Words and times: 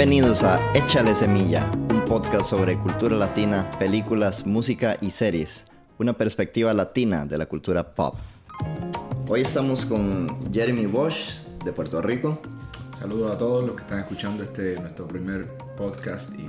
Bienvenidos 0.00 0.44
a 0.44 0.58
Échale 0.72 1.14
Semilla, 1.14 1.70
un 1.92 2.02
podcast 2.06 2.46
sobre 2.46 2.78
cultura 2.78 3.14
latina, 3.14 3.70
películas, 3.78 4.46
música 4.46 4.96
y 5.02 5.10
series, 5.10 5.66
una 5.98 6.14
perspectiva 6.14 6.72
latina 6.72 7.26
de 7.26 7.36
la 7.36 7.44
cultura 7.44 7.92
pop. 7.92 8.14
Hoy 9.28 9.42
estamos 9.42 9.84
con 9.84 10.26
Jeremy 10.50 10.86
Bosch 10.86 11.42
de 11.62 11.72
Puerto 11.74 12.00
Rico. 12.00 12.40
Saludos 12.98 13.30
a 13.30 13.36
todos 13.36 13.62
los 13.62 13.76
que 13.76 13.82
están 13.82 13.98
escuchando 13.98 14.42
este 14.42 14.80
nuestro 14.80 15.06
primer 15.06 15.48
podcast 15.76 16.30
y 16.34 16.48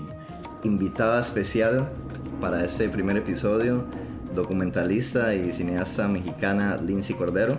Invitada 0.65 1.19
especial 1.19 1.91
para 2.39 2.63
este 2.63 2.87
primer 2.87 3.17
episodio, 3.17 3.83
documentalista 4.33 5.35
y 5.35 5.51
cineasta 5.51 6.07
mexicana 6.07 6.77
Lindsay 6.77 7.17
Cordero. 7.17 7.57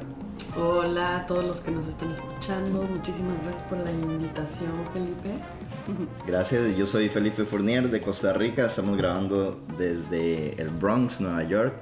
Hola 0.56 1.16
a 1.16 1.26
todos 1.26 1.44
los 1.44 1.60
que 1.60 1.70
nos 1.70 1.86
están 1.86 2.10
escuchando. 2.10 2.82
Muchísimas 2.82 3.42
gracias 3.42 3.62
por 3.64 3.78
la 3.78 3.90
invitación, 3.90 4.70
Felipe. 4.92 5.34
Gracias, 6.26 6.76
yo 6.76 6.86
soy 6.86 7.08
Felipe 7.08 7.44
Fournier 7.44 7.90
de 7.90 8.00
Costa 8.00 8.32
Rica. 8.32 8.66
Estamos 8.66 8.98
grabando 8.98 9.60
desde 9.78 10.60
el 10.60 10.68
Bronx, 10.68 11.20
Nueva 11.20 11.42
York. 11.44 11.74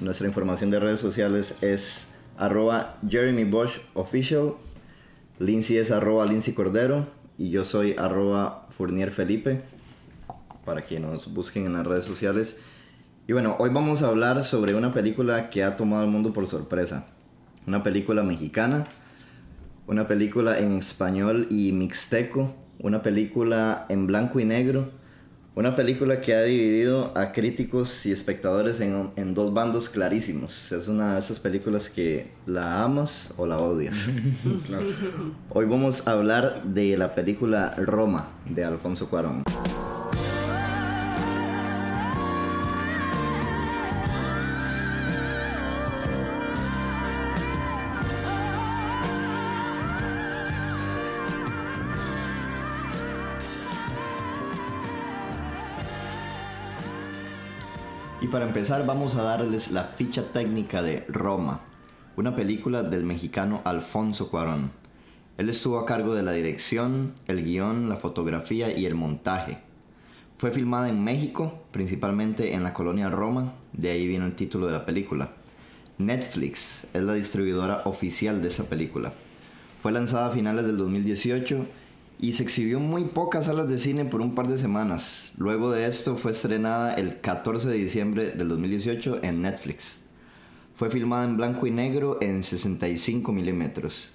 Nuestra 0.00 0.26
información 0.26 0.70
de 0.70 0.80
redes 0.80 1.00
sociales 1.00 1.54
es 1.60 2.14
arroba 2.38 2.96
Jeremy 3.06 3.44
Bosch 3.44 3.80
Official. 3.92 4.54
Lindsay 5.38 5.76
es 5.76 5.90
arroba 5.90 6.24
Lindsay 6.24 6.54
Cordero. 6.54 7.06
Y 7.36 7.50
yo 7.50 7.64
soy 7.64 7.94
arroba 7.98 8.66
Fournier 8.70 9.10
Felipe. 9.10 9.62
Para 10.64 10.84
que 10.86 10.98
nos 10.98 11.32
busquen 11.32 11.66
en 11.66 11.74
las 11.74 11.86
redes 11.86 12.06
sociales. 12.06 12.58
Y 13.26 13.32
bueno, 13.32 13.56
hoy 13.58 13.70
vamos 13.70 14.02
a 14.02 14.08
hablar 14.08 14.44
sobre 14.44 14.74
una 14.74 14.92
película 14.92 15.50
que 15.50 15.62
ha 15.62 15.76
tomado 15.76 16.02
al 16.02 16.10
mundo 16.10 16.32
por 16.32 16.46
sorpresa. 16.46 17.06
Una 17.66 17.82
película 17.82 18.22
mexicana. 18.22 18.86
Una 19.86 20.06
película 20.06 20.58
en 20.58 20.78
español 20.78 21.46
y 21.50 21.72
mixteco. 21.72 22.54
Una 22.78 23.02
película 23.02 23.86
en 23.88 24.06
blanco 24.06 24.40
y 24.40 24.44
negro. 24.44 24.90
Una 25.56 25.76
película 25.76 26.20
que 26.20 26.34
ha 26.34 26.42
dividido 26.42 27.16
a 27.16 27.30
críticos 27.30 28.06
y 28.06 28.12
espectadores 28.12 28.80
en, 28.80 29.10
en, 29.14 29.34
dos 29.34 29.54
bandos 29.54 29.88
clarísimos. 29.88 30.72
Es 30.72 30.88
una 30.88 31.14
de 31.14 31.20
esas 31.20 31.38
películas 31.38 31.88
que 31.88 32.32
la 32.44 32.82
amas 32.82 33.32
o 33.36 33.46
la 33.46 33.58
odias. 33.58 34.08
claro. 34.66 34.86
Hoy 35.50 35.66
vamos 35.66 36.08
a 36.08 36.10
hablar 36.10 36.64
de 36.64 36.96
la 36.96 37.14
película 37.14 37.72
Roma 37.76 38.30
de 38.50 38.64
Alfonso 38.64 39.08
Cuarón. 39.08 39.44
Para 58.34 58.46
empezar 58.46 58.84
vamos 58.84 59.14
a 59.14 59.22
darles 59.22 59.70
la 59.70 59.84
ficha 59.84 60.32
técnica 60.32 60.82
de 60.82 61.04
Roma, 61.06 61.60
una 62.16 62.34
película 62.34 62.82
del 62.82 63.04
mexicano 63.04 63.62
Alfonso 63.64 64.28
Cuarón. 64.28 64.72
Él 65.38 65.48
estuvo 65.48 65.78
a 65.78 65.86
cargo 65.86 66.16
de 66.16 66.24
la 66.24 66.32
dirección, 66.32 67.12
el 67.28 67.44
guion, 67.44 67.88
la 67.88 67.94
fotografía 67.94 68.76
y 68.76 68.86
el 68.86 68.96
montaje. 68.96 69.58
Fue 70.36 70.50
filmada 70.50 70.88
en 70.88 71.04
México, 71.04 71.62
principalmente 71.70 72.54
en 72.54 72.64
la 72.64 72.74
colonia 72.74 73.08
Roma, 73.08 73.52
de 73.72 73.90
ahí 73.90 74.08
viene 74.08 74.26
el 74.26 74.34
título 74.34 74.66
de 74.66 74.72
la 74.72 74.84
película. 74.84 75.30
Netflix 75.98 76.88
es 76.92 77.02
la 77.02 77.14
distribuidora 77.14 77.82
oficial 77.84 78.42
de 78.42 78.48
esa 78.48 78.64
película. 78.64 79.12
Fue 79.80 79.92
lanzada 79.92 80.26
a 80.26 80.32
finales 80.32 80.66
del 80.66 80.78
2018 80.78 81.68
y 82.24 82.32
se 82.32 82.42
exhibió 82.42 82.78
en 82.78 82.88
muy 82.88 83.04
pocas 83.04 83.44
salas 83.44 83.68
de 83.68 83.78
cine 83.78 84.06
por 84.06 84.22
un 84.22 84.34
par 84.34 84.48
de 84.48 84.56
semanas. 84.56 85.32
Luego 85.36 85.70
de 85.70 85.86
esto 85.86 86.16
fue 86.16 86.30
estrenada 86.30 86.94
el 86.94 87.20
14 87.20 87.68
de 87.68 87.74
diciembre 87.74 88.30
del 88.30 88.48
2018 88.48 89.18
en 89.22 89.42
Netflix. 89.42 89.98
Fue 90.74 90.88
filmada 90.88 91.26
en 91.26 91.36
blanco 91.36 91.66
y 91.66 91.70
negro 91.70 92.16
en 92.22 92.42
65 92.42 93.30
milímetros. 93.30 94.12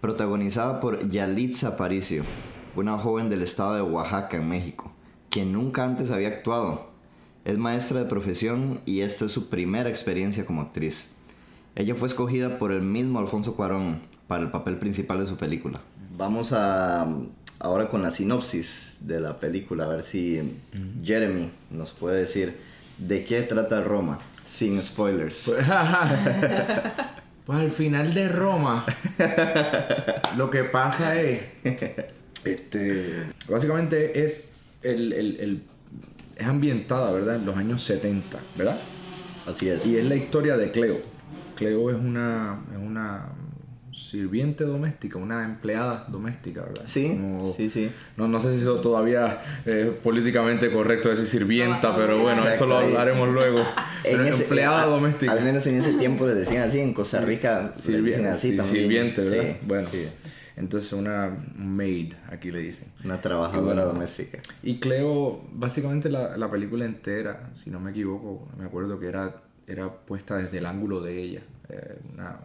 Protagonizada 0.00 0.80
por 0.80 1.06
Yalitza 1.06 1.68
Aparicio, 1.68 2.22
una 2.76 2.96
joven 2.96 3.28
del 3.28 3.42
estado 3.42 3.74
de 3.74 3.82
Oaxaca, 3.82 4.38
en 4.38 4.48
México, 4.48 4.90
quien 5.28 5.52
nunca 5.52 5.84
antes 5.84 6.10
había 6.10 6.28
actuado. 6.28 6.92
Es 7.44 7.58
maestra 7.58 7.98
de 7.98 8.06
profesión 8.06 8.80
y 8.86 9.00
esta 9.00 9.26
es 9.26 9.32
su 9.32 9.50
primera 9.50 9.90
experiencia 9.90 10.46
como 10.46 10.62
actriz. 10.62 11.08
Ella 11.74 11.94
fue 11.94 12.08
escogida 12.08 12.58
por 12.58 12.72
el 12.72 12.80
mismo 12.80 13.18
Alfonso 13.18 13.54
Cuarón 13.54 14.00
para 14.28 14.44
el 14.44 14.50
papel 14.50 14.78
principal 14.78 15.18
de 15.18 15.26
su 15.26 15.36
película. 15.36 15.82
Vamos 16.16 16.52
a 16.52 17.06
ahora 17.58 17.88
con 17.88 18.02
la 18.02 18.10
sinopsis 18.10 18.98
de 19.00 19.20
la 19.20 19.38
película, 19.38 19.84
a 19.84 19.88
ver 19.88 20.02
si 20.02 20.40
Jeremy 21.02 21.50
nos 21.70 21.92
puede 21.92 22.20
decir 22.20 22.56
de 22.98 23.24
qué 23.24 23.42
trata 23.42 23.80
Roma, 23.80 24.20
sin 24.44 24.82
spoilers. 24.82 25.42
Pues, 25.46 25.64
pues 27.46 27.58
al 27.58 27.70
final 27.70 28.14
de 28.14 28.28
Roma, 28.28 28.84
lo 30.36 30.50
que 30.50 30.64
pasa 30.64 31.20
es, 31.20 31.42
este, 32.44 33.24
básicamente 33.48 34.24
es 34.24 34.50
el, 34.82 35.12
el, 35.12 35.40
el, 35.40 35.62
es 36.36 36.46
ambientada, 36.46 37.10
¿verdad? 37.12 37.36
En 37.36 37.46
los 37.46 37.56
años 37.56 37.82
70, 37.82 38.38
¿verdad? 38.56 38.78
Así 39.46 39.68
es. 39.68 39.86
Y 39.86 39.96
es 39.96 40.04
la 40.04 40.16
historia 40.16 40.56
de 40.56 40.70
Cleo. 40.70 41.00
Cleo 41.56 41.90
es 41.90 41.96
una, 41.96 42.62
es 42.72 42.78
una 42.78 43.28
sirviente 43.94 44.64
doméstica, 44.64 45.18
una 45.18 45.44
empleada 45.44 46.06
doméstica, 46.08 46.62
¿verdad? 46.62 46.84
Sí, 46.86 47.08
Como- 47.10 47.54
sí, 47.54 47.70
sí. 47.70 47.90
No, 48.16 48.28
no 48.28 48.40
sé 48.40 48.54
si 48.54 48.60
eso 48.62 48.80
todavía 48.80 49.40
es 49.64 49.88
políticamente 49.90 50.70
correcto 50.70 51.08
decir 51.08 51.26
sirvienta, 51.26 51.90
No, 51.90 51.96
pero 51.96 52.18
bueno, 52.20 52.46
eso 52.48 52.66
lo 52.66 52.78
hablaremos 52.78 53.28
luego. 53.30 53.64
Pero 54.02 54.22
ese- 54.24 54.42
empleada 54.42 54.82
a- 54.82 54.86
doméstica. 54.86 55.32
Al 55.32 55.42
menos 55.42 55.66
en 55.66 55.76
ese 55.76 55.94
tiempo 55.94 56.26
le 56.26 56.34
decían 56.34 56.68
así, 56.68 56.78
en 56.80 56.92
Costa 56.92 57.20
Rica 57.22 57.70
le 57.74 57.80
Sirvi- 57.80 58.02
dicen 58.04 58.26
así 58.26 58.50
sí, 58.50 58.56
también. 58.56 58.82
sirviente, 58.82 59.20
¿verdad? 59.22 59.44
Sí, 59.52 59.58
bueno, 59.66 59.88
sí. 59.90 60.08
entonces 60.56 60.92
una 60.92 61.34
maid, 61.56 62.12
aquí 62.30 62.50
le 62.50 62.58
dicen. 62.60 62.88
Una 63.04 63.20
trabajadora 63.20 63.62
Y 63.62 63.64
bueno, 63.64 63.84
doméstica. 63.86 64.38
Y 64.62 64.78
Cleo, 64.78 65.42
básicamente 65.52 66.10
la, 66.10 66.36
la 66.36 66.50
película 66.50 66.84
entera, 66.84 67.50
si 67.54 67.70
no 67.70 67.80
me 67.80 67.92
equivoco, 67.92 68.46
me 68.58 68.64
acuerdo 68.66 69.00
que 69.00 69.06
era, 69.06 69.34
era 69.66 69.90
puesta 69.90 70.36
desde 70.36 70.58
el 70.58 70.66
ángulo 70.66 71.00
de 71.00 71.22
ella. 71.22 71.40
Eh, 71.70 71.98
una, 72.12 72.36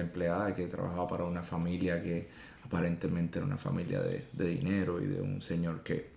empleada 0.00 0.54
que 0.54 0.66
trabajaba 0.66 1.08
para 1.08 1.24
una 1.24 1.42
familia 1.42 2.02
que 2.02 2.28
aparentemente 2.64 3.38
era 3.38 3.46
una 3.46 3.58
familia 3.58 4.00
de, 4.00 4.24
dinero 4.32 5.00
y 5.00 5.06
de 5.06 5.20
un 5.20 5.42
señor 5.42 5.82
que, 5.82 6.10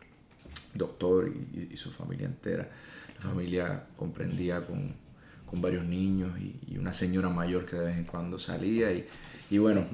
doctor 0.73 1.31
y, 1.53 1.75
su 1.75 1.91
familia 1.91 2.25
entera. 2.25 2.67
La 3.17 3.29
familia 3.29 3.83
comprendía 3.95 4.65
con, 4.65 4.93
con 5.45 5.61
varios 5.61 5.85
niños 5.85 6.39
y, 6.39 6.73
y 6.73 6.77
una 6.77 6.93
señora 6.93 7.29
mayor 7.29 7.65
que 7.65 7.75
de 7.75 7.85
vez 7.85 7.97
en 7.97 8.05
cuando 8.05 8.39
salía. 8.39 8.91
Y, 8.91 9.05
y 9.49 9.57
bueno, 9.57 9.85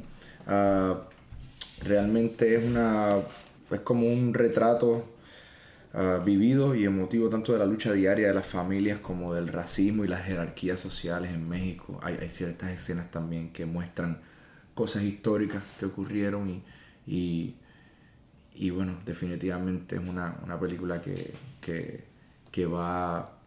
ah, 0.48 1.02
realmente 1.84 2.56
es 2.56 2.64
una 2.64 3.22
es 3.72 3.82
como 3.82 4.08
un 4.08 4.34
retrato 4.34 5.06
vivido 6.26 6.74
y 6.74 6.86
emotivo 6.86 7.30
tanto 7.30 7.54
de 7.54 7.59
la 7.59 7.66
lucha 7.66 7.92
diaria 7.94 8.28
de 8.28 8.34
las 8.34 8.48
familias 8.48 9.00
como 9.00 9.34
del 9.34 9.48
racismo 9.48 10.04
y 10.04 10.08
las 10.08 10.26
jerarquías 10.26 10.80
sociales 10.80 11.32
en 11.32 11.47
México. 11.47 12.00
Hay, 12.02 12.17
hay 12.20 12.29
ciertas 12.29 12.72
escenas 12.72 13.12
también 13.12 13.53
que 13.53 13.66
muestran 13.66 14.20
cosas 14.73 15.03
históricas 15.03 15.62
que 15.79 15.85
ocurrieron 15.85 16.50
y, 16.50 16.64
y, 17.06 17.56
y 18.56 18.70
bueno, 18.72 18.96
definitivamente 19.06 19.96
es 19.97 20.02
una, 20.02 20.35
una 20.44 20.59
película 20.59 21.00
que, 21.02 21.32
que, 21.62 22.06
que 22.52 22.66
va, 22.66 23.38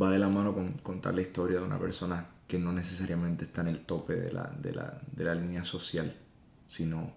va 0.00 0.10
de 0.10 0.18
la 0.20 0.28
mano 0.28 0.54
con 0.54 0.72
contar 0.74 1.14
la 1.14 1.22
historia 1.22 1.58
de 1.58 1.64
una 1.64 1.78
persona 1.80 2.28
que 2.46 2.58
no 2.60 2.72
necesariamente 2.72 3.44
está 3.44 3.62
en 3.62 3.68
el 3.68 3.80
tope 3.80 4.14
de 4.14 4.32
la, 4.32 4.52
de 4.62 4.72
la, 4.72 5.00
de 5.10 5.24
la 5.24 5.34
línea 5.34 5.64
social, 5.64 6.14
sino 6.68 7.12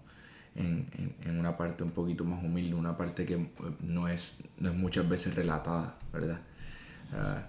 en, 0.54 0.86
en, 1.24 1.38
una 1.38 1.56
parte 1.56 1.82
un 1.82 1.90
poquito 1.90 2.24
más 2.24 2.42
humilde, 2.42 2.74
una 2.74 2.96
parte 2.96 3.24
que 3.24 3.34
eh, 3.34 3.48
no 3.80 4.08
es, 4.08 4.36
no 4.58 4.70
es 4.70 4.76
muchas 4.76 5.08
veces 5.08 5.34
relatada, 5.34 5.96
¿verdad? 6.12 6.40
Ah, 7.12 7.46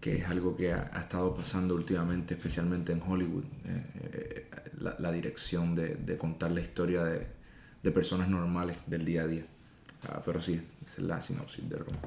que 0.00 0.18
es 0.18 0.26
algo 0.26 0.56
que 0.56 0.72
ha, 0.72 0.90
ha 0.92 1.00
estado 1.00 1.34
pasando 1.34 1.74
últimamente, 1.74 2.34
especialmente 2.34 2.92
en 2.92 3.00
Hollywood, 3.00 3.44
eh, 3.64 3.84
eh, 4.12 4.48
la, 4.80 4.96
la 4.98 5.10
dirección 5.12 5.74
de, 5.74 5.94
de 5.94 6.18
contar 6.18 6.50
la 6.50 6.60
historia 6.60 7.04
de, 7.04 7.26
de 7.82 7.90
personas 7.90 8.28
normales 8.28 8.76
del 8.86 9.04
día 9.04 9.22
a 9.22 9.26
día. 9.26 9.46
Ah, 10.08 10.20
pero 10.24 10.40
sí, 10.40 10.60
esa 10.86 11.00
es 11.00 11.06
la 11.06 11.22
sinopsis 11.22 11.68
de 11.68 11.76
Roma. 11.76 11.98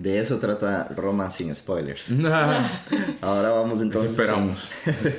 De 0.00 0.20
eso 0.20 0.38
trata 0.38 0.84
Roma 0.96 1.28
sin 1.30 1.52
spoilers. 1.54 2.08
Ahora 3.20 3.50
vamos 3.50 3.80
entonces. 3.80 4.12
Eso 4.12 4.20
esperamos. 4.22 4.70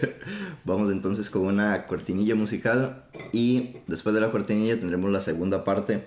vamos 0.63 0.89
entonces 0.91 1.29
con 1.29 1.41
una 1.47 1.85
cortinilla 1.85 2.33
musical 2.35 3.03
y 3.33 3.75
después 3.87 4.15
de 4.15 4.21
la 4.21 4.31
cortinilla 4.31 4.79
tendremos 4.79 5.11
la 5.11 5.19
segunda 5.19 5.65
parte 5.65 6.05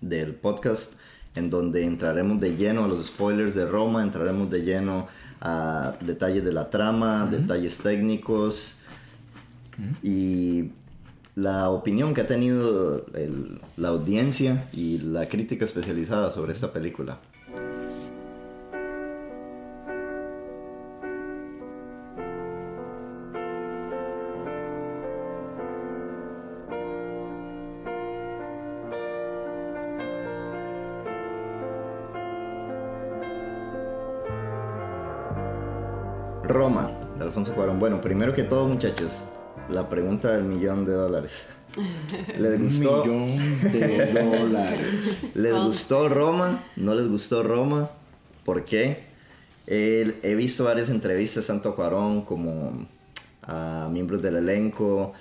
del 0.00 0.34
podcast 0.34 0.94
en 1.36 1.50
donde 1.50 1.84
entraremos 1.84 2.40
de 2.40 2.56
lleno 2.56 2.84
a 2.84 2.88
los 2.88 3.06
spoilers 3.06 3.54
de 3.54 3.64
Roma, 3.64 4.02
entraremos 4.02 4.50
de 4.50 4.62
lleno 4.62 5.06
a 5.40 5.94
detalles 6.00 6.44
de 6.44 6.52
la 6.52 6.70
trama, 6.70 7.28
detalles 7.30 7.78
técnicos 7.78 8.78
y 10.02 10.70
la 11.36 11.70
opinión 11.70 12.12
que 12.12 12.22
ha 12.22 12.26
tenido 12.26 13.06
el- 13.14 13.60
la 13.76 13.88
audiencia 13.88 14.68
y 14.72 14.98
la 14.98 15.28
crítica 15.28 15.64
especializada 15.64 16.32
sobre 16.32 16.52
esta 16.52 16.72
película. 16.72 17.18
Bueno, 37.84 38.00
primero 38.00 38.32
que 38.32 38.44
todo, 38.44 38.66
muchachos, 38.66 39.24
la 39.68 39.90
pregunta 39.90 40.34
del 40.34 40.44
millón 40.44 40.86
de 40.86 40.92
dólares. 40.92 41.44
¿Les 42.38 42.58
gustó? 42.58 43.02
Un 43.02 43.26
millón 43.26 44.14
de 44.14 44.38
dólares. 44.38 44.80
¿Les 45.34 45.52
gustó 45.52 46.08
Roma? 46.08 46.64
¿No 46.76 46.94
les 46.94 47.06
gustó 47.08 47.42
Roma? 47.42 47.90
¿Por 48.46 48.64
qué? 48.64 49.04
Eh, 49.66 50.18
he 50.22 50.34
visto 50.34 50.64
varias 50.64 50.88
entrevistas 50.88 51.50
a 51.50 51.60
Cuarón 51.60 52.22
como 52.22 52.86
a 53.42 53.90
miembros 53.92 54.22
del 54.22 54.36
elenco. 54.36 55.12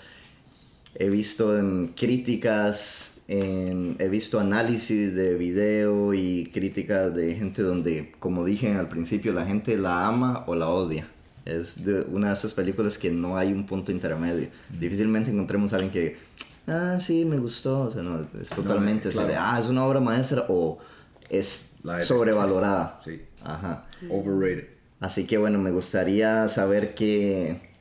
He 0.96 1.10
visto 1.10 1.60
en 1.60 1.88
críticas, 1.88 3.16
en- 3.28 3.98
he 4.00 4.08
visto 4.08 4.40
análisis 4.40 5.14
de 5.14 5.34
video 5.36 6.14
y 6.14 6.46
críticas 6.54 7.14
de 7.14 7.36
gente 7.36 7.62
donde, 7.62 8.14
como 8.20 8.46
dije 8.46 8.72
al 8.74 8.88
principio, 8.88 9.34
la 9.34 9.46
gente 9.46 9.76
la 9.78 10.08
ama 10.08 10.46
o 10.48 10.56
la 10.56 10.70
odia. 10.70 11.10
Es 11.46 11.84
de 11.84 12.02
una 12.02 12.30
de 12.30 12.34
esas 12.36 12.54
películas 12.54 12.98
que 12.98 13.12
no 13.12 13.38
hay 13.38 13.52
un 13.52 13.66
punto 13.66 13.92
intermedio. 13.92 14.48
Difícilmente 14.80 15.30
encontremos 15.32 15.74
a 15.74 15.78
alguien 15.78 15.92
que, 15.92 16.18
ah, 16.68 16.98
sí, 17.02 17.26
me 17.26 17.38
gustó. 17.38 17.82
O 17.82 17.92
sea, 17.92 18.02
no, 18.02 18.26
es 18.42 18.50
totalmente 18.50 19.10
de, 19.10 19.14
claro. 19.14 19.34
ah, 19.38 19.60
es 19.62 19.68
una 19.68 19.86
obra 19.86 20.00
maestra 20.00 20.46
o 20.48 20.80
es 21.30 21.76
de- 21.84 22.06
sobrevalorada. 22.06 23.00
Sí. 23.04 23.22
Ajá. 23.44 23.86
Overrated. 24.10 24.68
Así 25.02 25.26
que 25.28 25.38
bueno, 25.38 25.60
me 25.60 25.72
gustaría 25.72 26.48
saber 26.48 26.96
qué... 26.96 27.73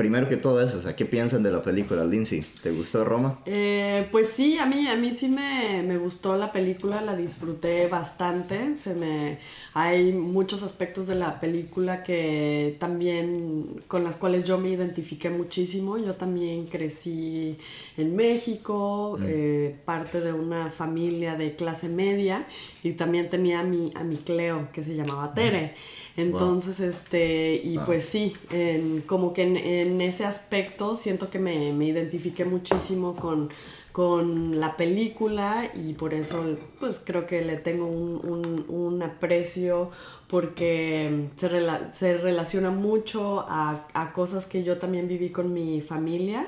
Primero 0.00 0.30
que 0.30 0.38
todo 0.38 0.62
eso, 0.62 0.78
o 0.78 0.80
sea, 0.80 0.96
¿qué 0.96 1.04
piensan 1.04 1.42
de 1.42 1.50
la 1.50 1.60
película, 1.60 2.06
Lindsay? 2.06 2.42
¿Te 2.62 2.70
gustó 2.70 3.04
Roma? 3.04 3.40
Eh, 3.44 4.08
pues 4.10 4.30
sí, 4.30 4.56
a 4.56 4.64
mí, 4.64 4.88
a 4.88 4.96
mí 4.96 5.12
sí 5.12 5.28
me, 5.28 5.82
me 5.82 5.98
gustó 5.98 6.38
la 6.38 6.52
película, 6.52 7.02
la 7.02 7.14
disfruté 7.14 7.86
bastante. 7.86 8.76
Se 8.76 8.94
me, 8.94 9.40
hay 9.74 10.14
muchos 10.14 10.62
aspectos 10.62 11.06
de 11.06 11.16
la 11.16 11.38
película 11.38 12.02
que 12.02 12.76
también 12.80 13.82
con 13.88 14.02
las 14.02 14.16
cuales 14.16 14.44
yo 14.44 14.56
me 14.56 14.70
identifiqué 14.70 15.28
muchísimo. 15.28 15.98
Yo 15.98 16.14
también 16.14 16.64
crecí 16.68 17.58
en 17.98 18.16
México, 18.16 19.18
eh, 19.22 19.76
parte 19.84 20.22
de 20.22 20.32
una 20.32 20.70
familia 20.70 21.34
de 21.34 21.56
clase 21.56 21.90
media 21.90 22.46
y 22.82 22.92
también 22.92 23.28
tenía 23.28 23.60
a 23.60 23.64
mi, 23.64 23.92
a 23.94 24.02
mi 24.02 24.16
Cleo 24.16 24.68
que 24.72 24.82
se 24.82 24.96
llamaba 24.96 25.34
Tere. 25.34 25.74
Entonces, 26.20 26.80
este, 26.80 27.54
y 27.64 27.76
Wow. 27.76 27.86
pues 27.86 28.04
sí, 28.04 28.34
en- 28.50 29.02
como 29.02 29.32
que 29.32 29.42
en, 29.42 29.56
en 29.56 30.00
ese 30.00 30.24
aspecto 30.24 30.94
siento 30.96 31.30
que 31.30 31.38
me, 31.38 31.72
me 31.72 31.86
identifiqué 31.86 32.44
muchísimo 32.44 33.16
con, 33.16 33.48
con 33.92 34.60
la 34.60 34.76
película 34.76 35.70
y 35.74 35.94
por 35.94 36.14
eso 36.14 36.56
pues 36.78 37.02
creo 37.04 37.26
que 37.26 37.44
le 37.44 37.56
tengo 37.56 37.86
un, 37.86 38.20
un- 38.24 38.64
un 38.68 39.02
aprecio 39.02 39.90
porque 40.28 41.26
se, 41.36 41.50
rela- 41.50 41.92
se 41.92 42.16
relaciona 42.18 42.70
mucho 42.70 43.44
a, 43.48 43.86
a 43.94 44.12
cosas 44.12 44.46
que 44.46 44.62
yo 44.62 44.78
también 44.78 45.08
viví 45.08 45.30
con 45.30 45.52
mi 45.52 45.80
familia. 45.80 46.46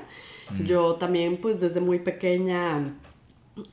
Yo 0.65 0.95
también 0.95 1.37
pues 1.37 1.59
desde 1.61 1.79
muy 1.79 1.99
pequeña 1.99 2.93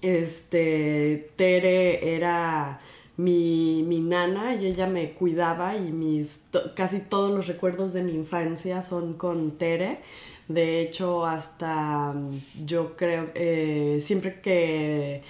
este, 0.03 1.31
Tere 1.37 2.15
era 2.15 2.79
mi, 3.21 3.83
mi 3.83 4.01
nana 4.01 4.55
y 4.55 4.67
ella 4.67 4.87
me 4.87 5.13
cuidaba 5.13 5.77
y 5.77 5.93
mis 5.93 6.41
casi 6.75 7.01
todos 7.01 7.31
los 7.33 7.47
recuerdos 7.47 7.93
de 7.93 8.03
mi 8.03 8.13
infancia 8.13 8.83
son 8.83 9.15
con 9.15 9.53
Tere. 9.59 10.01
De 10.49 10.81
hecho, 10.81 11.27
hasta 11.27 12.13
mm, 12.13 12.41
yo 12.67 12.97
creo, 12.97 13.31
eh, 13.35 13.99
siempre 14.03 14.41
que 14.41 15.23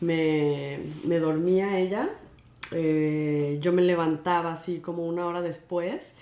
me, 0.00 0.78
me 1.04 1.18
dormía 1.18 1.78
ella, 1.78 2.10
eh, 2.72 3.58
yo 3.60 3.72
me 3.72 3.82
levantaba 3.82 4.52
así 4.52 4.78
como 4.78 5.06
una 5.06 5.26
hora 5.26 5.40
después 5.40 6.14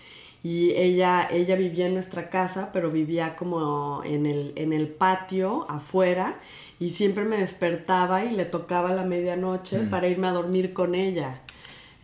y 0.42 0.70
ella, 0.76 1.28
ella 1.28 1.56
vivía 1.56 1.86
en 1.86 1.94
nuestra 1.94 2.30
casa, 2.30 2.70
pero 2.72 2.90
vivía 2.90 3.34
como 3.34 4.02
en 4.04 4.26
el, 4.26 4.52
en 4.54 4.72
el 4.72 4.86
patio 4.88 5.66
afuera 5.68 6.38
y 6.78 6.90
siempre 6.90 7.24
me 7.24 7.38
despertaba 7.38 8.24
y 8.24 8.32
le 8.32 8.44
tocaba 8.44 8.92
la 8.92 9.02
medianoche 9.04 9.80
para 9.90 10.08
irme 10.08 10.26
a 10.28 10.32
dormir 10.32 10.72
con 10.72 10.94
ella. 10.94 11.40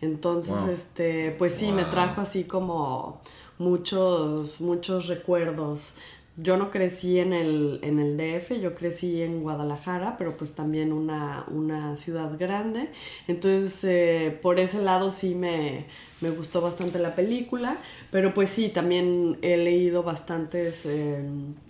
Entonces, 0.01 0.53
Wow. 0.53 0.69
este, 0.71 1.31
pues 1.37 1.53
sí, 1.53 1.71
me 1.71 1.85
trajo 1.85 2.21
así 2.21 2.43
como 2.43 3.21
muchos, 3.57 4.61
muchos 4.61 5.07
recuerdos. 5.07 5.95
Yo 6.35 6.57
no 6.57 6.71
crecí 6.71 7.19
en 7.19 7.31
el, 7.31 7.79
en 7.83 7.99
el 7.99 8.17
DF, 8.17 8.59
yo 8.59 8.73
crecí 8.73 9.21
en 9.21 9.43
Guadalajara, 9.43 10.17
pero 10.17 10.35
pues 10.35 10.55
también 10.55 10.91
una, 10.91 11.45
una 11.51 11.95
ciudad 11.95 12.31
grande. 12.39 12.89
Entonces, 13.27 13.83
eh, 13.83 14.39
por 14.41 14.59
ese 14.59 14.81
lado 14.81 15.11
sí 15.11 15.35
me, 15.35 15.85
me 16.23 16.29
gustó 16.29 16.61
bastante 16.61 16.99
la 16.99 17.15
película, 17.15 17.77
pero 18.09 18.33
pues 18.33 18.49
sí, 18.49 18.69
también 18.69 19.37
he 19.41 19.57
leído 19.57 20.03
bastantes 20.03 20.85
eh, 20.85 21.21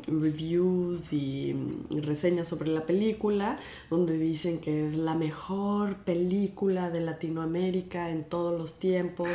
reviews 0.08 1.12
y 1.12 1.56
mm, 1.56 2.02
reseñas 2.04 2.48
sobre 2.48 2.70
la 2.70 2.86
película, 2.86 3.58
donde 3.90 4.18
dicen 4.20 4.60
que 4.60 4.88
es 4.88 4.94
la 4.94 5.16
mejor 5.16 5.96
película 5.98 6.92
de 6.92 7.02
Latinoamérica 7.02 8.12
en 8.12 8.24
todos 8.24 8.60
los 8.60 8.78
tiempos. 8.78 9.28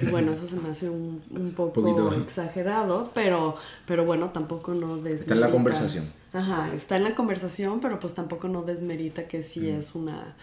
Y 0.00 0.06
bueno, 0.06 0.32
eso 0.32 0.46
se 0.46 0.56
me 0.56 0.68
hace 0.70 0.88
un, 0.88 1.22
un 1.30 1.52
poco 1.52 1.72
Poquito 1.72 2.14
exagerado, 2.14 3.10
pero, 3.12 3.56
pero 3.86 4.04
bueno, 4.04 4.30
tampoco 4.30 4.74
no 4.74 4.96
desmerita. 4.96 5.20
Está 5.22 5.34
en 5.34 5.40
la 5.40 5.50
conversación. 5.50 6.04
Ajá, 6.32 6.72
está 6.72 6.96
en 6.96 7.04
la 7.04 7.14
conversación, 7.14 7.80
pero 7.80 7.98
pues 7.98 8.14
tampoco 8.14 8.48
no 8.48 8.62
desmerita 8.62 9.26
que 9.26 9.42
sí 9.42 9.68
es 9.68 9.94
una, 9.94 10.34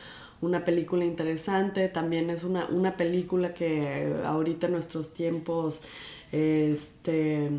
una 0.41 0.63
película 0.65 1.05
interesante. 1.05 1.89
También 1.89 2.29
es 2.29 2.43
una, 2.43 2.67
una 2.67 2.98
película 2.98 3.53
que 3.53 4.13
ahorita 4.25 4.67
en 4.67 4.74
nuestros 4.74 5.13
tiempos 5.13 5.84
este, 6.31 7.50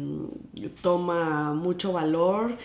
toma 0.82 1.52
mucho 1.54 1.92
valor 1.92 2.56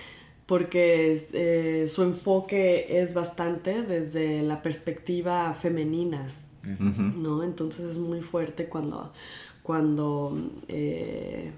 porque 0.46 1.28
eh, 1.34 1.88
su 1.90 2.04
enfoque 2.04 3.02
es 3.02 3.14
bastante 3.14 3.82
desde 3.82 4.44
la 4.44 4.62
perspectiva 4.62 5.54
femenina. 5.54 6.28
¿no? 6.64 7.44
Entonces 7.44 7.92
es 7.92 7.98
muy 8.00 8.22
fuerte 8.22 8.66
cuando, 8.66 9.14
cuando 9.62 10.36
eh, 10.68 11.52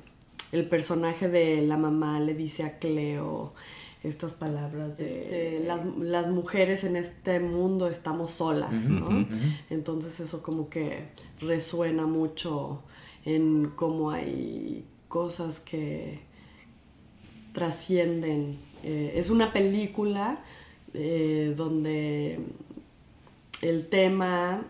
el 0.52 0.66
personaje 0.68 1.30
de 1.30 1.62
la 1.62 1.78
mamá 1.78 2.20
le 2.20 2.34
dice 2.34 2.64
a 2.64 2.78
Cleo 2.78 3.54
estas 4.04 4.34
palabras 4.34 4.98
de 4.98 5.24
este, 5.24 5.66
las, 5.66 5.86
las 5.98 6.28
mujeres 6.28 6.84
en 6.84 6.96
este 6.96 7.40
mundo 7.40 7.88
estamos 7.88 8.32
solas, 8.32 8.72
¿no? 8.72 9.28
Entonces 9.70 10.20
eso 10.20 10.44
como 10.44 10.70
que 10.70 11.10
resuena 11.40 12.06
mucho 12.06 12.84
en 13.26 13.72
cómo 13.76 14.12
hay 14.12 14.86
cosas 15.08 15.60
que 15.60 16.20
trascienden. 17.54 18.58
Eh, 18.84 19.14
es 19.16 19.30
una 19.30 19.52
película 19.52 20.40
eh, 20.94 21.54
donde 21.58 22.40
el 23.62 23.88
tema 23.88 24.62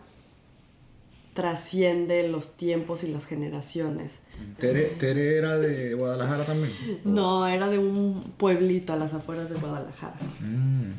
trasciende 1.38 2.28
los 2.28 2.58
tiempos 2.58 3.04
y 3.04 3.10
las 3.10 3.28
generaciones. 3.28 4.22
Tere, 4.58 4.86
Tere 4.98 5.38
era 5.38 5.60
de 5.60 5.94
Guadalajara 5.94 6.44
también. 6.44 6.74
No, 7.06 7.46
era 7.46 7.70
de 7.70 7.78
un 7.78 8.34
pueblito 8.38 8.94
a 8.94 8.96
las 8.96 9.14
afueras 9.14 9.48
de 9.52 9.58
Guadalajara. 9.58 10.18
Mm. 10.40 10.94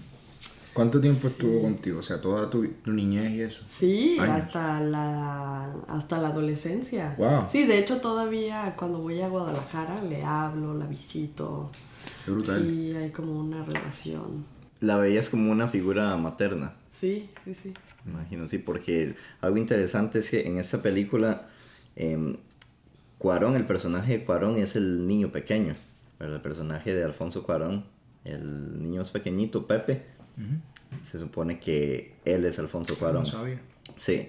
¿Cuánto 0.73 1.01
tiempo 1.01 1.27
estuvo 1.27 1.61
contigo? 1.61 1.99
O 1.99 2.03
sea, 2.05 2.21
toda 2.21 2.49
tu, 2.49 2.69
tu 2.69 2.93
niñez 2.93 3.33
y 3.33 3.41
eso. 3.41 3.65
Sí, 3.69 4.17
Años. 4.21 4.45
hasta 4.45 4.79
la, 4.79 5.73
hasta 5.89 6.19
la 6.19 6.29
adolescencia. 6.29 7.17
Wow. 7.19 7.47
Sí, 7.51 7.67
de 7.67 7.79
hecho 7.79 7.97
todavía 7.97 8.77
cuando 8.79 9.01
voy 9.01 9.21
a 9.21 9.29
Guadalajara 9.29 10.05
le 10.05 10.23
hablo, 10.23 10.73
la 10.75 10.87
visito. 10.87 11.73
Qué 12.25 12.31
brutal. 12.31 12.63
Sí, 12.63 12.95
hay 12.95 13.11
como 13.11 13.41
una 13.41 13.65
relación. 13.65 14.45
La 14.79 14.99
veías 14.99 15.29
como 15.31 15.51
una 15.51 15.67
figura 15.67 16.17
materna. 16.17 16.75
Sí, 16.93 17.29
sí, 17.45 17.55
sí. 17.55 17.75
Imagino, 18.07 18.49
sí, 18.49 18.59
porque 18.59 19.15
algo 19.41 19.57
interesante 19.59 20.21
es 20.21 20.31
que 20.31 20.47
en 20.47 20.59
esta 20.59 20.81
película, 20.83 21.49
em, 21.97 22.37
Cuarón, 23.19 23.57
el 23.57 23.67
personaje 23.67 24.19
de 24.19 24.25
Cuarón 24.25 24.57
es 24.57 24.77
el 24.77 25.07
niño 25.07 25.33
pequeño. 25.33 25.75
El 26.21 26.41
personaje 26.41 26.95
de 26.95 27.05
Alfonso 27.05 27.43
Cuarón, 27.43 27.85
el 28.25 28.81
niño 28.83 29.03
es 29.03 29.11
pequeñito, 29.11 29.67
Pepe, 29.67 30.03
se 31.05 31.19
supone 31.19 31.59
que 31.59 32.15
él 32.25 32.45
es 32.45 32.59
Alfonso 32.59 32.95
No 32.95 32.99
Cuarón. 33.01 33.27
sabía. 33.27 33.61
Sí, 33.97 34.29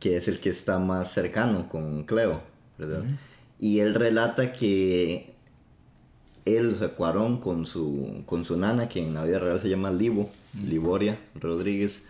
que 0.00 0.16
es 0.16 0.28
el 0.28 0.40
que 0.40 0.50
está 0.50 0.78
más 0.78 1.12
cercano 1.12 1.68
con 1.68 2.04
Cleo, 2.04 2.42
¿verdad? 2.78 3.04
Y 3.60 3.80
él 3.80 3.94
relata 3.94 4.52
que 4.52 5.34
él, 6.44 6.72
o 6.72 6.76
sea, 6.76 6.88
Cuarón, 6.88 7.38
con 7.40 7.66
su, 7.66 8.22
con 8.26 8.44
su 8.44 8.56
nana, 8.56 8.88
que 8.88 9.02
en 9.02 9.14
la 9.14 9.24
vida 9.24 9.38
real 9.38 9.60
se 9.60 9.68
llama 9.68 9.90
Livo, 9.90 10.30
Liboria 10.66 11.18
Rodríguez, 11.34 12.02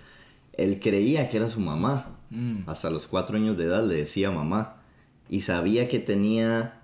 él 0.58 0.80
creía 0.80 1.28
que 1.28 1.36
era 1.38 1.48
su 1.48 1.60
mamá. 1.60 2.18
Mm. 2.30 2.68
Hasta 2.68 2.90
los 2.90 3.06
cuatro 3.06 3.36
años 3.36 3.56
de 3.56 3.64
edad 3.64 3.84
le 3.84 3.96
decía 3.96 4.30
mamá. 4.30 4.76
Y 5.28 5.42
sabía 5.42 5.88
que 5.88 5.98
tenía 5.98 6.80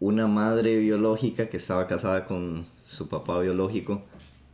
una 0.00 0.26
madre 0.26 0.78
biológica 0.78 1.48
que 1.48 1.56
estaba 1.56 1.86
casada 1.86 2.26
con 2.26 2.64
su 2.84 3.08
papá 3.08 3.38
biológico. 3.40 4.02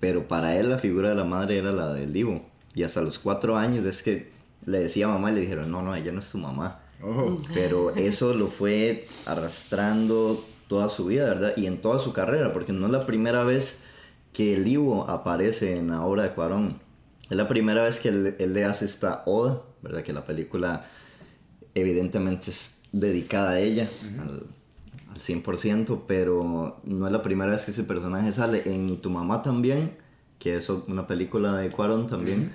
Pero 0.01 0.29
para 0.29 0.57
él 0.57 0.71
la 0.71 0.79
figura 0.79 1.11
de 1.11 1.15
la 1.15 1.25
madre 1.25 1.59
era 1.59 1.73
la 1.73 1.93
de 1.93 2.07
Livo. 2.07 2.43
Y 2.75 2.83
hasta 2.83 3.03
los 3.03 3.19
cuatro 3.19 3.57
años 3.57 3.85
es 3.87 4.03
que 4.03 4.33
le 4.67 4.81
decía 4.81 5.09
mamá 5.09 5.31
y 5.31 5.35
le 5.37 5.41
dijeron, 5.43 5.71
no, 5.71 5.83
no, 5.83 5.95
ella 5.95 6.13
no 6.13 6.19
es 6.19 6.31
tu 6.31 6.39
mamá. 6.39 6.81
Oh. 7.03 7.39
Pero 7.53 7.95
eso 7.95 8.35
lo 8.35 8.49
fue 8.49 9.07
arrastrando 9.27 10.45
toda 10.69 10.89
su 10.89 11.07
vida, 11.07 11.27
¿verdad? 11.27 11.53
Y 11.57 11.67
en 11.67 11.79
toda 11.79 12.01
su 12.01 12.13
carrera, 12.13 12.53
porque 12.53 12.73
no 12.73 12.87
es 12.87 12.93
la 12.93 13.07
primera 13.07 13.45
vez 13.45 13.81
que 14.33 14.55
el 14.55 14.67
Ivo 14.67 15.09
aparece 15.09 15.77
en 15.77 15.91
la 15.91 16.05
obra 16.05 16.25
de 16.25 16.31
Cuarón. 16.31 16.81
Es 17.31 17.37
la 17.37 17.49
primera 17.49 17.83
vez 17.85 18.01
que 18.01 18.09
él, 18.09 18.37
él 18.39 18.53
le 18.53 18.65
hace 18.65 18.85
esta 18.85 19.23
oda, 19.27 19.63
¿verdad? 19.83 20.03
Que 20.03 20.13
la 20.13 20.25
película 20.25 20.85
evidentemente 21.75 22.51
es 22.51 22.79
dedicada 22.93 23.53
a 23.53 23.61
ella, 23.61 23.89
al, 24.21 24.47
al 25.13 25.21
100%, 25.21 26.03
pero 26.07 26.81
no 26.85 27.07
es 27.07 27.13
la 27.13 27.23
primera 27.23 27.53
vez 27.53 27.63
que 27.63 27.71
ese 27.71 27.85
personaje 27.85 28.33
sale. 28.33 28.63
En 28.67 28.89
Y 28.91 28.97
tu 28.97 29.11
mamá 29.11 29.43
también, 29.43 29.97
que 30.39 30.57
es 30.57 30.69
una 30.69 31.07
película 31.07 31.57
de 31.57 31.71
Cuarón 31.71 32.07
también, 32.07 32.53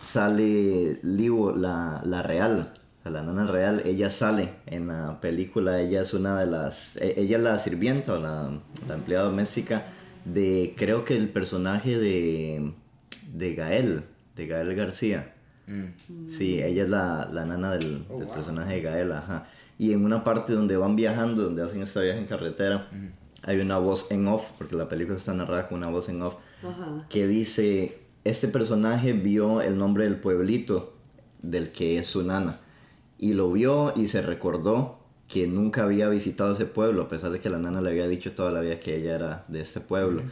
sale 0.00 0.98
Livo, 1.02 1.52
la, 1.52 2.02
la 2.04 2.22
real, 2.22 2.74
la 3.04 3.22
nana 3.22 3.46
real, 3.46 3.82
ella 3.84 4.10
sale 4.10 4.50
en 4.66 4.88
la 4.88 5.20
película, 5.20 5.80
ella 5.80 6.02
es 6.02 6.14
una 6.14 6.40
de 6.40 6.46
las, 6.46 6.96
e- 6.96 7.14
ella 7.20 7.36
es 7.36 7.42
la 7.42 7.58
sirvienta 7.58 8.14
o 8.14 8.18
la, 8.18 8.50
la 8.88 8.94
empleada 8.94 9.26
doméstica 9.26 9.86
de, 10.24 10.74
creo 10.76 11.04
que 11.04 11.16
el 11.16 11.28
personaje 11.28 11.98
de, 11.98 12.72
de 13.32 13.54
Gael, 13.54 14.02
de 14.36 14.46
Gael 14.46 14.74
García. 14.74 15.34
Mm. 15.66 16.28
Sí, 16.28 16.62
ella 16.62 16.84
es 16.84 16.90
la, 16.90 17.28
la 17.32 17.44
nana 17.44 17.72
del, 17.72 18.04
Oh, 18.08 18.18
del 18.18 18.26
wow. 18.26 18.34
personaje 18.34 18.74
de 18.74 18.80
Gael, 18.82 19.12
ajá. 19.12 19.46
Y 19.78 19.92
en 19.92 20.04
una 20.04 20.22
parte 20.24 20.52
donde 20.52 20.76
van 20.76 20.94
viajando, 20.96 21.42
donde 21.44 21.62
hacen 21.62 21.82
este 21.82 22.02
viaje 22.02 22.18
en 22.20 22.26
carretera, 22.26 22.88
hay 23.42 23.58
una 23.60 23.78
voz 23.78 24.10
en 24.10 24.28
off, 24.28 24.46
porque 24.56 24.76
la 24.76 24.88
película 24.88 25.16
está 25.16 25.34
narrada 25.34 25.68
con 25.68 25.78
una 25.78 25.88
voz 25.88 26.08
en 26.08 26.22
off, 26.22 26.36
Ajá. 26.62 27.06
que 27.08 27.26
dice, 27.26 27.98
este 28.24 28.48
personaje 28.48 29.12
vio 29.14 29.60
el 29.62 29.76
nombre 29.76 30.04
del 30.04 30.16
pueblito 30.16 30.94
del 31.42 31.72
que 31.72 31.98
es 31.98 32.06
su 32.06 32.22
nana. 32.24 32.60
Y 33.18 33.32
lo 33.32 33.50
vio 33.52 33.92
y 33.96 34.08
se 34.08 34.22
recordó 34.22 34.98
que 35.28 35.46
nunca 35.46 35.84
había 35.84 36.08
visitado 36.08 36.52
ese 36.52 36.66
pueblo, 36.66 37.02
a 37.02 37.08
pesar 37.08 37.30
de 37.32 37.40
que 37.40 37.50
la 37.50 37.58
nana 37.58 37.80
le 37.80 37.90
había 37.90 38.06
dicho 38.06 38.32
toda 38.32 38.52
la 38.52 38.60
vida 38.60 38.78
que 38.78 38.96
ella 38.96 39.14
era 39.16 39.44
de 39.48 39.60
este 39.60 39.80
pueblo. 39.80 40.22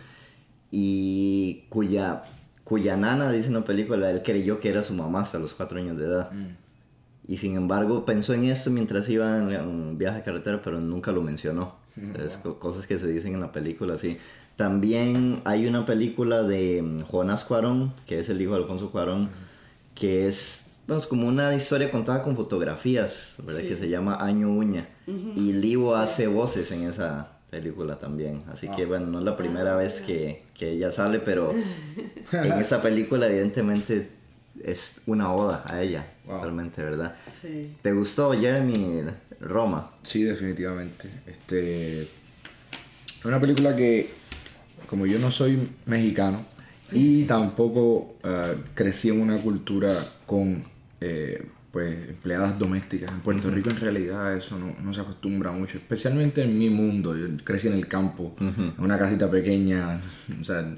Y 0.70 1.64
cuya, 1.68 2.22
cuya 2.72 2.96
nana, 2.96 3.30
dice 3.30 3.48
en 3.48 3.54
la 3.54 3.64
película, 3.64 4.10
él 4.10 4.22
creyó 4.22 4.58
que 4.58 4.70
era 4.70 4.82
su 4.82 4.94
mamá 4.94 5.20
hasta 5.20 5.38
los 5.38 5.52
cuatro 5.52 5.78
años 5.78 5.98
de 5.98 6.06
edad. 6.06 6.32
Mm. 6.32 6.56
Y 7.28 7.36
sin 7.36 7.54
embargo 7.54 8.06
pensó 8.06 8.32
en 8.32 8.44
esto 8.44 8.70
mientras 8.70 9.06
iba 9.10 9.36
en 9.36 9.68
un 9.68 9.98
viaje 9.98 10.20
a 10.20 10.24
carretera, 10.24 10.62
pero 10.64 10.80
nunca 10.80 11.12
lo 11.12 11.20
mencionó. 11.20 11.74
Es 12.24 12.38
co- 12.38 12.58
cosas 12.58 12.86
que 12.86 12.98
se 12.98 13.06
dicen 13.06 13.34
en 13.34 13.40
la 13.42 13.52
película, 13.52 13.98
sí. 13.98 14.16
También 14.56 15.42
hay 15.44 15.66
una 15.66 15.84
película 15.84 16.42
de 16.42 16.80
mm, 16.82 17.00
Jonás 17.02 17.44
Cuarón, 17.44 17.92
que 18.06 18.20
es 18.20 18.30
el 18.30 18.40
hijo 18.40 18.52
de 18.54 18.62
Alfonso 18.62 18.90
Cuarón, 18.90 19.28
que 19.94 20.26
es 20.28 20.72
pues, 20.86 21.06
como 21.06 21.28
una 21.28 21.54
historia 21.54 21.90
contada 21.90 22.22
con 22.22 22.34
fotografías, 22.36 23.34
¿verdad? 23.44 23.60
Sí. 23.60 23.68
Que 23.68 23.76
se 23.76 23.90
llama 23.90 24.16
Año 24.16 24.50
Uña. 24.50 24.88
Y 25.06 25.52
Livo 25.52 25.94
hace 25.94 26.26
voces 26.26 26.72
en 26.72 26.84
esa 26.84 27.32
película 27.56 27.98
también. 27.98 28.42
Así 28.50 28.66
que 28.68 28.86
bueno, 28.86 29.06
no 29.08 29.18
es 29.18 29.24
la 29.26 29.36
primera 29.36 29.76
vez 29.76 30.00
que, 30.00 30.42
que 30.54 30.70
ella 30.70 30.90
sale, 30.90 31.18
pero 31.20 31.52
en 32.32 32.52
esa 32.54 32.80
película 32.80 33.26
evidentemente 33.26 34.08
es 34.64 35.02
una 35.06 35.32
oda 35.34 35.62
a 35.66 35.82
ella, 35.82 36.06
Wow. 36.24 36.40
realmente, 36.40 36.82
¿verdad? 36.82 37.14
Sí. 37.42 37.74
¿Te 37.82 37.92
gustó 37.92 38.32
Jeremy 38.32 39.02
Roma? 39.40 39.90
Sí, 40.02 40.22
definitivamente. 40.22 41.08
Este, 41.26 42.02
es 42.02 43.24
una 43.24 43.38
película 43.40 43.76
que, 43.76 44.08
como 44.88 45.04
yo 45.04 45.18
no 45.18 45.30
soy 45.30 45.68
mexicano 45.84 46.46
y 46.90 47.24
tampoco 47.24 48.14
eh, 48.24 48.54
crecí 48.74 49.10
en 49.10 49.20
una 49.20 49.36
cultura 49.38 49.94
con 50.26 50.64
eh, 51.00 51.44
pues, 51.72 52.10
empleadas 52.10 52.58
domésticas, 52.58 53.10
en 53.10 53.20
Puerto 53.20 53.50
Rico 53.50 53.70
en 53.70 53.76
realidad 53.80 54.36
eso 54.36 54.58
no, 54.58 54.76
no 54.80 54.94
se 54.94 55.00
acostumbra 55.00 55.52
mucho, 55.52 55.78
especialmente 55.78 56.42
en 56.42 56.58
mi 56.58 56.70
mundo. 56.70 57.16
Yo 57.16 57.26
crecí 57.44 57.68
en 57.68 57.74
el 57.74 57.88
campo, 57.88 58.36
en 58.40 58.74
una 58.78 58.98
casita 58.98 59.30
pequeña, 59.30 60.00
o 60.40 60.44
sea, 60.44 60.70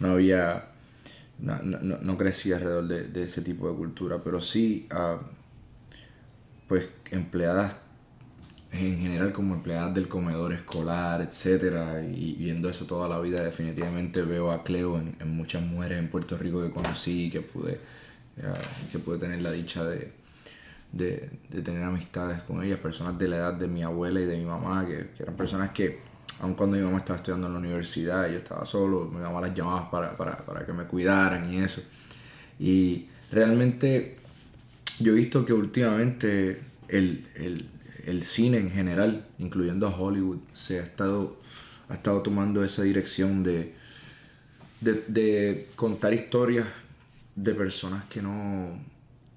no 0.00 0.10
había... 0.12 0.68
No, 1.38 1.60
no, 1.62 1.98
no- 2.00 2.16
crecí 2.18 2.52
alrededor 2.52 2.88
de, 2.88 3.08
de 3.08 3.24
ese 3.24 3.42
tipo 3.42 3.68
de 3.70 3.76
cultura, 3.76 4.22
pero 4.24 4.40
sí, 4.40 4.86
ah, 4.90 5.18
pues 6.68 6.88
empleadas 7.10 7.76
en 8.72 8.98
general 8.98 9.32
como 9.32 9.54
empleadas 9.54 9.94
del 9.94 10.08
comedor 10.08 10.52
escolar, 10.52 11.20
etcétera, 11.22 12.02
y 12.04 12.34
viendo 12.34 12.68
eso 12.68 12.84
toda 12.84 13.08
la 13.08 13.20
vida 13.20 13.42
definitivamente 13.42 14.22
veo 14.22 14.50
a 14.52 14.64
Cleo 14.64 14.98
en, 14.98 15.16
en 15.20 15.30
muchas 15.30 15.62
mujeres 15.62 15.98
en 15.98 16.08
Puerto 16.08 16.36
Rico 16.36 16.62
que 16.62 16.70
conocí 16.72 17.30
que 17.30 17.40
pude 17.40 17.80
eh, 18.38 18.42
que 18.92 18.98
pude 18.98 19.18
tener 19.18 19.40
la 19.40 19.52
dicha 19.52 19.84
de, 19.84 20.12
de, 20.92 21.30
tener 21.64 21.82
amistades 21.82 22.42
con 22.42 22.62
ellas, 22.62 22.78
personas 22.78 23.18
de 23.18 23.28
la 23.28 23.36
edad 23.36 23.54
de 23.54 23.68
mi 23.68 23.82
abuela 23.82 24.20
y 24.20 24.24
de 24.24 24.36
mi 24.36 24.44
mamá, 24.44 24.86
que, 24.86 25.10
eran 25.18 25.36
personas 25.36 25.70
que, 25.70 26.00
aun 26.40 26.54
cuando 26.54 26.76
mi 26.76 26.82
mamá 26.82 26.98
estaba 26.98 27.16
estudiando 27.16 27.46
en 27.46 27.54
la 27.54 27.58
universidad 27.58 28.28
yo 28.28 28.36
estaba 28.36 28.66
solo, 28.66 29.04
mi 29.06 29.20
mamá 29.20 29.40
las 29.40 29.54
llamaba 29.54 29.90
para, 29.90 30.16
para, 30.16 30.38
para 30.38 30.66
que 30.66 30.72
me 30.72 30.84
cuidaran 30.84 31.52
y 31.52 31.58
eso. 31.58 31.82
Y 32.58 33.08
realmente 33.30 34.16
yo 34.98 35.12
he 35.12 35.16
visto 35.16 35.44
que 35.44 35.52
últimamente 35.52 36.60
el, 36.88 37.28
el, 37.34 37.64
el 38.06 38.24
cine 38.24 38.58
en 38.58 38.70
general, 38.70 39.26
incluyendo 39.38 39.86
a 39.86 39.90
Hollywood, 39.90 40.38
se 40.52 40.80
ha 40.80 40.82
estado, 40.82 41.38
ha 41.88 41.94
estado 41.94 42.22
tomando 42.22 42.64
esa 42.64 42.82
dirección 42.82 43.42
de, 43.42 43.74
de, 44.80 45.04
de 45.08 45.68
contar 45.76 46.14
historias 46.14 46.66
de 47.34 47.54
personas 47.54 48.04
que 48.04 48.22
no, 48.22 48.78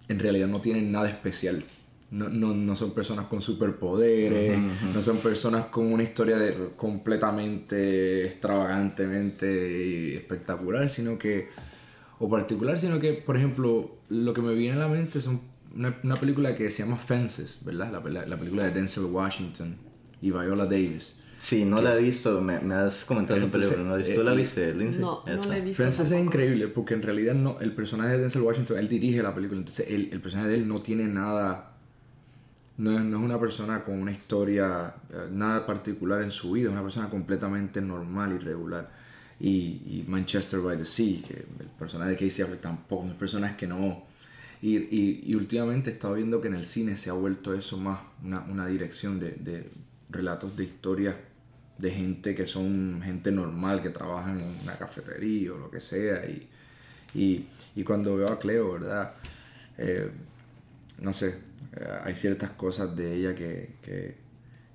en 0.10 0.20
realidad 0.20 0.48
no 0.48 0.60
tienen 0.60 0.92
nada 0.92 1.08
especial. 1.10 1.64
No, 2.12 2.28
no, 2.28 2.56
no 2.56 2.76
son 2.76 2.92
personas 2.92 3.28
con 3.28 3.40
superpoderes, 3.42 4.58
no 4.96 5.00
son 5.02 5.18
personas 5.18 5.66
con 5.68 5.94
una 5.94 6.02
historia 6.04 6.38
de, 6.40 6.70
completamente 6.76 8.26
extravagantemente 8.26 10.16
espectacular, 10.18 10.90
sino 10.90 11.18
que, 11.18 11.50
o 12.20 12.30
particular, 12.30 12.80
sino 12.80 13.00
que, 13.00 13.14
por 13.14 13.38
ejemplo, 13.38 13.98
lo 14.10 14.34
que 14.34 14.42
me 14.42 14.54
viene 14.56 14.78
a 14.78 14.80
la 14.80 14.88
mente 14.88 15.22
son 15.22 15.42
una, 15.76 16.00
una 16.04 16.16
película 16.16 16.56
que 16.56 16.70
se 16.72 16.84
llama 16.84 16.98
Fences, 16.98 17.60
¿verdad? 17.64 17.92
La, 17.92 18.10
la- 18.10 18.26
la 18.26 18.38
película 18.38 18.64
de 18.66 18.72
Denzel 18.72 19.06
Washington 19.06 19.76
y 20.22 20.32
Viola 20.32 20.66
Davis. 20.66 21.14
Sí, 21.40 21.64
no 21.64 21.82
la 21.82 21.98
he 21.98 22.02
visto, 22.02 22.42
me, 22.42 22.60
me 22.60 22.76
has 22.76 23.06
comentado 23.06 23.38
esa 23.38 23.46
Entonces, 23.46 23.70
película, 23.72 23.90
¿no 23.90 23.96
la 23.96 24.02
has 24.02 24.08
visto? 24.08 24.22
¿Tú 24.22 24.26
la 24.26 24.34
eh, 24.34 24.36
viste, 24.36 24.74
Lindsay? 24.74 25.02
No, 25.02 25.24
no 25.26 25.44
la 25.46 25.58
he 25.58 25.62
visto. 25.62 25.84
Fences 25.84 26.12
es 26.12 26.20
increíble 26.20 26.68
porque 26.68 26.94
en 26.96 27.02
realidad 27.02 27.34
no, 27.34 27.60
el 27.62 27.74
personaje 27.74 28.12
de 28.12 28.18
Denzel 28.20 28.42
Washington, 28.42 28.78
él 28.78 28.90
dirige 28.90 29.24
la 29.24 29.34
película, 29.34 29.60
entonces 29.60 29.88
él- 29.90 30.10
el 30.12 30.22
personaje 30.22 30.50
de 30.50 30.56
él 30.56 30.68
no 30.68 30.82
tiene 30.82 31.06
nada, 31.08 31.72
no 32.78 32.92
es, 32.98 33.04
no 33.06 33.18
es 33.20 33.24
una 33.24 33.40
persona 33.40 33.84
con 33.84 34.00
una 34.02 34.12
historia, 34.12 34.94
eh, 35.12 35.28
nada 35.32 35.66
particular 35.66 36.22
en 36.24 36.32
su 36.32 36.52
vida, 36.52 36.68
es 36.68 36.72
una 36.74 36.82
persona 36.84 37.10
completamente 37.10 37.82
normal 37.82 38.34
y 38.34 38.40
regular. 38.44 38.90
Y, 39.40 39.50
y 39.50 40.06
Manchester 40.08 40.60
by 40.60 40.78
the 40.78 40.86
Sea, 40.86 41.22
que 41.26 41.34
el 41.60 41.68
personaje 41.78 42.12
de 42.12 42.18
Casey 42.18 42.44
Affleck 42.44 42.62
tampoco, 42.62 43.08
son 43.08 43.16
personas 43.18 43.56
que 43.56 43.68
no... 43.68 44.04
Y, 44.62 44.76
y, 44.76 45.24
y 45.26 45.36
últimamente 45.36 45.90
he 45.90 45.94
estado 45.94 46.16
viendo 46.16 46.42
que 46.42 46.50
en 46.50 46.56
el 46.56 46.66
cine 46.66 46.98
se 46.98 47.10
ha 47.10 47.14
vuelto 47.14 47.54
eso 47.54 47.78
más 47.78 48.02
una, 48.22 48.42
una 48.42 48.68
dirección 48.68 49.18
de, 49.18 49.32
de 49.32 49.70
relatos 50.10 50.58
de 50.58 50.66
historias 50.66 51.16
de 51.80 51.92
gente 51.92 52.36
que 52.36 52.46
son 52.46 53.02
gente 53.04 53.32
normal, 53.32 53.82
que 53.82 53.90
trabajan 53.90 54.40
en 54.40 54.60
una 54.62 54.78
cafetería 54.78 55.54
o 55.54 55.58
lo 55.58 55.72
que 55.72 55.80
sea. 55.80 56.26
Y, 56.26 56.48
y, 57.14 57.48
y 57.76 57.84
cuando 57.84 58.16
veo 58.16 58.28
a 58.30 58.38
Cleo, 58.38 58.74
¿verdad? 58.74 59.14
Eh, 59.78 60.12
no 61.00 61.14
sé, 61.14 61.40
eh, 61.76 62.00
hay 62.04 62.16
ciertas 62.16 62.52
cosas 62.52 62.96
de 62.96 63.16
ella 63.16 63.34
que, 63.34 63.76
que, 63.82 64.30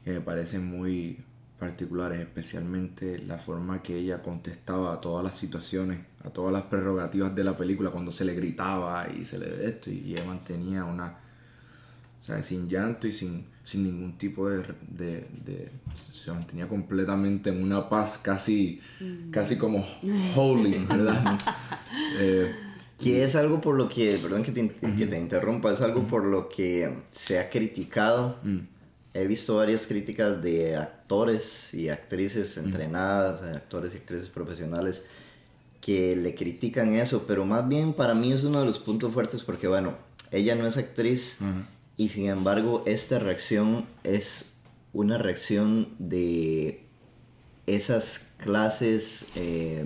me 0.07 0.21
parecen 0.21 0.67
muy 0.67 1.19
particulares, 1.59 2.21
especialmente 2.21 3.19
la 3.19 3.39
forma 3.39 3.83
que 3.83 3.97
ella 3.97 4.23
contestaba 4.23 4.93
a 4.95 5.01
todas 5.01 5.25
las 5.25 5.37
situaciones, 5.37 6.01
a 6.25 6.31
todas 6.31 6.53
las 6.53 6.63
prerrogativas 6.63 7.35
de 7.35 7.45
la 7.45 7.57
película, 7.57 7.91
cuando 7.91 8.13
se 8.13 8.25
le 8.25 8.35
gritaba 8.35 9.09
y 9.09 9.25
se 9.25 9.39
le 9.39 9.67
esto, 9.67 9.91
y 9.91 10.13
ella 10.13 10.25
mantenía 10.27 10.85
una, 10.85 11.19
o 12.19 12.23
sea, 12.23 12.43
sin 12.43 12.69
llanto 12.69 13.07
y 13.07 13.13
sin, 13.13 13.47
sin 13.65 13.85
ningún 13.85 14.17
tipo 14.19 14.49
de, 14.49 14.63
de, 14.89 15.27
de- 15.45 15.71
Se 16.13 16.31
mantenía 16.31 16.69
completamente 16.69 17.51
en 17.51 17.63
una 17.63 17.89
paz 17.89 18.19
casi, 18.23 18.81
casi 19.31 19.57
como 19.57 19.85
holy, 20.37 20.79
¿verdad? 20.89 21.39
Eh, 22.19 22.53
Que 22.99 23.25
es 23.25 23.35
algo 23.37 23.61
por 23.61 23.77
lo 23.77 23.89
que, 23.89 24.19
perdón 24.23 24.43
que 24.43 24.51
te, 24.53 24.69
que 24.69 25.07
te 25.07 25.19
interrumpa, 25.19 25.73
es 25.73 25.81
algo 25.81 26.07
por 26.07 26.25
lo 26.25 26.49
que 26.49 26.93
se 27.13 27.39
ha 27.39 27.49
criticado. 27.51 28.39
Mm, 28.43 28.59
he 29.15 29.27
visto 29.27 29.57
varias 29.57 29.87
críticas 29.87 30.43
de 30.43 30.77
actores 30.77 31.73
y 31.75 31.89
actrices 31.89 32.57
entrenadas, 32.57 33.43
actores 33.43 33.95
y 33.95 33.99
actrices 33.99 34.29
profesionales, 34.31 35.05
que 35.81 36.17
le 36.17 36.35
critican 36.35 36.95
eso, 36.97 37.25
pero 37.29 37.45
más 37.45 37.69
bien 37.69 37.93
para 37.93 38.15
mí 38.15 38.33
es 38.33 38.43
uno 38.45 38.61
de 38.61 38.67
los 38.67 38.79
puntos 38.79 39.13
fuertes 39.13 39.43
porque, 39.43 39.69
bueno, 39.69 39.95
ella 40.33 40.55
no 40.57 40.67
es 40.67 40.77
actriz 40.77 41.37
y 41.97 42.09
sin 42.09 42.29
embargo 42.29 42.83
esta 42.87 43.19
reacción 43.19 43.87
es 44.03 44.53
una 44.93 45.19
reacción 45.19 45.89
de 45.99 46.85
esas 47.67 48.29
clases 48.39 49.27
eh, 49.37 49.85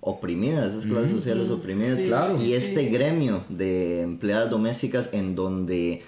oprimidas, 0.00 0.74
esas 0.74 0.86
clases 0.86 1.12
sociales 1.12 1.50
oprimidas. 1.50 2.00
Y 2.40 2.54
este 2.54 2.86
gremio 2.86 3.44
de 3.48 4.02
empleadas 4.02 4.50
domésticas 4.50 5.08
en 5.12 5.34
donde 5.34 6.02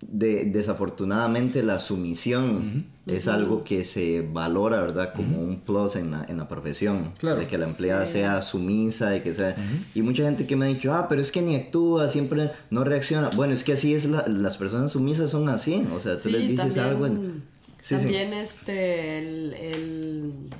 de, 0.00 0.44
desafortunadamente 0.46 1.62
la 1.62 1.78
sumisión 1.78 2.86
es 3.06 3.28
algo 3.28 3.64
que 3.64 3.84
se 3.84 4.22
valora, 4.22 4.80
¿verdad? 4.80 5.12
Como 5.14 5.40
un 5.40 5.60
plus 5.60 5.96
en 5.96 6.10
la, 6.12 6.24
en 6.28 6.38
la 6.38 6.48
profesión. 6.48 7.12
De 7.20 7.46
que 7.46 7.58
la 7.58 7.66
empleada 7.66 8.06
sea 8.06 8.40
sumisa, 8.42 9.16
y 9.16 9.20
que 9.20 9.34
sea... 9.34 9.56
Y 9.94 10.02
mucha 10.02 10.24
gente 10.24 10.46
que 10.46 10.56
me 10.56 10.64
ha 10.64 10.68
dicho, 10.68 10.94
ah, 10.94 11.06
pero 11.08 11.20
es 11.20 11.30
que 11.30 11.42
ni 11.42 11.54
actúa, 11.54 12.08
siempre 12.08 12.50
no 12.70 12.84
reacciona. 12.84 13.30
Bueno, 13.36 13.52
es 13.52 13.62
que 13.62 13.74
así 13.74 13.94
es, 13.94 14.06
las 14.06 14.56
personas 14.56 14.92
sumisas 14.92 15.30
son 15.30 15.48
así. 15.48 15.86
O 15.94 16.00
sea, 16.00 16.18
tú 16.18 16.30
les 16.30 16.48
dices 16.48 16.78
algo... 16.78 17.06
también 17.06 18.32
este, 18.32 19.18
el 19.18 20.50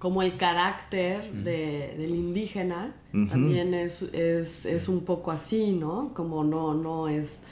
como 0.00 0.22
el 0.22 0.38
carácter 0.38 1.30
de, 1.30 1.94
del 1.98 2.14
indígena 2.14 2.94
también 3.12 3.74
es, 3.74 4.02
es, 4.14 4.64
es, 4.64 4.88
un 4.88 5.04
poco 5.04 5.30
así, 5.30 5.72
¿no? 5.72 6.12
Como 6.14 6.42
no, 6.42 6.72
no 6.72 7.06
es, 7.08 7.42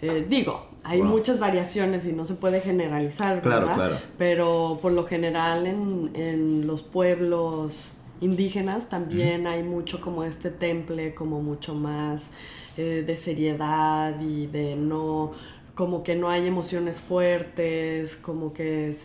eh, 0.00 0.24
digo, 0.26 0.68
hay 0.84 1.02
muchas 1.02 1.38
variaciones 1.38 2.06
y 2.06 2.12
no 2.14 2.24
se 2.24 2.34
puede 2.34 2.62
generalizar, 2.62 3.42
¿verdad? 3.42 3.62
Claro, 3.62 3.74
claro. 3.74 3.96
Pero 4.16 4.78
por 4.80 4.92
lo 4.92 5.04
general 5.04 5.66
en, 5.66 6.10
en 6.14 6.66
los 6.66 6.80
pueblos 6.82 7.98
indígenas 8.22 8.88
también 8.88 9.46
hay 9.46 9.62
mucho 9.62 10.00
como 10.00 10.24
este 10.24 10.50
temple, 10.50 11.14
como 11.14 11.42
mucho 11.42 11.74
más 11.74 12.30
eh, 12.78 13.04
de 13.06 13.16
seriedad 13.18 14.18
y 14.18 14.46
de 14.46 14.76
no, 14.76 15.32
como 15.74 16.02
que 16.02 16.14
no 16.14 16.30
hay 16.30 16.46
emociones 16.46 17.02
fuertes, 17.02 18.16
como 18.16 18.54
que 18.54 18.96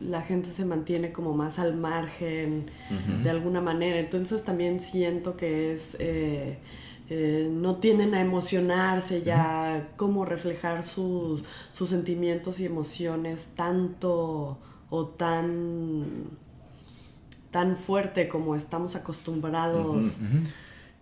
la 0.00 0.22
gente 0.22 0.48
se 0.48 0.64
mantiene 0.64 1.12
como 1.12 1.34
más 1.34 1.58
al 1.58 1.76
margen 1.76 2.70
de 3.22 3.30
alguna 3.30 3.60
manera. 3.60 3.98
Entonces 3.98 4.44
también 4.44 4.80
siento 4.80 5.36
que 5.36 5.72
es... 5.72 5.96
Eh, 6.00 6.58
eh, 7.12 7.48
no 7.50 7.74
tienden 7.74 8.14
a 8.14 8.20
emocionarse 8.20 9.22
ya, 9.22 9.88
como 9.96 10.24
reflejar 10.24 10.84
sus, 10.84 11.42
sentimientos 11.72 12.60
y 12.60 12.66
emociones 12.66 13.48
tanto 13.56 14.58
o 14.90 15.06
tan, 15.06 16.04
tan 17.50 17.76
fuerte 17.76 18.28
como 18.28 18.54
estamos 18.54 18.94
acostumbrados. 18.94 20.20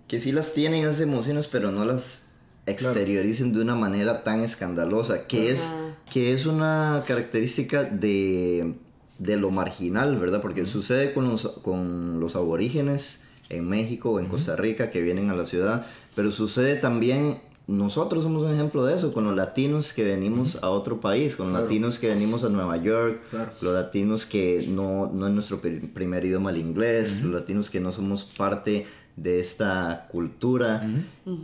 Que 0.07 0.19
sí 0.19 0.33
las 0.33 0.55
tienen 0.55 0.81
esas 0.81 1.01
emociones, 1.01 1.47
pero 1.47 1.73
no 1.73 1.85
las 1.85 2.23
exterioricen 2.65 3.53
de 3.53 3.61
una 3.61 3.75
manera 3.75 4.25
tan 4.25 4.41
escandalosa, 4.41 5.27
que, 5.27 5.51
es, 5.51 5.71
que 6.11 6.33
es 6.33 6.47
una 6.47 7.05
característica 7.07 7.85
de 7.85 8.77
de 9.19 9.37
lo 9.37 9.51
marginal, 9.51 10.17
¿verdad? 10.19 10.41
Porque 10.41 10.65
sucede 10.67 11.13
con 11.13 11.29
los, 11.29 11.49
con 11.63 12.21
los 12.21 12.37
aborígenes 12.37 13.23
en 13.51 13.69
México 13.69 14.13
o 14.13 14.21
en 14.21 14.27
Costa 14.27 14.57
Rica 14.57 14.91
que 14.91 15.03
vienen 15.03 15.31
a 15.31 15.37
la 15.37 15.47
ciudad, 15.47 15.87
pero 16.15 16.33
sucede 16.33 16.77
también, 16.77 17.41
nosotros 17.67 18.25
somos 18.25 18.45
un 18.45 18.53
ejemplo 18.53 18.85
de 18.85 18.95
eso, 18.95 19.13
con 19.13 19.25
los 19.25 19.35
latinos 19.35 19.93
que 19.93 20.05
venimos 20.05 20.59
a 20.63 20.71
otro 20.71 21.01
país, 21.01 21.37
con 21.37 21.53
los 21.53 21.63
latinos 21.63 21.99
que 21.99 22.09
venimos 22.09 22.45
a 22.45 22.49
Nueva 22.49 22.77
York, 22.77 23.21
los 23.61 23.75
latinos 23.75 24.27
que 24.27 24.67
no, 24.69 25.11
no 25.13 25.27
es 25.27 25.33
nuestro 25.33 25.61
primer 25.61 26.25
idioma 26.25 26.51
el 26.51 26.59
inglés, 26.59 27.23
los 27.23 27.33
latinos 27.33 27.71
que 27.71 27.81
no 27.81 27.93
somos 27.93 28.25
parte 28.25 28.87
de 29.17 29.41
esta 29.41 30.07
cultura 30.11 30.89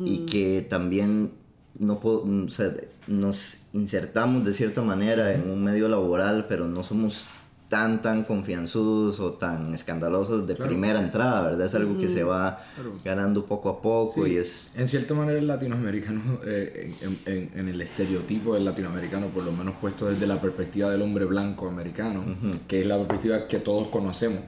y 0.05 0.19
que 0.27 0.63
también 0.63 1.33
no 1.79 1.95
o 2.03 2.49
sea, 2.51 2.73
nos 3.09 3.59
insertamos 3.73 4.45
de 4.45 4.55
cierta 4.55 4.83
manera 4.83 5.35
en 5.35 5.51
un 5.51 5.65
medio 5.65 5.89
laboral, 5.89 6.47
pero 6.49 6.69
no 6.69 6.83
somos 6.85 7.27
tan, 7.75 8.01
tan 8.03 8.23
confianzudos 8.23 9.19
o 9.19 9.33
tan 9.33 9.75
escandalosos 9.75 10.47
de 10.47 10.55
primera 10.55 11.01
entrada, 11.01 11.43
¿verdad? 11.43 11.67
Es 11.67 11.75
algo 11.75 11.99
que 11.99 12.09
se 12.09 12.23
va 12.23 12.61
ganando 13.05 13.47
poco 13.47 13.69
a 13.69 13.83
poco 13.83 14.29
y 14.29 14.37
es... 14.37 14.71
En 14.77 14.87
cierta 14.87 15.13
manera 15.13 15.41
el 15.41 15.49
latinoamericano, 15.49 16.39
eh, 16.47 16.95
en, 17.27 17.69
el 17.69 17.81
estereotipo 17.81 18.55
del 18.55 18.65
latinoamericano, 18.65 19.27
por 19.27 19.43
lo 19.43 19.51
menos 19.51 19.75
puesto 19.81 20.09
desde 20.09 20.25
la 20.25 20.41
perspectiva 20.41 20.89
del 20.89 21.03
hombre 21.03 21.25
blanco 21.25 21.69
americano, 21.69 22.23
que 22.69 22.83
es 22.83 22.87
la 22.87 22.97
perspectiva 22.97 23.49
que 23.49 23.59
todos 23.59 23.89
conocemos. 23.89 24.43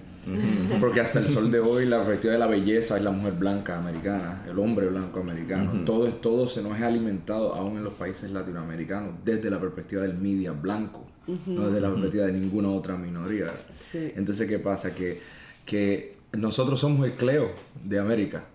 Porque 0.79 1.01
hasta 1.01 1.19
el 1.19 1.27
sol 1.27 1.51
de 1.51 1.59
hoy 1.59 1.85
la 1.87 1.97
perspectiva 1.97 2.33
de 2.35 2.39
la 2.39 2.47
belleza 2.47 2.97
es 2.97 3.03
la 3.03 3.11
mujer 3.11 3.33
blanca 3.33 3.77
americana, 3.77 4.45
el 4.49 4.57
hombre 4.61 4.87
blanco 4.87 5.19
americano. 5.19 5.85
Todo, 5.85 6.07
todo 6.13 6.49
se 6.49 6.63
nos 6.63 6.81
ha 6.81 6.87
alimentado 6.87 7.57
aún 7.57 7.77
en 7.77 7.83
los 7.83 7.95
países 7.95 8.31
latinoamericanos 8.31 9.15
desde 9.25 9.51
la 9.51 9.59
perspectiva 9.59 10.03
del 10.03 10.17
media 10.17 10.53
blanco 10.53 11.16
no 11.27 11.67
desde 11.67 11.81
la 11.81 11.91
perspectiva 11.91 12.27
de 12.27 12.33
ninguna 12.33 12.69
otra 12.71 12.97
minoría. 12.97 13.53
Entonces, 13.93 14.49
¿qué 14.49 14.59
pasa? 14.59 14.95
Que, 14.95 15.21
que 15.65 16.17
nosotros 16.33 16.81
somos 16.81 17.07
el 17.07 17.15
Cleo 17.15 17.51
de 17.85 17.99
América. 17.99 18.47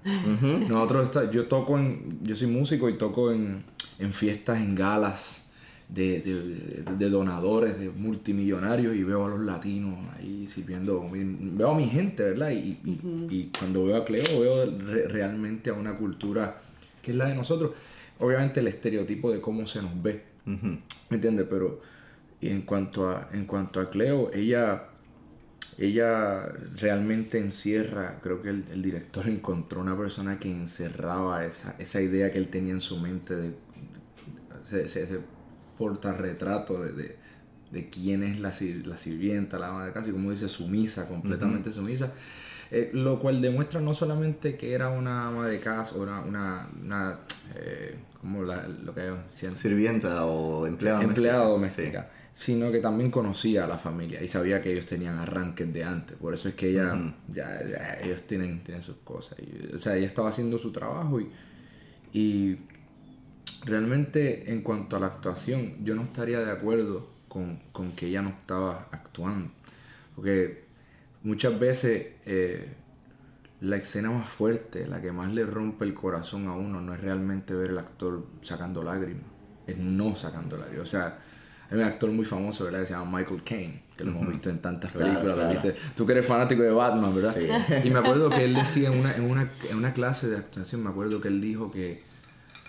Nosotros 0.70 1.06
está, 1.06 1.32
yo 1.32 1.48
toco 1.48 1.78
en, 1.78 2.20
yo 2.24 2.36
soy 2.36 2.48
músico 2.48 2.90
y 2.90 2.94
toco 2.94 3.32
en, 3.32 3.64
en 4.00 4.14
fiestas, 4.14 4.60
en 4.60 4.76
galas 4.76 5.50
de, 5.90 6.22
de, 6.22 6.84
de, 6.98 7.10
donadores, 7.10 7.78
de 7.78 7.90
multimillonarios 7.90 8.96
y 8.96 9.04
veo 9.04 9.26
a 9.26 9.30
los 9.30 9.42
latinos 9.42 9.98
ahí 10.18 10.48
sirviendo, 10.48 11.06
veo 11.12 11.72
a 11.72 11.76
mi 11.76 11.88
gente, 11.88 12.24
¿verdad? 12.24 12.52
Y, 12.52 12.80
y, 13.30 13.52
cuando 13.58 13.86
veo 13.86 13.98
a 13.98 14.06
Cleo 14.06 14.24
veo 14.40 14.66
realmente 15.10 15.70
a 15.70 15.74
una 15.74 15.98
cultura 15.98 16.62
que 17.02 17.12
es 17.12 17.18
la 17.18 17.26
de 17.26 17.36
nosotros. 17.36 17.72
Obviamente 18.20 18.60
el 18.60 18.68
estereotipo 18.68 19.32
de 19.32 19.42
cómo 19.42 19.66
se 19.68 19.82
nos 19.82 20.02
ve, 20.02 20.24
¿me 20.46 20.82
entiendes? 21.10 21.48
Pero 21.50 21.82
y 22.42 22.50
en 22.50 22.64
cuanto 22.64 23.08
a, 23.10 23.30
en 23.32 23.46
cuanto 23.46 23.80
a 23.80 23.90
Cleo, 23.90 24.32
ella, 24.34 24.88
ella 25.78 26.44
realmente 26.76 27.38
encierra, 27.38 28.20
creo 28.22 28.42
que 28.42 28.50
el, 28.50 28.82
director 28.82 29.30
encontró 29.30 29.80
una 29.80 29.96
persona 29.96 30.40
que 30.40 30.50
encerraba 30.50 31.46
esa, 31.46 31.76
esa, 31.78 32.02
idea 32.02 32.32
que 32.32 32.40
él 32.40 32.48
tenía 32.48 32.74
en 32.74 32.82
su 32.82 32.98
mente 33.00 33.36
de, 33.36 33.54
ese, 34.84 35.04
ese 35.04 35.20
portarretrato 35.78 36.82
de, 36.82 36.94
de, 36.94 37.18
de, 37.72 37.90
quién 37.92 38.24
es 38.24 38.40
la, 38.40 38.52
la 38.86 38.98
sirvienta, 38.98 39.60
la 39.60 39.68
ama 39.68 39.86
de 39.86 39.94
casa, 39.94 40.10
y 40.10 40.12
como 40.12 40.32
dice, 40.32 40.50
sumisa, 40.50 41.08
completamente 41.08 41.72
sumisa. 41.72 42.12
Eh, 42.72 42.90
lo 42.94 43.20
cual 43.20 43.42
demuestra 43.42 43.82
no 43.82 43.94
solamente 43.94 44.56
que 44.56 44.74
era 44.74 44.90
una 44.90 45.28
ama 45.28 45.48
de 45.48 45.60
casa, 45.60 45.94
o 45.96 46.02
una, 46.02 46.22
una, 46.22 46.70
una 46.82 47.20
eh, 47.56 47.98
como 48.20 48.44
la, 48.44 48.68
lo 48.68 48.96
que 48.96 49.12
Sirvienta 49.30 50.26
o 50.26 50.66
empleada 50.66 51.04
Empleada 51.04 51.44
doméstica 51.44 52.10
sino 52.34 52.72
que 52.72 52.80
también 52.80 53.12
conocía 53.12 53.66
a 53.66 53.68
la 53.68 53.78
familia 53.78 54.24
y 54.24 54.28
sabía 54.28 54.62
que 54.62 54.72
ellos 54.72 54.86
tenían 54.86 55.20
arranques 55.20 55.72
de 55.72 55.84
antes. 55.84 56.18
Por 56.18 56.34
eso 56.34 56.50
es 56.50 56.56
que 56.56 56.70
ella, 56.70 57.14
ya, 57.28 58.00
ellos 58.02 58.24
tienen, 58.24 58.64
tienen 58.64 58.82
sus 58.82 58.98
cosas. 58.98 59.38
o 59.74 59.80
sea, 59.80 59.96
ella 59.96 60.08
estaba 60.08 60.30
haciendo 60.30 60.58
su 60.58 60.72
trabajo 60.72 61.20
y, 61.20 61.30
y 62.14 62.58
realmente 63.66 64.52
en 64.52 64.62
cuanto 64.62 64.96
a 64.96 65.00
la 65.00 65.08
actuación, 65.08 65.84
yo 65.84 65.96
no 65.96 66.04
estaría 66.04 66.40
de 66.40 66.52
acuerdo 66.52 67.10
con, 67.28 67.60
con 67.72 67.92
que 67.92 68.08
ella 68.08 68.22
no 68.22 68.30
estaba 68.30 68.88
actuando. 68.92 69.52
Porque 70.16 70.66
muchas 71.24 71.60
veces 71.60 72.08
eh, 72.26 72.74
la 73.62 73.78
escena 73.78 74.10
más 74.10 74.28
fuerte, 74.28 74.88
la 74.88 75.02
que 75.02 75.12
más 75.12 75.32
le 75.32 75.46
rompe 75.46 75.86
el 75.86 75.94
corazón 75.94 76.48
a 76.48 76.54
uno, 76.54 76.82
no 76.82 76.94
es 76.94 77.02
realmente 77.02 77.54
ver 77.54 77.72
el 77.72 77.78
actor 77.78 78.26
sacando 78.42 78.84
lágrimas, 78.84 79.26
es 79.68 79.78
no 79.78 80.16
sacando 80.16 80.58
lágrimas. 80.58 80.88
O 80.88 80.92
sea, 80.92 81.20
hay 81.72 81.78
un 81.78 81.84
actor 81.86 82.12
muy 82.12 82.26
famoso, 82.26 82.66
¿verdad? 82.66 82.82
Que 82.82 82.88
se 82.88 82.94
llama 82.94 83.20
Michael 83.20 83.44
Caine, 83.44 83.82
que 83.96 84.04
lo 84.04 84.12
hemos 84.12 84.28
visto 84.28 84.50
en 84.50 84.60
tantas 84.60 84.92
películas. 84.92 85.64
Tú 85.96 86.06
que 86.06 86.12
eres 86.12 86.26
fanático 86.26 86.62
de 86.62 86.72
Batman, 86.72 87.16
¿verdad? 87.16 87.82
Y 87.86 87.90
me 87.90 88.00
acuerdo 88.00 88.30
que 88.30 88.44
él 88.44 88.54
decía 88.54 88.92
en 88.92 89.00
una, 89.00 89.16
en, 89.16 89.24
una, 89.24 89.50
en 89.70 89.78
una 89.78 89.94
clase 89.94 90.28
de 90.30 90.36
actuación, 90.36 90.84
me 90.84 90.90
acuerdo 90.90 91.22
que 91.22 91.30
él 91.30 91.40
dijo 91.40 91.72
que, 91.72 92.04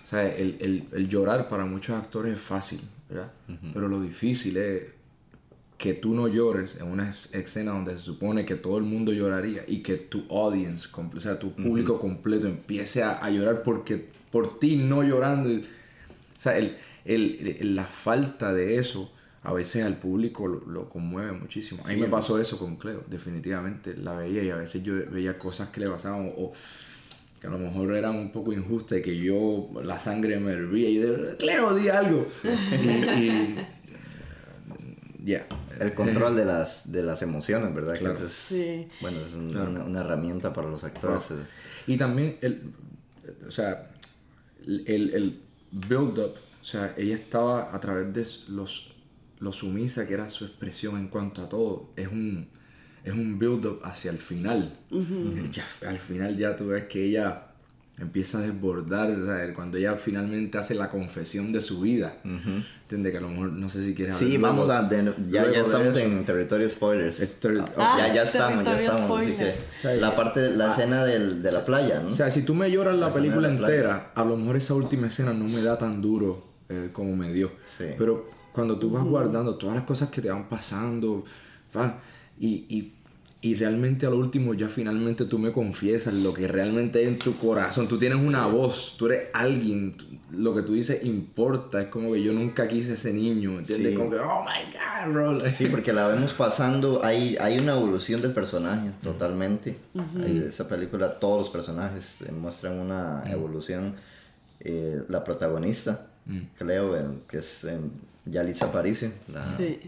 o 0.04 0.06
sea, 0.06 0.24
el, 0.24 0.56
el, 0.60 0.88
el 0.92 1.08
llorar 1.08 1.48
para 1.48 1.64
muchos 1.64 1.96
actores 1.96 2.34
es 2.34 2.40
fácil, 2.40 2.80
¿verdad? 3.10 3.32
Pero 3.74 3.88
lo 3.88 4.00
difícil 4.00 4.56
es 4.56 4.82
que 5.78 5.94
tú 5.94 6.14
no 6.14 6.28
llores 6.28 6.76
en 6.76 6.86
una 6.86 7.12
escena 7.32 7.72
donde 7.72 7.94
se 7.94 8.00
supone 8.00 8.46
que 8.46 8.54
todo 8.54 8.78
el 8.78 8.84
mundo 8.84 9.12
lloraría 9.12 9.64
y 9.66 9.78
que 9.82 9.96
tu 9.96 10.26
audience, 10.30 10.88
o 10.94 11.20
sea, 11.20 11.40
tu 11.40 11.52
público 11.54 11.98
completo 11.98 12.46
empiece 12.46 13.02
a, 13.02 13.18
a, 13.18 13.30
llorar 13.30 13.64
porque 13.64 14.06
por 14.30 14.60
ti 14.60 14.76
no 14.76 15.02
llorando. 15.02 15.50
O 15.50 16.40
sea, 16.40 16.56
el, 16.56 16.76
el, 17.04 17.74
la 17.74 17.84
falta 17.84 18.52
de 18.52 18.78
eso 18.78 19.10
a 19.44 19.52
veces 19.52 19.84
al 19.84 19.96
público 19.96 20.46
lo, 20.46 20.88
conmueve 20.88 21.32
muchísimo. 21.32 21.82
A 21.84 21.88
mí 21.88 21.96
me 21.96 22.06
pasó 22.06 22.38
eso 22.38 22.58
con 22.58 22.76
Cleo, 22.76 23.02
definitivamente. 23.08 23.96
La 23.96 24.14
veía 24.14 24.42
y 24.44 24.50
a 24.50 24.56
veces 24.56 24.84
yo 24.84 24.94
veía 25.10 25.36
cosas 25.36 25.70
que 25.70 25.80
le 25.80 25.88
pasaban 25.88 26.32
o, 26.36 26.52
que 27.40 27.48
a 27.48 27.50
lo 27.50 27.58
mejor 27.58 27.96
eran 27.96 28.14
un 28.14 28.30
poco 28.30 28.52
injustas 28.52 28.98
y 28.98 29.02
que 29.02 29.18
yo, 29.18 29.68
la 29.82 29.98
sangre 29.98 30.38
me 30.38 30.52
hervía 30.52 30.88
y 30.88 31.00
yo, 31.00 31.36
Cleo, 31.38 31.74
di 31.74 31.88
algo. 31.88 32.24
y, 33.18 33.56
ya. 35.24 35.46
El 35.80 35.92
control 35.94 36.36
de 36.36 36.44
las, 36.44 36.92
de 36.92 37.02
las 37.02 37.20
emociones, 37.22 37.74
¿verdad? 37.74 37.98
Que 37.98 38.28
sí. 38.28 38.86
Bueno, 39.00 39.22
es 39.22 39.34
una, 39.34 40.00
herramienta 40.00 40.52
para 40.52 40.68
los 40.68 40.84
actores. 40.84 41.24
Y 41.88 41.96
también, 41.96 42.36
el, 42.42 42.62
o 43.44 43.50
sea, 43.50 43.90
el, 44.64 44.84
el 44.86 45.40
build-up, 45.72 46.36
o 46.62 46.64
sea, 46.64 46.94
ella 46.96 47.16
estaba 47.16 47.74
a 47.74 47.80
través 47.80 48.14
de 48.14 48.24
los, 48.52 48.94
lo 49.40 49.50
sumisa 49.50 50.06
que 50.06 50.14
era 50.14 50.30
su 50.30 50.44
expresión 50.44 50.96
en 50.96 51.08
cuanto 51.08 51.42
a 51.42 51.48
todo, 51.48 51.90
es 51.96 52.06
un, 52.06 52.46
es 53.02 53.12
un 53.12 53.36
build-up 53.36 53.80
hacia 53.82 54.12
el 54.12 54.18
final. 54.18 54.78
al 55.84 55.98
final 55.98 56.38
ya 56.38 56.54
tú 56.54 56.68
ves 56.68 56.84
que 56.84 57.02
ella 57.04 57.48
empieza 57.98 58.38
a 58.38 58.42
desbordar, 58.42 59.10
cuando 59.56 59.76
ella 59.76 59.96
finalmente 59.96 60.56
hace 60.56 60.76
la 60.76 60.88
confesión 60.88 61.52
de 61.52 61.60
su 61.60 61.80
vida. 61.80 62.18
Uh 62.24 62.62
Que 62.88 63.16
a 63.16 63.20
lo 63.20 63.30
mejor, 63.30 63.52
no 63.52 63.68
sé 63.68 63.84
si 63.84 63.94
quieres 63.94 64.16
Sí, 64.16 64.36
vamos 64.36 64.68
a... 64.70 64.88
ya, 65.28 65.50
ya 65.50 65.62
estamos 65.62 65.96
en 65.96 66.24
territorio 66.24 66.68
spoilers. 66.70 67.40
Ah, 67.76 67.96
ya, 67.98 68.14
ya 68.14 68.22
estamos, 68.22 68.64
ya 68.64 68.76
estamos. 68.76 69.24
la 69.98 70.14
parte, 70.14 70.50
la 70.56 70.70
escena 70.70 71.04
del, 71.04 71.42
de 71.42 71.50
la 71.50 71.64
playa, 71.64 72.00
¿no? 72.00 72.08
O 72.08 72.10
sea, 72.12 72.30
si 72.30 72.42
tú 72.42 72.54
me 72.54 72.70
lloras 72.70 72.96
la, 72.96 73.12
película 73.12 73.48
entera, 73.48 74.12
a 74.14 74.24
lo 74.24 74.36
mejor 74.36 74.56
esa 74.56 74.74
última 74.74 75.08
escena 75.08 75.32
no 75.32 75.46
me 75.46 75.60
da 75.60 75.76
tan 75.76 76.00
duro 76.00 76.51
eh, 76.72 76.90
como 76.92 77.14
me 77.14 77.32
dio. 77.32 77.52
Pero 77.78 78.30
cuando 78.52 78.78
tú 78.78 78.90
vas 78.90 79.04
guardando 79.04 79.56
todas 79.56 79.76
las 79.76 79.84
cosas 79.84 80.08
que 80.10 80.20
te 80.20 80.30
van 80.30 80.48
pasando, 80.48 81.24
y, 82.38 82.66
y 82.68 82.92
y 83.44 83.56
realmente 83.56 84.06
a 84.06 84.10
lo 84.10 84.18
último 84.18 84.54
ya 84.54 84.68
finalmente 84.68 85.24
tú 85.24 85.36
me 85.36 85.50
confiesas 85.50 86.14
lo 86.14 86.32
que 86.32 86.46
realmente 86.46 87.00
hay 87.00 87.06
en 87.06 87.18
tu 87.18 87.36
corazón. 87.36 87.88
Tú 87.88 87.98
tienes 87.98 88.18
una 88.18 88.46
voz, 88.46 88.94
tú 88.96 89.06
eres 89.06 89.30
alguien, 89.32 89.96
lo 90.30 90.54
que 90.54 90.62
tú 90.62 90.74
dices 90.74 91.04
importa. 91.04 91.82
Es 91.82 91.88
como 91.88 92.12
que 92.12 92.22
yo 92.22 92.32
nunca 92.32 92.68
quise 92.68 92.92
ese 92.92 93.12
niño, 93.12 93.58
¿entiendes? 93.58 93.98
Como 93.98 94.10
que, 94.10 94.18
oh 94.20 94.44
my 94.44 94.72
god, 94.72 95.12
bro. 95.12 95.40
Sí, 95.50 95.66
porque 95.66 95.92
la 95.92 96.06
vemos 96.06 96.34
pasando, 96.34 97.04
hay, 97.04 97.36
hay 97.40 97.58
una 97.58 97.74
evolución 97.74 98.22
del 98.22 98.32
personaje 98.32 98.92
totalmente. 99.02 99.76
en 99.92 100.44
esa 100.46 100.68
película 100.68 101.18
todos 101.18 101.40
los 101.40 101.50
personajes 101.50 102.24
muestran 102.30 102.78
una 102.78 103.24
evolución. 103.26 103.96
Eh, 104.60 105.02
la 105.08 105.24
protagonista, 105.24 106.11
creo, 106.58 107.26
que 107.28 107.38
es 107.38 107.64
eh, 107.64 107.78
Yalitza 108.24 108.66
Aparicio, 108.66 109.12
la, 109.28 109.56
sí 109.56 109.80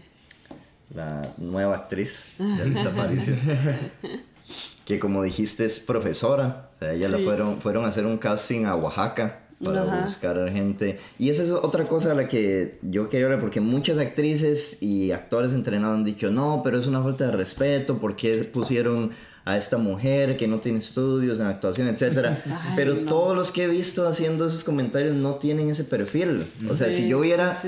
la 0.93 1.21
nueva 1.37 1.75
actriz 1.75 2.23
de 2.37 2.79
Aparicio. 2.79 3.35
que 4.85 4.99
como 4.99 5.23
dijiste 5.23 5.65
es 5.65 5.79
profesora. 5.79 6.69
O 6.75 6.79
sea, 6.79 6.93
ella 6.93 7.09
la 7.09 7.17
fueron, 7.19 7.59
fueron 7.61 7.85
a 7.85 7.87
hacer 7.87 8.05
un 8.05 8.17
casting 8.17 8.65
a 8.65 8.75
Oaxaca 8.75 9.39
para 9.63 10.03
buscar 10.03 10.37
a 10.37 10.51
gente. 10.51 10.99
Y 11.17 11.29
esa 11.29 11.43
es 11.43 11.51
otra 11.51 11.85
cosa 11.85 12.11
a 12.11 12.15
la 12.15 12.27
que 12.27 12.77
yo 12.83 13.09
quería 13.09 13.25
hablar, 13.25 13.41
porque 13.41 13.61
muchas 13.61 13.97
actrices 13.97 14.81
y 14.81 15.11
actores 15.11 15.53
entrenados 15.53 15.97
han 15.97 16.03
dicho, 16.03 16.29
no, 16.29 16.61
pero 16.63 16.77
es 16.77 16.87
una 16.87 17.01
falta 17.01 17.27
de 17.27 17.31
respeto, 17.31 17.97
porque 17.97 18.43
pusieron 18.43 19.11
a 19.45 19.57
esta 19.57 19.77
mujer 19.77 20.37
que 20.37 20.47
no 20.47 20.59
tiene 20.59 20.79
estudios 20.79 21.39
en 21.39 21.45
actuación, 21.45 21.87
etcétera. 21.87 22.43
pero 22.75 22.97
todos 22.97 23.35
los 23.35 23.51
que 23.51 23.63
he 23.63 23.67
visto 23.67 24.07
haciendo 24.07 24.47
esos 24.47 24.63
comentarios 24.63 25.15
no 25.15 25.35
tienen 25.35 25.69
ese 25.69 25.83
perfil. 25.83 26.47
O 26.69 26.75
sea, 26.75 26.91
si 26.91 27.07
yo 27.07 27.19
viera 27.19 27.61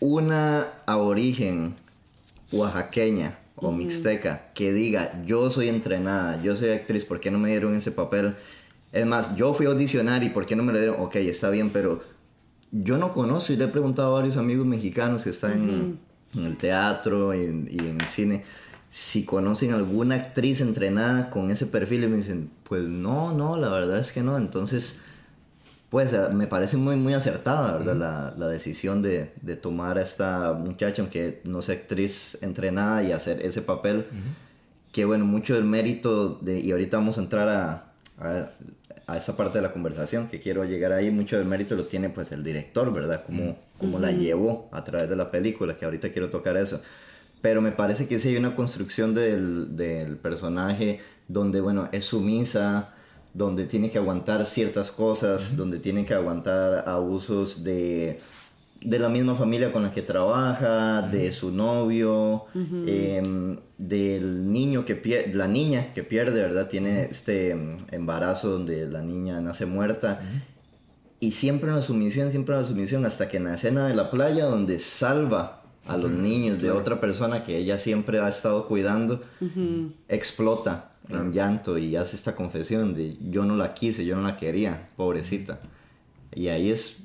una 0.00 0.66
aborigen 0.86 1.74
oaxaqueña 2.50 3.38
o 3.56 3.70
mixteca 3.70 4.50
que 4.54 4.72
diga, 4.72 5.22
yo 5.26 5.50
soy 5.50 5.68
entrenada, 5.68 6.42
yo 6.42 6.56
soy 6.56 6.70
actriz, 6.70 7.04
¿por 7.04 7.20
qué 7.20 7.30
no 7.30 7.38
me 7.38 7.50
dieron 7.50 7.76
ese 7.76 7.92
papel? 7.92 8.34
Es 8.90 9.04
más, 9.04 9.36
yo 9.36 9.52
fui 9.52 9.66
a 9.66 9.70
audicionar 9.70 10.22
y 10.24 10.30
¿por 10.30 10.46
qué 10.46 10.56
no 10.56 10.62
me 10.62 10.72
lo 10.72 10.78
dieron? 10.78 10.96
Ok, 11.00 11.16
está 11.16 11.50
bien, 11.50 11.68
pero 11.70 12.02
yo 12.72 12.96
no 12.96 13.12
conozco 13.12 13.52
y 13.52 13.56
le 13.56 13.66
he 13.66 13.68
preguntado 13.68 14.16
a 14.16 14.20
varios 14.20 14.38
amigos 14.38 14.66
mexicanos 14.66 15.22
que 15.22 15.30
están 15.30 15.98
en, 16.34 16.44
el 16.44 16.56
teatro 16.56 17.34
y, 17.34 17.68
y, 17.70 17.78
en 17.78 18.00
el 18.00 18.06
cine 18.06 18.44
si 18.94 19.24
conocen 19.24 19.72
alguna 19.72 20.14
actriz 20.14 20.60
entrenada 20.60 21.28
con 21.28 21.50
ese 21.50 21.66
perfil 21.66 22.04
y 22.04 22.06
me 22.06 22.18
dicen, 22.18 22.48
pues 22.62 22.84
no, 22.84 23.32
no, 23.32 23.56
la 23.56 23.68
verdad 23.68 23.98
es 23.98 24.12
que 24.12 24.22
no. 24.22 24.36
Entonces, 24.36 25.00
pues 25.90 26.12
eh, 26.12 26.28
me 26.32 26.46
parece 26.46 26.76
muy, 26.76 26.94
muy 26.94 27.12
acertada, 27.12 27.76
¿verdad? 27.76 27.96
la, 27.96 28.34
la, 28.38 28.46
decisión 28.46 29.02
de, 29.02 29.32
de, 29.42 29.56
tomar 29.56 29.98
a 29.98 30.02
esta 30.02 30.52
muchacha, 30.52 31.02
aunque 31.02 31.40
no 31.42 31.60
sea 31.60 31.74
actriz 31.74 32.38
entrenada, 32.40 33.02
y 33.02 33.10
hacer 33.10 33.44
ese 33.44 33.62
papel. 33.62 34.06
Que 34.92 35.04
bueno, 35.04 35.24
mucho 35.24 35.54
del 35.54 35.64
mérito, 35.64 36.38
de, 36.40 36.60
y 36.60 36.70
ahorita 36.70 36.96
vamos 36.96 37.18
a 37.18 37.22
entrar 37.22 37.48
a, 37.48 37.94
a, 38.18 38.50
a, 39.08 39.16
esa 39.16 39.36
parte 39.36 39.58
de 39.58 39.62
la 39.62 39.72
conversación, 39.72 40.28
que 40.28 40.38
quiero 40.38 40.62
llegar 40.62 40.92
ahí, 40.92 41.10
mucho 41.10 41.36
del 41.36 41.46
mérito 41.46 41.74
lo 41.74 41.86
tiene 41.86 42.10
pues 42.10 42.30
el 42.30 42.44
director, 42.44 42.92
¿verdad? 42.92 43.24
Cómo, 43.26 43.58
cómo 43.76 43.98
la 43.98 44.12
llevó 44.12 44.68
a 44.70 44.84
través 44.84 45.08
de 45.08 45.16
la 45.16 45.32
película, 45.32 45.76
que 45.76 45.84
ahorita 45.84 46.12
quiero 46.12 46.30
tocar 46.30 46.56
eso. 46.56 46.80
Pero 47.44 47.60
me 47.60 47.72
parece 47.72 48.08
que 48.08 48.18
sí 48.18 48.30
hay 48.30 48.38
una 48.38 48.54
construcción 48.54 49.12
del, 49.12 49.76
del 49.76 50.16
personaje 50.16 51.00
donde, 51.28 51.60
bueno, 51.60 51.90
es 51.92 52.06
sumisa, 52.06 52.94
donde 53.34 53.66
tiene 53.66 53.90
que 53.90 53.98
aguantar 53.98 54.46
ciertas 54.46 54.90
cosas, 54.90 55.54
donde 55.54 55.78
tiene 55.78 56.06
que 56.06 56.14
aguantar 56.14 56.88
abusos 56.88 57.62
de, 57.62 58.18
de 58.80 58.98
la 58.98 59.10
misma 59.10 59.34
familia 59.34 59.72
con 59.72 59.82
la 59.82 59.92
que 59.92 60.00
trabaja, 60.00 61.02
de 61.02 61.34
su 61.34 61.52
novio, 61.52 62.46
em, 62.54 63.58
del 63.76 64.50
niño 64.50 64.86
que 64.86 64.94
pierde, 64.94 65.34
la 65.34 65.46
niña 65.46 65.92
que 65.92 66.02
pierde, 66.02 66.40
¿verdad? 66.40 66.68
Tiene 66.68 67.08
este 67.10 67.50
em, 67.50 67.76
embarazo 67.90 68.52
donde 68.52 68.86
la 68.86 69.02
niña 69.02 69.38
nace 69.42 69.66
muerta. 69.66 70.22
Y 71.20 71.32
siempre 71.32 71.68
en 71.68 71.76
la 71.76 71.82
sumisión, 71.82 72.30
siempre 72.30 72.54
en 72.54 72.62
la 72.62 72.66
sumisión, 72.66 73.04
hasta 73.04 73.28
que 73.28 73.36
en 73.36 73.44
la 73.44 73.54
escena 73.56 73.86
de 73.86 73.94
la 73.94 74.10
playa 74.10 74.46
donde 74.46 74.78
salva 74.78 75.60
a 75.86 75.96
los 75.96 76.10
niños 76.10 76.60
de 76.60 76.70
otra 76.70 77.00
persona 77.00 77.44
que 77.44 77.56
ella 77.56 77.78
siempre 77.78 78.18
ha 78.20 78.28
estado 78.28 78.66
cuidando, 78.66 79.22
explota 80.08 80.92
en 81.08 81.32
llanto 81.32 81.76
y 81.78 81.96
hace 81.96 82.16
esta 82.16 82.34
confesión 82.34 82.94
de 82.94 83.16
yo 83.30 83.44
no 83.44 83.56
la 83.56 83.74
quise, 83.74 84.04
yo 84.04 84.16
no 84.16 84.22
la 84.22 84.36
quería, 84.36 84.88
pobrecita. 84.96 85.60
Y 86.34 86.48
ahí 86.48 86.70
es 86.70 86.96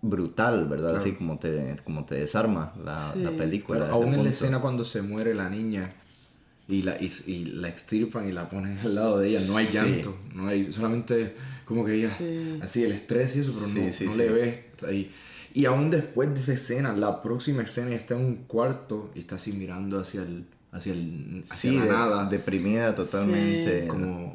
brutal, 0.00 0.68
¿verdad? 0.68 0.96
Así 0.96 1.12
como 1.12 1.38
te, 1.38 1.76
como 1.84 2.04
te 2.04 2.14
desarma 2.14 2.72
la, 2.82 3.14
la 3.16 3.30
película. 3.32 3.88
aún 3.90 4.14
en 4.14 4.24
la 4.24 4.30
escena 4.30 4.60
cuando 4.60 4.84
se 4.84 5.02
muere 5.02 5.34
la 5.34 5.48
niña 5.48 5.92
y 6.68 6.82
la, 6.82 6.96
y, 7.00 7.44
la 7.46 7.68
extirpan 7.68 8.28
y 8.28 8.32
la 8.32 8.48
ponen 8.48 8.78
al 8.78 8.94
lado 8.94 9.18
de 9.18 9.28
ella, 9.28 9.40
no 9.46 9.56
hay 9.56 9.66
llanto, 9.66 10.16
no 10.34 10.48
hay, 10.48 10.72
solamente 10.72 11.34
como 11.64 11.84
que 11.84 11.94
ella, 11.94 12.16
así 12.62 12.84
el 12.84 12.92
estrés 12.92 13.36
y 13.36 13.40
eso, 13.40 13.52
pero 13.54 13.68
no, 13.68 14.10
no 14.10 14.16
le 14.16 14.28
ves 14.28 14.60
ahí. 14.86 15.10
Y 15.58 15.66
aún 15.66 15.90
después 15.90 16.32
de 16.34 16.38
esa 16.38 16.52
escena, 16.52 16.92
la 16.92 17.20
próxima 17.20 17.64
escena 17.64 17.92
está 17.92 18.14
en 18.14 18.20
un 18.20 18.36
cuarto 18.46 19.10
y 19.16 19.18
está 19.18 19.34
así 19.34 19.50
mirando 19.50 19.98
hacia 19.98 20.22
el, 20.22 20.44
hacia, 20.70 20.92
el, 20.92 21.42
hacia 21.50 21.72
la 21.72 21.84
nada. 21.84 22.24
Deprimida 22.26 22.94
totalmente. 22.94 23.82
Sí. 23.82 23.88
Como. 23.88 24.32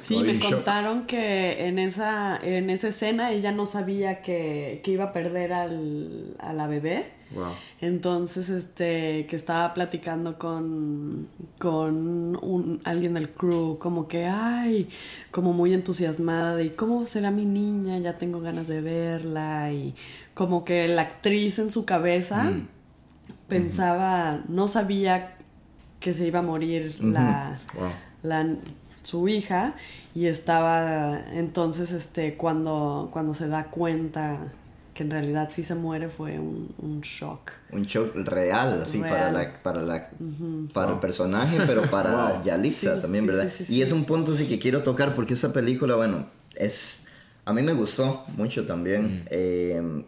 sí, 0.00 0.20
me 0.20 0.38
contaron 0.38 1.04
que 1.04 1.66
en 1.66 1.78
esa, 1.78 2.40
en 2.42 2.70
esa 2.70 2.88
escena 2.88 3.30
ella 3.30 3.52
no 3.52 3.66
sabía 3.66 4.22
que, 4.22 4.80
que 4.82 4.92
iba 4.92 5.04
a 5.04 5.12
perder 5.12 5.52
al, 5.52 6.34
a 6.38 6.54
la 6.54 6.66
bebé. 6.66 7.12
Wow. 7.34 7.52
Entonces, 7.80 8.48
este, 8.48 9.26
que 9.26 9.36
estaba 9.36 9.74
platicando 9.74 10.38
con, 10.38 11.28
con 11.58 12.36
un, 12.42 12.80
alguien 12.84 13.14
del 13.14 13.30
crew, 13.30 13.76
como 13.78 14.08
que, 14.08 14.26
ay, 14.26 14.88
como 15.30 15.52
muy 15.52 15.74
entusiasmada 15.74 16.56
de, 16.56 16.74
¿cómo 16.74 17.04
será 17.06 17.30
mi 17.30 17.44
niña? 17.44 17.98
Ya 17.98 18.16
tengo 18.16 18.40
ganas 18.40 18.68
de 18.68 18.80
verla. 18.80 19.72
Y 19.72 19.94
como 20.34 20.64
que 20.64 20.88
la 20.88 21.02
actriz 21.02 21.58
en 21.58 21.70
su 21.70 21.84
cabeza 21.84 22.44
mm. 22.44 22.68
pensaba, 23.48 24.42
no 24.48 24.68
sabía 24.68 25.36
que 26.00 26.12
se 26.12 26.26
iba 26.26 26.40
a 26.40 26.42
morir 26.42 26.96
la, 27.02 27.58
su 29.04 29.28
hija 29.28 29.74
y 30.14 30.26
estaba 30.26 31.18
entonces 31.32 31.92
este 31.92 32.36
cuando 32.36 33.08
cuando 33.12 33.34
se 33.34 33.48
da 33.48 33.64
cuenta 33.64 34.52
que 34.92 35.02
en 35.02 35.10
realidad 35.10 35.50
sí 35.52 35.64
se 35.64 35.74
muere 35.74 36.08
fue 36.08 36.38
un, 36.38 37.00
shock. 37.02 37.50
Un 37.72 37.82
shock 37.82 38.14
real, 38.14 38.82
así, 38.82 38.98
para 38.98 39.32
la, 39.32 39.52
para 39.62 39.82
la, 39.82 40.08
para 40.72 40.92
el 40.92 41.00
personaje, 41.00 41.58
pero 41.66 41.82
para 41.90 42.40
Yalitza 42.44 43.02
también, 43.02 43.26
¿verdad? 43.26 43.50
y 43.68 43.82
es 43.82 43.90
un 43.90 44.04
punto 44.04 44.34
sí 44.36 44.46
que 44.46 44.60
quiero 44.60 44.84
tocar 44.84 45.16
porque 45.16 45.34
esta 45.34 45.52
película, 45.52 45.96
bueno, 45.96 46.26
es, 46.54 47.08
a 47.44 47.52
mí 47.52 47.62
me 47.62 47.72
gustó 47.72 48.24
mucho 48.36 48.66
también. 48.66 49.26
Eh, 49.30 50.04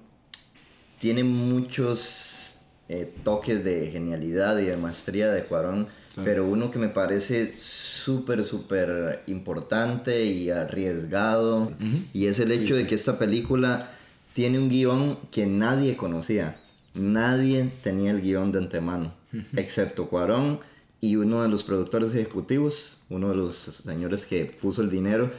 tiene 0.99 1.25
muchos 1.25 2.59
eh, 2.89 3.13
toques 3.25 3.65
de 3.65 3.91
genialidad 3.91 4.59
y 4.59 4.67
de 4.67 4.77
maestría 4.77 5.33
de 5.33 5.45
Cuarón, 5.45 5.89
pero 6.25 6.47
uno 6.47 6.71
que 6.71 6.79
me 6.79 6.89
parece 6.89 7.53
súper, 7.53 8.47
súper 8.47 9.23
importante 9.27 10.25
y 10.25 10.51
arriesgado, 10.51 11.73
y 12.15 12.27
es 12.27 12.39
el 12.39 12.53
hecho 12.53 12.75
de 12.75 12.87
que 12.87 12.95
esta 12.95 13.19
película 13.19 13.91
tiene 14.33 14.59
un 14.59 14.71
guion 14.71 15.19
que 15.31 15.47
nadie 15.47 15.97
conocía. 15.97 16.57
Nadie 16.95 17.71
tenía 17.83 18.13
el 18.13 18.23
guion 18.23 18.51
de 18.53 18.59
antemano, 18.59 19.13
excepto 19.57 20.09
Cuarón 20.09 20.61
y 21.01 21.17
uno 21.17 21.43
de 21.43 21.49
los 21.49 21.63
productores 21.63 22.15
ejecutivos, 22.15 22.99
uno 23.11 23.29
de 23.29 23.37
los 23.37 23.57
señores 23.85 24.25
que 24.25 24.47
puso 24.47 24.83
el 24.83 24.91
dinero, 24.91 25.31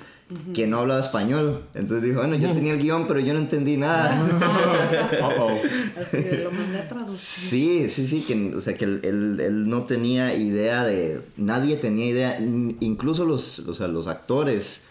que 0.54 0.68
no 0.68 0.80
hablaba 0.80 1.00
español. 1.00 1.64
Entonces 1.74 2.04
dijo, 2.10 2.20
bueno, 2.20 2.36
yo 2.36 2.52
tenía 2.54 2.74
el 2.74 2.80
guion, 2.82 3.08
pero 3.08 3.20
yo 3.22 3.34
no 3.34 3.40
entendí 3.40 3.78
nada. 3.78 4.12
Así 6.02 6.24
que 6.24 6.38
lo 6.44 6.52
mandé 6.52 6.80
a 6.80 6.88
traducir. 6.88 7.50
Sí, 7.50 7.90
sí, 7.90 8.08
sí, 8.08 8.22
que, 8.22 8.56
o 8.56 8.62
sea, 8.62 8.76
que 8.76 8.86
él, 8.86 9.00
él- 9.04 9.40
él 9.40 9.70
no 9.70 9.84
tenía 9.84 10.34
idea 10.36 10.84
de, 10.86 11.22
nadie 11.38 11.76
tenía 11.78 12.06
idea, 12.08 12.40
incluso 12.40 13.26
los, 13.26 13.60
o 13.60 13.74
sea, 13.74 13.88
los 13.88 14.08
actores, 14.08 14.82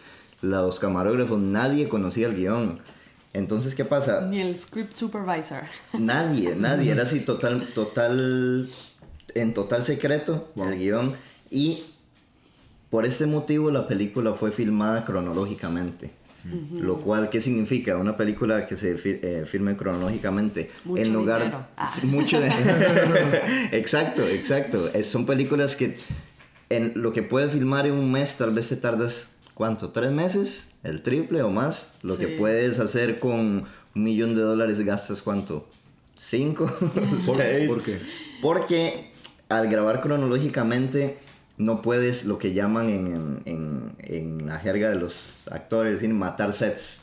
los 0.43 0.79
camarógrafos, 0.79 1.39
nadie 1.39 1.89
conocía 1.89 2.29
el 2.29 2.37
guion. 2.37 2.81
Entonces, 3.33 3.75
¿qué 3.75 3.85
pasa? 3.85 4.23
Ni 4.23 4.41
el 4.41 4.57
script 4.57 4.95
supervisor. 4.95 5.63
Nadie, 5.99 6.55
nadie, 6.59 6.93
era 6.93 7.03
así 7.03 7.21
total, 7.21 7.69
total, 7.75 8.69
en 9.35 9.53
total 9.55 9.85
secreto 9.85 10.51
Wow. 10.55 10.69
el 10.71 10.79
guion. 10.79 11.15
Y 11.51 11.85
por 12.97 13.05
este 13.05 13.27
motivo 13.27 13.71
la 13.71 13.87
película 13.87 14.33
fue 14.33 14.51
filmada 14.53 15.05
cronológicamente. 15.05 16.13
Lo 16.73 16.97
cual, 17.03 17.29
¿qué 17.29 17.43
significa? 17.43 17.99
Una 17.99 18.17
película 18.17 18.67
que 18.67 18.75
se 18.79 18.97
fi- 18.97 19.19
eh, 19.23 19.45
filme 19.47 19.77
cronológicamente. 19.77 20.71
Mucho 20.87 21.03
en 21.03 21.13
lugar, 21.13 21.41
dinero. 21.43 21.67
Ah. 21.77 21.93
Mucho 22.05 22.41
de- 22.41 22.49
exacto, 23.73 24.27
exacto. 24.27 24.89
Es- 24.95 25.09
son 25.09 25.27
películas 25.27 25.77
que 25.77 25.99
en 26.71 26.93
lo 26.95 27.13
que 27.13 27.23
puedes 27.23 27.53
filmar 27.53 27.85
en 27.87 27.93
un 27.93 28.11
mes 28.11 28.37
tal 28.39 28.55
vez 28.55 28.69
te 28.71 28.77
tardas, 28.77 29.27
¿cuánto? 29.53 29.91
¿Tres 29.91 30.11
meses? 30.11 30.69
¿El 30.83 31.03
triple 31.03 31.43
o 31.43 31.51
más? 31.51 31.93
Lo 32.03 32.17
que 32.17 32.29
puedes 32.29 32.79
hacer 32.79 33.19
con 33.19 33.65
un 33.95 34.05
millón 34.05 34.35
de 34.35 34.41
dólares 34.41 34.81
gastas 34.81 35.21
¿cuánto? 35.21 35.69
¿Cinco? 36.17 36.65
¿Por, 37.27 37.37
¿Seis? 37.37 37.69
¿Por 37.69 37.83
qué? 37.83 37.99
Porque 38.41 39.11
al 39.51 39.69
grabar 39.69 40.01
cronológicamente 40.01 41.19
no 41.59 41.83
puedes 41.83 42.25
lo 42.27 42.39
que 42.39 42.53
llaman 42.53 42.89
en, 42.91 43.07
en- 43.07 43.43
en- 43.47 43.97
en 44.01 44.47
la 44.47 44.59
jerga 44.59 44.91
de 44.91 44.97
los 44.97 45.47
actores, 45.51 45.95
decir, 45.95 46.13
matar 46.15 46.53
sets. 46.53 47.03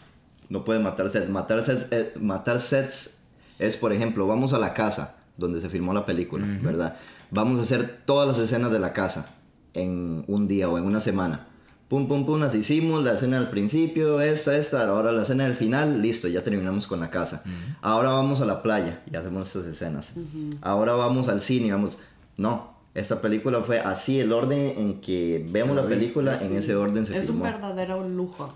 No 0.50 0.64
puedes 0.64 0.82
matar 0.84 1.10
sets. 1.10 1.30
Matar 1.30 1.64
sets, 1.64 1.88
eh, 1.92 2.14
matar 2.20 2.60
sets 2.60 3.18
es, 3.60 3.78
por 3.78 3.92
ejemplo, 3.94 4.28
vamos 4.28 4.54
a 4.54 4.60
la 4.60 4.74
casa 4.74 5.16
donde 5.38 5.60
se 5.62 5.70
filmó 5.70 5.94
la 5.94 6.06
película, 6.06 6.46
¿verdad? 6.62 6.96
Vamos 7.32 7.60
a 7.60 7.64
hacer 7.64 8.02
todas 8.06 8.28
las 8.28 8.38
escenas 8.38 8.72
de 8.72 8.80
la 8.80 8.94
casa 8.94 9.28
en 9.74 10.24
un 10.28 10.48
día 10.48 10.70
o 10.70 10.78
en 10.78 10.86
una 10.86 11.00
semana. 11.02 11.48
Pum, 11.88 12.08
pum, 12.08 12.26
pum, 12.26 12.40
las 12.40 12.54
hicimos, 12.56 13.04
la 13.04 13.14
escena 13.14 13.40
del 13.40 13.50
principio, 13.50 14.20
esta, 14.22 14.56
esta, 14.58 14.88
ahora 14.88 15.12
la 15.12 15.24
escena 15.24 15.44
del 15.46 15.56
final, 15.56 16.02
listo, 16.02 16.28
ya 16.28 16.44
terminamos 16.44 16.88
con 16.88 17.00
la 17.00 17.10
casa. 17.10 17.44
Ahora 17.82 18.10
vamos 18.12 18.42
a 18.42 18.46
la 18.46 18.62
playa 18.64 19.02
y 19.12 19.16
hacemos 19.16 19.48
estas 19.48 19.66
escenas. 19.66 20.14
Ahora 20.62 20.94
vamos 20.94 21.28
al 21.28 21.42
cine 21.42 21.68
y 21.68 21.72
vamos... 21.72 22.00
No, 22.38 22.73
esta 22.94 23.22
película 23.22 23.62
fue 23.62 23.80
así, 23.80 24.20
el 24.20 24.32
orden 24.32 24.74
en 24.78 25.02
que 25.02 25.46
vemos 25.50 25.76
la 25.76 25.86
película, 25.88 26.40
en 26.42 26.56
ese 26.56 26.76
orden 26.76 27.06
se 27.06 27.18
Es 27.18 27.30
un 27.30 27.36
filmó. 27.38 27.44
verdadero 27.46 28.08
lujo 28.08 28.54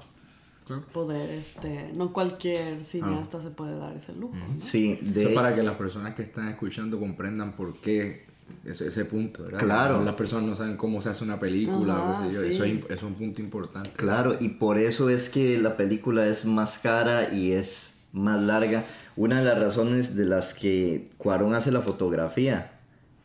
poder, 0.93 1.30
este, 1.32 1.91
no 1.93 2.12
cualquier 2.12 2.82
cineasta 2.82 3.41
se 3.41 3.50
puede 3.50 3.78
dar 3.78 3.95
ese 3.95 4.13
lujo. 4.13 4.36
¿no? 4.36 4.60
Sí, 4.60 5.00
de... 5.02 5.23
Eso 5.26 5.34
para 5.34 5.56
que 5.56 5.63
las 5.63 5.76
personas 5.76 6.13
que 6.13 6.23
están 6.23 6.50
escuchando 6.50 7.00
comprendan 7.00 7.54
por 7.54 7.80
qué 7.80 8.26
ese, 8.65 8.88
ese 8.88 9.06
punto, 9.06 9.43
¿verdad? 9.43 9.60
Claro. 9.60 10.04
Las 10.04 10.15
personas 10.15 10.45
no 10.45 10.56
saben 10.56 10.76
cómo 10.78 11.02
se 11.02 11.10
hace 11.10 11.23
una 11.23 11.39
película, 11.39 11.95
o 12.02 12.10
Ajá, 12.12 12.30
sé 12.30 12.36
yo. 12.36 12.41
sí. 12.41 12.47
Eso, 12.50 12.63
es, 12.65 12.73
eso 12.84 12.93
es 12.93 13.04
un 13.04 13.13
punto 13.15 13.41
importante. 13.41 13.91
Claro, 13.91 14.36
y 14.39 14.50
por 14.50 14.78
eso 14.78 15.10
es 15.10 15.30
que 15.30 15.58
la 15.58 15.78
película 15.78 16.28
es 16.28 16.45
más 16.45 16.78
cara 16.78 17.34
y 17.34 17.54
es 17.54 18.00
más 18.12 18.41
larga. 18.41 18.84
Una 19.15 19.39
de 19.39 19.45
las 19.45 19.60
razones 19.60 20.15
de 20.15 20.26
las 20.26 20.54
que 20.54 21.10
Cuarón 21.17 21.54
hace 21.56 21.71
la 21.71 21.82
fotografía 21.82 22.77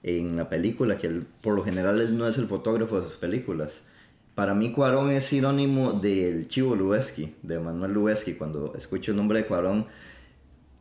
en 0.03 0.37
la 0.37 0.49
película, 0.49 0.97
que 0.97 1.07
él, 1.07 1.27
por 1.41 1.55
lo 1.55 1.63
general 1.65 2.01
él 2.01 2.17
no 2.17 2.27
es 2.27 2.37
el 2.39 2.47
fotógrafo 2.47 3.01
de 3.01 3.07
sus 3.07 3.17
películas. 3.17 3.83
Para 4.35 4.55
mí 4.55 4.73
Cuarón 4.73 5.11
es 5.11 5.25
sinónimo 5.25 5.93
del 5.93 6.49
Chivo 6.49 6.75
Lubeski, 6.75 7.35
de 7.43 7.59
Manuel 7.61 7.93
Lubeski. 7.93 8.33
Cuando 8.35 8.73
escucho 8.77 9.11
el 9.11 9.17
nombre 9.19 9.41
de 9.41 9.47
Cuarón, 9.47 9.87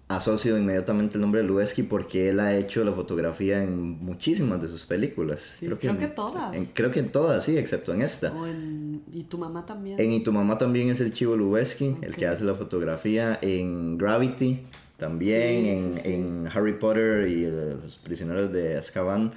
asocio 0.07 0.57
inmediatamente 0.57 1.15
el 1.15 1.21
nombre 1.21 1.41
de 1.41 1.47
Lubeski 1.47 1.83
porque 1.83 2.29
él 2.29 2.39
ha 2.41 2.55
hecho 2.55 2.83
la 2.83 2.91
fotografía 2.91 3.63
en 3.63 4.03
muchísimas 4.03 4.61
de 4.61 4.67
sus 4.67 4.83
películas. 4.83 5.57
Sí, 5.59 5.67
creo 5.79 5.97
que 5.97 6.07
todas. 6.07 6.55
en- 6.55 6.65
creo 6.67 6.91
que 6.91 6.99
en 6.99 7.11
todas, 7.11 7.43
sí, 7.45 7.57
excepto 7.57 7.93
en 7.93 8.01
esta. 8.01 8.33
O 8.33 8.45
en- 8.45 9.03
y 9.13 9.23
tu 9.23 9.37
mamá 9.37 9.65
también. 9.65 9.99
En 9.99 10.11
Y 10.11 10.21
tu 10.23 10.31
mamá 10.33 10.57
también 10.57 10.89
es 10.89 10.99
el 10.99 11.13
Chivo 11.13 11.37
Lubeski, 11.37 11.95
el 12.01 12.15
que 12.15 12.27
hace 12.27 12.43
la 12.43 12.55
fotografía. 12.55 13.37
En 13.41 13.97
Gravity 13.97 14.61
también. 15.01 15.63
Sí, 15.65 15.69
en, 15.69 15.93
sí, 15.95 16.01
sí. 16.05 16.13
en 16.13 16.49
Harry 16.53 16.73
Potter 16.79 17.27
y 17.27 17.45
los 17.83 17.97
prisioneros 17.97 18.53
de 18.53 18.77
Azkaban. 18.77 19.33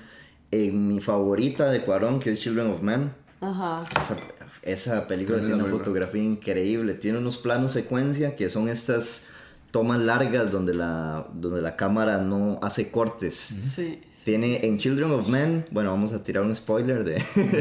En 0.53 0.87
mi 0.87 1.01
favorita 1.01 1.71
de 1.71 1.81
Cuarón, 1.81 2.21
que 2.21 2.31
es 2.31 2.39
Children 2.41 2.71
of 2.71 2.83
Men. 2.83 3.11
Ajá. 3.41 3.85
Esa, 4.01 4.17
esa 4.63 5.09
película 5.09 5.39
tiene 5.39 5.55
una 5.55 5.65
película. 5.65 5.85
fotografía 5.85 6.23
increíble. 6.23 6.95
Tiene 6.95 7.19
unos 7.19 7.39
planos 7.39 7.73
secuencia 7.73 8.37
que 8.37 8.49
son 8.49 8.69
estas 8.69 9.25
tomas 9.73 9.99
largas 9.99 10.53
donde 10.53 10.73
la, 10.75 11.27
donde 11.35 11.61
la 11.61 11.75
cámara 11.75 12.19
no 12.19 12.61
hace 12.63 12.91
cortes. 12.93 13.35
Sí. 13.35 13.61
sí, 13.75 14.01
Tiene 14.25 14.65
en 14.65 14.79
Children 14.79 15.11
of 15.11 15.29
Men, 15.29 15.67
bueno, 15.73 15.91
vamos 15.91 16.13
a 16.13 16.23
tirar 16.23 16.45
un 16.45 16.55
spoiler 16.55 17.03
de 17.03 17.17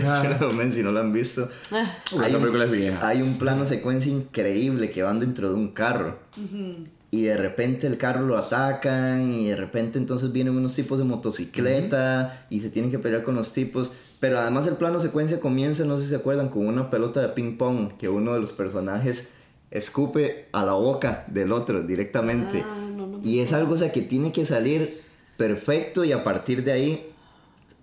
Ah. 0.06 0.22
Children 0.22 0.44
of 0.44 0.54
Men 0.54 0.72
si 0.72 0.84
no 0.84 0.92
lo 0.92 1.00
han 1.00 1.12
visto. 1.12 1.50
Esa 1.66 2.24
Hay 2.24 2.36
un- 2.36 2.42
película 2.42 2.66
es 2.66 2.72
vieja. 2.72 3.08
Hay 3.08 3.22
un 3.24 3.40
plano 3.40 3.66
secuencia 3.66 4.12
increíble 4.12 4.92
que 4.92 5.02
van 5.02 5.20
dentro 5.20 5.50
de 5.50 5.56
un 5.56 5.70
carro. 5.70 6.20
Y 7.14 7.22
de 7.22 7.38
repente 7.38 7.86
el 7.86 8.00
carro 8.00 8.26
lo 8.26 8.36
atacan 8.40 9.32
y 9.36 9.48
de 9.48 9.56
repente 9.56 10.00
entonces 10.00 10.32
vienen 10.32 10.58
unos 10.58 10.74
tipos 10.74 10.98
de 10.98 11.06
motocicleta 11.06 12.48
y 12.50 12.62
se 12.62 12.72
tienen 12.72 12.90
que 12.90 12.98
pelear 12.98 13.22
con 13.22 13.36
los 13.36 13.54
tipos. 13.54 13.92
Pero 14.20 14.40
además 14.40 14.66
el 14.66 14.78
plano 14.78 15.00
secuencia 15.00 15.40
comienza, 15.40 15.86
no 15.86 15.98
sé 15.98 16.06
si 16.06 16.10
se 16.10 16.16
acuerdan, 16.16 16.50
con 16.50 16.66
una 16.66 16.90
pelota 16.90 17.22
de 17.22 17.30
ping 17.30 17.56
pong 17.56 17.92
que 18.00 18.10
uno 18.10 18.34
de 18.34 18.40
los 18.40 18.52
personajes 18.52 19.28
escupe 19.70 20.48
a 20.54 20.66
la 20.66 20.74
boca 20.74 21.26
del 21.28 21.52
otro 21.52 21.84
directamente. 21.84 22.64
Ah, 22.66 22.90
no, 22.98 23.06
no 23.06 23.20
me 23.20 23.28
y 23.28 23.42
es 23.42 23.54
algo 23.54 23.76
o 23.76 23.78
sea, 23.78 23.92
que 23.92 24.02
tiene 24.02 24.32
que 24.32 24.48
salir 24.48 25.02
perfecto 25.38 26.04
y 26.04 26.14
a 26.14 26.24
partir 26.24 26.64
de 26.64 26.72
ahí 26.72 27.12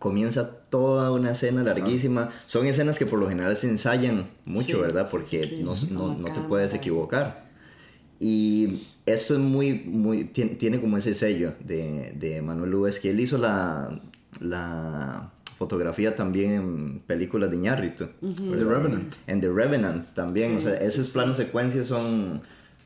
comienza 0.00 0.50
toda 0.70 1.12
una 1.12 1.30
escena 1.30 1.62
larguísima. 1.62 2.30
Son 2.48 2.66
escenas 2.66 2.98
que 2.98 3.06
por 3.06 3.20
lo 3.20 3.28
general 3.28 3.56
se 3.56 3.68
ensayan 3.68 4.28
mucho, 4.44 4.78
Sí, 4.78 4.82
¿verdad? 4.82 5.06
Porque 5.08 5.44
sí, 5.44 5.56
sí. 5.58 5.88
no, 5.92 6.16
no- 6.16 6.32
te 6.32 6.40
puedes 6.40 6.74
equivocar. 6.74 7.49
Y 8.22 8.82
esto 9.06 9.34
es 9.34 9.40
muy, 9.40 9.72
muy, 9.86 10.24
tien- 10.26 10.58
tiene 10.58 10.78
como 10.80 10.96
ese 10.98 11.14
sello 11.14 11.54
de, 11.64 12.12
de 12.18 12.42
Manuel 12.42 12.70
Lubez, 12.70 13.00
que 13.00 13.10
él 13.10 13.18
hizo 13.20 13.38
la, 13.38 13.98
la 14.40 15.30
fotografía 15.58 16.14
también 16.16 16.52
en 16.52 16.98
películas 17.06 17.50
de 17.50 17.56
Iñárritu. 17.56 18.08
The 18.20 18.64
Revenant. 18.64 19.14
En 19.26 19.40
The 19.40 19.48
Revenant 19.50 20.14
también, 20.14 20.56
o 20.56 20.60
sea, 20.60 20.76
Sí, 20.78 20.84
esos 20.84 21.06
sí, 21.06 21.12
planos 21.12 21.36
secuencias 21.38 21.86
son 21.86 22.42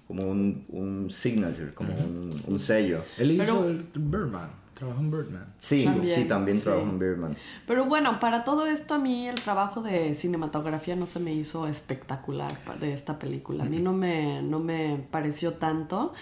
como 0.07 0.23
un, 0.31 0.64
un 0.68 1.11
signature, 1.11 1.75
como 1.75 1.92
un, 1.94 2.31
un 2.47 2.59
sello. 2.59 3.03
Él 3.18 3.33
hizo 3.33 3.44
Pero- 3.44 3.68
el 3.68 3.85
Birdman. 3.94 4.51
Trabajó 4.74 5.00
en 5.00 5.10
Birdman. 5.10 5.46
Sí, 5.58 5.84
También, 5.84 6.14
sí, 6.22 6.24
también 6.26 6.56
sí. 6.58 6.64
trabajó 6.64 6.88
en 6.88 6.98
Birdman. 6.98 7.37
Pero 7.66 7.84
bueno, 7.84 8.18
para 8.18 8.42
todo 8.42 8.66
esto 8.66 8.94
a 8.94 8.98
mí 8.98 9.28
el 9.28 9.37
trabajo 9.37 9.82
de 9.82 10.14
cinematografía 10.16 10.96
no 10.96 11.06
se 11.06 11.20
me 11.20 11.32
hizo 11.32 11.68
espectacular 11.68 12.50
de 12.80 12.92
esta 12.92 13.18
película. 13.20 13.64
A 13.64 13.66
mí 13.68 13.78
no 13.78 13.92
me, 13.92 14.42
no 14.42 14.58
me 14.58 14.98
pareció 15.12 15.54
tanto. 15.54 16.12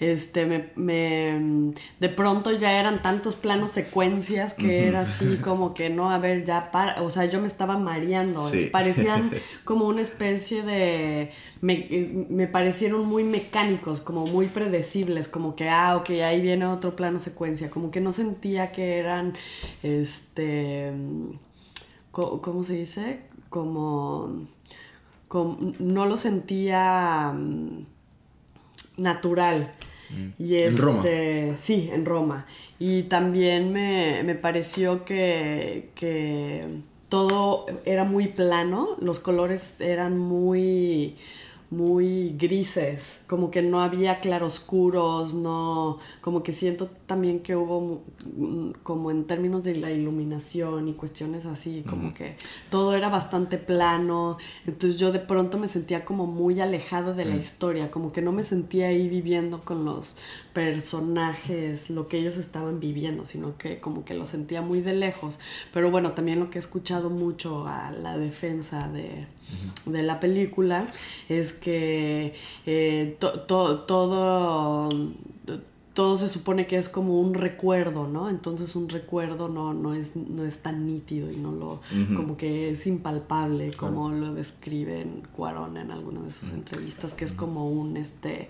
Este, 0.00 0.44
me, 0.46 0.70
me- 0.76 1.72
de 2.00 2.08
pronto 2.08 2.50
ya 2.52 2.72
eran 2.80 3.00
tantos 3.00 3.36
planos 3.36 3.70
secuencias 3.70 4.54
que 4.54 4.88
era 4.88 5.02
así 5.02 5.36
como 5.36 5.72
que 5.74 5.88
no, 5.88 6.10
a 6.10 6.18
ver, 6.18 6.44
ya 6.44 6.70
para, 6.72 7.02
o 7.02 7.10
sea, 7.10 7.26
yo 7.26 7.40
me 7.40 7.46
estaba 7.46 7.78
mareando. 7.78 8.50
Sí. 8.50 8.66
Parecían 8.72 9.30
como 9.64 9.86
una 9.86 10.00
especie 10.02 10.62
de, 10.64 11.30
me, 11.60 12.26
me 12.28 12.46
parecieron 12.48 13.06
muy 13.06 13.22
mecánicos, 13.24 14.00
como 14.00 14.26
muy 14.26 14.46
predecibles, 14.46 15.28
como 15.28 15.54
que, 15.54 15.68
ah, 15.68 15.96
ok, 15.96 16.10
ahí 16.24 16.40
viene 16.40 16.66
otro 16.66 16.96
plano 16.96 17.18
secuencia, 17.20 17.70
como 17.70 17.90
que 17.90 17.99
no 18.00 18.12
sentía 18.12 18.72
que 18.72 18.98
eran, 18.98 19.34
este, 19.82 20.92
¿cómo 22.10 22.64
se 22.64 22.74
dice? 22.74 23.20
Como, 23.48 24.46
como 25.28 25.74
no 25.78 26.06
lo 26.06 26.16
sentía 26.16 27.32
mm, 27.32 27.86
natural. 28.98 29.72
Y 30.38 30.56
En 30.56 30.76
Roma. 30.76 30.96
este, 30.98 31.56
sí, 31.58 31.88
en 31.92 32.04
Roma. 32.04 32.46
Y 32.80 33.04
también 33.04 33.72
me, 33.72 34.24
me 34.24 34.34
pareció 34.34 35.04
que, 35.04 35.90
que 35.94 36.80
todo 37.08 37.66
era 37.84 38.04
muy 38.04 38.28
plano, 38.28 38.96
los 39.00 39.20
colores 39.20 39.80
eran 39.80 40.16
muy 40.16 41.09
grises, 42.40 43.22
como 43.28 43.50
que 43.50 43.62
no 43.62 43.80
había 43.82 44.20
claroscuros, 44.20 45.34
no, 45.34 45.98
como 46.20 46.42
que 46.42 46.52
siento 46.52 46.88
también 47.06 47.40
que 47.40 47.54
hubo 47.54 48.02
mm, 48.36 48.70
como 48.82 49.10
en 49.10 49.24
términos 49.24 49.62
de 49.64 49.76
la 49.76 49.90
iluminación 49.90 50.88
y 50.88 50.94
cuestiones 50.94 51.46
así, 51.46 51.84
como 51.88 52.14
que 52.14 52.36
todo 52.70 52.94
era 52.94 53.08
bastante 53.08 53.58
plano, 53.58 54.38
entonces 54.66 54.98
yo 54.98 55.12
de 55.12 55.20
pronto 55.20 55.58
me 55.58 55.68
sentía 55.68 56.04
como 56.04 56.26
muy 56.26 56.60
alejada 56.60 57.12
de 57.12 57.24
la 57.26 57.36
Mm. 57.36 57.40
historia, 57.40 57.90
como 57.90 58.12
que 58.12 58.22
no 58.22 58.32
me 58.32 58.44
sentía 58.44 58.88
ahí 58.88 59.08
viviendo 59.08 59.60
con 59.64 59.84
los 59.84 60.16
personajes, 60.52 61.90
lo 61.90 62.08
que 62.08 62.18
ellos 62.18 62.36
estaban 62.36 62.80
viviendo, 62.80 63.26
sino 63.26 63.56
que 63.58 63.78
como 63.80 64.04
que 64.04 64.14
lo 64.14 64.26
sentía 64.26 64.62
muy 64.62 64.80
de 64.80 64.94
lejos. 64.94 65.38
Pero 65.72 65.90
bueno, 65.90 66.12
también 66.12 66.40
lo 66.40 66.50
que 66.50 66.58
he 66.58 66.60
escuchado 66.60 67.10
mucho 67.10 67.66
a 67.66 67.90
la 67.92 68.16
defensa 68.18 68.88
de, 68.88 69.26
de 69.86 70.02
la 70.02 70.20
película 70.20 70.88
es 71.28 71.52
que 71.52 72.34
eh, 72.66 73.16
to- 73.18 73.40
to- 73.40 73.80
todo 73.80 74.88
todo 75.92 76.16
se 76.16 76.28
supone 76.28 76.66
que 76.68 76.78
es 76.78 76.88
como 76.88 77.20
un 77.20 77.34
recuerdo, 77.34 78.06
¿no? 78.06 78.30
Entonces 78.30 78.76
un 78.76 78.88
recuerdo 78.88 79.48
no, 79.48 79.74
no, 79.74 79.92
es, 79.92 80.14
no 80.14 80.44
es 80.44 80.58
tan 80.62 80.86
nítido 80.86 81.30
y 81.32 81.36
no 81.36 81.50
lo, 81.52 81.80
como 82.16 82.36
que 82.36 82.70
es 82.70 82.86
impalpable, 82.86 83.72
como 83.74 84.10
lo 84.10 84.32
describen 84.32 85.22
Cuarón 85.36 85.76
en 85.76 85.90
alguna 85.90 86.22
de 86.22 86.30
sus 86.30 86.50
entrevistas, 86.52 87.14
que 87.14 87.24
es 87.24 87.32
como 87.32 87.68
un, 87.68 87.96
este, 87.96 88.48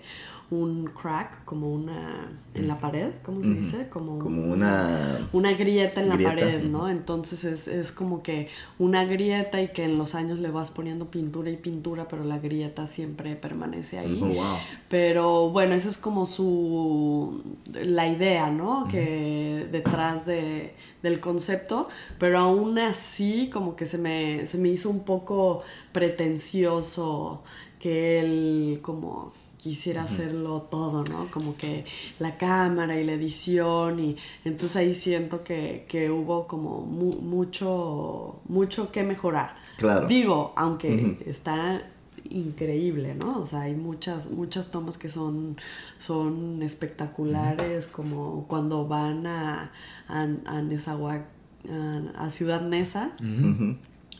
un 0.51 0.87
crack, 0.87 1.45
como 1.45 1.71
una, 1.73 2.29
en 2.53 2.67
la 2.67 2.77
pared, 2.77 3.11
¿cómo 3.23 3.41
se 3.41 3.53
dice? 3.53 3.87
Como, 3.87 4.19
Como 4.19 4.43
un- 4.43 4.51
una... 4.51 5.29
una 5.31 5.53
grieta 5.53 6.01
en 6.01 6.09
la 6.09 6.17
pared, 6.17 6.61
¿no? 6.63 6.89
Entonces 6.89 7.45
es, 7.45 7.69
es 7.69 7.93
como 7.93 8.21
que 8.21 8.49
una 8.77 9.05
grieta 9.05 9.61
y 9.61 9.69
que 9.69 9.85
en 9.85 9.97
los 9.97 10.13
años 10.13 10.39
le 10.39 10.51
vas 10.51 10.69
poniendo 10.69 11.05
pintura 11.05 11.49
y 11.49 11.55
pintura, 11.55 12.09
pero 12.09 12.25
la 12.25 12.37
grieta 12.37 12.87
siempre 12.87 13.37
permanece 13.37 13.97
ahí. 13.97 14.19
Oh, 14.21 14.27
wow. 14.27 14.57
Pero 14.89 15.49
bueno, 15.51 15.73
esa 15.73 15.87
es 15.87 15.97
como 15.97 16.25
su 16.25 17.41
la 17.73 18.07
idea, 18.09 18.49
¿no? 18.51 18.89
Que 18.91 19.67
detrás 19.71 20.25
de, 20.25 20.73
del 21.01 21.21
concepto, 21.21 21.87
pero 22.19 22.39
aún 22.39 22.77
así 22.77 23.49
como 23.53 23.77
que 23.77 23.85
se 23.85 23.97
me, 23.97 24.45
se 24.47 24.57
me 24.57 24.67
hizo 24.67 24.89
un 24.89 25.05
poco 25.05 25.61
pretencioso 25.93 27.41
que 27.79 28.19
él 28.19 28.79
como 28.81 29.31
quisiera 29.61 30.03
hacerlo 30.03 30.67
todo, 30.71 31.03
¿no? 31.03 31.27
Como 31.31 31.55
que 31.55 31.85
la 32.19 32.37
cámara 32.37 32.99
y 32.99 33.05
la 33.05 33.13
edición 33.13 33.99
y 33.99 34.15
entonces 34.43 34.75
ahí 34.77 34.93
siento 34.93 35.43
que, 35.43 35.85
que 35.87 36.09
hubo 36.09 36.47
como 36.47 36.81
mu- 36.81 37.21
mucho, 37.21 38.39
mucho 38.47 38.91
que 38.91 39.03
mejorar. 39.03 39.55
Claro. 39.77 40.07
Digo, 40.07 40.53
aunque 40.55 41.17
está 41.25 41.83
increíble, 42.29 43.13
¿no? 43.15 43.39
O 43.39 43.45
sea, 43.45 43.61
hay 43.61 43.75
muchas, 43.75 44.29
muchas 44.31 44.71
tomas 44.71 44.97
que 44.97 45.09
son, 45.09 45.57
son 45.99 46.61
espectaculares, 46.63 47.87
como 47.87 48.45
cuando 48.47 48.87
van 48.87 49.27
a, 49.27 49.71
a, 50.07 50.21
a 50.23 50.61
Nezahuac- 50.61 51.25
a, 51.69 52.25
a 52.25 52.31
Ciudad 52.31 52.61
Neza. 52.61 53.11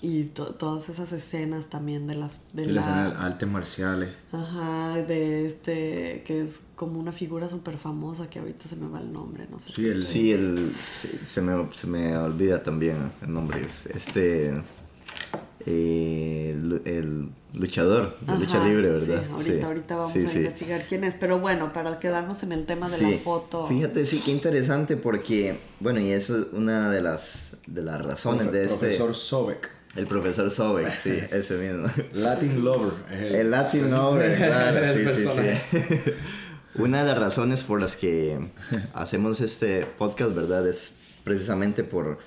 Y 0.03 0.23
to- 0.25 0.55
todas 0.55 0.89
esas 0.89 1.11
escenas 1.11 1.67
también 1.67 2.07
de 2.07 2.15
las... 2.15 2.41
De 2.53 2.63
Sí, 2.63 2.71
la 2.71 2.81
escena 2.81 3.09
de 3.09 3.15
artes 3.17 3.47
marciales. 3.49 4.09
Ajá, 4.31 4.95
de 4.95 5.45
este, 5.45 6.23
que 6.25 6.41
es 6.41 6.61
como 6.75 6.99
una 6.99 7.11
figura 7.11 7.49
súper 7.49 7.77
famosa 7.77 8.27
que 8.29 8.39
ahorita 8.39 8.67
se 8.67 8.75
me 8.75 8.87
va 8.87 8.99
el 8.99 9.13
nombre, 9.13 9.45
no 9.51 9.59
sé. 9.59 9.71
Sí, 9.71 9.87
el, 9.87 10.03
Sí, 10.05 10.31
el, 10.31 10.71
sí, 10.75 11.07
se, 11.07 11.41
me, 11.41 11.71
se 11.73 11.85
me 11.87 12.17
olvida 12.17 12.63
también 12.63 13.11
el 13.21 13.31
nombre. 13.31 13.63
es 13.63 13.85
Este. 13.95 14.51
eh, 15.65 16.57
el 16.85 17.29
luchador 17.53 18.17
de 18.21 18.37
lucha 18.37 18.57
Ajá, 18.57 18.67
libre, 18.67 18.89
¿verdad? 18.89 19.23
Sí, 19.27 19.31
ahorita, 19.33 19.67
ahorita 19.67 19.95
vamos 19.97 20.13
Sí, 20.13 20.25
a 20.25 20.29
sí. 20.29 20.37
investigar 20.39 20.85
quién 20.87 21.03
es, 21.03 21.15
pero 21.15 21.39
bueno, 21.39 21.71
para 21.73 21.99
quedarnos 21.99 22.41
en 22.43 22.53
el 22.53 22.65
tema 22.65 22.89
de 22.89 22.97
Sí. 22.97 23.11
la 23.11 23.17
foto. 23.19 23.67
Fíjate, 23.67 24.05
sí, 24.05 24.21
qué 24.25 24.31
interesante 24.31 24.97
porque, 24.97 25.59
bueno, 25.79 25.99
y 25.99 26.11
eso 26.11 26.37
es 26.39 26.45
una 26.53 26.89
de 26.89 27.01
las, 27.03 27.49
de 27.67 27.83
las 27.83 28.01
razones 28.01 28.47
profe- 28.47 28.51
de 28.51 28.65
este... 28.65 28.77
profesor 28.79 29.13
Sobek. 29.13 29.69
El 29.95 30.07
profesor 30.07 30.49
Sobek, 30.49 30.93
sí, 30.95 31.19
ese 31.31 31.57
mismo. 31.57 31.89
Latin 32.13 32.63
Lover. 32.63 32.93
El, 33.11 33.35
El 33.35 33.51
Latin 33.51 33.91
Lover, 33.91 34.37
claro, 34.37 34.93
sí, 35.13 35.27
sí, 35.27 35.27
sí. 35.29 36.11
Una 36.75 37.03
de 37.03 37.09
las 37.09 37.19
razones 37.19 37.63
por 37.63 37.81
las 37.81 37.97
que 37.97 38.39
hacemos 38.93 39.41
este 39.41 39.85
podcast, 39.85 40.33
¿verdad? 40.33 40.65
Es 40.67 40.95
precisamente 41.25 41.83
por 41.83 42.19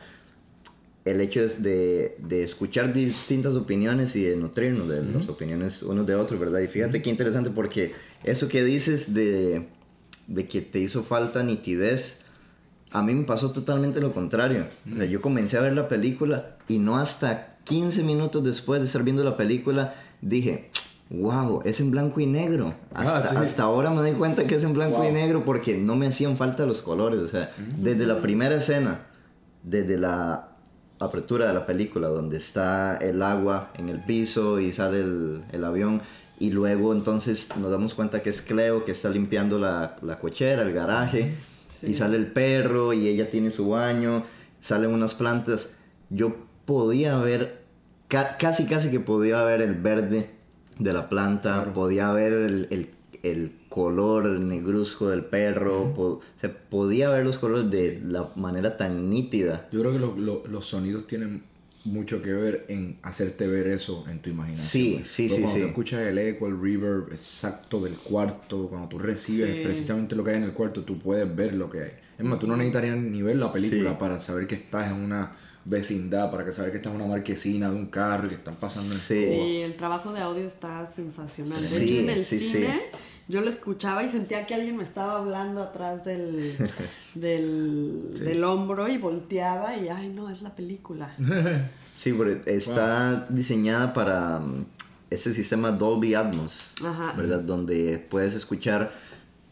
el 1.07 1.21
hecho 1.23 1.49
de, 1.49 2.17
de 2.19 2.45
escuchar 2.45 2.93
distintas 2.93 3.55
opiniones 3.55 4.15
y 4.17 4.25
de 4.25 4.37
nutrirnos 4.37 4.89
de 4.89 5.03
las 5.03 5.29
opiniones 5.29 5.83
unos 5.83 6.07
de 6.07 6.15
otros, 6.15 6.39
¿verdad? 6.39 6.61
Y 6.61 6.69
fíjate 6.69 7.01
qué 7.01 7.09
interesante 7.09 7.51
porque 7.51 7.95
eso 8.23 8.49
que 8.49 8.63
dices 8.65 9.15
de, 9.15 9.69
de 10.27 10.49
que 10.49 10.61
te 10.61 10.79
hizo 10.79 11.05
falta 11.05 11.43
nitidez, 11.43 12.21
a 12.91 13.03
mí 13.03 13.15
me 13.15 13.25
pasó 13.25 13.51
totalmente 13.53 14.01
lo 14.01 14.13
contrario. 14.13 14.67
O 14.93 14.97
sea, 14.97 15.07
yo 15.07 15.23
comencé 15.23 15.57
a 15.57 15.63
ver 15.63 15.73
la 15.73 15.89
película 15.89 16.57
y 16.69 16.79
no 16.79 16.99
hasta 16.99 17.54
15 17.65 18.03
minutos 18.03 18.45
después 18.45 18.81
de 18.81 18.87
estar 18.87 19.03
viendo 19.03 19.25
la 19.25 19.37
película 19.37 19.95
dije, 20.21 20.71
wow, 21.11 21.63
es 21.65 21.81
en 21.81 21.91
blanco 21.91 22.21
y 22.21 22.27
negro. 22.27 22.75
Ah, 22.95 23.19
Hasta, 23.19 23.29
sí. 23.29 23.37
hasta 23.37 23.63
ahora 23.65 23.91
me 23.91 23.97
doy 23.97 24.13
cuenta 24.13 24.47
que 24.47 24.57
es 24.57 24.65
en 24.65 24.73
blanco 24.75 25.05
y 25.09 25.13
negro 25.13 25.45
porque 25.45 25.77
no 25.77 25.97
me 25.97 26.07
hacían 26.07 26.37
falta 26.37 26.67
los 26.67 26.83
colores. 26.83 27.21
O 27.21 27.29
sea, 27.29 27.53
desde 27.79 28.07
la 28.07 28.21
primera 28.21 28.57
escena, 28.57 29.07
desde 29.63 29.99
la 29.99 30.49
apertura 30.99 31.47
de 31.47 31.55
la 31.55 31.67
película, 31.67 32.09
donde 32.09 32.37
está 32.37 32.97
el 32.97 33.23
agua 33.23 33.71
en 33.77 33.89
el 33.89 34.03
piso 34.05 34.61
y 34.61 34.73
sale 34.73 35.01
el, 35.01 35.45
el 35.53 35.65
avión. 35.65 36.03
Y 36.39 36.51
luego 36.51 36.93
entonces 36.93 37.49
nos 37.57 37.71
damos 37.71 37.95
cuenta 37.95 38.23
que 38.23 38.31
es 38.31 38.43
Cleo 38.43 38.85
que 38.85 38.93
está 38.93 39.09
limpiando 39.09 39.59
la, 39.59 39.97
la 40.03 40.19
cochera, 40.19 40.63
el 40.63 40.73
garaje. 40.73 41.35
Sí. 41.69 41.89
Y 41.89 41.95
sale 41.95 42.17
el 42.17 42.27
perro 42.29 42.93
y 42.93 43.09
ella 43.09 43.31
tiene 43.31 43.51
su 43.51 43.69
baño, 43.69 44.25
salen 44.61 44.91
unas 44.93 45.15
plantas. 45.15 45.71
Yo 46.11 46.37
podía 46.65 47.19
ver, 47.19 47.63
ca- 48.09 48.37
casi 48.39 48.67
casi 48.67 48.91
que 48.91 49.01
podía 49.01 49.43
ver 49.45 49.63
el 49.63 49.75
verde 49.75 50.31
de 50.79 50.93
la 50.93 51.09
planta, 51.09 51.55
Claro. 51.55 51.73
podía 51.75 52.13
ver 52.13 52.33
el, 52.33 52.69
el- 52.71 52.91
el 53.23 53.53
color 53.71 54.29
negruzco 54.41 55.09
del 55.09 55.25
perro, 55.25 55.95
po- 55.95 56.03
o 56.05 56.23
sea, 56.37 56.53
podía 56.69 57.09
ver 57.09 57.25
los 57.25 57.39
colores 57.39 57.71
de 57.71 58.01
la 58.05 58.31
manera 58.37 58.77
tan 58.77 59.09
nítida. 59.09 59.67
Yo 59.73 59.81
creo 59.81 59.93
que 59.93 59.99
lo- 59.99 60.17
lo- 60.17 60.43
los 60.47 60.67
sonidos 60.67 61.07
tienen 61.07 61.43
mucho 61.87 62.21
que 62.23 62.33
ver 62.33 62.65
en 62.69 62.99
hacerte 63.03 63.47
ver 63.47 63.67
eso 63.69 64.05
en 64.09 64.21
tu 64.21 64.31
imaginación. 64.31 64.67
Sí, 64.69 65.03
sí, 65.05 65.29
Porque 65.29 65.37
sí, 65.37 65.43
Cuando 65.43 65.55
sí. 65.55 65.61
tú 65.63 65.67
escuchas 65.69 66.01
el 66.01 66.19
eco, 66.19 66.47
el 66.49 66.61
reverb 66.61 67.13
exacto 67.13 67.81
del 67.81 67.95
cuarto, 67.95 68.69
cuando 68.69 68.89
tú 68.89 68.99
recibes 68.99 69.57
Sí. 69.57 69.61
precisamente 69.65 70.17
lo 70.17 70.25
que 70.25 70.31
hay 70.31 70.37
en 70.39 70.45
el 70.45 70.53
cuarto, 70.53 70.83
tú 70.83 70.99
puedes 70.99 71.35
ver 71.35 71.55
lo 71.55 71.69
que 71.71 71.81
hay. 71.81 71.91
Es 72.19 72.25
más, 72.25 72.39
tú 72.39 72.47
no 72.47 72.57
necesitarías 72.57 72.97
ni 72.97 73.23
ver 73.23 73.37
la 73.37 73.51
película 73.53 73.91
Sí. 73.91 73.97
para 73.99 74.19
saber 74.21 74.47
que 74.47 74.55
estás 74.55 74.91
en 74.91 74.97
una 74.99 75.33
vecindad, 75.65 76.31
para 76.31 76.45
que 76.45 76.53
saber 76.53 76.71
que 76.71 76.77
estás 76.79 76.93
en 76.95 77.01
una 77.01 77.09
marquesina 77.11 77.71
de 77.71 77.77
un 77.77 77.87
carro 77.87 78.27
y 78.27 78.29
que 78.31 78.35
están 78.37 78.55
pasando 78.57 78.93
en 78.93 79.01
Sí. 79.01 79.25
Sí, 79.27 79.57
el 79.63 79.77
trabajo 79.77 80.13
de 80.13 80.21
audio 80.21 80.47
está 80.47 80.87
sensacional. 80.87 81.61
De 81.61 81.67
Sí, 81.67 81.85
hecho, 81.85 82.01
en 82.03 82.11
el 82.11 82.25
sí, 82.25 82.39
sí. 82.39 82.49
cine 82.51 82.83
yo 83.27 83.41
lo 83.41 83.49
escuchaba 83.49 84.03
y 84.05 84.09
sentía 84.09 84.45
que 84.45 84.55
alguien 84.55 84.77
me 84.77 84.83
estaba 84.83 85.17
hablando 85.19 85.63
atrás 85.63 86.05
del, 86.05 86.55
del, 87.15 88.11
del 88.15 88.45
hombro 88.45 88.89
y 88.89 88.99
volteaba 88.99 89.77
y, 89.77 89.89
ay, 89.89 90.11
no, 90.11 90.29
es 90.31 90.43
la 90.43 90.55
película. 90.55 91.15
Sí, 91.97 92.13
porque 92.13 92.41
está 92.53 93.25
diseñada 93.31 93.95
para 93.95 94.41
mm, 94.41 94.67
ese 95.11 95.33
sistema 95.33 95.71
Dolby 95.71 96.15
Atmos, 96.15 96.73
Ajá. 96.85 97.15
¿verdad? 97.17 97.39
Donde 97.39 98.05
puedes 98.11 98.35
escuchar 98.35 98.93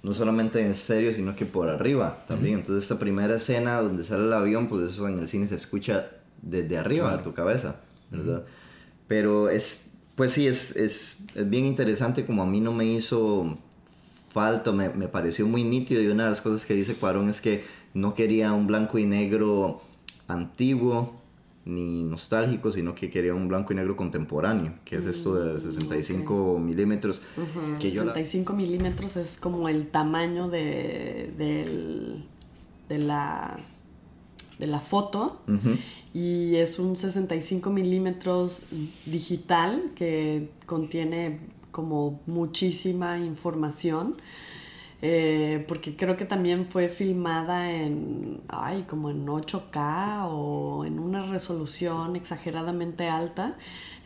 no 0.02 0.14
solamente 0.14 0.60
en 0.60 0.72
estéreo, 0.72 1.12
sino 1.12 1.36
que 1.36 1.46
por 1.46 1.68
arriba 1.68 2.24
también. 2.28 2.56
Entonces 2.60 2.84
esta 2.84 2.98
primera 2.98 3.36
escena 3.36 3.80
donde 3.80 4.04
sale 4.04 4.24
el 4.24 4.32
avión, 4.32 4.68
pues 4.68 4.90
eso 4.92 5.06
en 5.08 5.18
el 5.18 5.28
cine 5.28 5.46
se 5.48 5.54
escucha 5.56 6.10
desde 6.40 6.76
arriba 6.78 7.06
Claro. 7.06 7.18
de 7.18 7.22
tu 7.24 7.34
cabeza, 7.34 7.76
¿verdad? 8.10 8.44
Pero 9.08 9.48
es, 9.48 9.90
pues 10.16 10.32
sí, 10.32 10.46
es, 10.46 10.74
es, 10.76 11.18
es 11.34 11.50
bien 11.50 11.66
interesante 11.66 12.24
como 12.26 12.42
a 12.42 12.46
mí 12.46 12.60
no 12.60 12.72
me 12.72 12.84
hizo 12.86 13.58
falta, 14.32 14.72
me, 14.72 14.88
me 14.90 15.08
pareció 15.08 15.46
muy 15.46 15.62
nítido 15.64 16.00
y 16.02 16.08
una 16.08 16.24
de 16.24 16.30
las 16.30 16.40
cosas 16.40 16.66
que 16.66 16.74
dice 16.74 16.94
Cuarón 16.94 17.28
es 17.28 17.40
que 17.40 17.64
no 17.94 18.14
quería 18.14 18.52
un 18.54 18.66
blanco 18.66 18.98
y 18.98 19.04
negro 19.06 19.82
antiguo 20.28 21.21
ni 21.64 22.02
nostálgico, 22.02 22.72
sino 22.72 22.94
que 22.94 23.08
quería 23.08 23.34
un 23.34 23.46
blanco 23.48 23.72
y 23.72 23.76
negro 23.76 23.96
contemporáneo, 23.96 24.74
que 24.84 24.96
es 24.96 25.06
esto 25.06 25.34
de 25.36 25.60
65 25.60 26.58
milímetros. 26.58 27.22
Ujú, 27.36 27.78
que 27.78 27.92
yo 27.92 28.04
la- 28.04 28.12
65 28.14 28.52
milímetros 28.52 29.16
es 29.16 29.36
como 29.38 29.68
el 29.68 29.86
tamaño 29.88 30.48
de, 30.48 31.32
de, 32.88 32.98
la, 32.98 33.60
de 34.58 34.66
la 34.66 34.80
foto. 34.80 35.40
Y 36.14 36.56
es 36.56 36.78
un 36.78 36.96
65 36.96 37.70
milímetros 37.70 38.62
digital 39.06 39.92
que 39.94 40.50
contiene 40.66 41.38
como 41.70 42.20
muchísima 42.26 43.18
información. 43.18 44.16
Eh, 45.04 45.64
porque 45.66 45.96
creo 45.96 46.16
que 46.16 46.24
también 46.24 46.64
fue 46.64 46.88
filmada 46.88 47.72
en, 47.72 48.40
ay, 48.46 48.84
como 48.88 49.10
en 49.10 49.26
8K 49.26 50.28
o 50.30 50.84
en 50.84 51.00
una 51.00 51.26
resolución 51.26 52.14
exageradamente 52.14 53.08
alta. 53.08 53.56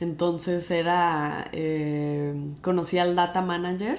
Entonces 0.00 0.70
era, 0.70 1.50
eh, 1.52 2.34
conocí 2.62 2.96
al 2.96 3.14
data 3.14 3.42
manager 3.42 3.98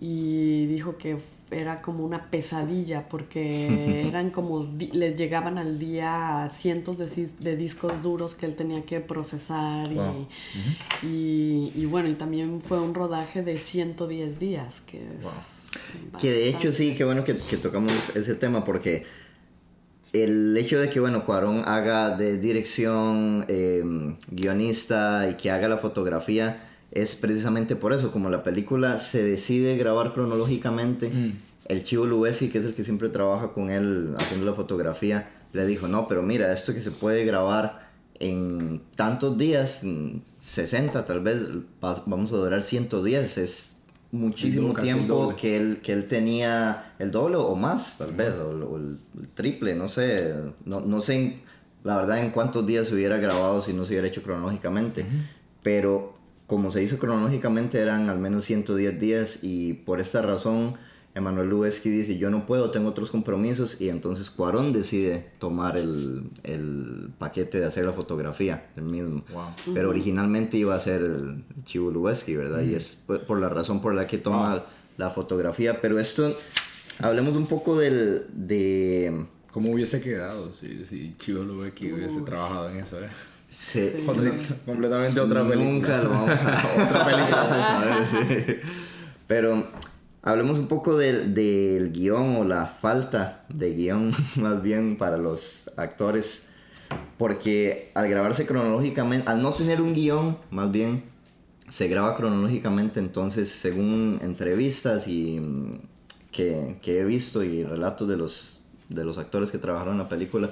y 0.00 0.64
dijo 0.64 0.96
que 0.96 1.18
era 1.50 1.76
como 1.76 2.04
una 2.06 2.30
pesadilla 2.30 3.06
porque 3.06 4.06
eran 4.08 4.30
como 4.30 4.66
les 4.92 5.18
llegaban 5.18 5.58
al 5.58 5.78
día 5.78 6.50
cientos 6.54 6.96
de, 6.98 7.56
discos 7.56 8.02
duros 8.02 8.34
que 8.34 8.46
él 8.46 8.56
tenía 8.56 8.82
que 8.86 9.00
procesar 9.00 9.90
y, 11.02 11.70
y, 11.74 11.84
bueno 11.84 12.08
y 12.08 12.14
también 12.14 12.62
fue 12.62 12.80
un 12.80 12.94
rodaje 12.94 13.42
de 13.42 13.58
110 13.58 14.38
días 14.38 14.80
que 14.80 15.02
que 16.20 16.30
de 16.30 16.48
hecho 16.48 16.72
sí 16.72 16.94
qué 16.96 17.04
bueno 17.04 17.24
que, 17.24 17.36
que, 17.36 17.56
tocamos 17.56 17.92
ese 18.14 18.34
tema 18.34 18.64
porque 18.64 19.04
el 20.12 20.56
hecho 20.56 20.78
de 20.78 20.90
que 20.90 21.00
bueno 21.00 21.24
Cuarón 21.24 21.62
haga 21.66 22.16
de 22.16 22.38
dirección 22.38 23.44
em, 23.48 24.16
guionista 24.30 25.28
y 25.30 25.34
que 25.34 25.50
haga 25.50 25.68
la 25.68 25.78
fotografía 25.78 26.70
es 26.94 27.16
precisamente 27.16 27.74
por 27.76 27.92
eso, 27.92 28.12
como 28.12 28.30
la 28.30 28.42
película 28.42 28.98
se 28.98 29.22
decide 29.22 29.76
grabar 29.76 30.12
cronológicamente, 30.12 31.10
mm. 31.10 31.32
el 31.66 31.84
Chivo 31.84 32.06
Lubeski, 32.06 32.48
que 32.48 32.58
es 32.58 32.64
el 32.64 32.74
que 32.74 32.84
siempre 32.84 33.08
trabaja 33.08 33.52
con 33.52 33.70
él 33.70 34.14
haciendo 34.16 34.46
la 34.46 34.54
fotografía, 34.54 35.28
le 35.52 35.66
dijo, 35.66 35.88
no, 35.88 36.06
pero 36.06 36.22
mira, 36.22 36.52
esto 36.52 36.72
que 36.72 36.80
se 36.80 36.92
puede 36.92 37.24
grabar 37.24 37.88
en 38.20 38.80
tantos 38.94 39.36
días, 39.36 39.82
60 40.38 41.04
tal 41.04 41.20
vez, 41.20 41.38
vamos 41.80 42.32
a 42.32 42.36
durar 42.36 42.62
110, 42.62 43.38
es 43.38 43.76
muchísimo 44.14 44.72
tiempo 44.74 45.34
que 45.36 45.56
él, 45.56 45.80
que 45.82 45.92
él 45.92 46.06
tenía 46.06 46.94
el 46.98 47.10
doble 47.10 47.36
o 47.36 47.54
más, 47.56 47.98
tal 47.98 48.12
vez, 48.12 48.34
o, 48.34 48.76
el, 48.76 48.96
triple, 49.34 49.74
no 49.74 49.88
sé, 49.88 50.34
no, 50.64 50.80
no, 50.80 51.00
sé 51.00 51.40
la 51.82 51.96
verdad 51.96 52.18
en 52.18 52.30
cuántos 52.30 52.66
días 52.66 52.88
se 52.88 52.94
hubiera 52.94 53.16
grabado 53.18 53.60
si 53.60 53.72
no 53.72 53.84
se 53.84 53.92
hubiera 53.92 54.06
hecho 54.06 54.22
cronológicamente, 54.22 55.04
pero 55.62 56.14
como 56.46 56.70
se 56.70 56.82
hizo 56.82 56.98
cronológicamente 56.98 57.80
eran 57.80 58.08
al 58.08 58.18
menos 58.18 58.44
110 58.44 59.00
días 59.00 59.38
y 59.42 59.72
por 59.72 60.00
esta 60.00 60.22
razón 60.22 60.76
Emanuel 61.14 61.48
Lubezki 61.48 61.90
dice 61.90 62.18
yo 62.18 62.28
no 62.28 62.44
puedo, 62.44 62.70
tengo 62.72 62.88
otros 62.88 63.10
compromisos 63.10 63.80
y 63.80 63.88
entonces 63.88 64.30
Cuarón 64.30 64.72
decide 64.72 65.30
tomar 65.38 65.76
el, 65.76 66.30
el 66.42 67.10
paquete 67.18 67.60
de 67.60 67.66
hacer 67.66 67.84
la 67.84 67.92
fotografía 67.92 68.66
el 68.76 68.82
mismo. 68.82 69.24
Pero 69.72 69.90
originalmente 69.90 70.56
iba 70.56 70.74
a 70.74 70.80
ser 70.80 71.02
el 71.02 71.44
Chivo 71.64 71.90
Lubezki, 71.90 72.34
¿verdad? 72.34 72.62
Y 72.62 72.74
es 72.74 72.96
por 73.06 73.38
la 73.38 73.48
razón 73.48 73.80
por 73.80 73.94
la 73.94 74.08
que 74.08 74.18
toma 74.18 74.64
la 74.96 75.10
fotografía. 75.10 75.80
Pero 75.80 76.00
esto, 76.00 76.36
hablemos 77.00 77.36
un 77.36 77.46
poco 77.46 77.78
del, 77.78 78.26
de... 78.32 79.26
¿Cómo 79.52 79.70
hubiese 79.70 80.00
quedado 80.00 80.52
si, 80.52 80.84
si 80.84 81.14
Chivo 81.16 81.44
Lubezki 81.44 81.92
hubiese 81.92 82.22
trabajado 82.22 82.70
en 82.70 82.78
eso? 82.78 83.00
¿eh? 83.00 83.08
Sí. 83.48 84.04
completamente 84.66 85.20
otra 85.20 85.46
película. 85.46 85.70
Nunca 85.70 86.02
lo 86.02 86.10
vamos 86.10 86.30
a 86.30 86.86
otra 86.88 87.04
película. 87.04 88.08
sí. 88.10 88.56
Pero 89.28 89.68
hablemos 90.24 90.58
un 90.58 90.66
poco 90.66 90.96
del, 90.96 91.34
del 91.34 91.92
guion 91.92 92.36
o 92.36 92.44
la 92.44 92.66
falta 92.66 93.44
de 93.48 93.74
guion, 93.74 94.12
más 94.36 94.62
bien 94.62 94.96
para 94.96 95.16
los 95.16 95.70
actores. 95.76 96.48
Porque 97.18 97.90
al 97.94 98.08
grabarse 98.08 98.46
cronológicamente, 98.46 99.28
al 99.28 99.42
no 99.42 99.52
tener 99.52 99.80
un 99.80 99.94
guion, 99.94 100.38
más 100.50 100.70
bien 100.72 101.04
se 101.68 101.88
graba 101.88 102.16
cronológicamente, 102.16 103.00
entonces 103.00 103.48
según 103.48 104.18
entrevistas 104.22 105.08
y 105.08 105.40
mm, 105.40 105.80
que, 106.30 106.76
que 106.82 107.00
he 107.00 107.04
visto 107.04 107.42
y 107.42 107.64
relatos 107.64 108.08
de 108.08 108.16
los, 108.16 108.60
de 108.88 109.04
los 109.04 109.18
actores 109.18 109.50
que 109.50 109.58
trabajaron 109.58 109.94
en 109.94 109.98
la 110.00 110.08
película, 110.08 110.50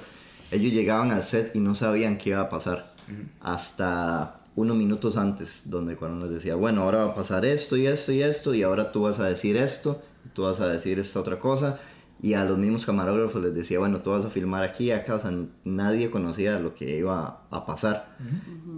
ellos 0.51 0.73
llegaban 0.73 1.11
al 1.11 1.23
set 1.23 1.55
y 1.55 1.59
no 1.59 1.75
sabían 1.75 2.17
qué 2.17 2.29
iba 2.31 2.41
a 2.41 2.49
pasar 2.49 2.93
hasta 3.41 4.42
unos 4.55 4.77
minutos 4.77 5.17
antes, 5.17 5.63
donde 5.65 5.95
cuando 5.95 6.25
les 6.25 6.35
decía, 6.35 6.55
bueno, 6.55 6.83
ahora 6.83 7.05
va 7.05 7.11
a 7.11 7.15
pasar 7.15 7.45
esto 7.45 7.75
y 7.77 7.87
esto 7.87 8.11
y 8.11 8.21
esto, 8.21 8.53
y 8.53 8.63
ahora 8.63 8.91
tú 8.91 9.03
vas 9.03 9.19
a 9.19 9.27
decir 9.27 9.57
esto, 9.57 10.01
tú 10.33 10.43
vas 10.43 10.59
a 10.59 10.67
decir 10.67 10.99
esta 10.99 11.19
otra 11.19 11.39
cosa, 11.39 11.79
y 12.21 12.35
a 12.35 12.45
los 12.45 12.57
mismos 12.57 12.85
camarógrafos 12.85 13.43
les 13.43 13.53
decía, 13.53 13.79
bueno, 13.79 14.01
tú 14.01 14.11
vas 14.11 14.23
a 14.23 14.29
filmar 14.29 14.63
aquí, 14.63 14.91
acá, 14.91 15.15
o 15.15 15.19
sea, 15.19 15.33
nadie 15.65 16.09
conocía 16.09 16.59
lo 16.59 16.73
que 16.73 16.97
iba 16.97 17.41
a 17.49 17.65
pasar. 17.65 18.15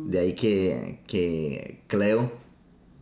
De 0.08 0.18
ahí 0.18 0.34
que, 0.34 1.02
que 1.06 1.84
Cleo, 1.88 2.32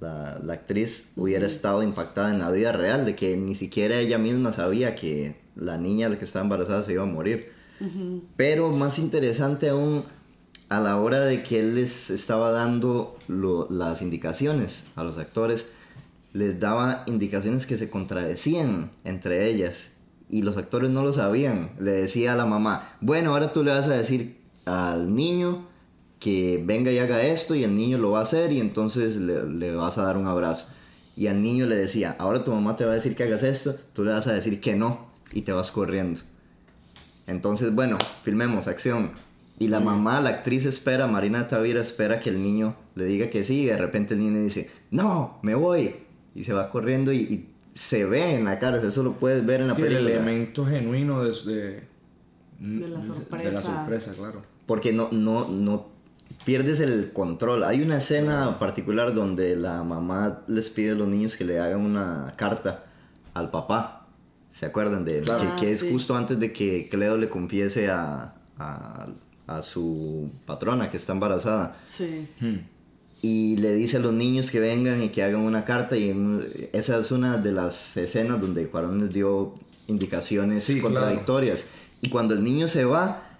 la, 0.01 0.39
la, 0.43 0.53
actriz, 0.53 1.11
hubiera 1.15 1.45
estado 1.45 1.81
impactada 1.81 2.33
en 2.33 2.39
la 2.39 2.51
vida 2.51 2.73
real, 2.73 3.05
de 3.05 3.15
que 3.15 3.37
ni 3.37 3.55
siquiera 3.55 3.99
ella 3.99 4.17
misma 4.17 4.51
sabía 4.51 4.95
que 4.95 5.43
la 5.55 5.77
niña 5.77 6.09
la 6.09 6.17
que 6.17 6.25
estaba 6.25 6.43
embarazada 6.43 6.83
se 6.83 6.93
iba 6.93 7.03
a 7.03 7.07
morir. 7.07 7.51
Pero 8.37 8.69
más 8.69 8.97
interesante 8.97 9.69
aún, 9.69 10.03
a 10.77 10.79
la 10.79 10.97
hora 10.97 11.19
de 11.19 11.43
que 11.43 11.59
él 11.59 11.75
les 11.75 12.09
estaba 12.09 12.51
dando 12.51 13.17
las 13.27 14.01
indicaciones 14.01 14.85
a 14.95 15.03
los 15.03 15.17
actores, 15.17 15.67
les 16.33 16.59
daba 16.59 17.03
indicaciones 17.05 17.67
que 17.67 17.77
se 17.77 17.89
contradecían 17.89 18.91
entre 19.03 19.49
ellas 19.49 19.89
y 20.29 20.41
los 20.41 20.57
actores 20.57 20.89
no 20.89 21.03
lo 21.03 21.13
sabían. 21.13 21.69
Le 21.79 21.91
decía 21.91 22.33
a 22.33 22.35
la 22.35 22.47
mamá, 22.47 22.95
bueno, 23.01 23.33
ahora 23.33 23.53
tú 23.53 23.63
le 23.63 23.69
vas 23.69 23.87
a 23.87 23.95
decir 23.95 24.37
al 24.65 25.15
niño 25.15 25.67
que 26.19 26.59
venga 26.65 26.91
y 26.91 26.97
haga 26.97 27.21
esto 27.21 27.53
y 27.53 27.63
el 27.63 27.75
niño 27.75 27.99
lo 27.99 28.11
va 28.11 28.19
a 28.19 28.23
hacer 28.23 28.51
y 28.51 28.59
entonces 28.59 29.17
le, 29.17 29.45
le, 29.45 29.75
vas 29.75 29.99
a 29.99 30.03
dar 30.03 30.17
un 30.17 30.25
abrazo. 30.25 30.67
Y 31.15 31.27
al 31.27 31.41
niño 31.41 31.67
le 31.67 31.75
decía, 31.75 32.15
ahora 32.17 32.43
tu 32.43 32.49
mamá 32.49 32.75
te 32.75 32.85
va 32.85 32.93
a 32.93 32.95
decir 32.95 33.15
que 33.15 33.23
hagas 33.23 33.43
esto, 33.43 33.75
tú 33.93 34.03
le 34.03 34.11
vas 34.11 34.25
a 34.25 34.33
decir 34.33 34.59
que 34.59 34.75
no 34.75 35.05
y 35.31 35.41
te 35.41 35.51
vas 35.51 35.69
corriendo. 35.69 36.21
Entonces, 37.27 37.75
bueno, 37.75 37.99
filmemos, 38.23 38.67
acción. 38.67 39.11
Y 39.63 39.69
la 39.69 39.79
mamá, 39.79 40.19
la 40.19 40.29
actriz 40.29 40.65
espera, 40.65 41.07
Marina 41.07 41.47
Tavira 41.47 41.79
espera 41.79 42.19
que 42.19 42.29
el 42.29 42.43
niño 42.43 42.75
le 42.95 43.05
diga 43.05 43.29
que 43.29 43.45
sí 43.45 43.61
y 43.61 43.65
de 43.67 43.77
repente 43.77 44.13
el 44.13 44.19
niño 44.19 44.41
dice, 44.41 44.69
no, 44.91 45.39
me 45.41 45.55
voy. 45.55 45.95
Y 46.35 46.43
se 46.43 46.51
va 46.51 46.69
corriendo 46.69 47.13
y, 47.13 47.47
se 47.73 48.03
ve 48.03 48.35
en 48.35 48.43
la 48.43 48.59
cara, 48.59 48.77
eso 48.77 49.03
lo 49.03 49.13
puedes 49.13 49.45
ver 49.45 49.61
en 49.61 49.69
la 49.69 49.75
película. 49.75 49.99
El 49.99 50.07
elemento 50.07 50.65
genuino 50.65 51.23
de, 51.23 51.83
de, 52.59 52.87
la 52.89 53.01
sorpresa. 53.01 53.47
De 53.49 53.55
la 53.55 53.61
sorpresa, 53.61 54.13
claro. 54.13 54.41
Porque 54.65 54.91
no, 54.91 55.07
no, 55.11 55.47
no 55.47 55.87
pierdes 56.43 56.81
el 56.81 57.13
control. 57.13 57.63
Hay 57.63 57.81
una 57.81 57.99
escena 57.99 58.59
particular 58.59 59.13
donde 59.13 59.55
la 59.55 59.81
mamá 59.83 60.41
les 60.47 60.69
pide 60.69 60.91
a 60.91 60.95
los 60.95 61.07
niños 61.07 61.37
que 61.37 61.45
le 61.45 61.59
hagan 61.59 61.79
una 61.79 62.33
carta 62.35 62.83
al 63.33 63.49
papá. 63.49 64.07
¿Se 64.51 64.65
acuerdan 64.65 65.05
de 65.05 65.21
Que, 65.21 65.65
que, 65.65 65.71
es 65.71 65.83
ah, 65.83 65.85
justo 65.89 66.17
antes 66.17 66.37
de 66.37 66.51
que 66.51 66.89
Cleo 66.89 67.15
le 67.15 67.29
confiese 67.29 67.89
a, 67.89 68.35
a, 68.59 69.07
a 69.47 69.61
su 69.61 70.29
patrona 70.45 70.89
que 70.89 70.97
está 70.97 71.13
embarazada. 71.13 71.77
Sí. 71.87 72.27
Hmm. 72.39 72.59
Y 73.21 73.55
le 73.57 73.73
dice 73.73 73.97
a 73.97 73.99
los 74.01 74.13
niños 74.13 74.51
que 74.51 74.59
vengan 74.59 75.01
y 75.01 75.09
que 75.09 75.23
hagan 75.23 75.41
una 75.41 75.63
carta 75.63 75.95
y 75.95 76.13
esa 76.73 76.99
es 76.99 77.11
una 77.11 77.37
de 77.37 77.53
las 77.53 77.95
escenas 77.95 78.41
donde 78.41 78.67
Cuarón 78.67 78.99
les 78.99 79.13
dio 79.13 79.53
indicaciones 79.87 80.69
contradictorias. 80.81 81.65
Y 82.01 82.09
cuando 82.09 82.33
el 82.33 82.43
niño 82.43 82.67
se 82.67 82.83
va, 82.83 83.37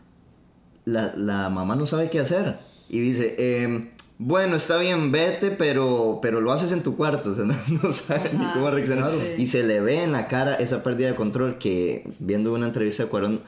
la, 0.85 1.13
la, 1.17 1.49
mamá 1.49 1.75
no 1.75 1.85
sabe 1.85 2.09
qué 2.09 2.19
hacer. 2.19 2.59
Y 2.87 2.99
dice, 2.99 3.35
em, 3.37 3.89
bueno, 4.19 4.55
está 4.55 4.77
bien, 4.77 5.11
vete, 5.11 5.51
pero, 5.51 6.19
pero 6.21 6.39
lo 6.39 6.53
haces 6.53 6.71
en 6.71 6.81
tu 6.81 6.95
cuarto. 6.95 7.31
O 7.33 7.35
sea, 7.35 7.45
no, 7.45 7.93
sabe 7.93 8.31
ni 8.33 8.45
cómo 8.53 8.69
reaccionar. 8.71 9.11
Y 9.37 9.47
se 9.47 9.63
le 9.63 9.81
ve 9.81 10.03
en 10.03 10.13
la 10.13 10.27
cara 10.27 10.55
esa 10.55 10.81
pérdida 10.81 11.09
de 11.09 11.15
control 11.15 11.57
que, 11.57 12.09
viendo 12.19 12.53
una 12.53 12.67
entrevista 12.67 13.03
de 13.03 13.09
Cuarón, 13.09 13.41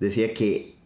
decía 0.00 0.34
que 0.34 0.77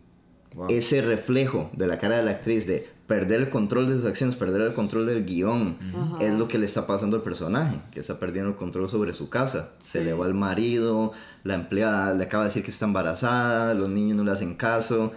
ese 0.69 1.03
reflejo 1.03 1.71
de 1.73 1.87
la 1.87 1.99
cara 1.99 2.17
de 2.17 2.23
la 2.23 2.33
actriz 2.33 2.67
de 2.67 2.89
perder 3.07 3.43
el 3.43 3.51
control 3.51 3.89
de 3.89 3.97
sus 3.97 4.07
acciones, 4.07 4.37
perder 4.37 4.63
el 4.63 4.75
control 4.75 5.07
del 5.07 5.27
guion, 5.27 5.77
es 6.21 6.33
lo 6.33 6.49
que 6.49 6.59
le 6.59 6.67
está 6.67 6.87
pasando 6.87 7.17
al 7.17 7.23
personaje, 7.23 7.81
que 7.91 8.01
está 8.01 8.19
perdiendo 8.19 8.51
el 8.51 8.57
control 8.57 8.89
sobre 8.89 9.13
su 9.13 9.29
casa. 9.29 9.71
Se 9.81 10.03
le 10.03 10.15
va 10.15 10.27
el 10.27 10.35
marido, 10.35 11.13
la 11.45 11.55
empleada 11.55 12.15
le 12.15 12.25
acaba 12.25 12.45
de 12.45 12.49
decir 12.49 12.65
que 12.65 12.71
está 12.71 12.87
embarazada, 12.87 13.75
los 13.75 13.91
niños 13.91 14.17
no 14.17 14.25
le 14.25 14.31
hacen 14.31 14.55
caso. 14.55 15.13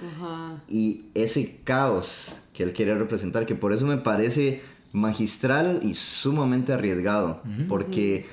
Y 0.68 1.06
ese 1.14 1.62
caos 1.64 2.38
que 2.54 2.64
él 2.64 2.74
quiere 2.74 2.96
representar, 2.96 3.46
que 3.46 3.56
por 3.56 3.72
eso 3.72 3.86
me 3.86 3.98
parece 3.98 4.62
magistral 4.92 5.80
y 5.84 5.96
sumamente 5.96 6.74
arriesgado, 6.74 7.42
porque 7.68 8.26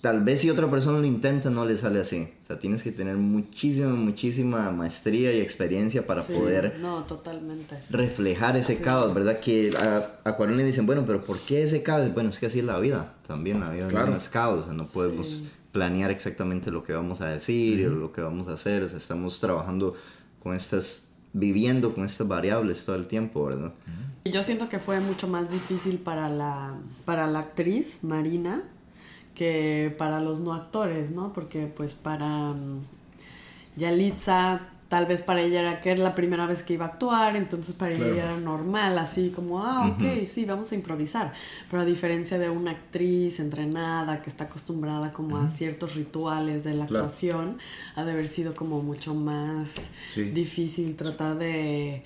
tal 0.00 0.22
vez 0.22 0.40
si 0.40 0.50
otra 0.50 0.70
persona 0.70 0.98
lo 0.98 1.06
intenta 1.06 1.50
no 1.50 1.64
le 1.64 1.76
sale 1.76 2.00
así. 2.00 2.28
O 2.42 2.46
sea, 2.46 2.58
tienes 2.58 2.82
que 2.82 2.92
tener 2.92 3.16
muchísima, 3.16 3.90
muchísima 3.90 4.70
maestría 4.70 5.32
y 5.32 5.40
experiencia 5.40 6.06
para 6.06 6.22
poder 6.22 6.78
no, 6.80 7.04
totalmente. 7.04 7.76
reflejar 7.90 8.56
ese 8.56 8.80
caos, 8.80 9.12
¿verdad? 9.14 9.40
Que 9.40 9.76
a, 9.76 10.20
a 10.24 10.46
le 10.46 10.64
dicen, 10.64 10.86
bueno, 10.86 11.04
pero 11.06 11.24
¿por 11.24 11.38
qué 11.38 11.64
ese 11.64 11.82
caos? 11.82 12.12
Bueno, 12.14 12.30
es 12.30 12.38
que 12.38 12.46
así 12.46 12.60
es 12.60 12.64
la 12.64 12.78
vida, 12.78 13.14
también 13.26 13.60
la 13.60 13.70
vida 13.70 13.88
no 13.90 14.16
es 14.16 14.28
caos, 14.28 14.62
o 14.62 14.64
sea, 14.64 14.72
no 14.72 14.86
podemos 14.86 15.44
planear 15.72 16.10
exactamente 16.10 16.70
lo 16.70 16.82
que 16.82 16.92
vamos 16.92 17.20
a 17.20 17.28
decir 17.28 17.86
o 17.88 17.90
lo 17.90 18.12
que 18.12 18.20
vamos 18.20 18.48
a 18.48 18.54
hacer, 18.54 18.82
o 18.82 18.88
sea, 18.88 18.98
estamos 18.98 19.38
trabajando 19.40 19.94
con 20.42 20.54
estas 20.54 21.04
viviendo 21.32 21.94
con 21.94 22.04
estas 22.04 22.26
variables 22.26 22.84
todo 22.84 22.96
el 22.96 23.06
tiempo, 23.06 23.44
¿verdad? 23.44 23.72
Yo 24.24 24.42
siento 24.42 24.68
que 24.68 24.78
fue 24.78 25.00
mucho 25.00 25.28
más 25.28 25.50
difícil 25.50 25.98
para 25.98 26.28
la, 26.28 26.74
para 27.04 27.26
la 27.26 27.40
actriz 27.40 28.02
Marina, 28.02 28.62
que 29.38 29.94
para 29.96 30.20
los 30.20 30.40
no 30.40 30.52
actores, 30.52 31.12
¿no? 31.12 31.32
Porque 31.32 31.68
pues 31.68 31.94
para 31.94 32.50
um, 32.50 32.80
Yalitza 33.76 34.72
tal 34.88 35.04
vez 35.06 35.22
para 35.22 35.42
ella 35.42 35.60
era 35.60 35.80
que 35.80 35.90
era 35.90 36.02
la 36.02 36.14
primera 36.14 36.46
vez 36.46 36.62
que 36.62 36.72
iba 36.72 36.86
a 36.86 36.88
actuar, 36.88 37.36
entonces 37.36 37.74
para 37.74 37.92
ella 37.92 38.06
era 38.06 38.36
normal, 38.38 38.98
así 38.98 39.30
como, 39.30 39.62
ah, 39.62 39.86
ok, 39.88 40.26
sí, 40.26 40.46
vamos 40.46 40.72
a 40.72 40.74
improvisar. 40.74 41.34
Pero 41.70 41.82
a 41.82 41.84
diferencia 41.84 42.38
de 42.38 42.48
una 42.48 42.70
actriz 42.70 43.38
entrenada 43.38 44.22
que 44.22 44.30
está 44.30 44.44
acostumbrada 44.44 45.12
como 45.12 45.36
a 45.36 45.46
ciertos 45.48 45.94
rituales 45.94 46.64
de 46.64 46.74
la 46.74 46.84
actuación, 46.84 47.58
ha 47.96 48.04
de 48.04 48.12
haber 48.12 48.28
sido 48.28 48.56
como 48.56 48.82
mucho 48.82 49.14
más 49.14 49.90
difícil 50.16 50.96
tratar 50.96 51.36
de, 51.36 52.02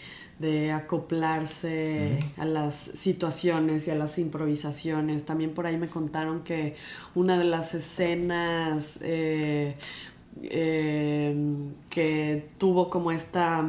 acoplarse 0.72 2.24
a 2.36 2.44
las 2.44 2.74
situaciones 2.74 3.86
y 3.86 3.90
a 3.90 3.94
las 3.94 4.18
improvisaciones. 4.18 5.24
También 5.24 5.54
por 5.54 5.66
ahí 5.66 5.76
me 5.76 5.88
contaron 5.88 6.42
que 6.42 6.76
una 7.14 7.38
de 7.38 7.44
las 7.44 7.74
escenas 7.74 8.98
eh, 9.02 9.76
Em, 10.40 11.74
que 11.90 12.44
tuvo 12.58 12.88
como 12.88 13.12
esta 13.12 13.64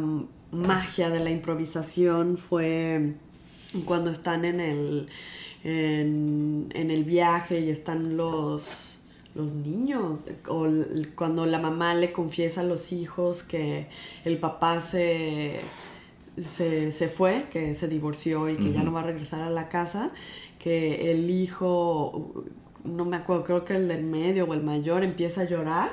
magia 0.52 1.10
de 1.10 1.20
la 1.20 1.30
improvisación 1.30 2.38
fue 2.38 3.14
cuando 3.86 4.10
están 4.12 4.46
en 4.46 4.60
el, 4.62 5.10
en, 5.64 6.70
el 6.74 7.04
viaje 7.04 7.60
y 7.60 7.70
están 7.70 8.16
los, 8.16 9.04
los 9.36 9.54
niños, 9.54 10.28
o 10.48 10.68
cuando 11.16 11.46
la 11.46 11.60
mamá 11.60 11.96
le 11.96 12.14
confiesa 12.14 12.62
a 12.62 12.64
los 12.64 12.94
hijos 12.94 13.44
que 13.44 13.88
el 14.24 14.38
papá 14.38 14.80
se, 14.80 15.60
se, 16.42 16.92
fue, 17.10 17.46
que 17.52 17.76
se 17.76 17.88
divorció 17.88 18.50
y 18.50 18.58
que 18.58 18.72
ya 18.72 18.84
no 18.84 18.92
va 18.92 19.02
a 19.02 19.04
regresar 19.04 19.42
a 19.42 19.50
la 19.50 19.70
casa, 19.70 20.12
que 20.60 21.12
el 21.12 21.30
hijo, 21.30 22.46
no 22.84 23.06
me 23.06 23.18
acuerdo, 23.18 23.44
creo 23.44 23.66
que 23.66 23.76
el 23.76 23.88
del 23.88 24.04
medio 24.04 24.46
o 24.46 24.54
el 24.54 24.64
mayor 24.64 25.04
empieza 25.04 25.42
a 25.42 25.44
llorar 25.46 25.92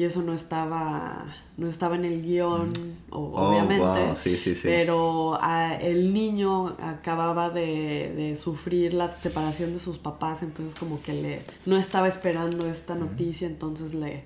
y 0.00 0.04
eso 0.04 0.22
no 0.22 0.32
estaba 0.32 1.26
no 1.58 1.68
estaba 1.68 1.94
en 1.94 2.06
el 2.06 2.22
guion 2.22 2.70
mm. 2.70 3.10
oh, 3.10 3.32
obviamente 3.34 4.16
sí, 4.16 4.38
sí, 4.38 4.54
sí. 4.54 4.62
pero 4.64 5.36
ah, 5.42 5.74
el 5.74 6.14
niño 6.14 6.68
acababa 6.80 7.50
de, 7.50 8.34
sufrir 8.40 8.94
la 8.94 9.12
separación 9.12 9.74
de 9.74 9.78
sus 9.78 9.98
papás 9.98 10.42
entonces 10.42 10.78
como 10.78 11.02
que 11.02 11.12
le 11.12 11.42
no 11.66 11.76
estaba 11.76 12.08
esperando 12.08 12.66
esta 12.66 12.94
noticia 12.94 13.46
entonces 13.46 13.92
le, 13.92 14.24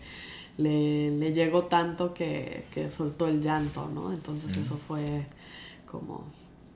le, 0.58 1.32
llegó 1.32 1.64
tanto 1.64 2.14
que, 2.14 2.64
soltó 2.90 3.28
el 3.28 3.40
llanto 3.40 3.90
no 3.92 4.12
entonces 4.12 4.56
eso 4.56 4.78
fue 4.86 5.26
como 5.86 6.24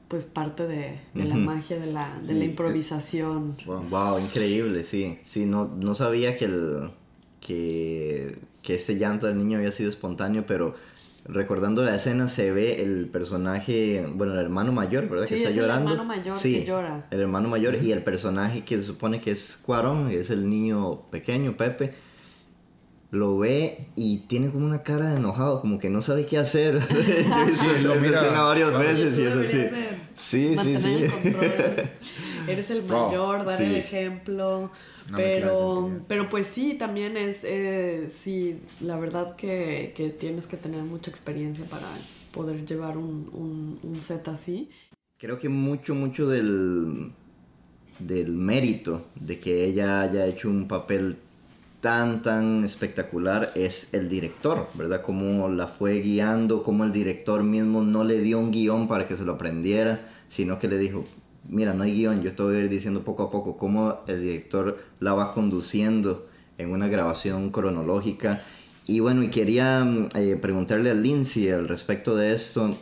pues 0.08 0.24
parte 0.24 0.66
de, 0.66 0.98
la 1.14 1.34
magia 1.34 1.78
de 1.78 1.92
la, 1.92 2.18
de 2.22 2.32
la 2.32 2.44
improvisación. 2.46 3.54
Wow, 3.66 4.18
increíble, 4.18 4.82
sí. 4.82 5.18
Sí, 5.22 5.44
no, 5.44 5.66
no 5.66 5.94
sabía 5.94 6.38
que 6.38 6.46
el, 6.46 6.90
que, 7.40 8.38
que 8.62 8.74
este 8.74 8.96
llanto 8.96 9.26
del 9.26 9.36
niño 9.36 9.58
había 9.58 9.70
sido 9.70 9.90
espontáneo, 9.90 10.44
pero 10.46 10.74
recordando 11.26 11.82
la 11.82 11.94
escena 11.94 12.26
se 12.28 12.52
ve 12.52 12.82
el 12.82 13.06
personaje, 13.08 14.06
bueno, 14.14 14.32
el 14.32 14.40
hermano 14.40 14.72
mayor, 14.72 15.08
¿verdad? 15.08 15.26
que 15.26 15.36
está 15.36 15.50
llorando. 15.50 15.90
El 15.90 15.98
hermano 15.98 16.16
mayor 16.16 16.36
sí, 16.36 16.60
que 16.60 16.64
llora. 16.64 17.06
El 17.10 17.20
hermano 17.20 17.48
mayor 17.48 17.76
y 17.82 17.92
el 17.92 18.02
personaje 18.02 18.64
que 18.64 18.78
se 18.78 18.84
supone 18.84 19.20
que 19.20 19.32
es 19.32 19.58
Cuarón, 19.62 20.10
es 20.10 20.30
el 20.30 20.48
niño 20.48 21.02
pequeño, 21.10 21.56
Pepe. 21.56 21.92
Lo 23.10 23.38
ve 23.38 23.86
y 23.96 24.18
tiene 24.28 24.50
como 24.50 24.66
una 24.66 24.82
cara 24.82 25.10
de 25.10 25.16
enojado, 25.16 25.60
como 25.62 25.78
que 25.78 25.88
no 25.88 26.02
sabe 26.02 26.26
qué 26.26 26.38
hacer. 26.38 26.78
Yo 27.82 27.94
he 27.94 28.06
escena 28.06 28.42
varias 28.42 28.78
veces 28.78 29.18
y 29.18 29.22
es 29.22 29.32
así. 29.32 29.76
Sí, 30.14 30.56
sí, 30.58 30.76
sí. 30.80 31.32
Eres 32.48 32.70
el 32.70 32.82
mayor, 32.84 33.44
dar 33.44 33.60
el 33.62 33.76
ejemplo 33.76 34.70
pero, 35.16 35.90
pero 36.06 36.28
pues 36.28 36.46
sí, 36.46 36.74
también 36.74 37.16
es, 37.16 37.44
eh, 37.44 38.06
sí, 38.08 38.60
la 38.80 38.98
verdad 38.98 39.36
que, 39.36 39.92
que, 39.96 40.10
tienes 40.10 40.46
que 40.46 40.56
tener 40.56 40.82
mucha 40.82 41.10
experiencia 41.10 41.64
para 41.66 41.86
poder 42.32 42.64
llevar 42.66 42.98
un, 42.98 43.78
un, 43.82 43.96
set 44.00 44.28
así. 44.28 44.68
Creo 45.18 45.38
que 45.38 45.48
mucho, 45.48 45.94
mucho 45.94 46.28
del, 46.28 47.12
del 47.98 48.32
mérito 48.32 49.06
de 49.14 49.40
que 49.40 49.64
ella 49.64 50.02
haya 50.02 50.26
hecho 50.26 50.48
un 50.48 50.68
papel 50.68 51.16
tan, 51.80 52.22
tan 52.22 52.64
espectacular 52.64 53.52
es 53.54 53.92
el 53.94 54.08
director, 54.08 54.68
¿verdad? 54.74 55.02
Cómo 55.02 55.48
la 55.48 55.66
fue 55.66 56.00
guiando, 56.00 56.62
cómo 56.62 56.84
el 56.84 56.92
director 56.92 57.42
mismo 57.42 57.82
no 57.82 58.04
le 58.04 58.20
dio 58.20 58.38
un 58.38 58.50
guion 58.50 58.88
para 58.88 59.06
que 59.06 59.16
se 59.16 59.24
lo 59.24 59.32
aprendiera, 59.32 60.08
sino 60.28 60.58
que 60.58 60.68
le 60.68 60.78
dijo, 60.78 61.04
mira, 61.48 61.74
no 61.74 61.84
hay 61.84 61.94
guion, 61.94 62.22
yo 62.22 62.34
te 62.34 62.42
voy 62.42 62.56
a 62.56 62.58
ir 62.60 62.68
diciendo 62.68 63.02
poco 63.02 63.24
a 63.24 63.30
poco 63.30 63.56
cómo 63.56 64.00
el 64.06 64.22
director 64.22 64.78
la 65.00 65.14
va 65.14 65.32
conduciendo 65.32 66.26
en 66.58 66.70
una 66.70 66.88
grabación 66.88 67.50
cronológica. 67.50 68.42
Y 68.86 69.00
bueno, 69.00 69.22
y 69.22 69.30
quería 69.30 69.84
mm, 69.84 70.08
eh, 70.14 70.38
preguntarle 70.40 70.90
a 70.90 70.94
Lindsay 70.94 71.50
al 71.50 71.68
respecto 71.68 72.16
de 72.16 72.32
esto, 72.32 72.76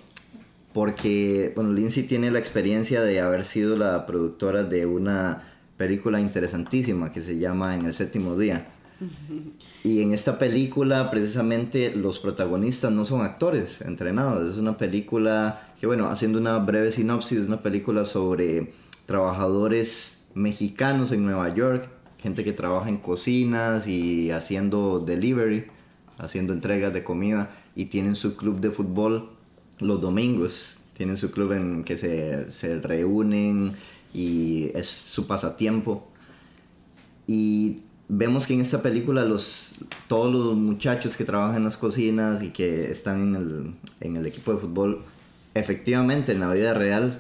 porque, 0.73 1.53
bueno, 1.55 1.73
Lindsay 1.73 2.05
tiene 2.05 2.31
la 2.31 2.39
experiencia 2.39 3.03
de 3.03 3.21
haber 3.21 3.45
sido 3.45 3.77
la 3.77 4.07
productora 4.07 4.63
de 4.63 4.87
una 4.87 5.43
película 5.77 6.21
interesantísima 6.21 7.13
que 7.13 7.23
se 7.23 7.39
llama 7.39 7.75
En 7.75 7.87
el 7.87 7.95
séptimo 7.95 8.37
día. 8.37 8.67
Y 9.85 10.01
en 10.01 10.13
esta 10.13 10.39
película 10.39 11.11
precisamente 11.11 11.95
los 11.95 12.19
protagonistas 12.19 12.93
no 12.93 13.05
son 13.05 13.21
actores 13.21 13.83
entrenados, 13.83 14.55
es 14.55 14.59
una 14.59 14.79
película 14.79 15.73
que 15.81 15.87
bueno, 15.87 16.09
haciendo 16.09 16.39
una 16.39 16.59
breve 16.59 16.93
sinopsis, 16.93 17.39
es 17.39 17.49
una 17.49 17.63
película 17.63 18.05
sobre 18.05 18.73
trabajadores 19.05 20.27
mexicanos 20.35 21.13
en 21.13 21.25
Nueva 21.25 21.55
York, 21.55 21.89
gente 22.19 22.45
que 22.45 22.53
trabaja 22.53 22.89
en 22.89 22.97
cocinas 22.97 23.87
y 23.87 24.31
haciendo 24.31 25.01
delivery, 25.01 25.67
haciendo 26.19 26.53
entregas 26.53 26.93
de 26.93 27.05
comida 27.05 27.51
y 27.75 27.87
tienen 27.87 28.17
su 28.17 28.37
club 28.37 28.61
de 28.61 28.71
fútbol 28.71 29.31
los 29.79 30.01
domingos, 30.01 30.79
tienen 30.97 31.17
su 31.17 31.31
club 31.31 31.53
en 31.53 31.85
que 31.85 31.97
se, 31.97 32.51
se 32.51 32.81
reúnen 32.81 33.75
y 34.15 34.71
es 34.75 34.89
su 34.89 35.27
pasatiempo. 35.27 36.09
Y 37.27 37.83
vemos 38.09 38.47
que 38.47 38.55
en 38.55 38.61
esta 38.61 38.83
película 38.83 39.25
los, 39.25 39.77
todos 40.09 40.33
los 40.33 40.57
muchachos 40.57 41.17
que 41.17 41.25
trabajan 41.25 41.57
en 41.57 41.65
las 41.65 41.77
cocinas 41.77 42.43
y 42.43 42.51
que 42.51 42.91
están 42.91 43.23
en 43.23 43.35
el, 43.35 43.75
en 44.01 44.17
el 44.17 44.27
equipo 44.27 44.53
de 44.53 44.61
fútbol 44.61 45.03
efectivamente 45.55 46.33
en 46.33 46.41
la 46.41 46.53
vida 46.53 46.75
real 46.75 47.19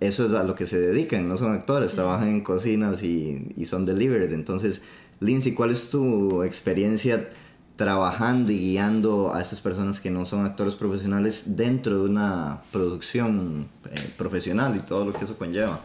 eso 0.00 0.26
es 0.26 0.32
a 0.34 0.44
lo 0.44 0.54
que 0.54 0.66
se 0.66 0.78
dedican, 0.78 1.28
no 1.28 1.36
son 1.36 1.52
actores, 1.52 1.94
trabajan 1.94 2.28
en 2.28 2.40
cocinas 2.42 3.02
y, 3.02 3.54
y 3.56 3.64
son 3.64 3.86
delivered. 3.86 4.32
Entonces, 4.32 4.82
Lindsay, 5.20 5.52
¿cuál 5.52 5.70
es 5.70 5.88
tu 5.88 6.42
experiencia 6.42 7.30
trabajando 7.76 8.52
y 8.52 8.58
guiando 8.58 9.34
a 9.34 9.40
esas 9.40 9.60
personas 9.60 10.00
que 10.00 10.10
no 10.10 10.26
son 10.26 10.44
actores 10.44 10.74
profesionales 10.76 11.56
dentro 11.56 12.02
de 12.02 12.10
una 12.10 12.62
producción 12.72 13.68
eh, 13.86 13.94
profesional 14.16 14.76
y 14.76 14.80
todo 14.80 15.06
lo 15.06 15.12
que 15.12 15.24
eso 15.24 15.36
conlleva? 15.38 15.80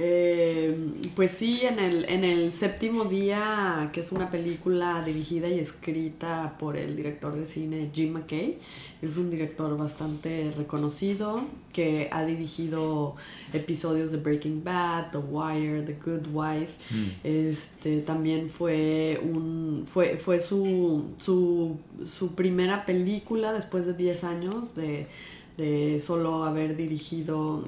Eh, 0.00 0.78
pues 1.16 1.32
sí, 1.32 1.62
en 1.64 1.80
el, 1.80 2.04
en 2.08 2.22
el 2.22 2.52
séptimo 2.52 3.06
día, 3.06 3.90
que 3.92 3.98
es 3.98 4.12
una 4.12 4.30
película 4.30 5.02
dirigida 5.04 5.48
y 5.48 5.58
escrita 5.58 6.56
por 6.56 6.76
el 6.76 6.94
director 6.94 7.34
de 7.34 7.44
cine 7.44 7.90
Jim 7.92 8.12
McKay, 8.12 8.58
es 9.02 9.16
un 9.16 9.28
director 9.28 9.76
bastante 9.76 10.52
reconocido 10.56 11.44
que 11.72 12.08
ha 12.12 12.24
dirigido 12.24 13.16
episodios 13.52 14.12
de 14.12 14.18
Breaking 14.18 14.62
Bad, 14.62 15.10
The 15.10 15.18
Wire, 15.18 15.82
The 15.82 15.94
Good 15.94 16.28
Wife. 16.32 16.74
Mm. 16.94 17.08
Este 17.24 18.00
también 18.02 18.50
fue 18.50 19.20
un 19.20 19.84
fue, 19.92 20.16
fue 20.18 20.40
su, 20.40 21.06
su, 21.18 21.76
su 22.06 22.36
primera 22.36 22.86
película 22.86 23.52
después 23.52 23.84
de 23.84 23.94
10 23.94 24.22
años 24.22 24.76
de, 24.76 25.08
de 25.56 26.00
solo 26.00 26.44
haber 26.44 26.76
dirigido 26.76 27.66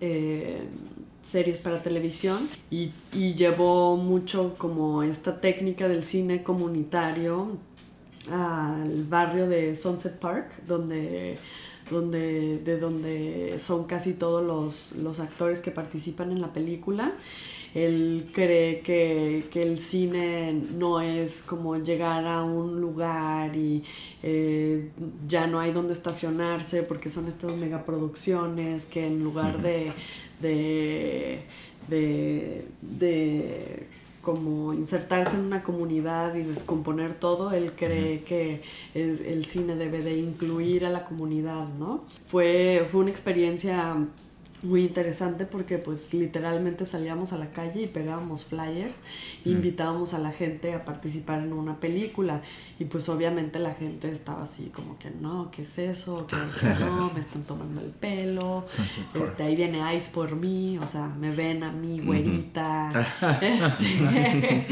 eh, 0.00 0.62
series 1.22 1.58
para 1.58 1.82
televisión 1.82 2.48
y, 2.70 2.92
llevó 3.34 3.96
mucho 3.96 4.54
como 4.58 5.02
esta 5.02 5.40
técnica 5.40 5.88
del 5.88 6.02
cine 6.02 6.42
comunitario 6.42 7.58
al 8.30 9.04
barrio 9.04 9.48
de 9.48 9.76
Sunset 9.76 10.18
Park, 10.18 10.50
donde, 10.66 11.38
donde, 11.90 12.58
de 12.58 12.78
donde 12.78 13.58
son 13.60 13.84
casi 13.84 14.14
todos 14.14 14.44
los, 14.44 14.92
los 15.02 15.20
actores 15.20 15.60
que 15.60 15.70
participan 15.70 16.30
en 16.30 16.40
la 16.40 16.52
película. 16.52 17.14
Él 17.72 18.30
cree 18.32 18.80
que, 18.80 19.46
que, 19.52 19.62
el 19.62 19.78
cine 19.78 20.52
no 20.52 21.00
es 21.00 21.40
como 21.40 21.76
llegar 21.76 22.26
a 22.26 22.42
un 22.42 22.80
lugar 22.80 23.54
y 23.54 23.84
eh, 24.24 24.90
ya 25.28 25.46
no 25.46 25.60
hay 25.60 25.70
donde 25.70 25.92
estacionarse 25.92 26.82
porque 26.82 27.08
son 27.08 27.28
estas 27.28 27.54
megaproducciones 27.56 28.86
que 28.86 29.06
en 29.06 29.22
lugar 29.22 29.62
de, 29.62 29.92
de, 30.40 31.42
de, 31.88 33.86
como 34.22 34.74
insertarse 34.74 35.36
en 35.36 35.44
una 35.44 35.62
comunidad 35.62 36.34
y 36.34 36.42
descomponer 36.42 37.14
todo, 37.14 37.52
él 37.52 37.72
cree 37.76 38.22
que 38.22 38.62
el, 38.94 39.44
cine 39.46 39.76
debe 39.76 40.02
de 40.02 40.16
incluir 40.16 40.84
a 40.84 40.90
la 40.90 41.04
comunidad, 41.04 41.68
¿no? 41.78 42.04
Fue, 42.28 42.86
fue 42.90 43.00
una 43.00 43.10
experiencia 43.10 43.96
muy 44.62 44.82
interesante 44.82 45.46
porque 45.46 45.78
pues 45.78 46.12
literalmente 46.12 46.84
salíamos 46.84 47.32
a 47.32 47.38
la 47.38 47.50
calle 47.52 47.82
y 47.82 47.86
pegábamos 47.86 48.44
flyers, 48.44 49.02
Mm. 49.44 49.50
invitábamos 49.52 50.12
a 50.12 50.18
la 50.18 50.32
gente 50.32 50.74
a 50.74 50.84
participar 50.84 51.38
en 51.40 51.52
una 51.54 51.80
película 51.80 52.42
y 52.78 52.84
pues 52.84 53.08
obviamente 53.08 53.58
la 53.58 53.72
gente 53.74 54.10
estaba 54.10 54.42
así 54.42 54.64
como 54.74 54.98
que 54.98 55.10
no, 55.10 55.50
¿qué 55.50 55.62
es 55.62 55.78
eso? 55.78 56.26
Que 56.26 56.36
que 56.36 56.66
no, 56.84 57.10
me 57.14 57.20
están 57.20 57.42
tomando 57.44 57.80
el 57.80 57.88
pelo, 57.90 58.66
este, 59.14 59.42
ahí 59.42 59.56
viene 59.56 59.80
Ice 59.96 60.10
por 60.12 60.36
mí, 60.36 60.76
o 60.78 60.86
sea, 60.86 61.08
me 61.08 61.30
ven 61.30 61.62
a 61.62 61.72
mí, 61.72 62.00
güerita, 62.04 62.90
este, 63.40 64.66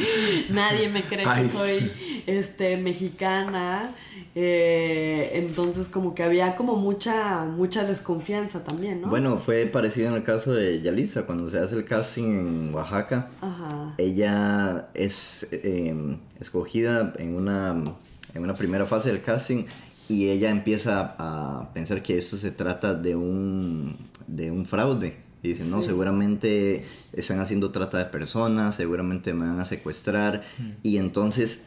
nadie 0.51 0.89
me 0.91 1.03
cree 1.03 1.25
que 1.25 1.45
Ice. 1.47 1.57
soy 1.57 1.93
este, 2.27 2.77
mexicana, 2.77 3.93
eh, 4.35 5.31
entonces 5.35 5.89
como 5.89 6.15
que 6.15 6.23
había 6.23 6.57
como 6.57 6.77
mucha, 6.77 7.45
mucha 7.45 7.85
desconfianza 7.85 8.65
también, 8.65 9.01
¿no? 9.01 9.09
Bueno, 9.09 9.39
fue 9.39 9.67
parecido 9.79 10.09
en 10.09 10.15
el 10.15 10.23
caso 10.25 10.53
de 10.53 10.83
Yalitza, 10.83 11.23
cuando 11.25 11.49
se 11.49 11.59
hace 11.61 11.77
el 11.77 11.85
casting 11.85 12.25
en 12.25 12.75
Oaxaca. 12.75 13.29
Ajá. 13.41 13.95
Ella 13.97 14.89
es 14.95 15.47
eh, 15.53 15.95
escogida 16.41 17.13
en 17.19 17.37
una, 17.37 17.77
en 18.35 18.43
una 18.43 18.55
primera 18.55 18.87
fase 18.87 19.11
del 19.11 19.23
casting 19.23 19.65
y 20.09 20.31
ella 20.31 20.51
empieza 20.51 21.15
a 21.19 21.71
pensar 21.75 22.03
que 22.03 22.19
esto 22.19 22.37
se 22.37 22.51
trata 22.51 22.95
de 22.95 23.15
un, 23.15 23.97
de 24.27 24.51
un 24.51 24.67
fraude. 24.67 25.17
Y 25.45 25.51
dice, 25.51 25.65
no, 25.65 25.81
Sí. 25.83 25.89
seguramente 25.89 26.85
están 27.13 27.39
haciendo 27.39 27.71
trata 27.71 27.99
de 27.99 28.07
personas, 28.07 28.75
seguramente 28.75 29.33
me 29.33 29.47
van 29.47 29.61
a 29.61 29.65
secuestrar. 29.65 30.43
Y 30.83 30.97
entonces, 30.99 31.63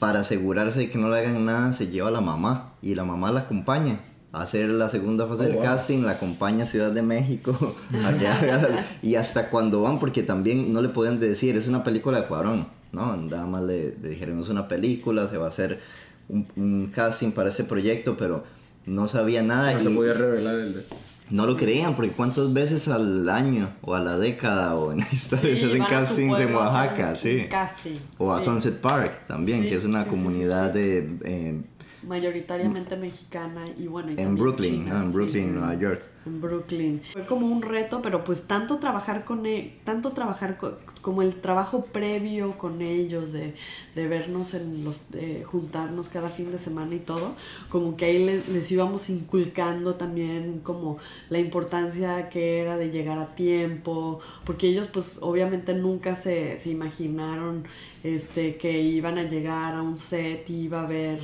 para 0.00 0.20
asegurarse 0.20 0.80
de 0.80 0.90
que 0.90 0.98
no 0.98 1.08
le 1.08 1.18
hagan 1.18 1.44
nada, 1.44 1.72
se 1.74 1.86
lleva 1.86 2.08
a 2.08 2.10
la 2.10 2.20
mamá 2.20 2.72
y 2.82 2.96
la 2.96 3.04
mamá 3.04 3.30
la 3.30 3.40
acompaña. 3.40 4.00
A 4.32 4.42
hacer 4.42 4.68
la 4.70 4.88
segunda 4.88 5.26
fase 5.26 5.40
Oh, 5.42 5.44
del 5.44 5.52
wow. 5.54 5.62
casting, 5.62 5.98
la 6.04 6.12
acompaña 6.12 6.64
a 6.64 6.66
Ciudad 6.66 6.90
de 6.90 7.02
México 7.02 7.76
a 8.06 8.12
que 8.18 8.26
haga- 8.26 8.84
y 9.02 9.14
hasta 9.16 9.50
cuando 9.50 9.82
van, 9.82 9.98
porque 9.98 10.22
también 10.22 10.72
no 10.72 10.80
le 10.80 10.88
podían 10.88 11.20
decir, 11.20 11.56
es 11.56 11.68
una 11.68 11.84
película 11.84 12.20
de 12.22 12.26
Cuarón, 12.26 12.66
¿no? 12.92 13.14
Nada 13.16 13.46
más 13.46 13.62
le, 13.62 13.94
le 14.02 14.08
dijeron, 14.10 14.40
es 14.40 14.48
una 14.48 14.68
película, 14.68 15.28
se 15.28 15.36
va 15.36 15.46
a 15.46 15.48
hacer 15.50 15.80
un, 16.28 16.46
un 16.56 16.86
casting 16.94 17.32
para 17.32 17.50
ese 17.50 17.64
proyecto, 17.64 18.16
pero 18.16 18.44
no 18.86 19.06
sabía 19.06 19.42
nada 19.42 19.72
No 19.74 19.80
y 19.80 19.82
se 19.82 19.90
podía 19.90 20.14
revelar 20.14 20.54
el 20.56 20.74
de... 20.74 20.82
no 21.30 21.46
lo 21.46 21.56
creían, 21.58 21.94
porque 21.94 22.12
cuántas 22.12 22.52
veces 22.54 22.88
al 22.88 23.28
año 23.28 23.68
o 23.82 23.94
a 23.94 24.00
la 24.00 24.18
década 24.18 24.74
o 24.76 24.92
en 24.92 24.98
la 25.00 25.08
historia 25.12 25.56
se 25.58 25.66
hacen 25.66 25.84
castings 25.84 26.40
en 26.40 26.54
Oaxaca, 26.54 27.16
sí. 27.16 27.46
casting, 27.50 27.96
O 28.18 28.32
a 28.32 28.38
sí. 28.38 28.46
Sunset 28.46 28.80
Park 28.80 29.26
también, 29.28 29.62
Sí, 29.62 29.68
que 29.68 29.74
es 29.76 29.84
una 29.84 30.04
sí, 30.04 30.08
sí, 30.10 30.16
sí, 30.16 30.22
comunidad 30.22 30.72
sí. 30.72 30.78
de... 30.78 31.16
eh, 31.24 31.60
mayoritariamente 32.02 32.96
mexicana 32.96 33.66
y 33.76 33.86
bueno 33.86 34.12
y 34.12 34.20
en 34.20 34.36
Brooklyn, 34.36 34.84
china, 34.84 34.94
¿no? 34.94 35.02
En 35.04 35.10
sí, 35.10 35.16
Brooklyn, 35.16 35.54
Nueva 35.54 35.74
York. 35.74 36.11
En 36.26 36.40
Brooklyn. 36.40 37.02
Fue 37.12 37.26
como 37.26 37.46
un 37.46 37.62
reto 37.62 38.00
pero 38.02 38.24
pues 38.24 38.42
tanto 38.46 38.78
trabajar 38.78 39.24
con 39.24 39.44
e- 39.46 39.78
tanto 39.84 40.12
trabajar 40.12 40.56
co- 40.58 40.78
como 41.00 41.22
el 41.22 41.34
trabajo 41.40 41.86
previo 41.86 42.56
con 42.58 42.80
ellos 42.80 43.32
de, 43.32 43.54
de 43.96 44.06
vernos 44.08 44.54
en 44.54 44.84
los 44.84 45.00
de 45.10 45.42
juntarnos 45.44 46.08
cada 46.08 46.30
fin 46.30 46.52
de 46.52 46.58
semana 46.58 46.94
y 46.94 47.00
todo 47.00 47.34
como 47.68 47.96
que 47.96 48.04
ahí 48.04 48.24
le- 48.24 48.44
les 48.52 48.70
íbamos 48.70 49.10
inculcando 49.10 49.96
también 49.96 50.60
como 50.62 50.98
la 51.28 51.38
importancia 51.40 52.28
que 52.28 52.60
era 52.60 52.76
de 52.76 52.90
llegar 52.90 53.18
a 53.18 53.34
tiempo 53.34 54.20
porque 54.44 54.68
ellos 54.68 54.86
pues 54.92 55.18
obviamente 55.22 55.74
nunca 55.74 56.14
se, 56.14 56.56
se 56.58 56.70
imaginaron 56.70 57.64
este 58.04 58.54
que 58.54 58.80
iban 58.80 59.18
a 59.18 59.24
llegar 59.24 59.74
a 59.74 59.82
un 59.82 59.96
set 59.98 60.48
y 60.50 60.62
iba 60.62 60.80
a 60.80 60.84
haber 60.84 61.18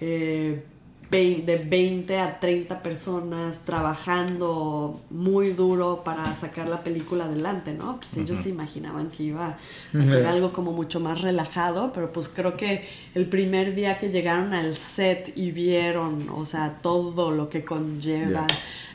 eh, 0.00 0.62
de 1.10 1.64
20 1.66 2.18
a 2.18 2.38
30 2.38 2.82
personas 2.82 3.60
trabajando 3.64 5.00
muy 5.08 5.52
duro 5.52 6.02
para 6.04 6.34
sacar 6.34 6.68
la 6.68 6.82
película 6.84 7.24
adelante, 7.24 7.72
¿no? 7.72 7.96
Pues 7.96 8.16
ellos 8.18 8.38
se 8.38 8.50
imaginaban 8.50 9.10
que 9.10 9.22
iba 9.22 9.56
a 9.94 10.02
ser 10.04 10.22
Ujú. 10.22 10.28
algo 10.28 10.52
como 10.52 10.72
mucho 10.72 11.00
más 11.00 11.22
relajado, 11.22 11.92
pero 11.94 12.12
pues 12.12 12.28
creo 12.28 12.52
que 12.52 12.86
el 13.14 13.26
primer 13.26 13.74
día 13.74 13.98
que 13.98 14.10
llegaron 14.10 14.52
al 14.52 14.76
set 14.76 15.32
y 15.34 15.50
vieron, 15.50 16.28
o 16.28 16.44
sea, 16.44 16.78
todo 16.82 17.30
lo 17.30 17.48
que 17.48 17.64
conlleva. 17.64 18.46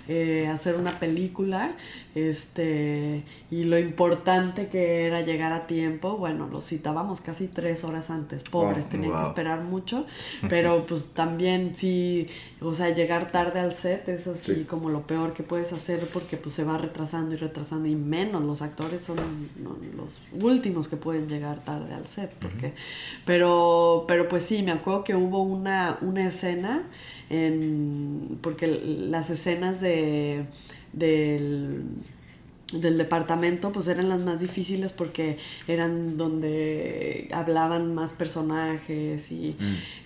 Eh, 0.07 0.47
hacer 0.51 0.75
una 0.75 0.99
película, 0.99 1.75
este, 2.15 3.23
y 3.51 3.63
lo 3.63 3.77
importante 3.79 4.67
que 4.67 5.05
era 5.07 5.21
llegar 5.21 5.51
a 5.53 5.65
tiempo, 5.67 6.17
bueno, 6.17 6.47
los 6.47 6.65
citábamos 6.67 7.21
casi 7.21 7.47
tres 7.47 7.83
horas 7.83 8.09
antes, 8.09 8.43
pobres, 8.43 8.85
Oh, 8.85 8.89
tenían 8.89 9.11
que 9.11 9.17
wow. 9.17 9.27
esperar 9.27 9.61
mucho, 9.61 10.05
pero 10.49 10.85
pues 10.85 11.09
también 11.13 11.73
sí, 11.75 12.27
o 12.61 12.73
sea, 12.75 12.89
llegar 12.93 13.31
tarde 13.31 13.59
al 13.59 13.73
set 13.73 14.07
es 14.09 14.27
así 14.27 14.53
Sí. 14.53 14.63
como 14.65 14.89
lo 14.89 15.07
peor 15.07 15.33
que 15.33 15.43
puedes 15.43 15.71
hacer 15.73 16.07
porque 16.11 16.37
pues 16.37 16.53
se 16.55 16.63
va 16.63 16.77
retrasando 16.77 17.33
y 17.35 17.37
retrasando 17.37 17.87
y 17.87 17.95
menos 17.95 18.43
los 18.43 18.61
actores 18.61 19.01
son 19.01 19.17
los 19.95 20.19
últimos 20.41 20.87
que 20.87 20.97
pueden 20.97 21.27
llegar 21.29 21.63
tarde 21.63 21.93
al 21.93 22.07
set, 22.07 22.31
porque, 22.39 22.73
pero, 23.25 24.05
pero 24.07 24.27
pues 24.27 24.43
sí, 24.43 24.63
me 24.63 24.71
acuerdo 24.71 25.03
que 25.03 25.15
hubo 25.15 25.41
una, 25.43 25.97
una 26.01 26.27
escena 26.27 26.83
en, 27.29 28.37
porque 28.41 28.67
las 28.67 29.29
escenas 29.29 29.81
de, 29.81 30.45
del 30.91 31.83
del 32.81 32.97
departamento 32.97 33.71
pues 33.71 33.87
eran 33.87 34.09
las 34.09 34.21
más 34.21 34.39
difíciles 34.39 34.91
porque 34.91 35.37
eran 35.67 36.17
donde 36.17 37.29
hablaban 37.33 37.93
más 37.93 38.13
personajes 38.13 39.31
y 39.31 39.55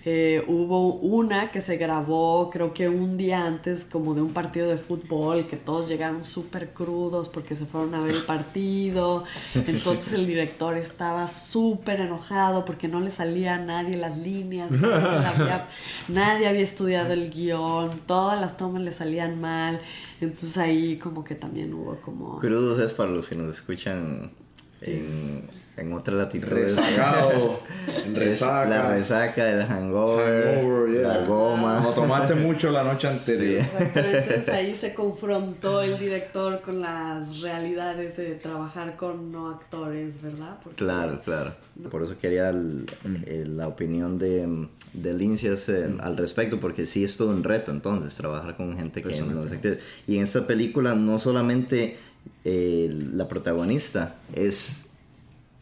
eh, 0.04 0.42
hubo 0.46 0.94
una 0.94 1.50
que 1.50 1.60
se 1.60 1.76
grabó 1.76 2.50
creo 2.50 2.72
que 2.74 2.88
un 2.88 3.16
día 3.16 3.44
antes 3.44 3.84
como 3.84 4.14
de 4.14 4.22
un 4.22 4.32
partido 4.32 4.68
de 4.68 4.78
fútbol 4.78 5.46
que 5.46 5.56
todos 5.56 5.88
llegaron 5.88 6.24
súper 6.24 6.70
crudos 6.70 7.28
porque 7.28 7.56
se 7.56 7.66
fueron 7.66 7.94
a 7.94 8.00
ver 8.00 8.14
el 8.14 8.22
partido. 8.26 9.24
Entonces 9.54 10.12
el 10.12 10.26
director 10.26 10.76
estaba 10.76 11.28
súper 11.28 12.00
enojado 12.00 12.64
porque 12.64 12.88
no 12.88 13.00
le 13.00 13.10
salía 13.10 13.56
a 13.56 13.58
nadie 13.58 13.96
las 13.96 14.16
líneas 14.16 14.70
nadie, 14.70 15.26
había, 15.26 15.68
nadie 16.08 16.48
había 16.48 16.62
estudiado 16.62 17.12
el 17.12 17.30
guion 17.30 18.00
todas 18.06 18.40
las 18.40 18.56
tomas 18.56 18.82
le 18.82 18.92
salían 18.92 19.40
mal 19.40 19.80
entonces 20.20 20.56
ahí 20.58 20.98
como 20.98 21.24
que 21.24 21.34
también 21.34 21.72
hubo 21.74 22.00
como 22.00 22.38
Crudos 22.38 22.80
es 22.80 22.92
para 22.92 23.10
los 23.10 23.28
que 23.28 23.36
nos 23.36 23.54
escuchan 23.54 24.32
en, 24.80 25.48
en 25.78 25.92
otras 25.92 26.16
latitudes. 26.16 26.76
Resaca. 28.14 28.66
La 28.68 28.88
resaca, 28.90 29.50
el 29.50 29.62
hangover, 29.64 30.56
Hangover, 30.58 30.90
yeah. 30.92 31.08
la 31.08 31.26
goma. 31.26 31.76
Como 31.78 31.92
tomaste 31.94 32.34
mucho 32.34 32.70
la 32.70 32.82
noche 32.84 33.08
anterior. 33.08 33.60
Exacto, 33.60 34.00
entonces 34.00 34.48
ahí 34.50 34.74
se 34.74 34.94
confrontó 34.94 35.82
el 35.82 35.98
director 35.98 36.60
con 36.60 36.80
las 36.80 37.40
realidades 37.40 38.16
de 38.16 38.34
trabajar 38.34 38.96
con 38.96 39.30
no 39.32 39.50
actores, 39.50 40.20
¿verdad? 40.22 40.58
Porque- 40.62 40.76
Claro, 40.76 41.20
claro. 41.24 41.54
Por 41.90 42.02
eso 42.02 42.16
quería 42.20 42.50
el- 42.50 42.86
el- 43.26 43.56
la 43.56 43.68
opinión 43.68 44.18
de, 44.18 44.66
de 44.92 45.14
Lincias 45.14 45.68
eh, 45.68 45.86
al 46.00 46.16
respecto, 46.16 46.58
porque 46.58 46.86
sí 46.86 47.04
es 47.04 47.16
todo 47.16 47.30
un 47.30 47.44
reto 47.44 47.70
entonces 47.70 48.14
trabajar 48.14 48.56
con 48.56 48.76
gente 48.76 49.02
que 49.02 49.20
no 49.20 49.44
es 49.44 49.52
actriz. 49.52 49.78
Y 50.06 50.16
en 50.16 50.24
esta 50.24 50.46
película 50.46 50.94
no 50.94 51.18
solamente 51.18 51.96
eh, 52.44 52.90
la 53.14 53.28
protagonista 53.28 54.16
es 54.34 54.87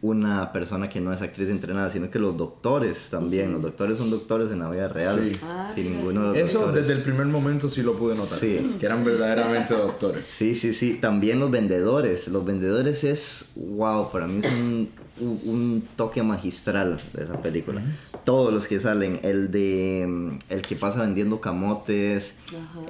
una 0.08 0.52
persona 0.52 0.88
que 0.88 1.00
no 1.00 1.12
es 1.12 1.22
actriz 1.22 1.48
entrenada, 1.48 1.90
sino 1.90 2.10
que 2.10 2.18
los 2.18 2.36
doctores 2.36 3.08
también. 3.10 3.52
Los 3.52 3.62
doctores 3.62 3.98
son 3.98 4.10
doctores 4.10 4.50
en 4.52 4.60
la 4.60 4.70
vida 4.70 4.88
real. 4.88 5.28
Sí. 5.30 5.38
Ah, 5.44 5.70
Sí, 5.74 5.82
mira, 5.82 5.96
ninguno 5.96 6.20
de 6.20 6.26
los 6.26 6.36
Eso 6.36 6.58
doctores. 6.60 6.80
desde 6.86 6.92
el 6.98 7.02
primer 7.02 7.26
momento 7.26 7.68
sí 7.68 7.82
lo 7.82 7.94
pude 7.94 8.14
notar. 8.14 8.38
Sí. 8.38 8.76
Que 8.78 8.86
eran 8.86 9.04
verdaderamente 9.04 9.74
doctores. 9.76 10.26
Sí, 10.26 10.54
sí, 10.54 10.72
sí. 10.74 10.98
También 11.00 11.40
los 11.40 11.50
vendedores. 11.50 12.28
Los 12.28 12.44
vendedores 12.44 13.04
es, 13.04 13.46
wow, 13.56 14.10
para 14.10 14.26
mí 14.26 14.40
es 14.42 14.50
un, 14.52 14.88
un- 15.20 15.40
un 15.44 15.82
toque 15.96 16.22
magistral 16.22 16.98
de 17.12 17.24
esa 17.24 17.40
película. 17.42 17.82
Todos 18.24 18.52
los 18.52 18.66
que 18.66 18.80
salen, 18.80 19.20
el 19.22 19.50
de 19.50 20.04
mm, 20.08 20.38
el 20.50 20.62
que 20.62 20.76
pasa 20.76 21.00
vendiendo 21.02 21.40
camotes, 21.40 22.34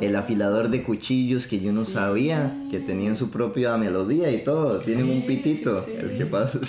el 0.01 0.17
afilador 0.17 0.71
de 0.71 0.83
cuchillos 0.83 1.47
que 1.47 1.61
yo 1.61 1.73
no 1.73 1.85
sabía 1.85 2.57
que 2.71 2.81
tenían 2.81 3.17
su 3.17 3.31
propia 3.31 3.77
melodía 3.77 4.31
y 4.33 4.43
todo, 4.45 4.79
tienen 4.81 5.11
un 5.11 5.27
pitito, 5.27 5.85
sí, 5.85 5.93
sí. 5.93 5.99
el 6.01 6.19
que 6.19 6.27
pasa. 6.27 6.59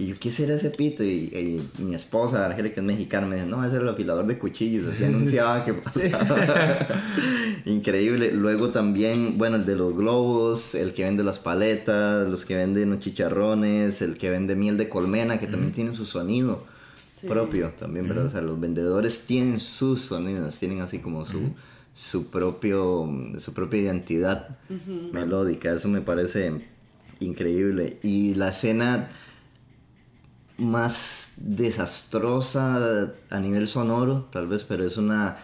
Y 0.00 0.06
yo, 0.06 0.14
¿qué 0.20 0.30
será 0.30 0.54
ese 0.54 0.70
pito? 0.70 1.02
Y, 1.02 1.58
y 1.78 1.82
mi 1.82 1.96
esposa, 1.96 2.46
Angélica, 2.46 2.74
que 2.76 2.80
es 2.82 2.86
mexicana, 2.86 3.26
me 3.26 3.34
dice, 3.34 3.48
no, 3.48 3.64
ese 3.64 3.74
era 3.74 3.82
el 3.82 3.88
afilador 3.90 4.28
de 4.28 4.38
cuchillos, 4.38 4.86
así 4.94 5.02
anunciaba 5.12 5.64
que 5.64 5.74
pasaba. 5.74 6.78
Increíble. 7.66 8.30
Luego 8.32 8.68
también, 8.70 9.38
bueno, 9.38 9.56
el 9.56 9.66
de 9.66 9.74
los 9.74 9.96
globos, 9.96 10.76
el 10.76 10.92
que 10.94 11.02
vende 11.02 11.24
las 11.24 11.40
paletas, 11.40 12.28
los 12.28 12.44
que 12.44 12.54
venden 12.56 12.90
los 12.90 13.00
chicharrones, 13.00 14.00
el 14.02 14.16
que 14.16 14.30
vende 14.30 14.54
miel 14.54 14.76
de 14.78 14.88
colmena, 14.98 15.38
que 15.40 15.46
también 15.48 15.72
tiene 15.72 15.94
su 15.94 16.04
sonido 16.04 16.64
Sí. 17.06 17.26
propio 17.26 17.72
también, 17.78 18.08
¿verdad? 18.08 18.26
O 18.26 18.30
sea, 18.30 18.40
los 18.42 18.60
vendedores 18.60 19.26
tienen 19.26 19.60
sus 19.60 20.02
sonidos, 20.02 20.56
tienen 20.56 20.80
así 20.82 21.00
como 21.00 21.24
su, 21.26 21.54
su, 21.94 22.30
propio, 22.30 23.08
su 23.38 23.54
propia 23.54 23.80
identidad 23.80 24.58
melódica. 25.12 25.72
Eso 25.72 25.88
me 25.88 26.00
parece 26.00 26.66
increíble. 27.20 27.98
Y 28.02 28.34
la 28.34 28.50
escena 28.50 29.10
más 30.56 31.34
desastrosa 31.36 33.12
a 33.30 33.40
nivel 33.40 33.68
sonoro, 33.68 34.28
tal 34.32 34.48
vez, 34.48 34.64
pero 34.64 34.84
es 34.86 34.96
una 34.96 35.38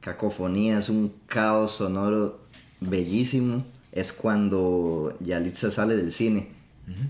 cacofonía, 0.00 0.78
es 0.78 0.88
un 0.88 1.12
caos 1.26 1.72
sonoro 1.72 2.40
bellísimo. 2.80 3.64
es 3.92 4.12
cuando 4.12 5.16
Yalitza 5.20 5.70
sale 5.70 5.96
del 5.96 6.12
cine 6.12 6.48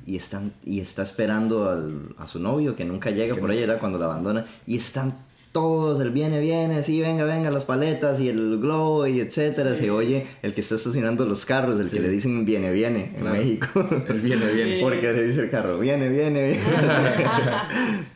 y, 0.07 0.17
están, 0.17 0.53
y 0.65 0.81
está 0.81 1.03
esperando 1.03 1.69
al- 1.69 2.15
a 2.19 2.29
su 2.29 2.39
novio 2.39 2.77
que 2.77 2.85
nunca 2.85 3.11
llega 3.11 3.35
por 3.37 3.51
ella, 3.51 3.65
era 3.65 3.79
cuando 3.79 3.99
la 3.99 4.07
abandona, 4.07 4.45
y 4.67 4.77
están 4.77 5.15
todos, 5.53 6.01
el 6.01 6.11
viene, 6.11 6.41
viene, 6.41 6.83
sí, 6.83 7.01
venga, 7.01 7.25
venga, 7.25 7.49
las 7.51 7.65
paletas 7.65 8.19
y 8.21 8.29
el 8.29 8.59
globo 8.59 9.07
y 9.07 9.21
etcétera, 9.21 9.77
se 9.77 9.89
oye 9.91 10.27
el 10.43 10.53
que 10.53 10.63
está 10.63 10.75
estacionando 10.75 11.25
los 11.27 11.45
carros, 11.47 11.79
el 11.79 11.89
Sí. 11.89 11.97
que 11.97 12.03
le 12.03 12.09
dicen 12.09 12.45
viene, 12.45 12.73
viene 12.73 13.13
en 13.15 13.21
Claro. 13.21 13.37
México. 13.37 13.67
Él 14.09 14.21
viene 14.21 14.47
bien. 14.53 14.79
Porque 14.83 15.13
le 15.13 15.23
dice 15.25 15.43
el 15.43 15.51
carro, 15.51 15.79
viene, 15.79 16.09
viene, 16.09 16.45
viene. 16.45 16.61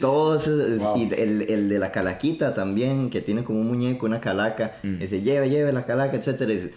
Todos, 0.00 0.48
Wow. 0.78 0.96
y 0.96 1.02
el, 1.14 1.42
el 1.42 1.68
de 1.68 1.78
la 1.78 1.92
calaquita 1.92 2.54
también, 2.54 3.10
que 3.10 3.20
tiene 3.20 3.44
como 3.44 3.60
un 3.60 3.68
muñeco, 3.68 4.06
una 4.06 4.20
calaca, 4.20 4.76
Mm. 4.82 4.98
dice, 4.98 5.20
lleve, 5.20 5.50
lleve 5.50 5.72
la 5.72 5.84
calaca, 5.84 6.16
etcétera. 6.16 6.50
Dice, 6.50 6.72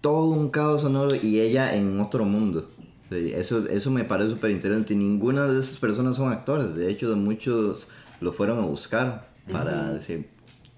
todo 0.00 0.26
un 0.26 0.48
caos 0.50 0.82
sonoro 0.82 1.14
y 1.20 1.40
ella 1.40 1.74
en 1.74 1.98
otro 2.00 2.24
mundo. 2.24 2.70
Sí, 3.10 3.32
Eso, 3.34 3.68
eso 3.68 3.90
me 3.90 4.04
parece 4.04 4.30
súper 4.30 4.52
interesante. 4.52 4.94
Ninguna 4.94 5.46
de 5.46 5.60
esas 5.60 5.78
personas 5.78 6.16
son 6.16 6.30
actores. 6.32 6.74
De 6.74 6.88
hecho, 6.90 7.14
muchos 7.16 7.88
lo 8.20 8.32
fueron 8.32 8.58
a 8.60 8.62
buscar 8.62 9.28
para 9.52 9.92
decir, 9.92 10.28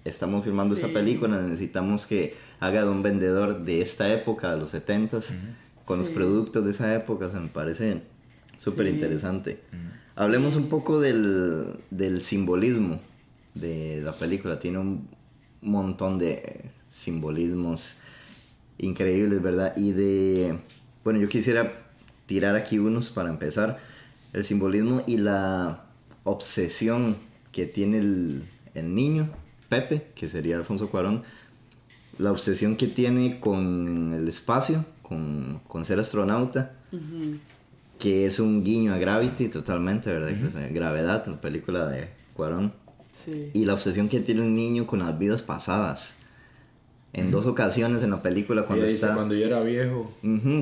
estamos 0.03 0.43
filmando 0.43 0.73
esta 0.73 0.87
Sí. 0.87 0.93
película, 0.93 1.39
necesitamos 1.39 2.07
que 2.07 2.35
haga 2.59 2.83
de 2.83 2.89
un 2.89 3.03
vendedor 3.03 3.63
de 3.63 3.81
esta 3.81 4.11
época, 4.11 4.51
de 4.51 4.57
los 4.59 4.73
70s, 4.73 5.27
con 5.85 5.99
los 5.99 6.09
productos 6.09 6.65
de 6.65 6.71
esa 6.71 6.95
época. 6.95 7.27
O 7.27 7.31
sea, 7.31 7.39
me 7.39 7.49
parece 7.49 8.01
súper 8.57 8.87
Sí. 8.87 8.93
interesante. 8.93 9.59
Hablemos 10.15 10.55
un 10.55 10.69
poco 10.69 10.99
del, 10.99 11.81
del 11.91 12.21
simbolismo 12.23 12.99
de 13.53 14.01
la 14.03 14.13
película. 14.13 14.59
Tiene 14.59 14.79
un 14.79 15.07
montón 15.61 16.17
de 16.17 16.65
simbolismos 16.87 17.97
increíbles, 18.79 19.41
¿verdad? 19.41 19.75
Y 19.77 19.91
de... 19.91 20.57
Bueno, 21.03 21.19
yo 21.19 21.27
quisiera 21.29 21.82
tirar 22.25 22.55
aquí 22.55 22.79
unos 22.79 23.09
para 23.09 23.29
empezar. 23.29 23.79
El 24.33 24.43
simbolismo 24.43 25.03
y 25.05 25.17
la 25.17 25.83
obsesión 26.23 27.17
que 27.51 27.65
tiene 27.65 27.99
el, 27.99 28.43
el 28.73 28.95
niño, 28.95 29.29
Pepe, 29.69 30.07
que 30.15 30.27
sería 30.27 30.57
Alfonso 30.57 30.89
Cuarón, 30.89 31.23
la 32.17 32.31
obsesión 32.31 32.75
que 32.75 32.87
tiene 32.87 33.39
con 33.39 34.13
el 34.13 34.27
espacio, 34.27 34.85
con, 35.01 35.61
con 35.67 35.85
ser 35.85 35.99
astronauta, 35.99 36.73
que 37.99 38.25
es 38.25 38.39
un 38.39 38.63
guiño 38.63 38.93
a 38.93 38.97
Gravity 38.97 39.49
totalmente, 39.49 40.11
¿verdad? 40.11 40.29
Que 40.29 40.47
es, 40.47 40.55
eh, 40.55 40.69
Gravedad, 40.73 41.25
la 41.27 41.41
película 41.41 41.87
de 41.87 42.09
Cuarón. 42.33 42.73
Sí. 43.11 43.51
Y 43.53 43.65
la 43.65 43.73
obsesión 43.73 44.09
que 44.09 44.19
tiene 44.19 44.41
el 44.41 44.55
niño 44.55 44.87
con 44.87 44.99
las 44.99 45.17
vidas 45.17 45.41
pasadas. 45.41 46.15
En 47.13 47.29
dos 47.29 47.45
ocasiones 47.45 48.01
en 48.03 48.09
la 48.09 48.21
película 48.23 48.61
Ella 48.61 48.67
cuando 48.67 48.85
dice, 48.85 48.95
está... 48.95 49.13
cuando 49.15 49.35
yo 49.35 49.45
era 49.45 49.59
viejo, 49.61 50.11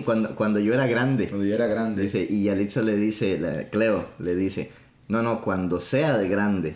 cuando, 0.03 0.35
cuando 0.35 0.59
yo 0.59 0.73
era 0.73 0.85
grande. 0.85 1.29
cuando 1.29 1.45
yo 1.45 1.55
era 1.55 1.65
grande. 1.67 2.03
Dice, 2.03 2.27
y 2.29 2.43
Yalitza 2.43 2.81
le 2.81 2.97
dice, 2.97 3.39
la- 3.39 3.69
Cleo 3.69 4.05
le 4.19 4.35
dice, 4.35 4.69
no, 5.07 5.21
no, 5.21 5.39
cuando 5.41 5.79
sea 5.79 6.17
de 6.17 6.27
grande. 6.27 6.75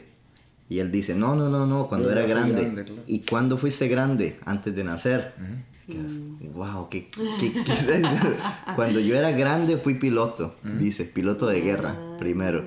Y 0.70 0.80
él 0.80 0.92
dice, 0.92 1.14
no, 1.14 1.36
no, 1.36 1.50
no, 1.50 1.66
no, 1.68 1.88
cuando 1.88 2.08
Yo 2.08 2.14
era 2.14 2.26
grande. 2.26 2.62
grande, 2.62 2.84
claro. 2.86 3.02
¿Y 3.06 3.20
cuándo 3.20 3.58
fuiste 3.58 3.88
grande? 3.88 4.38
Antes 4.46 4.74
de 4.76 4.84
nacer. 4.84 5.34
wow, 6.54 6.90
¿qué, 6.90 7.10
qué- 7.40 7.64
qué 7.64 7.72
es 7.74 7.88
eso? 7.88 8.08
Cuando 8.76 9.00
yo 9.00 9.16
era 9.16 9.32
grande 9.32 9.78
fui 9.78 9.96
piloto, 9.96 10.56
dice, 10.80 11.04
piloto 11.06 11.46
de 11.48 11.62
guerra, 11.62 11.96
primero. 12.18 12.64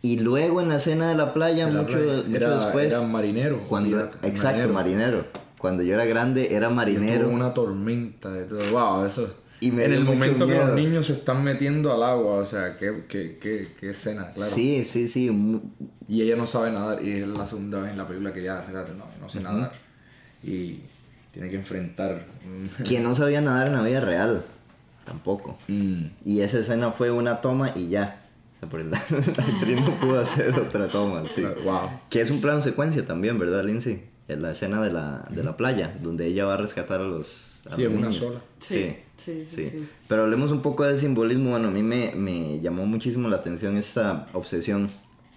Y 0.00 0.20
luego 0.20 0.60
en 0.60 0.68
la 0.68 0.76
escena 0.76 1.08
de 1.08 1.14
la 1.16 1.32
playa, 1.34 1.68
Era 1.68 1.82
mucho, 1.82 1.98
playa. 1.98 2.22
mucho 2.26 2.36
Era- 2.36 2.64
después... 2.64 2.86
era 2.92 3.00
marinero, 3.02 3.58
Cuando, 3.68 3.90
pirata, 3.96 4.26
exacto, 4.28 4.72
marinero. 4.72 5.26
Cuando 5.64 5.82
yo 5.82 5.94
era 5.94 6.04
grande 6.04 6.54
era 6.54 6.68
marinero. 6.68 7.30
una 7.30 7.54
tormenta 7.54 8.30
de 8.30 8.44
todo. 8.44 8.70
Wow, 8.70 9.06
eso. 9.06 9.34
Y 9.60 9.70
me 9.70 9.86
en 9.86 9.94
el 9.94 10.04
momento 10.04 10.46
que 10.46 10.56
los 10.56 10.74
niños 10.74 11.06
se 11.06 11.14
están 11.14 11.42
metiendo 11.42 11.90
al 11.90 12.02
agua, 12.02 12.34
o 12.34 12.44
sea, 12.44 12.76
qué, 12.76 13.04
qué, 13.08 13.38
qué, 13.40 13.68
qué 13.80 13.88
escena, 13.88 14.30
claro. 14.32 14.54
Sí, 14.54 14.84
sí, 14.84 15.08
sí. 15.08 15.30
Y 16.06 16.20
ella 16.20 16.36
no 16.36 16.46
sabe 16.46 16.70
nadar, 16.70 17.02
y 17.02 17.12
es 17.12 17.26
la 17.26 17.46
segunda 17.46 17.80
vez 17.80 17.92
en 17.92 17.96
la 17.96 18.06
película 18.06 18.34
que 18.34 18.42
ya, 18.42 18.60
fíjate, 18.60 18.92
no, 18.92 19.06
no 19.18 19.30
sé 19.30 19.40
nadar. 19.40 19.72
Y 20.42 20.80
tiene 21.32 21.48
que 21.48 21.56
enfrentar. 21.56 22.26
Que 22.86 23.00
no 23.00 23.14
sabía 23.14 23.40
nadar 23.40 23.68
en 23.68 23.72
la 23.72 23.82
vida 23.84 24.00
real. 24.00 24.44
Tampoco. 25.06 25.56
Mm. 25.68 26.08
Y 26.26 26.42
esa 26.42 26.58
escena 26.58 26.90
fue 26.90 27.10
una 27.10 27.40
toma 27.40 27.72
y 27.74 27.88
ya. 27.88 28.20
O 28.56 28.60
sea, 28.60 28.68
porque 28.68 28.84
la 28.90 28.98
actriz 28.98 29.80
no 29.80 29.98
pudo 29.98 30.20
hacer 30.20 30.60
otra 30.60 30.88
toma, 30.88 31.22
sí. 31.26 31.42
Wow. 31.64 31.88
Que 32.10 32.20
es 32.20 32.30
un 32.30 32.42
plano 32.42 32.60
secuencia 32.60 33.06
también, 33.06 33.38
¿verdad, 33.38 33.64
Lindsay? 33.64 34.12
En 34.26 34.40
la 34.42 34.52
escena 34.52 34.80
de 34.82 34.90
la, 34.90 35.26
de 35.30 35.42
la 35.44 35.56
playa, 35.56 35.98
donde 36.02 36.26
ella 36.26 36.46
va 36.46 36.54
a 36.54 36.56
rescatar 36.56 37.00
a 37.00 37.04
los, 37.04 37.60
a 37.66 37.76
Sí, 37.76 37.82
los 37.82 37.92
en 37.92 37.98
una 37.98 38.08
niños. 38.08 38.24
sola. 38.24 38.40
Sí, 38.58 38.96
sí, 39.22 39.46
sí, 39.50 39.68
sí. 39.70 39.88
Pero 40.08 40.22
hablemos 40.22 40.50
un 40.50 40.62
poco 40.62 40.84
del 40.84 40.96
simbolismo. 40.96 41.50
Bueno, 41.50 41.68
a 41.68 41.70
mí 41.70 41.82
me, 41.82 42.12
me 42.14 42.58
llamó 42.60 42.86
muchísimo 42.86 43.28
la 43.28 43.36
atención 43.36 43.76
esta 43.76 44.26
obsesión 44.32 44.88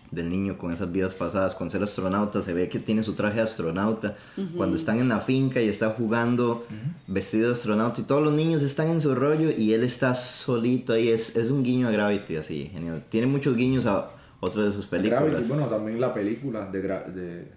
del 0.09 0.29
niño 0.29 0.57
con 0.57 0.71
esas 0.71 0.89
vidas 0.89 1.13
pasadas, 1.15 1.53
con 1.53 1.69
ser 1.69 1.83
astronauta. 1.83 2.41
Se 2.41 2.53
ve 2.53 2.69
que 2.69 2.79
tiene 2.79 3.03
su 3.03 3.11
traje 3.13 3.35
de 3.35 3.41
astronauta. 3.41 4.15
Cuando 4.55 4.77
están 4.77 4.99
en 4.99 5.09
la 5.09 5.19
finca 5.19 5.61
y 5.61 5.67
está 5.67 5.89
jugando 5.89 6.65
vestido 7.07 7.47
de 7.47 7.53
astronauta 7.55 7.99
y 7.99 8.05
todos 8.05 8.23
los 8.23 8.31
niños 8.31 8.63
están 8.63 8.87
en 8.87 9.01
su 9.01 9.13
rollo 9.15 9.49
y 9.51 9.73
él 9.73 9.83
está 9.83 10.15
solito 10.15 10.93
ahí. 10.93 11.09
Es, 11.09 11.35
es 11.35 11.51
un 11.51 11.61
guiño 11.61 11.89
a 11.89 11.91
Gravity, 11.91 12.37
así, 12.37 12.69
genial. 12.71 13.03
Tiene 13.09 13.27
muchos 13.27 13.57
guiños 13.57 13.85
a 13.85 14.11
otras 14.39 14.67
de 14.67 14.71
sus 14.71 14.85
películas. 14.87 15.23
Gravity, 15.25 15.49
bueno, 15.49 15.65
también 15.65 15.99
la 15.99 16.13
película 16.13 16.65
de, 16.71 16.81
gra- 16.87 17.05
de 17.11 17.56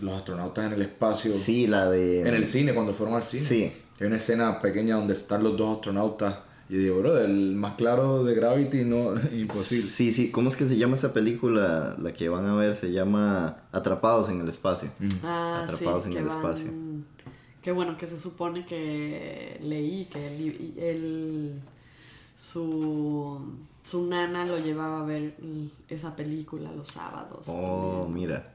los 0.00 0.14
astronautas 0.14 0.66
en 0.66 0.72
el 0.74 0.82
espacio. 0.82 1.32
Sí, 1.32 1.66
la 1.66 1.90
de... 1.90 2.20
En 2.20 2.34
el 2.34 2.46
cine, 2.46 2.74
cuando 2.74 2.92
fueron 2.92 3.14
al 3.16 3.24
cine. 3.24 3.42
Sí. 3.42 3.72
Hay 4.00 4.06
una 4.06 4.16
escena 4.16 4.60
pequeña 4.60 4.96
donde 4.96 5.12
están 5.14 5.42
los 5.42 5.56
dos 5.56 5.76
astronautas. 5.76 6.36
Y 6.68 6.76
digo, 6.78 6.98
bro, 7.00 7.18
el 7.20 7.54
más 7.54 7.74
claro 7.74 8.24
de 8.24 8.34
Gravity 8.34 8.84
no, 8.84 9.12
imposible. 9.32 9.84
Sí, 9.86 10.12
sí. 10.12 10.30
¿Cómo 10.30 10.48
es 10.48 10.56
que 10.56 10.66
se 10.66 10.76
llama 10.76 10.94
esa 10.94 11.12
película? 11.12 11.94
La 12.00 12.12
que 12.14 12.28
van 12.28 12.46
a 12.46 12.54
ver 12.54 12.74
se 12.74 12.90
llama 12.90 13.58
Atrapados 13.70 14.28
en 14.30 14.40
el 14.40 14.48
Espacio. 14.48 14.88
Ah, 15.22 15.60
Atrapados 15.64 16.04
sí, 16.04 16.08
en 16.08 16.14
que 16.14 16.20
el 16.20 16.26
van- 16.26 16.36
espacio. 16.38 16.70
Que 17.62 17.72
bueno, 17.72 17.96
que 17.96 18.06
se 18.06 18.18
supone 18.18 18.64
que 18.66 19.58
leí 19.62 20.06
que 20.06 20.26
él, 20.36 20.74
él- 20.78 21.60
su, 22.36 23.40
su 23.84 24.06
nana 24.06 24.44
lo 24.46 24.58
llevaba 24.58 25.00
a 25.00 25.04
ver 25.04 25.34
mm, 25.40 25.66
esa 25.88 26.14
película 26.16 26.70
los 26.72 26.88
sábados. 26.88 27.46
Oh, 27.48 28.04
también. 28.04 28.28
mira. 28.28 28.53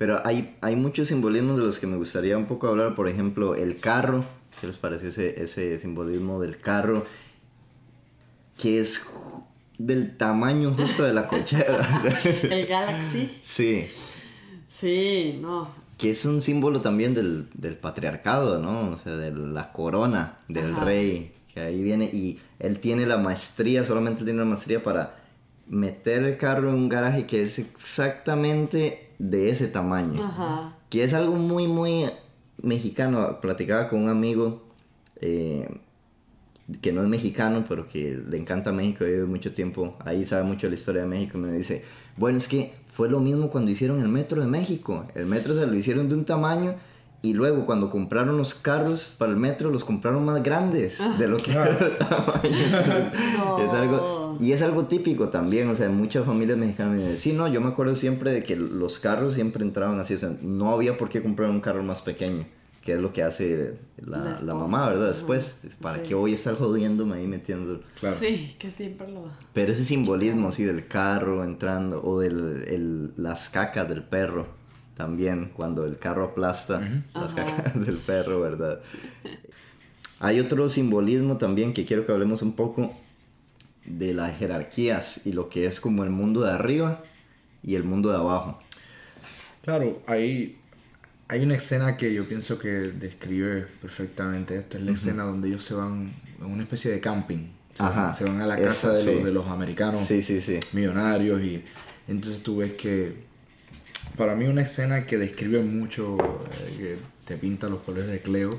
Pero 0.00 0.22
hay, 0.24 0.56
hay 0.62 0.76
muchos 0.76 1.08
simbolismos 1.08 1.58
de 1.58 1.66
los 1.66 1.78
que 1.78 1.86
me 1.86 1.98
gustaría 1.98 2.38
un 2.38 2.46
poco 2.46 2.68
hablar. 2.68 2.94
Por 2.94 3.06
ejemplo, 3.06 3.54
el 3.54 3.80
carro. 3.80 4.24
¿Qué 4.58 4.66
les 4.66 4.78
pareció 4.78 5.10
ese, 5.10 5.42
ese 5.42 5.78
simbolismo 5.78 6.40
del 6.40 6.56
carro? 6.56 7.04
Que 8.56 8.80
es 8.80 9.02
del 9.76 10.16
tamaño 10.16 10.72
justo 10.72 11.02
de 11.02 11.12
la 11.12 11.28
cochera. 11.28 11.86
El 12.44 12.64
Galaxy. 12.66 13.40
sí. 13.42 13.88
Sí, 14.68 15.38
no. 15.38 15.68
Que 15.98 16.12
es 16.12 16.24
un 16.24 16.40
símbolo 16.40 16.80
también 16.80 17.12
del, 17.12 17.50
del 17.52 17.76
patriarcado, 17.76 18.58
¿no? 18.58 18.92
O 18.92 18.96
sea, 18.96 19.16
de 19.16 19.32
la 19.32 19.70
corona 19.70 20.38
del 20.48 20.72
Ajá. 20.76 20.84
rey. 20.86 21.34
Que 21.52 21.60
ahí 21.60 21.82
viene 21.82 22.06
y 22.06 22.40
él 22.58 22.80
tiene 22.80 23.04
la 23.04 23.18
maestría, 23.18 23.84
solamente 23.84 24.20
él 24.20 24.24
tiene 24.24 24.38
la 24.40 24.46
maestría 24.46 24.82
para 24.82 25.16
meter 25.68 26.22
el 26.22 26.38
carro 26.38 26.70
en 26.70 26.76
un 26.76 26.88
garaje 26.88 27.26
que 27.26 27.42
es 27.42 27.58
exactamente 27.58 29.09
de 29.20 29.50
ese 29.50 29.68
tamaño. 29.68 30.24
Ajá. 30.24 30.76
Que 30.88 31.04
es 31.04 31.12
algo 31.12 31.36
muy, 31.36 31.68
muy 31.68 32.06
mexicano. 32.60 33.38
Platicaba 33.40 33.88
con 33.88 34.02
un 34.02 34.08
amigo 34.08 34.62
eh, 35.20 35.68
que 36.80 36.92
no 36.92 37.02
es 37.02 37.08
mexicano, 37.08 37.64
pero 37.68 37.86
que 37.86 38.18
le 38.28 38.38
encanta 38.38 38.72
México, 38.72 39.04
vive 39.04 39.26
mucho 39.26 39.52
tiempo 39.52 39.96
ahí, 40.04 40.24
sabe 40.24 40.44
mucho 40.44 40.66
de 40.66 40.70
la 40.70 40.74
historia 40.76 41.02
de 41.02 41.08
México. 41.08 41.36
Y 41.36 41.40
me 41.42 41.52
dice, 41.52 41.84
bueno, 42.16 42.38
es 42.38 42.48
que 42.48 42.74
fue 42.90 43.10
lo 43.10 43.20
mismo 43.20 43.50
cuando 43.50 43.70
hicieron 43.70 44.00
el 44.00 44.08
metro 44.08 44.40
de 44.40 44.46
México. 44.46 45.06
El 45.14 45.26
metro 45.26 45.54
se 45.54 45.66
lo 45.66 45.74
hicieron 45.74 46.08
de 46.08 46.14
un 46.14 46.24
tamaño. 46.24 46.74
Y 47.22 47.34
luego 47.34 47.66
cuando 47.66 47.90
compraron 47.90 48.38
los 48.38 48.54
carros 48.54 49.14
para 49.18 49.30
el 49.30 49.36
metro, 49.36 49.70
los 49.70 49.84
compraron 49.84 50.24
más 50.24 50.42
grandes 50.42 50.98
de 51.18 51.28
lo 51.28 51.36
que 51.36 51.52
era 51.52 51.68
el 51.68 51.98
tamaño. 51.98 52.40
No. 53.36 53.58
Es 53.58 53.68
algo, 53.74 54.19
y 54.38 54.52
es 54.52 54.62
algo 54.62 54.84
típico 54.84 55.28
también, 55.30 55.68
o 55.68 55.74
sea, 55.74 55.88
muchas 55.88 56.24
familias 56.26 56.58
mexicanas 56.58 56.94
me 56.96 57.02
dicen, 57.02 57.18
sí, 57.18 57.32
no, 57.32 57.48
yo 57.48 57.60
me 57.60 57.68
acuerdo 57.68 57.96
siempre 57.96 58.32
de 58.32 58.42
que 58.44 58.56
los 58.56 58.98
carros 58.98 59.34
siempre 59.34 59.64
entraban 59.64 59.98
así, 59.98 60.14
o 60.14 60.18
sea, 60.18 60.36
no 60.42 60.70
había 60.72 60.96
por 60.96 61.08
qué 61.08 61.22
comprar 61.22 61.50
un 61.50 61.60
carro 61.60 61.82
más 61.82 62.02
pequeño, 62.02 62.44
que 62.82 62.92
es 62.92 62.98
lo 63.00 63.12
que 63.12 63.22
hace 63.22 63.74
la, 63.98 64.18
La 64.18 64.40
la 64.42 64.54
mamá, 64.54 64.88
¿verdad? 64.88 65.08
Después, 65.08 65.62
¿para 65.80 65.98
sí. 66.02 66.08
qué 66.08 66.14
voy 66.14 66.32
a 66.32 66.34
estar 66.34 66.56
jodiéndome 66.56 67.16
ahí 67.16 67.26
metiendo? 67.26 67.80
Claro. 67.98 68.16
Sí, 68.18 68.56
que 68.58 68.70
siempre 68.70 69.10
lo... 69.10 69.24
Pero 69.52 69.72
ese 69.72 69.84
simbolismo 69.84 70.48
así 70.48 70.64
del 70.64 70.86
carro 70.86 71.42
entrando, 71.44 72.02
o 72.02 72.20
del 72.20 72.64
el- 72.68 73.12
las 73.16 73.48
cacas 73.50 73.88
del 73.88 74.02
perro, 74.02 74.46
también, 74.96 75.50
cuando 75.54 75.86
el 75.86 75.98
carro 75.98 76.24
aplasta 76.24 76.80
las 77.14 77.32
Ajá. 77.32 77.46
cacas 77.46 77.86
del 77.86 77.96
perro, 77.96 78.40
¿verdad? 78.40 78.80
Hay 80.18 80.38
otro 80.40 80.68
simbolismo 80.68 81.38
también 81.38 81.72
que 81.72 81.84
quiero 81.86 82.04
que 82.04 82.12
hablemos 82.12 82.42
un 82.42 82.54
poco 82.54 82.92
de 83.84 84.14
las 84.14 84.38
jerarquías 84.38 85.20
y 85.26 85.32
lo 85.32 85.48
que 85.48 85.66
es 85.66 85.80
como 85.80 86.04
el 86.04 86.10
mundo 86.10 86.42
de 86.42 86.52
arriba 86.52 87.02
y 87.62 87.74
el 87.76 87.84
mundo 87.84 88.10
de 88.10 88.16
abajo. 88.16 88.60
Claro, 89.62 90.02
ahí 90.06 90.56
hay 91.28 91.42
una 91.42 91.54
escena 91.56 91.96
que 91.96 92.12
yo 92.14 92.26
pienso 92.26 92.58
que 92.58 92.68
describe 92.70 93.66
perfectamente 93.80 94.56
esto. 94.56 94.78
Es 94.78 94.82
la 94.84 94.92
escena 94.92 95.22
donde 95.24 95.48
ellos 95.48 95.64
se 95.64 95.74
van 95.74 96.12
a 96.40 96.46
una 96.46 96.62
especie 96.62 96.90
de 96.90 97.00
camping. 97.00 97.48
Se, 97.74 97.82
Ajá, 97.84 98.06
van, 98.06 98.14
se 98.14 98.24
van 98.24 98.40
a 98.40 98.46
la 98.46 98.58
eso, 98.58 98.64
casa 98.64 98.92
de, 98.92 99.04
sí. 99.04 99.06
los, 99.06 99.24
de 99.24 99.32
los 99.32 99.46
americanos 99.46 100.06
Sí, 100.06 100.22
sí, 100.22 100.40
sí. 100.40 100.58
millonarios 100.72 101.40
y 101.42 101.64
entonces 102.08 102.42
tú 102.42 102.58
ves 102.58 102.72
que 102.72 103.14
para 104.16 104.34
mí 104.34 104.46
una 104.46 104.62
escena 104.62 105.06
que 105.06 105.18
describe 105.18 105.62
mucho, 105.62 106.16
eh, 106.18 106.76
que 106.78 106.98
te 107.26 107.36
pinta 107.36 107.68
los 107.68 107.80
colores 107.80 108.08
de 108.10 108.20
Cleo, 108.20 108.50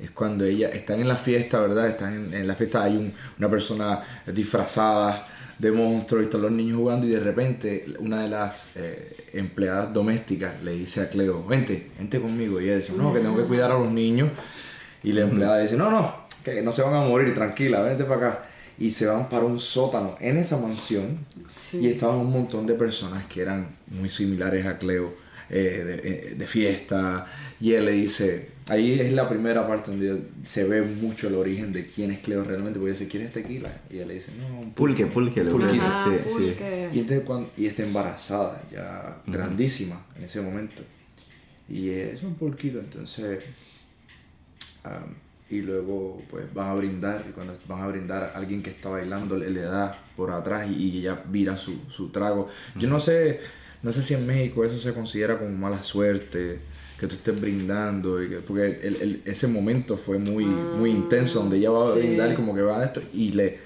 es 0.00 0.10
cuando 0.12 0.44
ella 0.44 0.68
están 0.70 1.00
en 1.00 1.08
la 1.08 1.16
fiesta, 1.16 1.60
¿verdad? 1.60 1.88
Están 1.88 2.14
en, 2.14 2.34
en 2.34 2.46
la 2.46 2.54
fiesta, 2.54 2.82
hay 2.84 2.96
un- 2.96 3.12
una 3.38 3.50
persona 3.50 4.00
disfrazada 4.26 5.26
de 5.58 5.70
monstruo 5.70 6.20
y 6.20 6.24
están 6.24 6.40
los 6.42 6.50
niños 6.52 6.78
jugando 6.78 7.06
y 7.06 7.10
de 7.10 7.20
repente 7.20 7.84
una 7.98 8.22
de 8.22 8.28
las 8.28 8.70
eh, 8.76 9.26
empleadas 9.34 9.92
domésticas 9.92 10.62
le 10.62 10.72
dice 10.72 11.02
a 11.02 11.10
Cleo, 11.10 11.44
vente, 11.46 11.90
vente 11.98 12.18
conmigo. 12.18 12.60
Y 12.60 12.64
ella 12.64 12.76
dice, 12.76 12.92
no, 12.96 13.12
que 13.12 13.20
tengo 13.20 13.36
que 13.36 13.44
cuidar 13.44 13.70
a 13.70 13.78
los 13.78 13.90
niños. 13.90 14.30
Y 15.02 15.12
la 15.12 15.22
empleada 15.22 15.58
dice, 15.58 15.76
no, 15.76 15.90
no, 15.90 16.14
que 16.44 16.62
no 16.62 16.72
se 16.72 16.80
van 16.82 16.94
a 16.94 17.00
morir, 17.06 17.34
tranquila, 17.34 17.82
vente 17.82 18.04
para 18.04 18.26
acá. 18.28 18.44
Y 18.78 18.90
se 18.92 19.04
van 19.06 19.28
para 19.28 19.44
un 19.44 19.60
sótano 19.60 20.16
en 20.20 20.38
esa 20.38 20.56
mansión 20.56 21.18
Sí. 21.54 21.78
y 21.82 21.88
estaban 21.88 22.16
un 22.16 22.32
montón 22.32 22.66
de 22.66 22.72
personas 22.74 23.26
que 23.26 23.42
eran 23.42 23.76
muy 23.88 24.08
similares 24.08 24.64
a 24.64 24.78
Cleo, 24.78 25.14
eh, 25.50 25.84
de, 25.84 25.94
eh, 26.30 26.34
de 26.36 26.46
fiesta. 26.46 27.26
Y 27.60 27.72
él 27.74 27.84
le 27.84 27.92
dice, 27.92 28.48
ahí 28.70 28.98
es 29.00 29.12
la 29.12 29.28
primera 29.28 29.66
parte 29.68 29.90
donde 29.90 30.22
se 30.44 30.64
ve 30.64 30.80
mucho 30.82 31.28
el 31.28 31.34
origen 31.34 31.72
de 31.72 31.86
quién 31.86 32.10
es 32.10 32.20
Cleo 32.20 32.44
realmente, 32.44 32.78
porque 32.78 32.92
dice, 32.92 33.08
¿quién 33.08 33.24
es 33.24 33.32
tequila? 33.32 33.70
Y 33.90 33.96
ella 33.96 34.06
le 34.06 34.14
dice, 34.14 34.32
no, 34.38 34.60
un 34.60 34.72
Pulque, 34.72 35.06
pulque. 35.06 35.44
le 35.44 35.50
Pulquito. 35.50 35.74
gusta, 35.84 36.00
Ajá, 36.02 36.10
sí, 36.10 36.18
sí. 36.24 36.32
pulque. 36.32 36.90
y, 36.92 36.98
entonces 37.00 37.24
cuando, 37.26 37.50
y 37.56 37.66
está 37.66 37.82
embarazada, 37.82 38.62
ya 38.72 39.20
grandísima 39.26 40.06
en 40.16 40.24
ese 40.24 40.40
momento. 40.40 40.82
Y 41.68 41.90
es 41.90 42.22
un 42.22 42.34
pulquito, 42.34 42.78
entonces... 42.80 43.44
am, 44.84 45.14
y 45.50 45.62
luego 45.62 46.22
pues 46.30 46.44
van 46.54 46.68
a 46.70 46.74
brindar, 46.74 47.24
y 47.28 47.32
cuando 47.32 47.58
van 47.66 47.82
a 47.82 47.88
brindar, 47.88 48.32
alguien 48.36 48.62
que 48.62 48.70
está 48.70 48.88
bailando 48.88 49.36
le, 49.36 49.50
le 49.50 49.62
da 49.62 50.00
por 50.16 50.30
atrás 50.30 50.70
y, 50.70 50.74
y 50.74 50.98
ella 50.98 51.24
vira 51.28 51.56
su, 51.56 51.76
su 51.88 52.10
trago. 52.10 52.48
Yo 52.76 52.88
no 52.88 53.00
sé, 53.00 53.40
no 53.82 53.90
sé 53.90 54.00
si 54.04 54.14
en 54.14 54.26
México 54.28 54.64
eso 54.64 54.78
se 54.78 54.94
considera 54.94 55.38
como 55.40 55.50
mala 55.50 55.82
suerte, 55.82 56.60
que 57.00 57.06
tú 57.06 57.14
estés 57.14 57.40
brindando, 57.40 58.22
y 58.22 58.28
que- 58.28 58.36
porque 58.40 58.78
el- 58.82 58.96
el- 59.00 59.22
ese 59.24 59.46
momento 59.48 59.96
fue 59.96 60.18
muy, 60.18 60.44
muy 60.44 60.90
intenso, 60.90 61.40
donde 61.40 61.56
ella 61.56 61.70
va 61.70 61.90
a 61.90 61.94
sí. 61.94 61.98
brindar 62.00 62.30
y 62.30 62.34
como 62.34 62.54
que 62.54 62.60
va 62.62 62.78
a 62.80 62.84
esto 62.84 63.00
y 63.14 63.32
le, 63.32 63.58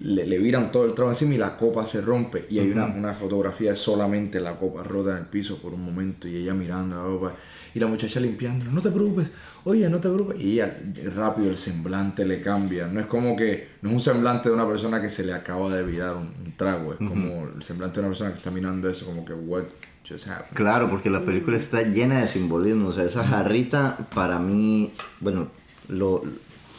le, 0.00 0.24
le 0.26 0.38
viran 0.38 0.70
todo 0.70 0.84
el 0.84 0.92
trago 0.94 1.10
encima 1.10 1.34
y 1.34 1.38
la 1.38 1.56
copa 1.56 1.84
se 1.86 2.00
rompe. 2.00 2.46
Y 2.48 2.58
hay 2.60 2.70
una, 2.70 2.86
una 2.86 3.12
fotografía 3.14 3.70
de 3.70 3.76
solamente 3.76 4.38
la 4.40 4.56
copa 4.56 4.82
rota 4.84 5.10
en 5.12 5.16
el 5.16 5.24
piso 5.24 5.58
por 5.58 5.74
un 5.74 5.82
momento 5.84 6.28
y 6.28 6.36
ella 6.36 6.54
mirando 6.54 6.96
la 6.96 7.02
copa 7.08 7.34
y 7.74 7.80
la 7.80 7.86
muchacha 7.88 8.20
limpiando. 8.20 8.66
No 8.66 8.80
te 8.80 8.90
preocupes, 8.90 9.32
oye, 9.64 9.88
no 9.88 9.98
te 9.98 10.08
preocupes. 10.08 10.40
Y 10.40 10.52
ella 10.52 10.78
rápido 11.14 11.50
el 11.50 11.56
semblante 11.56 12.24
le 12.24 12.40
cambia. 12.40 12.86
No 12.86 13.00
es 13.00 13.06
como 13.06 13.34
que, 13.36 13.68
no 13.82 13.88
es 13.88 13.94
un 13.94 14.00
semblante 14.00 14.48
de 14.50 14.54
una 14.54 14.68
persona 14.68 15.00
que 15.02 15.08
se 15.08 15.24
le 15.24 15.32
acaba 15.32 15.74
de 15.74 15.82
virar 15.82 16.14
un, 16.14 16.28
un 16.44 16.52
trago. 16.56 16.92
Es 16.92 16.98
como 16.98 17.48
el 17.56 17.62
semblante 17.62 17.94
de 18.00 18.06
una 18.06 18.10
persona 18.10 18.30
que 18.30 18.36
está 18.38 18.50
mirando 18.50 18.88
eso, 18.88 19.06
como 19.06 19.24
que, 19.24 19.32
what 19.32 19.64
just 20.08 20.26
happened. 20.28 20.54
Claro, 20.54 20.90
porque 20.90 21.10
la 21.10 21.24
película 21.24 21.56
está 21.56 21.82
llena 21.82 22.20
de 22.20 22.28
simbolismo. 22.28 22.88
O 22.88 22.92
sea, 22.92 23.04
esa 23.04 23.24
jarrita, 23.24 23.98
para 24.14 24.38
mí, 24.38 24.92
bueno, 25.20 25.48
lo, 25.88 26.22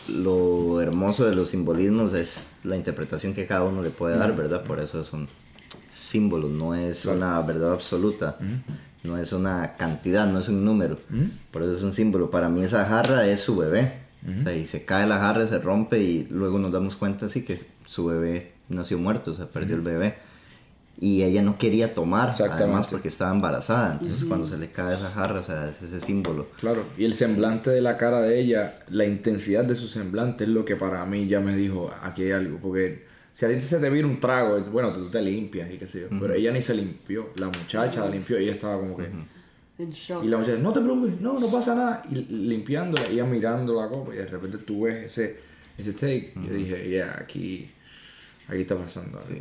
lo 0.07 0.81
hermoso 0.81 1.25
de 1.25 1.35
los 1.35 1.49
simbolismos 1.49 2.13
es 2.13 2.53
la 2.63 2.75
interpretación 2.75 3.33
que 3.33 3.45
cada 3.45 3.63
uno 3.63 3.81
le 3.81 3.89
puede 3.89 4.17
dar, 4.17 4.35
¿verdad? 4.35 4.63
Por 4.63 4.79
eso 4.79 5.03
son 5.03 5.27
símbolos, 5.89 6.51
no 6.51 6.75
es 6.75 7.05
una 7.05 7.39
verdad 7.41 7.73
absoluta, 7.73 8.37
no 9.03 9.17
es 9.17 9.33
una 9.33 9.75
cantidad, 9.77 10.27
no 10.27 10.39
es 10.39 10.49
un 10.49 10.63
número. 10.63 10.99
Por 11.51 11.63
eso 11.63 11.73
es 11.73 11.83
un 11.83 11.93
símbolo. 11.93 12.29
Para 12.31 12.49
mí 12.49 12.63
esa 12.63 12.85
jarra 12.85 13.27
es 13.27 13.41
su 13.41 13.57
bebé. 13.57 14.05
O 14.27 14.43
sea, 14.43 14.53
y 14.53 14.65
se 14.65 14.83
cae 14.83 15.07
la 15.07 15.19
jarra, 15.19 15.47
se 15.47 15.59
rompe 15.59 15.99
y 15.99 16.27
luego 16.29 16.59
nos 16.59 16.71
damos 16.71 16.97
cuenta 16.97 17.27
así 17.27 17.45
que 17.45 17.65
su 17.85 18.05
bebé 18.05 18.53
nació 18.67 18.97
muerto, 18.97 19.31
o 19.31 19.33
sea, 19.33 19.45
perdió 19.47 19.75
el 19.75 19.81
bebé. 19.81 20.17
Y 20.99 21.21
ella 21.21 21.43
no 21.43 21.59
quería 21.59 21.93
tomar, 21.93 22.29
Exactamente. 22.29 22.63
además 22.63 22.87
porque 22.87 23.09
estaba 23.09 23.31
embarazada. 23.31 23.93
Entonces 23.93 24.25
cuando 24.25 24.47
se 24.47 24.57
le 24.57 24.71
cae 24.71 24.95
esa 24.95 25.11
jarra, 25.11 25.41
o 25.41 25.43
sea, 25.43 25.69
es 25.69 25.89
ese 25.89 26.03
símbolo. 26.03 26.47
Claro, 26.59 26.85
y 26.97 27.05
el 27.05 27.13
semblante 27.13 27.69
de 27.69 27.81
la 27.81 27.97
cara 27.97 28.21
de 28.21 28.39
ella, 28.39 28.79
la 28.89 29.05
intensidad 29.05 29.63
de 29.63 29.75
su 29.75 29.87
semblante 29.87 30.45
es 30.45 30.49
lo 30.49 30.65
que 30.65 30.75
para 30.75 31.05
mí 31.05 31.27
ya 31.27 31.39
me 31.39 31.55
dijo, 31.55 31.91
aquí 32.01 32.23
hay 32.23 32.31
algo, 32.31 32.57
porque 32.57 33.05
si 33.31 33.45
a 33.45 33.49
ti 33.49 33.61
se 33.61 33.77
te 33.77 33.89
vira 33.91 34.07
un 34.07 34.19
trago, 34.19 34.59
bueno, 34.71 34.91
tú 34.91 35.07
te 35.11 35.21
limpias 35.21 35.71
y 35.71 35.77
qué 35.77 35.85
sé 35.85 36.01
yo, 36.01 36.07
pero 36.19 36.33
ella 36.33 36.51
ni 36.51 36.63
se 36.63 36.73
limpió, 36.73 37.29
la 37.35 37.45
muchacha 37.45 38.03
la 38.03 38.09
limpió 38.09 38.39
y 38.39 38.45
ella 38.45 38.53
estaba 38.53 38.79
como 38.79 38.97
que... 38.97 39.05
En 39.77 39.91
shock. 39.91 40.23
Y 40.25 40.27
la 40.29 40.37
muchacha, 40.37 40.63
no 40.63 40.73
te 40.73 40.81
preocupes, 40.81 41.21
no, 41.21 41.39
no 41.39 41.47
pasa 41.51 41.75
nada, 41.75 42.01
y 42.09 42.15
limpiándola, 42.15 43.05
ella 43.05 43.25
mirando 43.25 43.79
la 43.79 43.87
copa 43.87 44.15
y 44.15 44.17
de 44.17 44.25
repente 44.25 44.57
tú 44.57 44.81
ves 44.85 45.05
ese, 45.05 45.37
ese 45.77 45.93
take, 45.93 46.33
yo 46.35 46.51
dije, 46.51 46.89
ya, 46.89 47.15
aquí, 47.19 47.69
aquí 48.47 48.61
está 48.61 48.75
pasando 48.75 49.19
algo. 49.19 49.39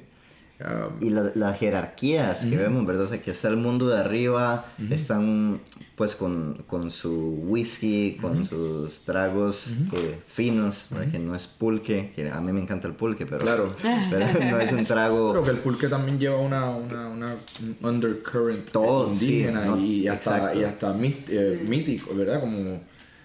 Um, 0.59 1.07
Y 1.07 1.11
la- 1.11 1.33
las 1.35 1.59
jerarquías 1.59 2.41
que 2.41 2.57
vemos, 2.57 2.87
¿verdad? 2.87 3.05
O 3.05 3.09
sea, 3.09 3.21
que 3.21 3.31
está 3.31 3.49
el 3.49 3.59
mundo 3.59 3.89
de 3.89 3.99
arriba, 4.01 4.65
están 4.91 5.61
pues 5.97 6.15
con, 6.17 6.63
con 6.67 6.91
su 6.91 7.43
whisky, 7.47 8.17
con 8.21 8.45
sus 8.47 9.01
tragos 9.03 9.77
eh, 9.93 10.19
finos, 10.27 10.89
que 11.11 11.19
no 11.19 11.35
es 11.35 11.47
pulque, 11.47 12.13
que 12.17 12.31
a 12.31 12.41
mí 12.41 12.53
me 12.53 12.61
encanta 12.63 12.87
el 12.89 12.95
pulque, 12.95 13.27
pero, 13.27 13.41
Claro. 13.45 13.75
pero 14.11 14.27
no 14.51 14.61
es 14.61 14.73
un 14.73 14.85
trago... 14.87 15.33
Creo 15.33 15.43
que 15.43 15.51
el 15.51 15.59
pulque 15.59 15.89
también 15.89 16.19
lleva 16.19 16.39
una, 16.39 16.71
una, 16.71 17.09
una 17.09 17.35
un 17.61 17.77
undercurrent 17.87 18.71
Todo, 18.71 19.13
indígena 19.13 19.63
sí, 19.63 19.69
¿no? 19.69 19.79
y 19.79 20.09
hasta, 20.09 20.55
y 20.55 20.65
hasta 20.65 20.97
eh, 21.29 21.65
mítico, 21.69 22.15
¿verdad? 22.15 22.41
Como 22.41 22.81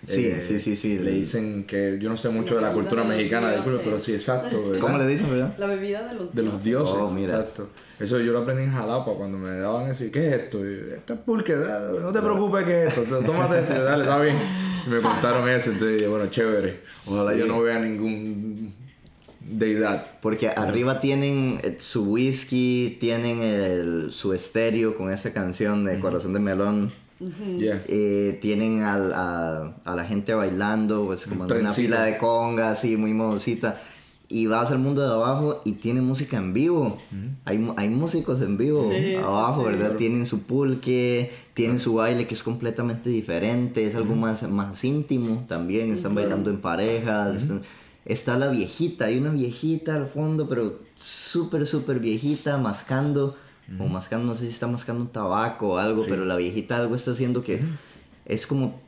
Sí, 0.05 0.25
eh, 0.25 0.43
sí, 0.45 0.59
sí, 0.59 0.75
sí. 0.75 0.97
Le 0.97 1.11
dicen 1.11 1.65
que 1.65 1.99
yo 1.99 2.09
no 2.09 2.17
sé 2.17 2.29
mucho 2.29 2.55
de 2.55 2.61
la 2.61 2.73
cultura 2.73 3.03
mexicana 3.03 3.51
del 3.51 3.61
pero 3.63 3.99
sí, 3.99 4.13
exacto. 4.13 4.63
¿verdad? 4.69 4.81
¿Cómo 4.81 4.97
le 4.97 5.07
dicen, 5.07 5.29
verdad? 5.29 5.53
La 5.57 5.67
bebida 5.67 6.07
de 6.07 6.15
los 6.15 6.33
De 6.33 6.41
los 6.41 6.63
dioses. 6.63 6.95
Oh, 6.97 7.11
mira. 7.11 7.35
Exacto. 7.35 7.69
Eso 7.99 8.19
yo 8.19 8.31
lo 8.31 8.39
aprendí 8.39 8.63
en 8.63 8.71
Jalapa 8.71 9.13
cuando 9.13 9.37
me 9.37 9.51
daban 9.57 9.91
eso. 9.91 10.03
¿Y 10.03 10.09
qué 10.09 10.27
es 10.27 10.33
esto? 10.33 10.59
Y, 10.59 10.93
esto 10.95 11.13
es 11.13 11.19
pulque, 11.19 11.55
da- 11.55 11.91
no 12.01 12.11
te 12.11 12.19
preocupes, 12.19 12.63
¿qué 12.65 12.85
es 12.85 12.97
esto? 12.97 13.19
Tómate 13.19 13.59
esto, 13.59 13.83
dale, 13.83 14.03
está 14.03 14.19
bien. 14.19 14.37
Y 14.87 14.89
me 14.89 15.01
contaron 15.01 15.47
eso, 15.47 15.71
entonces 15.71 15.97
dije, 15.97 16.07
bueno, 16.07 16.25
chévere. 16.31 16.79
Ojalá 17.05 17.35
yo 17.35 17.45
no 17.45 17.61
vea 17.61 17.77
ningún 17.79 18.73
deidad. 19.39 20.07
Porque 20.21 20.49
arriba 20.49 20.99
tienen 20.99 21.59
eh, 21.63 21.75
su 21.79 22.05
whisky, 22.05 22.97
tienen 22.99 23.41
el, 23.43 24.11
su 24.11 24.33
estéreo 24.33 24.97
con 24.97 25.11
esa 25.11 25.31
canción 25.33 25.85
de 25.85 25.99
Corazón 25.99 26.33
de 26.33 26.39
Melón. 26.39 26.91
Yeah. 27.59 27.83
Eh, 27.87 28.39
tienen 28.41 28.81
al- 28.81 29.13
a, 29.13 29.75
a 29.85 29.95
la 29.95 30.05
gente 30.05 30.33
bailando, 30.33 31.05
pues 31.05 31.25
como 31.27 31.45
en 31.45 31.51
una 31.61 31.71
fila 31.71 32.03
de 32.03 32.17
conga, 32.17 32.71
así, 32.71 32.97
muy 32.97 33.13
modosita. 33.13 33.79
Y 34.27 34.47
vas 34.47 34.71
al 34.71 34.79
mundo 34.79 35.01
de 35.05 35.13
abajo 35.13 35.61
y 35.65 35.73
tiene 35.73 35.99
música 36.01 36.37
en 36.37 36.53
vivo. 36.53 36.97
hay, 37.45 37.57
mu- 37.57 37.73
hay 37.75 37.89
músicos 37.89 38.41
en 38.41 38.57
vivo 38.57 38.89
Sí, 38.89 39.15
abajo, 39.15 39.61
sí. 39.61 39.67
¿verdad? 39.67 39.97
Tienen 39.97 40.25
su 40.25 40.43
pulque, 40.43 41.31
tienen 41.53 41.79
su 41.79 41.95
baile 41.95 42.25
que 42.27 42.33
es 42.33 42.41
completamente 42.41 43.09
diferente, 43.09 43.85
es 43.85 43.93
algo 43.93 44.15
más, 44.15 44.49
más 44.49 44.81
íntimo 44.85 45.43
también. 45.49 45.93
Están 45.93 46.15
bailando 46.15 46.49
en 46.49 46.61
parejas. 46.61 47.41
están- 47.41 47.61
está 48.05 48.37
la 48.39 48.47
viejita, 48.47 49.05
hay 49.05 49.17
una 49.19 49.31
viejita 49.31 49.95
al 49.95 50.07
fondo, 50.07 50.47
pero 50.47 50.79
súper, 50.95 51.65
súper 51.67 51.99
viejita, 51.99 52.57
mascando. 52.57 53.35
O 53.79 53.87
mascando, 53.87 54.27
no 54.27 54.35
sé 54.35 54.45
si 54.47 54.51
está 54.53 54.67
mascando 54.67 55.01
un 55.03 55.09
tabaco 55.09 55.69
o 55.73 55.77
algo, 55.77 56.03
pero 56.09 56.25
la 56.25 56.35
viejita 56.35 56.77
algo 56.77 56.95
está 56.95 57.11
haciendo 57.11 57.41
que 57.43 57.61
es 58.25 58.45
como 58.45 58.79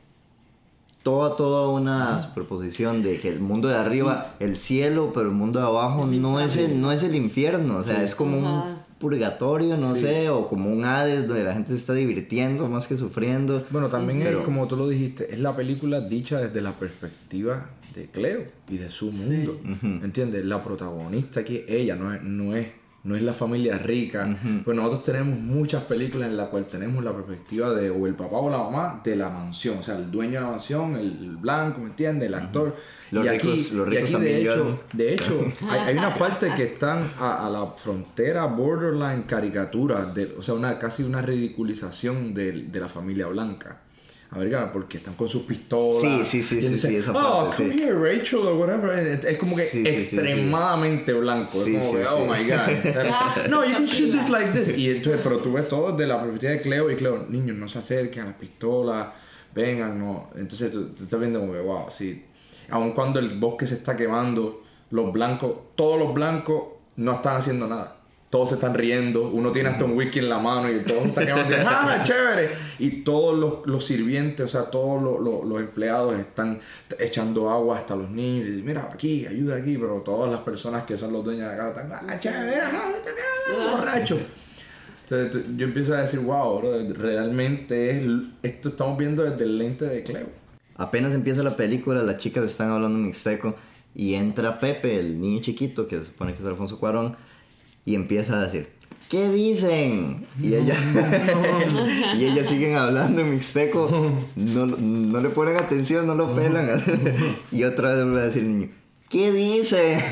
toda, 1.02 1.36
toda 1.36 1.68
una 1.68 2.32
proposición 2.34 3.02
de 3.02 3.18
que 3.20 3.28
el 3.28 3.40
mundo 3.40 3.68
de 3.68 3.76
arriba, 3.76 4.34
el 4.40 4.56
cielo, 4.56 5.12
pero 5.14 5.28
el 5.28 5.34
mundo 5.34 5.58
de 5.60 5.66
abajo 5.66 6.06
no 6.06 6.40
es 6.40 6.56
el, 6.56 6.80
no 6.80 6.92
es 6.92 7.02
el 7.02 7.14
infierno, 7.14 7.78
o 7.78 7.82
sea, 7.82 8.02
es 8.02 8.14
como 8.14 8.38
un 8.38 8.74
purgatorio, 8.98 9.76
no 9.76 9.96
sé, 9.96 10.28
o 10.30 10.48
como 10.48 10.70
un 10.70 10.84
Hades 10.84 11.28
donde 11.28 11.44
la 11.44 11.52
gente 11.54 11.70
se 11.72 11.76
está 11.78 11.92
divirtiendo 11.94 12.68
más 12.68 12.86
que 12.86 12.96
sufriendo. 12.96 13.64
Bueno, 13.70 13.88
también 13.88 14.20
es, 14.22 14.28
Pero- 14.28 14.44
como 14.44 14.66
tú 14.66 14.76
lo 14.76 14.88
dijiste, 14.88 15.32
es 15.32 15.38
la 15.40 15.54
película 15.56 16.00
dicha 16.00 16.38
desde 16.40 16.60
la 16.62 16.78
perspectiva 16.78 17.70
de 17.94 18.06
Cleo 18.06 18.44
y 18.68 18.78
de 18.78 18.90
su 18.90 19.12
mundo. 19.12 19.60
¿Entiendes? 20.02 20.44
La 20.44 20.62
protagonista 20.64 21.40
aquí, 21.40 21.64
ella, 21.68 21.96
no 21.96 22.14
es, 22.14 22.22
no 22.22 22.54
es, 22.56 22.68
no 23.04 23.14
es 23.14 23.22
la 23.22 23.34
familia 23.34 23.76
rica. 23.78 24.36
Pues 24.64 24.74
nosotros 24.76 25.04
tenemos 25.04 25.38
muchas 25.38 25.82
películas 25.84 26.28
en 26.30 26.36
las 26.38 26.48
cuales 26.48 26.68
tenemos 26.70 27.04
la 27.04 27.12
perspectiva 27.12 27.70
de 27.74 27.90
o 27.90 28.06
el 28.06 28.14
papá 28.14 28.38
o 28.38 28.48
la 28.50 28.58
mamá 28.58 29.00
de 29.04 29.14
la 29.14 29.28
mansión. 29.28 29.78
O 29.78 29.82
sea, 29.82 29.96
el 29.96 30.10
dueño 30.10 30.32
de 30.34 30.40
la 30.40 30.50
mansión, 30.52 30.96
el, 30.96 31.36
blanco, 31.36 31.80
¿me 31.80 31.88
entiendes? 31.88 32.28
El 32.28 32.34
actor. 32.34 32.74
Los 33.10 33.24
y 33.24 33.28
aquí, 33.28 33.46
ricos- 33.48 33.72
los 33.72 33.86
y 33.86 33.90
ricos 33.90 34.04
aquí, 34.04 34.12
también 34.14 34.34
de 34.36 34.42
hecho, 34.42 34.80
de 34.92 35.14
hecho, 35.14 35.40
hay, 35.70 35.80
hay 35.80 35.98
una 35.98 36.14
parte 36.16 36.50
que 36.56 36.62
están 36.64 37.08
a, 37.20 37.46
a 37.46 37.50
la 37.50 37.66
frontera, 37.66 38.46
borderline 38.46 39.22
caricatura, 39.24 40.06
de, 40.06 40.34
o 40.38 40.42
sea, 40.42 40.54
una, 40.54 40.78
casi 40.78 41.02
una 41.02 41.20
ridiculización 41.22 42.32
de, 42.34 42.52
de 42.64 42.80
la 42.80 42.88
familia 42.88 43.26
blanca. 43.26 43.80
Americana, 44.30 44.72
porque 44.72 44.96
están 44.98 45.14
con 45.14 45.28
sus 45.28 45.42
pistolas. 45.42 46.00
Sí, 46.00 46.22
sí, 46.24 46.42
sí, 46.42 46.56
y 46.56 46.68
dicen, 46.68 46.90
sí, 46.90 46.96
esa 46.96 47.12
Oh, 47.12 47.44
parte, 47.50 47.56
come 47.62 47.74
sí. 47.74 47.82
here, 47.82 47.94
Rachel, 47.94 48.40
o 48.40 48.56
whatever. 48.56 48.90
Es 49.24 49.38
como 49.38 49.54
que 49.54 49.64
Sí, 49.64 49.84
extremadamente 49.86 51.12
blanco. 51.12 51.52
Sí, 51.62 51.76
es 51.76 51.84
como 51.84 51.92
sí, 51.92 51.98
que, 51.98 52.04
sí. 52.04 52.10
oh 52.12 52.26
my 52.26 52.44
god. 52.50 53.46
no, 53.50 53.64
you 53.64 53.72
can 53.72 53.84
shoot 53.86 54.10
this 54.12 54.28
like 54.28 54.50
this. 54.52 54.76
Y 54.76 54.90
entonces, 54.90 55.20
pero 55.22 55.38
tú 55.38 55.52
ves 55.52 55.68
todo 55.68 55.92
desde 55.92 56.06
la 56.08 56.20
perspectiva 56.20 56.52
de 56.52 56.60
Cleo 56.62 56.90
y 56.90 56.96
Cleo, 56.96 57.26
niños, 57.28 57.56
no 57.56 57.68
se 57.68 57.78
acerquen 57.78 58.22
a 58.24 58.26
las 58.26 58.34
pistolas. 58.34 59.08
vengan, 59.54 59.98
no. 59.98 60.30
Entonces 60.36 60.70
tú, 60.72 60.88
tú 60.88 61.04
estás 61.04 61.20
viendo 61.20 61.38
como 61.40 61.52
que, 61.52 61.60
wow, 61.60 61.86
sí. 61.90 62.24
Aun 62.70 62.92
cuando 62.92 63.20
el 63.20 63.38
bosque 63.38 63.66
se 63.66 63.74
está 63.74 63.96
quemando, 63.96 64.62
los 64.90 65.12
blancos, 65.12 65.52
todos 65.76 65.98
los 65.98 66.12
blancos 66.14 66.64
no 66.96 67.12
están 67.12 67.36
haciendo 67.36 67.66
nada. 67.68 67.98
Todos 68.34 68.48
se 68.48 68.54
están 68.56 68.74
riendo, 68.74 69.28
uno 69.28 69.52
tiene 69.52 69.68
hasta 69.68 69.84
un 69.84 69.92
whisky 69.96 70.18
en 70.18 70.28
la 70.28 70.38
mano 70.40 70.68
y 70.68 70.80
todos 70.80 71.04
están 71.06 71.24
quemando. 71.24 71.54
y, 71.54 71.60
¡Ah, 71.64 72.00
chévere! 72.04 72.50
Y 72.80 72.90
todos 73.02 73.38
los, 73.38 73.54
los 73.64 73.84
sirvientes, 73.84 74.44
o 74.46 74.48
sea, 74.48 74.62
todos 74.72 75.00
los, 75.00 75.20
los- 75.20 75.44
los 75.44 75.60
empleados 75.60 76.18
están 76.18 76.58
echando 76.98 77.48
agua 77.48 77.78
hasta 77.78 77.94
los 77.94 78.10
niños. 78.10 78.48
Y 78.48 78.50
dicen, 78.50 78.66
mira, 78.66 78.90
aquí, 78.92 79.24
ayuda 79.24 79.54
aquí. 79.58 79.78
Pero 79.78 80.02
todas 80.04 80.32
las 80.32 80.40
personas 80.40 80.82
que 80.82 80.98
son 80.98 81.12
los 81.12 81.24
dueños 81.24 81.48
de 81.48 81.56
la 81.56 81.62
casa 81.64 81.82
están, 81.82 82.10
¡ah, 82.10 82.18
chévere! 82.18 82.60
¡Ah, 82.60 83.76
borracho! 83.76 84.18
Entonces 85.08 85.44
yo 85.56 85.66
empiezo 85.66 85.94
a 85.94 86.00
decir, 86.00 86.18
wow, 86.18 86.58
bro, 86.58 86.92
realmente 86.94 87.90
es, 87.90 88.02
esto 88.42 88.70
estamos 88.70 88.98
viendo 88.98 89.22
desde 89.22 89.44
el 89.44 89.58
lente 89.58 89.84
de 89.84 90.02
Cleo. 90.02 90.26
Apenas 90.76 91.14
empieza 91.14 91.44
la 91.44 91.56
película, 91.56 92.02
las 92.02 92.16
chicas 92.16 92.44
están 92.44 92.70
hablando 92.70 92.98
en 92.98 93.04
mixteco 93.06 93.54
y 93.94 94.14
entra 94.14 94.58
Pepe, 94.58 94.98
el 94.98 95.20
niño 95.20 95.40
chiquito, 95.40 95.86
que 95.86 95.98
se 96.00 96.06
supone 96.06 96.34
que 96.34 96.42
es 96.42 96.48
Alfonso 96.48 96.80
Cuarón, 96.80 97.16
y 97.84 97.94
empieza 97.94 98.38
a 98.38 98.46
decir, 98.46 98.70
¿qué 99.08 99.28
dicen? 99.28 100.26
Y 100.40 100.54
ella, 100.54 100.76
y 102.16 102.24
ellas 102.24 102.48
siguen 102.48 102.76
hablando 102.76 103.20
en 103.22 103.30
mixteco, 103.30 103.88
no, 104.36 104.66
no 104.66 105.20
le 105.20 105.30
ponen 105.30 105.56
atención, 105.56 106.06
no 106.06 106.14
lo 106.14 106.34
pelan. 106.34 106.82
y 107.52 107.64
otra 107.64 107.94
vez 107.94 108.04
vuelve 108.04 108.20
a 108.20 108.24
decir 108.26 108.42
el 108.42 108.58
niño, 108.58 108.72
¿qué 109.08 109.32
dice? 109.32 110.02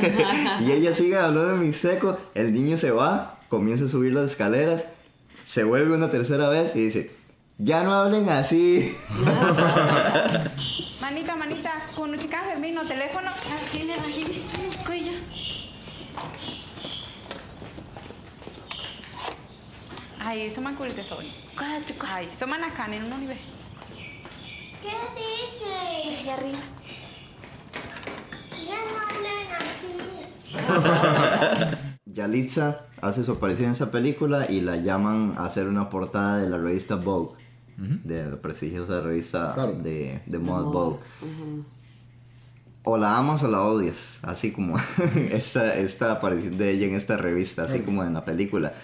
y 0.60 0.72
ella 0.72 0.94
sigue 0.94 1.16
hablando 1.16 1.54
en 1.54 1.60
mixteco, 1.60 2.18
el 2.34 2.52
niño 2.52 2.76
se 2.76 2.90
va, 2.90 3.40
comienza 3.48 3.86
a 3.86 3.88
subir 3.88 4.12
las 4.12 4.30
escaleras, 4.30 4.86
se 5.44 5.64
vuelve 5.64 5.94
una 5.94 6.10
tercera 6.10 6.48
vez 6.48 6.74
y 6.74 6.86
dice, 6.86 7.10
ya 7.58 7.84
no 7.84 7.94
hablen 7.94 8.28
así. 8.28 8.94
Manita, 11.00 11.36
manita, 11.36 11.72
kung 20.24 20.24
chika 20.24 20.24
Fermino, 20.24 20.24
telepono. 20.24 20.24
Aquí, 20.24 20.24
aquí, 20.24 20.24
kuya. 20.24 20.26
Ay, 20.26 20.40
eso 20.46 20.60
me 20.60 20.74
curite 20.74 21.02
soy. 21.04 21.26
Ay, 22.14 22.26
eso 22.28 22.46
me 22.46 22.58
nakane, 22.58 23.00
no 23.00 23.18
ni 23.18 23.26
ve. 23.26 23.36
¿Qué 24.82 24.94
dices? 25.16 26.20
Ahí 26.20 26.28
arriba. 26.28 26.58
Ya 28.66 28.76
no 28.88 28.94
hablan 29.00 29.46
así. 29.60 29.92
Yalitza 32.06 32.66
hace 33.00 33.24
su 33.24 33.32
aparición 33.32 33.66
en 33.66 33.72
esa 33.72 33.90
película 33.90 34.46
y 34.50 34.60
la 34.60 34.76
llaman 34.76 35.34
a 35.36 35.46
hacer 35.46 35.66
una 35.68 35.90
portada 35.90 36.38
de 36.38 36.48
la 36.48 36.58
revista 36.58 36.94
Vogue, 36.94 37.34
de 37.76 38.30
la 38.30 38.36
prestigiosa 38.36 39.00
revista 39.00 39.52
Claro. 39.54 39.72
de, 39.72 40.22
de 40.26 40.38
moda 40.38 40.62
Vogue. 40.62 40.98
O 42.86 42.98
la 42.98 43.16
amas 43.16 43.42
o 43.42 43.48
la 43.48 43.62
odias, 43.62 44.18
así 44.22 44.52
como 44.52 44.76
esta, 45.32 45.74
esta 45.76 46.12
aparición 46.12 46.56
de 46.58 46.70
ella 46.70 46.86
en 46.86 46.94
esta 46.94 47.16
revista, 47.16 47.64
así 47.64 47.80
como 47.80 48.04
en 48.04 48.12
la 48.14 48.24
película. 48.24 48.74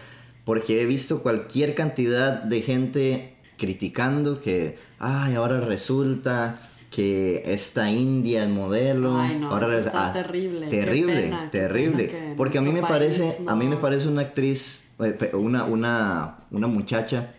Porque 0.44 0.82
he 0.82 0.86
visto 0.86 1.22
cualquier 1.22 1.74
cantidad 1.74 2.42
de 2.42 2.62
gente 2.62 3.34
criticando 3.58 4.40
que, 4.40 4.78
ay, 4.98 5.34
ahora 5.34 5.60
resulta 5.60 6.60
que 6.90 7.42
esta 7.46 7.90
India 7.90 8.44
es 8.44 8.50
modelo. 8.50 9.18
Ay, 9.20 9.38
no, 9.38 9.50
ahora 9.50 9.66
eso 9.68 9.76
res- 9.76 9.86
está 9.86 10.08
ah, 10.10 10.12
terrible, 10.12 10.66
Terrible, 10.68 11.22
pena, 11.22 11.50
terrible. 11.50 12.08
que 12.08 12.34
Porque 12.36 12.58
a 12.58 12.62
mí 12.62 12.68
me 12.68 12.80
nuestro 12.80 12.94
parece, 12.96 13.36
a 13.46 13.54
mí 13.54 13.68
me 13.68 13.76
parece 13.76 14.08
una 14.08 14.22
actriz, 14.22 14.88
eh, 14.98 15.30
una, 15.34 15.64
una, 15.64 16.38
una 16.50 16.66
muchacha, 16.66 17.34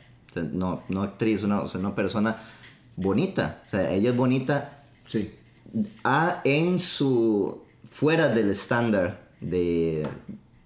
no, 0.54 0.84
no 0.88 1.02
actriz, 1.04 1.44
una, 1.44 1.62
o 1.62 1.68
sea, 1.68 1.80
una 1.82 1.94
persona 1.96 2.38
bonita. 2.96 3.64
O 3.68 3.70
sea, 3.70 3.92
ella 3.92 4.12
es 4.12 4.16
bonita 4.16 4.84
Sí. 5.06 5.34
a, 6.06 6.42
en 6.46 6.80
su 6.80 7.64
fuera 7.90 8.30
del 8.30 8.52
estándar 8.52 9.22
de 9.42 10.08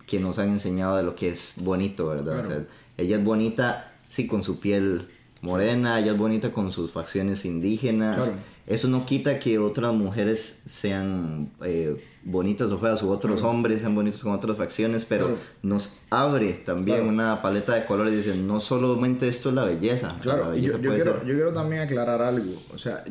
que 0.08 0.20
nos 0.20 0.40
han 0.40 0.50
enseñado 0.50 0.98
de 0.98 1.04
lo 1.04 1.16
que 1.16 1.30
es 1.30 1.54
bonito, 1.58 2.08
¿verdad? 2.08 2.34
Claro. 2.34 2.48
O 2.48 2.52
sea, 2.52 2.64
ella 2.98 3.18
es 3.18 3.24
bonita, 3.24 3.94
sí, 4.08 4.28
con 4.28 4.44
su 4.44 4.60
piel 4.60 5.08
morena, 5.42 6.00
ella 6.00 6.14
es 6.14 6.18
bonita 6.18 6.52
con 6.52 6.72
sus 6.72 6.92
facciones 6.92 7.46
indígenas. 7.46 8.18
Claro. 8.18 8.56
Eso 8.68 8.88
no 8.88 9.06
quita 9.06 9.38
que 9.38 9.60
otras 9.60 9.94
mujeres 9.94 10.60
sean 10.66 11.52
eh, 11.64 12.04
bonitas 12.24 12.72
o 12.72 12.80
feas, 12.80 13.04
u 13.04 13.12
otros 13.12 13.44
hombres 13.44 13.82
sean 13.82 13.94
bonitos 13.94 14.24
con 14.24 14.32
otras 14.32 14.58
facciones, 14.58 15.06
pero 15.06 15.28
Claro. 15.28 15.42
nos 15.62 15.94
abre 16.10 16.54
también 16.54 17.02
una 17.08 17.44
paleta 17.44 17.76
de 17.76 17.86
colores 17.86 18.14
y 18.14 18.18
dice, 18.18 18.36
no 18.36 18.60
solamente 18.60 19.28
esto 19.28 19.50
es 19.50 19.56
la 19.56 19.66
belleza. 19.66 20.14
o 20.14 20.18
la 20.18 20.20
Claro, 20.24 20.46
yo, 20.46 20.50
belleza 20.52 20.78
yo 20.80 20.94
quiero, 20.96 21.18
yo 21.26 21.34
quiero 21.36 21.54
también 21.54 21.84
aclarar 21.84 22.24
algo. 22.24 22.60
O 22.74 22.78
sea, 22.80 23.04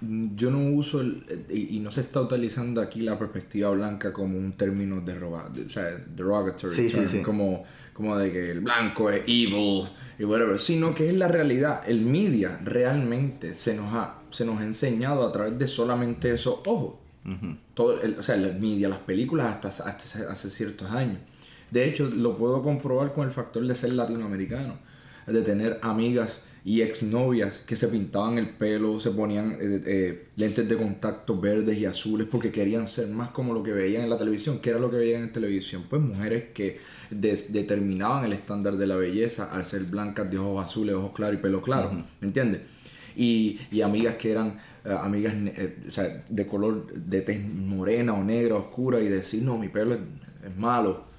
yo 0.00 0.50
no 0.50 0.70
uso, 0.74 1.00
el, 1.00 1.24
y, 1.50 1.76
y 1.76 1.80
no 1.80 1.90
se 1.90 2.00
está 2.00 2.20
utilizando 2.22 2.80
aquí 2.80 3.00
la 3.02 3.18
perspectiva 3.18 3.70
blanca 3.70 4.12
como 4.12 4.38
un 4.38 4.52
término 4.52 5.00
deroga, 5.00 5.48
de- 5.48 5.64
o 5.66 5.70
sea, 5.70 5.84
derogatory, 6.16 6.74
Sí, 6.74 6.88
sí, 6.88 6.94
term, 6.96 7.08
sí. 7.08 7.22
Como, 7.22 7.64
como 7.92 8.16
de 8.16 8.32
que 8.32 8.50
el 8.50 8.60
blanco 8.60 9.10
es 9.10 9.22
evil 9.26 9.84
y 10.18 10.24
whatever, 10.24 10.58
sino 10.58 10.94
que 10.94 11.08
es 11.08 11.14
la 11.14 11.28
realidad. 11.28 11.82
El 11.86 12.00
media 12.00 12.58
realmente 12.64 13.54
se 13.54 13.74
nos 13.76 13.92
ha, 13.94 14.20
se 14.30 14.44
nos 14.46 14.60
ha 14.60 14.64
enseñado 14.64 15.26
a 15.26 15.32
través 15.32 15.58
de 15.58 15.66
solamente 15.66 16.32
esos 16.32 16.60
ojos. 16.66 16.94
Todo 17.74 18.00
el- 18.00 18.18
o 18.18 18.22
sea, 18.22 18.36
las 18.36 18.58
media, 18.58 18.88
las 18.88 18.98
películas 19.00 19.64
hasta, 19.64 19.90
hace 19.90 20.50
ciertos 20.50 20.90
años. 20.90 21.18
De 21.70 21.84
hecho, 21.88 22.08
lo 22.08 22.36
puedo 22.36 22.62
comprobar 22.62 23.12
con 23.12 23.26
el 23.26 23.32
factor 23.32 23.64
de 23.66 23.74
ser 23.74 23.92
latinoamericano, 23.92 24.74
de 25.26 25.42
tener 25.42 25.78
amigas 25.82 26.40
y 26.64 26.82
exnovias 26.82 27.62
que 27.66 27.76
se 27.76 27.88
pintaban 27.88 28.38
el 28.38 28.50
pelo, 28.50 29.00
se 29.00 29.10
ponían 29.10 29.52
eh, 29.52 29.82
eh, 29.86 30.24
lentes 30.36 30.68
de 30.68 30.76
contacto 30.76 31.40
verdes 31.40 31.78
y 31.78 31.86
azules 31.86 32.26
porque 32.30 32.52
querían 32.52 32.86
ser 32.86 33.08
más 33.08 33.30
como 33.30 33.54
lo 33.54 33.62
que 33.62 33.72
veían 33.72 34.02
en 34.04 34.10
la 34.10 34.18
televisión. 34.18 34.60
¿Qué 34.60 34.70
era 34.70 34.78
lo 34.78 34.90
que 34.90 34.98
veían 34.98 35.22
en 35.22 35.32
televisión? 35.32 35.84
Pues 35.88 36.02
mujeres 36.02 36.44
que 36.54 36.78
determinaban 37.10 38.24
el 38.24 38.32
estándar 38.32 38.76
de 38.76 38.86
la 38.86 38.96
belleza 38.96 39.50
al 39.52 39.64
ser 39.64 39.84
blancas 39.84 40.30
de 40.30 40.38
ojos 40.38 40.64
azules, 40.64 40.94
ojos 40.94 41.12
claros 41.12 41.38
y 41.38 41.42
pelo 41.42 41.62
claro. 41.62 41.92
¿Me 42.20 42.26
entiendes? 42.26 42.62
Y, 43.16 43.58
y 43.70 43.82
amigas 43.82 44.16
que 44.16 44.30
eran 44.32 44.58
eh, 44.84 44.96
amigas 44.98 45.34
ne- 45.34 45.52
eh, 45.56 45.76
o 45.88 45.90
sea, 45.90 46.24
de 46.28 46.46
color 46.46 46.92
de 46.94 47.20
tez 47.22 47.44
morena 47.44 48.14
o 48.14 48.22
negra, 48.24 48.54
oscura, 48.56 49.00
y 49.00 49.08
decir, 49.08 49.42
no, 49.42 49.58
mi 49.58 49.68
pelo 49.68 49.94
es, 49.94 50.00
es 50.46 50.56
malo. 50.56 51.09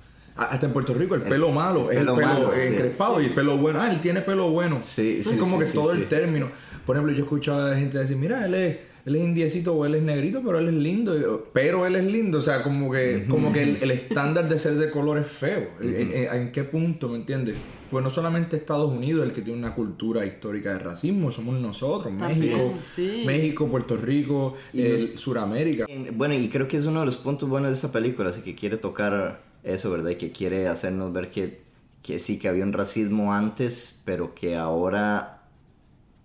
Hasta 0.45 0.65
en 0.67 0.73
Puerto 0.73 0.93
Rico 0.93 1.15
el, 1.15 1.21
pelo 1.21 1.51
malo 1.51 1.91
es 1.91 1.97
pelo 1.99 2.13
el 2.13 2.19
pelo 2.19 2.27
malo, 2.33 2.53
eh, 2.53 2.67
sí. 2.67 2.73
encrespado 2.73 3.21
y 3.21 3.25
el 3.25 3.31
pelo 3.33 3.57
bueno. 3.57 3.79
Ah, 3.81 3.91
él 3.91 4.01
tiene 4.01 4.21
pelo 4.21 4.49
bueno. 4.49 4.79
Sí, 4.83 5.17
es 5.19 5.27
sí, 5.27 5.37
como 5.37 5.57
sí, 5.57 5.63
que 5.65 5.69
sí, 5.71 5.73
todo 5.77 5.93
sí. 5.93 6.01
el 6.01 6.07
término. 6.07 6.49
Por 6.85 6.95
ejemplo, 6.95 7.15
yo 7.15 7.23
escuchaba 7.23 7.71
a 7.71 7.75
gente 7.75 7.97
decir, 7.99 8.17
mira, 8.17 8.45
él 8.45 8.55
es, 8.55 8.77
él 9.05 9.15
es 9.15 9.23
indiecito 9.23 9.73
o 9.75 9.85
él 9.85 9.95
es 9.95 10.01
negrito, 10.03 10.41
pero 10.43 10.57
él 10.59 10.67
es 10.69 10.73
lindo. 10.73 11.17
Yo, 11.19 11.45
Pero 11.53 11.85
él 11.85 11.95
es 11.95 12.05
lindo. 12.05 12.39
O 12.39 12.41
sea, 12.41 12.63
como 12.63 12.91
que, 12.91 13.25
como 13.29 13.53
que 13.53 13.63
el, 13.63 13.77
el 13.81 13.91
estándar 13.91 14.49
de 14.49 14.57
ser 14.57 14.73
de 14.75 14.89
color 14.89 15.19
es 15.19 15.27
feo. 15.27 15.69
¿En, 15.79 15.93
en- 15.95 16.33
en 16.33 16.51
qué 16.51 16.63
punto, 16.63 17.07
me 17.09 17.17
entiendes? 17.17 17.55
Pues 17.91 18.03
no 18.03 18.09
solamente 18.09 18.55
Estados 18.55 18.89
Unidos 18.89 19.25
el 19.27 19.33
que 19.33 19.41
tiene 19.41 19.59
una 19.59 19.75
cultura 19.75 20.25
histórica 20.25 20.71
de 20.71 20.79
racismo, 20.79 21.29
somos 21.29 21.59
nosotros, 21.59 22.13
También, 22.17 22.39
México, 22.39 22.73
sí. 22.85 23.23
México, 23.25 23.67
Puerto 23.67 23.97
Rico, 23.97 24.55
Y 24.71 24.81
el 24.81 25.17
Suramérica. 25.19 25.85
En- 25.89 26.17
Bueno, 26.17 26.33
y 26.33 26.47
creo 26.47 26.67
que 26.69 26.77
es 26.77 26.85
uno 26.85 27.01
de 27.01 27.05
los 27.07 27.17
puntos 27.17 27.49
buenos 27.49 27.69
de 27.69 27.75
esa 27.75 27.91
película, 27.91 28.29
así 28.29 28.41
que 28.41 28.55
quiere 28.55 28.77
tocar 28.77 29.41
eso, 29.64 29.91
¿verdad? 29.91 30.12
Y 30.12 30.16
que 30.16 30.32
quiere 30.32 30.68
hacernos 30.68 31.14
ver 31.14 31.30
que, 31.30 31.62
que 32.03 32.20
sí, 32.20 32.39
que 32.39 32.47
había 32.47 32.64
un 32.64 32.74
racismo 32.74 33.34
antes, 33.34 33.99
pero 34.05 34.34
que 34.34 34.55
ahora 34.55 35.43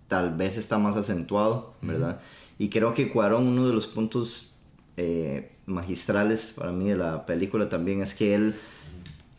tal 0.07 0.35
vez 0.35 0.57
está 0.57 0.77
más 0.77 0.95
acentuado, 0.95 1.73
¿verdad? 1.81 2.19
Y 2.57 2.69
creo 2.69 2.93
que 2.93 3.09
Cuarón, 3.09 3.47
uno 3.47 3.67
de 3.67 3.73
los 3.73 3.87
puntos 3.87 4.51
eh, 4.95 5.51
magistrales 5.65 6.53
para 6.57 6.71
mí 6.71 6.89
de 6.89 6.97
la 6.97 7.25
película 7.25 7.69
también 7.69 8.01
es 8.01 8.13
que 8.13 8.33
él, 8.33 8.55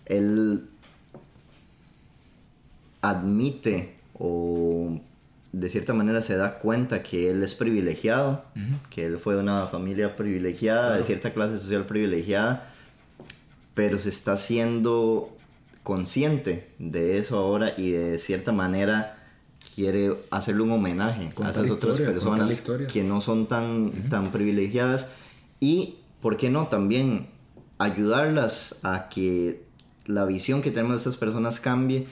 él 0.07 0.69
admite 3.01 3.97
o 4.19 5.01
de 5.53 5.71
cierta 5.71 5.95
manera 5.95 6.21
se 6.23 6.37
da 6.37 6.59
cuenta 6.59 7.03
que 7.03 7.31
él 7.31 7.43
es 7.43 7.55
privilegiado, 7.55 8.45
que 8.91 9.07
él 9.07 9.19
fue 9.19 9.35
de 9.35 9.41
una 9.41 9.67
familia 9.67 10.15
privilegiada, 10.15 10.97
de 10.97 11.05
cierta 11.05 11.33
clase 11.33 11.59
social 11.59 11.87
privilegiada, 11.87 12.71
pero 13.79 14.01
se 14.01 14.09
está 14.09 14.37
siendo 14.37 15.37
consciente 15.85 16.67
de 16.81 17.19
eso 17.19 17.37
ahora 17.37 17.75
y 17.77 17.93
de 17.93 18.19
cierta 18.19 18.51
manera 18.51 19.25
quiere 19.73 20.17
hacerle 20.33 20.63
un 20.63 20.73
homenaje 20.73 21.31
Contar 21.33 21.63
a 21.63 21.67
esas 21.67 21.77
otras 21.77 22.01
historia, 22.01 22.13
personas 22.13 22.61
que 22.93 23.05
no 23.05 23.21
son 23.21 23.47
tan, 23.47 23.93
tan 24.11 24.33
privilegiadas 24.33 25.07
y, 25.61 25.95
¿por 26.21 26.37
qué 26.37 26.51
no? 26.51 26.67
También 26.67 27.29
ayudarlas 27.79 28.81
a 28.83 29.09
que 29.09 29.63
la 30.07 30.25
visión 30.25 30.61
que 30.61 30.73
tenemos 30.73 30.97
de 30.97 31.03
esas 31.03 31.17
personas 31.17 31.61
cambie 31.61 32.09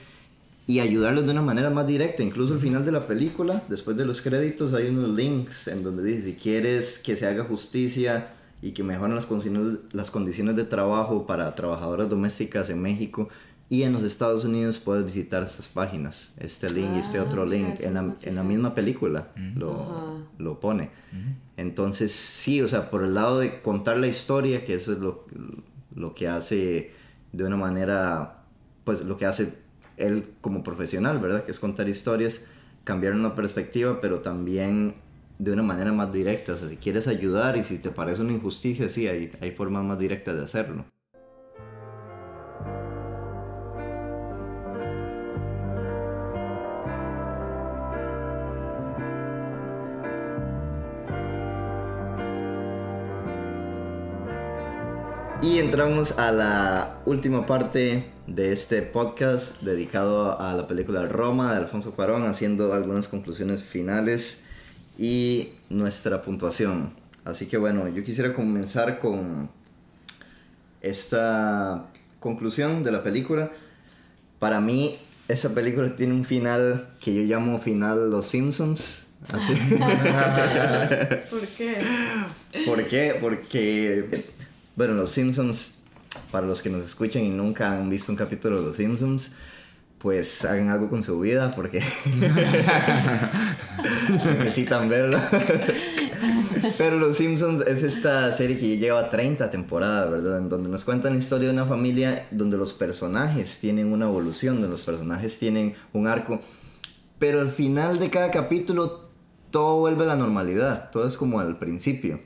y 0.67 0.79
ayudarlos 0.79 1.25
de 1.25 1.31
una 1.31 1.41
manera 1.41 1.69
más 1.69 1.85
directa. 1.85 2.23
Incluso 2.23 2.53
al 2.53 2.61
final 2.61 2.85
de 2.85 2.93
la 2.93 3.07
película, 3.07 3.61
después 3.67 3.97
de 3.97 4.05
los 4.05 4.21
créditos, 4.21 4.73
hay 4.73 4.87
unos 4.87 5.17
links 5.17 5.67
en 5.67 5.83
donde 5.83 6.01
dice, 6.01 6.31
si 6.31 6.35
quieres 6.35 6.97
que 6.97 7.17
se 7.17 7.27
haga 7.27 7.43
justicia 7.43 8.36
y 8.61 8.71
que 8.71 8.83
mejoren 8.83 9.15
las 9.15 9.25
condiciones, 9.25 9.79
las 9.93 10.09
condiciones 10.11 10.55
de 10.55 10.63
trabajo 10.65 11.25
para 11.27 11.53
trabajadoras 11.55 12.09
domésticas 12.09 12.69
en 12.69 12.81
México, 12.81 13.29
Y 13.69 13.83
en 13.83 13.91
los 13.91 14.03
Estados 14.03 14.45
Unidos 14.45 14.77
puedes 14.79 15.03
visitar 15.05 15.43
estas 15.43 15.67
páginas, 15.67 16.31
este 16.37 16.69
link 16.71 16.87
y 16.95 16.99
este 16.99 17.17
Ah, 17.17 17.23
otro 17.23 17.45
link, 17.45 17.81
en 17.81 17.95
la, 17.95 18.15
en 18.21 18.35
la 18.35 18.43
misma 18.43 18.73
película 18.73 19.27
lo, 19.55 19.81
Ajá. 19.81 20.03
lo 20.37 20.59
pone. 20.61 20.89
Entonces, 21.57 22.13
sí, 22.13 22.61
o 22.61 22.67
sea, 22.69 22.89
por 22.89 23.03
el 23.03 23.13
lado 23.13 23.39
de 23.39 23.61
contar 23.61 23.97
la 23.97 24.07
historia, 24.07 24.63
que 24.63 24.73
eso 24.75 24.93
es 24.93 24.99
lo, 24.99 25.25
lo 25.93 26.13
que 26.13 26.29
hace 26.29 26.91
de 27.33 27.43
una 27.43 27.57
manera, 27.57 28.43
pues 28.85 29.01
lo 29.01 29.17
que 29.17 29.25
hace 29.25 29.53
él 29.97 30.29
como 30.39 30.63
profesional, 30.63 31.19
¿verdad? 31.19 31.43
Que 31.43 31.51
es 31.51 31.59
contar 31.59 31.89
historias, 31.89 32.41
cambiar 32.85 33.13
una 33.15 33.35
perspectiva, 33.35 33.99
pero 33.99 34.19
también 34.21 34.95
de 35.39 35.51
una 35.51 35.63
manera 35.63 35.91
más 35.91 36.11
directa. 36.11 36.53
O 36.53 36.57
sea, 36.57 36.69
si 36.69 36.77
quieres 36.77 37.07
ayudar 37.07 37.57
y 37.57 37.63
si 37.63 37.77
te 37.79 37.89
parece 37.89 38.21
una 38.21 38.33
injusticia, 38.33 38.89
sí, 38.89 39.07
hay, 39.07 39.31
hay 39.41 39.51
formas 39.51 39.83
más 39.83 39.99
directas 39.99 40.35
de 40.35 40.43
hacerlo. 40.43 40.85
Y 55.39 55.59
entramos 55.59 56.17
a 56.17 56.31
la 56.31 56.97
última 57.05 57.45
parte 57.45 58.11
de 58.25 58.51
este 58.51 58.81
podcast 58.81 59.61
dedicado 59.61 60.41
a 60.41 60.53
la 60.55 60.67
película 60.67 61.05
Roma 61.05 61.51
de 61.51 61.57
Alfonso 61.57 61.91
Cuarón, 61.91 62.25
haciendo 62.25 62.73
algunas 62.73 63.07
conclusiones 63.07 63.61
finales 63.61 64.46
y 64.97 65.49
nuestra 65.69 66.21
puntuación. 66.21 66.93
Así 67.25 67.45
que 67.45 67.57
bueno, 67.57 67.87
yo 67.89 68.03
quisiera 68.03 68.33
comenzar 68.33 68.99
con 68.99 69.49
esta 70.81 71.87
conclusión 72.19 72.83
de 72.83 72.91
la 72.91 73.03
película. 73.03 73.51
Para 74.39 74.59
mí, 74.61 74.97
esa 75.27 75.53
película 75.53 75.95
tiene 75.95 76.13
un 76.13 76.25
final 76.25 76.89
que 77.01 77.13
yo 77.13 77.21
llamo 77.23 77.59
final 77.59 78.09
Los 78.09 78.27
Simpsons. 78.27 79.07
Así. 79.31 79.53
¿Por 81.29 81.47
qué? 81.57 81.77
¿Por 82.65 82.87
qué? 82.87 83.17
Porque, 83.19 84.25
bueno, 84.75 84.93
los 84.93 85.11
Simpsons, 85.11 85.79
para 86.31 86.47
los 86.47 86.61
que 86.61 86.69
nos 86.69 86.85
escuchan 86.85 87.23
y 87.23 87.29
nunca 87.29 87.77
han 87.77 87.89
visto 87.89 88.11
un 88.11 88.17
capítulo 88.17 88.61
de 88.61 88.67
los 88.67 88.77
Simpsons, 88.77 89.31
pues 89.99 90.45
hagan 90.45 90.69
algo 90.69 90.89
con 90.89 91.03
su 91.03 91.19
vida 91.19 91.53
porque 91.55 91.81
necesitan 94.25 94.89
verlo. 94.89 95.19
Pero 96.77 96.97
Los 96.97 97.17
Simpsons 97.17 97.65
es 97.67 97.83
esta 97.83 98.31
serie 98.35 98.57
que 98.57 98.77
lleva 98.77 99.09
30 99.09 99.51
temporadas, 99.51 100.09
¿verdad? 100.09 100.37
En 100.39 100.49
donde 100.49 100.69
nos 100.69 100.85
cuentan 100.85 101.13
la 101.13 101.19
historia 101.19 101.47
de 101.47 101.53
una 101.53 101.65
familia 101.65 102.27
donde 102.31 102.57
los 102.57 102.73
personajes 102.73 103.59
tienen 103.59 103.91
una 103.91 104.05
evolución, 104.05 104.55
donde 104.55 104.69
los 104.69 104.83
personajes 104.83 105.37
tienen 105.37 105.75
un 105.93 106.07
arco. 106.07 106.39
Pero 107.19 107.41
al 107.41 107.49
final 107.49 107.99
de 107.99 108.09
cada 108.09 108.31
capítulo 108.31 109.09
todo 109.51 109.79
vuelve 109.79 110.03
a 110.03 110.07
la 110.07 110.15
normalidad, 110.15 110.89
todo 110.91 111.07
es 111.07 111.17
como 111.17 111.39
al 111.39 111.57
principio. 111.57 112.19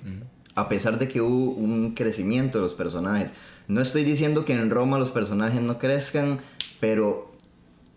A 0.55 0.69
pesar 0.69 0.99
de 0.99 1.07
que 1.07 1.21
hubo 1.21 1.51
un 1.51 1.93
crecimiento 1.93 2.57
de 2.57 2.65
los 2.65 2.73
personajes. 2.73 3.31
No 3.67 3.81
estoy 3.81 4.03
diciendo 4.03 4.43
que 4.43 4.53
en 4.53 4.69
Roma 4.69 4.99
los 4.99 5.11
personajes 5.11 5.61
no 5.61 5.77
crezcan, 5.77 6.39
pero 6.79 7.30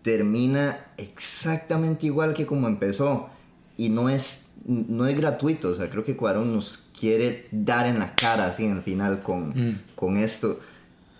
termina 0.05 0.77
exactamente 0.97 2.05
igual 2.05 2.35
que 2.35 2.45
como 2.45 2.67
empezó. 2.67 3.27
Y 3.75 3.89
no 3.89 4.07
es, 4.07 4.51
no 4.65 5.07
es 5.07 5.17
gratuito, 5.17 5.69
o 5.69 5.75
sea, 5.75 5.89
creo 5.89 6.03
que 6.03 6.15
Cuarón 6.15 6.53
nos 6.53 6.83
quiere 6.97 7.47
dar 7.51 7.87
en 7.87 7.97
la 7.97 8.15
cara 8.15 8.45
así 8.45 8.63
en 8.65 8.77
el 8.77 8.83
final 8.83 9.19
con, 9.19 9.49
Mm. 9.49 9.79
con 9.95 10.17
esto. 10.17 10.59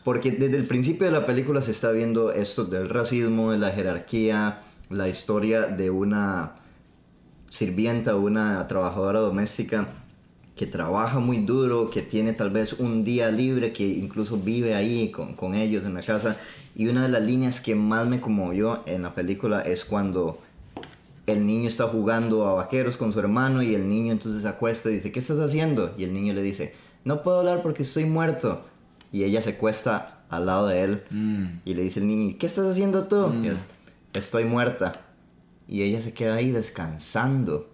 Porque 0.04 0.30
desde 0.30 0.58
el 0.58 0.68
principio 0.68 1.08
de 1.08 1.12
la 1.14 1.26
película 1.26 1.64
se 1.64 1.72
está 1.72 1.90
viendo 1.92 2.32
esto 2.32 2.64
del 2.66 2.88
racismo, 2.90 3.52
de 3.52 3.58
la 3.58 3.72
jerarquía, 3.72 4.62
la 4.92 5.10
historia 5.10 5.62
de 5.64 5.90
una 5.90 6.52
sirvienta, 7.50 8.16
una 8.16 8.68
trabajadora 8.68 9.20
doméstica 9.20 9.88
que 10.56 10.68
trabaja 10.68 11.18
muy 11.20 11.38
duro, 11.40 11.90
que 11.90 12.04
tiene 12.04 12.34
tal 12.34 12.52
vez 12.52 12.74
un 12.74 13.04
día 13.04 13.32
libre, 13.32 13.74
que 13.74 13.86
incluso 13.88 14.38
vive 14.38 14.76
ahí 14.76 15.10
con, 15.10 15.34
con 15.34 15.56
ellos 15.56 15.84
en 15.86 15.96
la 15.96 16.02
casa. 16.04 16.38
Y 16.76 16.88
una 16.88 17.04
de 17.04 17.10
las 17.10 17.22
líneas 17.24 17.62
que 17.62 17.74
más 17.76 18.08
me 18.08 18.20
conmovió 18.20 18.84
en 18.86 19.04
la 19.04 19.14
película 19.16 19.62
es 19.62 19.86
cuando 19.86 20.40
el 21.26 21.46
niño 21.46 21.68
está 21.70 21.88
jugando 21.88 22.46
a 22.46 22.54
vaqueros 22.54 22.98
con 22.98 23.12
su 23.14 23.20
hermano 23.20 23.64
y 23.64 23.74
el 23.74 23.88
niño 23.90 24.12
entonces 24.12 24.42
se 24.44 24.48
acuesta 24.48 24.90
y 24.90 24.96
dice, 24.96 25.12
¿qué 25.12 25.20
estás 25.20 25.40
haciendo? 25.40 25.94
Y 25.98 26.04
el 26.04 26.14
niño 26.14 26.34
le 26.34 26.42
dice, 26.44 26.76
no 27.04 27.24
puedo 27.24 27.40
hablar 27.40 27.62
porque 27.62 27.84
estoy 27.84 28.06
muerto. 28.06 28.62
Y 29.12 29.24
ella 29.24 29.42
se 29.42 29.56
cuesta 29.56 30.20
al 30.30 30.46
lado 30.48 30.68
de 30.68 30.84
él 30.84 31.04
Mm. 31.10 31.46
y 31.64 31.74
le 31.74 31.84
dice 31.84 32.00
el 32.02 32.08
niño, 32.08 32.36
¿qué 32.38 32.46
estás 32.46 32.66
haciendo 32.66 33.06
tú? 33.06 33.34
Y 33.42 33.48
él, 33.48 33.58
estoy 34.14 34.44
muerta. 34.44 35.02
Y 35.68 35.82
ella 35.84 36.02
se 36.02 36.14
queda 36.14 36.36
ahí 36.36 36.52
descansando. 36.52 37.70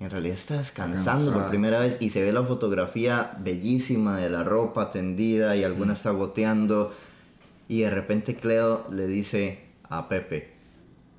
En 0.00 0.10
realidad 0.10 0.34
está 0.34 0.56
descansando 0.58 1.32
por 1.32 1.48
primera 1.48 1.78
vez 1.80 1.96
y 2.00 2.10
se 2.10 2.22
ve 2.22 2.32
la 2.32 2.42
fotografía 2.42 3.36
bellísima 3.40 4.16
de 4.16 4.30
la 4.30 4.42
ropa 4.44 4.90
tendida 4.90 5.54
y 5.56 5.62
alguna 5.64 5.92
está 5.92 6.10
goteando. 6.10 6.92
Y 7.72 7.80
de 7.80 7.88
repente 7.88 8.36
Cleo 8.36 8.84
le 8.90 9.06
dice 9.06 9.60
a 9.88 10.10
Pepe, 10.10 10.52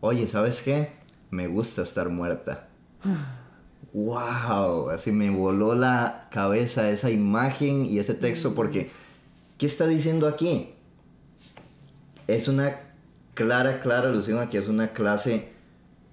oye, 0.02 0.28
¿sabes 0.28 0.62
qué? 0.62 0.92
Me 1.32 1.48
gusta 1.48 1.82
estar 1.82 2.10
muerta. 2.10 2.68
¡Wow! 3.92 4.92
Así 4.92 5.12
me 5.12 5.32
voló 5.32 5.74
la 5.74 6.28
cabeza 6.30 6.92
esa 6.92 7.10
imagen 7.10 7.88
y 7.88 7.98
ese 7.98 8.14
texto 8.14 8.54
porque, 8.54 8.92
¿qué 9.58 9.66
está 9.66 9.88
diciendo 9.88 10.28
aquí? 10.28 10.70
Es 12.28 12.48
una 12.48 12.82
clara, 13.34 13.82
clara 13.82 14.10
alusión 14.10 14.38
a 14.38 14.52
que 14.52 14.60
es 14.60 14.68
una 14.68 14.94
clase 14.94 15.54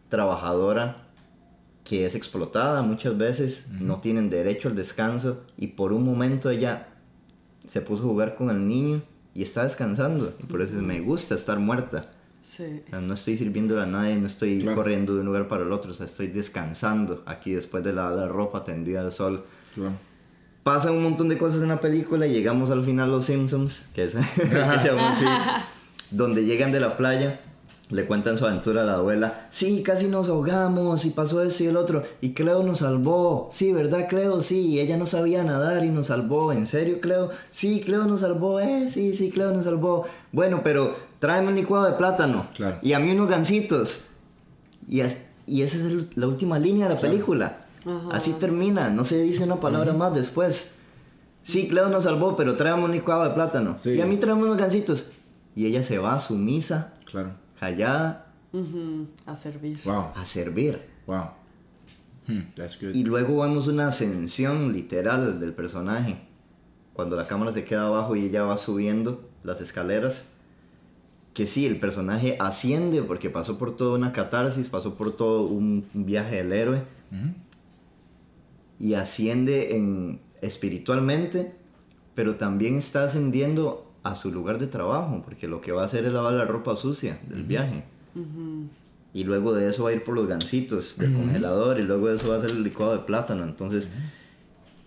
trabajadora 0.09 1.05
que 1.85 2.07
es 2.07 2.15
explotada 2.15 2.81
muchas 2.81 3.19
veces, 3.19 3.67
no 3.79 4.01
tienen 4.01 4.31
derecho 4.31 4.69
al 4.69 4.75
descanso 4.75 5.45
y 5.59 5.67
por 5.67 5.93
un 5.93 6.03
momento 6.03 6.49
ella 6.49 6.89
se 7.69 7.83
puso 7.83 8.05
a 8.05 8.07
jugar 8.07 8.37
con 8.37 8.49
el 8.49 8.67
niño 8.67 9.03
y 9.41 9.43
está 9.43 9.65
descansando 9.65 10.35
y 10.39 10.45
por 10.45 10.61
eso 10.61 10.75
me 10.75 11.01
gusta 11.01 11.35
estar 11.35 11.59
muerta. 11.59 12.11
Sí. 12.43 12.83
No 12.93 13.15
estoy 13.15 13.39
sirviéndole 13.39 13.81
a 13.83 13.87
nadie, 13.87 14.17
no 14.17 14.27
estoy 14.27 14.61
Claro. 14.61 14.77
corriendo 14.77 15.15
de 15.15 15.21
un 15.21 15.27
lugar 15.27 15.49
para 15.49 15.63
el 15.63 15.73
otro, 15.73 15.93
o 15.93 15.95
sea, 15.95 16.05
estoy 16.05 16.27
descansando 16.27 17.23
aquí 17.25 17.53
después 17.53 17.83
de 17.83 17.95
lavar 17.95 18.13
la 18.19 18.29
ropa 18.29 18.65
tendida 18.65 19.01
al 19.01 19.13
sol. 19.13 19.45
Claro. 19.75 19.93
Pasan 20.63 20.93
un 20.95 21.03
montón 21.05 21.31
de 21.31 21.39
cosas 21.39 21.63
en 21.63 21.69
la 21.69 21.81
película 21.81 22.27
y 22.27 22.33
llegamos 22.33 22.71
al 22.71 22.85
final 22.85 23.11
Los 23.11 23.25
Simpsons, 23.25 23.89
que 23.95 24.05
es 24.05 24.15
que 24.37 24.59
así, 25.01 25.25
donde 26.11 26.45
llegan 26.45 26.71
de 26.71 26.81
la 26.81 26.99
playa, 26.99 27.41
le 27.91 28.07
cuentan 28.07 28.37
su 28.39 28.47
aventura 28.47 28.83
a 28.83 28.87
la 28.87 28.95
abuela. 28.95 29.49
Sí, 29.51 29.83
casi 29.83 30.07
nos 30.07 30.29
ahogamos 30.29 31.05
y 31.05 31.11
pasó 31.11 31.43
eso 31.43 31.65
y 31.65 31.67
el 31.67 31.77
otro. 31.77 32.03
Y 32.21 32.33
Cleo 32.35 32.63
nos 32.63 32.79
salvó. 32.79 33.49
Sí, 33.53 33.73
¿verdad, 33.73 34.07
Cleo? 34.09 34.43
Sí, 34.43 34.79
ella 34.81 34.97
no 34.97 35.07
sabía 35.07 35.43
nadar 35.45 35.85
y 35.85 35.89
nos 35.89 36.07
salvó. 36.07 36.53
¿En 36.53 36.67
serio, 36.67 37.01
Cleo? 37.01 37.31
Sí, 37.51 37.81
Cleo 37.85 38.05
nos 38.07 38.21
salvó. 38.21 38.61
Eh, 38.61 38.89
sí, 38.91 39.17
sí, 39.17 39.31
Cleo 39.31 39.53
nos 39.53 39.65
salvó. 39.65 40.07
Bueno, 40.33 40.61
pero 40.63 40.95
tráeme 41.19 41.49
un 41.49 41.57
licuado 41.57 41.87
de 41.87 41.93
plátano. 41.93 42.47
Claro. 42.57 42.79
Y 42.83 42.93
a 42.93 42.99
mí 43.01 43.11
unos 43.11 43.29
gancitos. 43.29 44.03
Y, 44.89 45.01
as- 45.01 45.17
y 45.47 45.63
esa 45.63 45.77
es 45.79 45.85
el- 45.85 46.09
la 46.15 46.29
última 46.29 46.59
línea 46.59 46.89
de 46.89 46.95
la 46.95 47.01
película. 47.01 47.67
Ajá. 47.85 48.09
Así 48.13 48.33
termina, 48.35 48.91
no 48.91 49.05
se 49.05 49.21
dice 49.23 49.43
una 49.45 49.57
palabra 49.59 49.93
más 49.95 50.15
después. 50.15 50.73
Sí, 51.43 51.69
Cleo 51.69 51.89
nos 51.89 52.05
salvó, 52.05 52.37
pero 52.37 52.57
tráeme 52.57 52.85
un 52.85 52.93
licuado 52.93 53.25
de 53.25 53.31
plátano. 53.31 53.77
Sí. 53.79 53.91
Y 53.95 54.01
a 54.01 54.07
mí 54.07 54.17
tráeme 54.19 54.43
unos 54.45 54.59
gancitos. 54.59 55.07
Y 55.57 55.67
ella 55.67 55.83
se 55.83 55.99
va 55.99 56.21
sumisa, 56.21 56.93
Claro. 57.11 57.31
Callada, 57.61 58.27
Ujú, 58.53 59.07
A 59.27 59.37
servir. 59.37 59.79
Wow. 59.85 60.07
a 60.17 60.25
servir. 60.27 60.81
Wow. 61.07 61.31
Hmm, 62.27 62.41
that's 62.57 62.81
good. 62.81 62.95
Y 62.97 63.05
luego 63.05 63.43
vemos 63.43 63.69
una 63.69 63.89
ascensión 63.89 64.73
literal 64.73 65.39
del 65.39 65.53
personaje. 65.53 66.17
Cuando 66.95 67.15
la 67.15 67.27
cámara 67.29 67.53
se 67.53 67.65
queda 67.65 67.87
abajo 67.87 68.17
y 68.17 68.25
ella 68.25 68.43
va 68.43 68.57
subiendo 68.57 69.29
las 69.45 69.61
escaleras. 69.61 70.25
Que 71.33 71.47
sí, 71.47 71.65
el 71.65 71.79
personaje 71.79 72.37
asciende 72.41 73.03
porque 73.03 73.31
pasó 73.31 73.57
por 73.57 73.77
toda 73.77 73.97
una 73.97 74.13
catarsis, 74.13 74.69
pasó 74.69 74.97
por 74.97 75.13
todo 75.17 75.45
un 75.45 75.87
viaje 75.95 76.37
del 76.37 76.53
héroe. 76.53 76.83
Ujú. 77.13 77.33
y 78.81 78.95
asciende 78.95 79.77
en, 79.77 80.21
espiritualmente, 80.41 81.55
pero 82.15 82.37
también 82.37 82.79
está 82.79 83.05
ascendiendo 83.05 83.90
a 84.03 84.15
su 84.15 84.31
lugar 84.31 84.59
de 84.59 84.67
trabajo, 84.67 85.23
porque 85.25 85.47
lo 85.47 85.61
que 85.61 85.73
va 85.73 85.83
a 85.83 85.87
hacer 85.87 86.05
es 86.05 86.13
lavar 86.13 86.33
la 86.35 86.45
ropa 86.45 86.77
sucia 86.77 87.21
del 87.29 87.45
viaje. 87.45 87.85
Y 89.13 89.25
luego 89.25 89.53
de 89.53 89.69
eso 89.69 89.85
va 89.85 89.91
a 89.91 89.93
ir 89.93 90.05
por 90.05 90.15
los 90.15 90.27
gancitos 90.27 90.97
del 90.99 91.15
congelador 91.15 91.81
y 91.81 91.83
luego 91.83 92.09
de 92.09 92.17
eso 92.17 92.29
va 92.29 92.37
a 92.37 92.39
hacer 92.39 92.51
el 92.51 92.63
licuado 92.63 92.93
de 92.93 93.01
plátano. 93.01 93.45
Entonces 93.45 93.91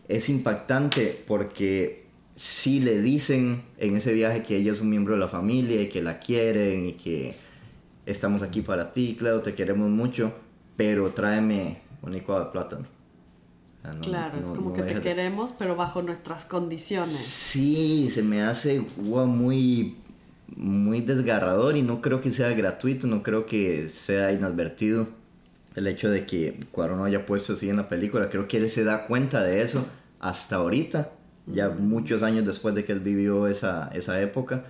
es 0.07 0.29
impactante 0.29 1.23
porque 1.27 2.05
sí 2.35 2.79
le 2.79 3.01
dicen 3.01 3.63
en 3.77 3.97
ese 3.97 4.13
viaje 4.13 4.43
que 4.43 4.57
ella 4.57 4.71
es 4.71 4.81
un 4.81 4.89
miembro 4.89 5.13
de 5.13 5.19
la 5.19 5.27
familia 5.27 5.81
y 5.81 5.89
que 5.89 6.01
la 6.01 6.19
quieren 6.19 6.87
y 6.87 6.93
que 6.93 7.35
estamos 8.05 8.41
aquí 8.41 8.61
para 8.61 8.93
ti, 8.93 9.15
Cleo, 9.17 9.41
te 9.41 9.53
queremos 9.53 9.89
mucho, 9.89 10.33
pero 10.75 11.11
tráeme 11.11 11.81
un 12.01 12.13
licuado 12.13 12.45
de 12.45 12.51
plátano. 12.51 12.92
No- 13.83 14.01
Claro, 14.01 14.37
es 14.37 14.45
como 14.45 14.69
no 14.69 14.73
que 14.73 14.83
te 14.83 15.01
queremos, 15.01 15.53
pero 15.57 15.75
bajo 15.75 16.01
nuestras 16.01 16.45
condiciones. 16.45 17.17
Sí, 17.17 18.09
se 18.11 18.23
me 18.23 18.41
hace 18.41 18.79
wow, 18.97 19.25
muy, 19.27 19.95
muy 20.55 21.01
desgarrador 21.01 21.77
y 21.77 21.81
no 21.81 22.01
creo 22.01 22.21
que 22.21 22.31
sea 22.31 22.49
gratuito, 22.49 23.07
no 23.07 23.23
creo 23.23 23.45
que 23.45 23.89
sea 23.89 24.31
inadvertido 24.31 25.07
el 25.75 25.87
hecho 25.87 26.09
de 26.11 26.25
que 26.25 26.59
Cuarón 26.71 26.99
no 26.99 27.05
haya 27.05 27.25
puesto 27.25 27.53
así 27.53 27.69
en 27.69 27.77
la 27.77 27.89
película. 27.89 28.29
Creo 28.29 28.47
que 28.47 28.57
él 28.57 28.69
se 28.69 28.83
da 28.83 29.05
cuenta 29.07 29.43
de 29.43 29.61
eso 29.61 29.85
hasta 30.19 30.57
ahorita, 30.57 31.11
ya 31.47 31.69
muchos 31.69 32.23
años 32.23 32.45
después 32.45 32.75
de 32.75 32.85
que 32.85 32.93
él 32.93 32.99
vivió 33.01 33.47
esa, 33.47 33.89
esa 33.93 34.21
época, 34.21 34.65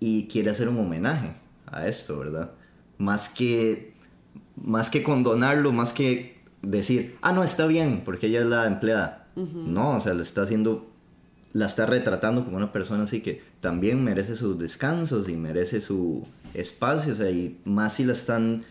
y 0.00 0.28
quiere 0.28 0.50
hacer 0.50 0.68
un 0.68 0.78
homenaje 0.78 1.32
a 1.66 1.86
esto, 1.88 2.18
¿verdad? 2.20 2.52
Más 2.98 3.28
que, 3.28 3.94
más 4.56 4.90
que 4.90 5.02
condonarlo, 5.02 5.72
más 5.72 5.92
que 5.92 6.37
decir, 6.62 7.16
ah, 7.22 7.32
no, 7.32 7.44
está 7.44 7.66
bien, 7.66 8.02
porque 8.04 8.26
ella 8.26 8.40
es 8.40 8.46
la 8.46 8.66
empleada. 8.66 9.26
No, 9.36 9.96
o 9.96 10.00
sea, 10.00 10.14
le 10.14 10.24
está 10.24 10.42
haciendo 10.42 10.88
la 11.52 11.66
está 11.66 11.86
retratando 11.86 12.44
como 12.44 12.56
una 12.56 12.72
persona 12.72 13.04
así 13.04 13.20
que 13.20 13.42
también 13.60 14.04
merece 14.04 14.36
sus 14.36 14.58
descansos 14.58 15.28
y 15.28 15.36
merece 15.36 15.80
su 15.80 16.26
espacio, 16.54 17.12
o 17.12 17.16
sea, 17.16 17.30
y 17.30 17.60
más 17.64 17.94
si 17.94 18.04
la 18.04 18.12
están 18.12 18.64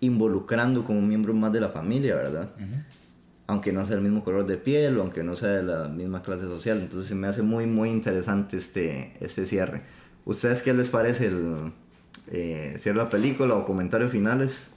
involucrando 0.00 0.84
como 0.84 0.98
un 0.98 1.08
miembro 1.08 1.34
más 1.34 1.52
de 1.52 1.60
la 1.60 1.68
familia, 1.70 2.16
¿verdad? 2.16 2.50
Aunque 3.46 3.72
no 3.72 3.84
sea 3.84 3.96
el 3.96 4.02
mismo 4.02 4.24
color 4.24 4.46
de 4.46 4.56
piel 4.56 4.98
o 4.98 5.02
aunque 5.02 5.22
no 5.22 5.36
sea 5.36 5.50
de 5.50 5.62
la 5.62 5.88
misma 5.88 6.22
clase 6.22 6.44
social, 6.44 6.78
entonces 6.78 7.08
se 7.08 7.14
me 7.14 7.26
hace 7.28 7.42
muy, 7.42 7.66
muy 7.66 7.90
interesante 7.90 8.56
este, 8.56 9.16
este 9.20 9.46
cierre. 9.46 9.82
¿Ustedes 10.24 10.62
qué 10.62 10.74
les 10.74 10.88
parece 10.88 11.26
el 11.26 11.72
eh, 12.32 12.76
cierre 12.80 12.98
de 12.98 13.04
la 13.04 13.10
película 13.10 13.54
o 13.54 13.64
comentarios 13.64 14.10
finales? 14.10 14.70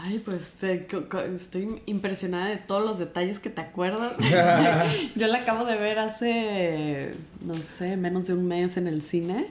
Ay, 0.00 0.20
pues 0.24 0.52
te- 0.52 0.86
co- 0.86 1.18
estoy 1.20 1.80
impresionada 1.86 2.46
de 2.46 2.56
todos 2.58 2.84
los 2.84 2.98
detalles 2.98 3.40
que 3.40 3.50
te 3.50 3.60
acuerdas. 3.60 4.12
Yo 5.16 5.26
la 5.26 5.38
acabo 5.38 5.64
de 5.64 5.76
ver 5.76 5.98
hace, 5.98 7.14
no 7.44 7.56
sé, 7.56 7.96
menos 7.96 8.26
de 8.28 8.34
un 8.34 8.46
mes 8.46 8.76
en 8.76 8.86
el 8.86 9.02
cine. 9.02 9.46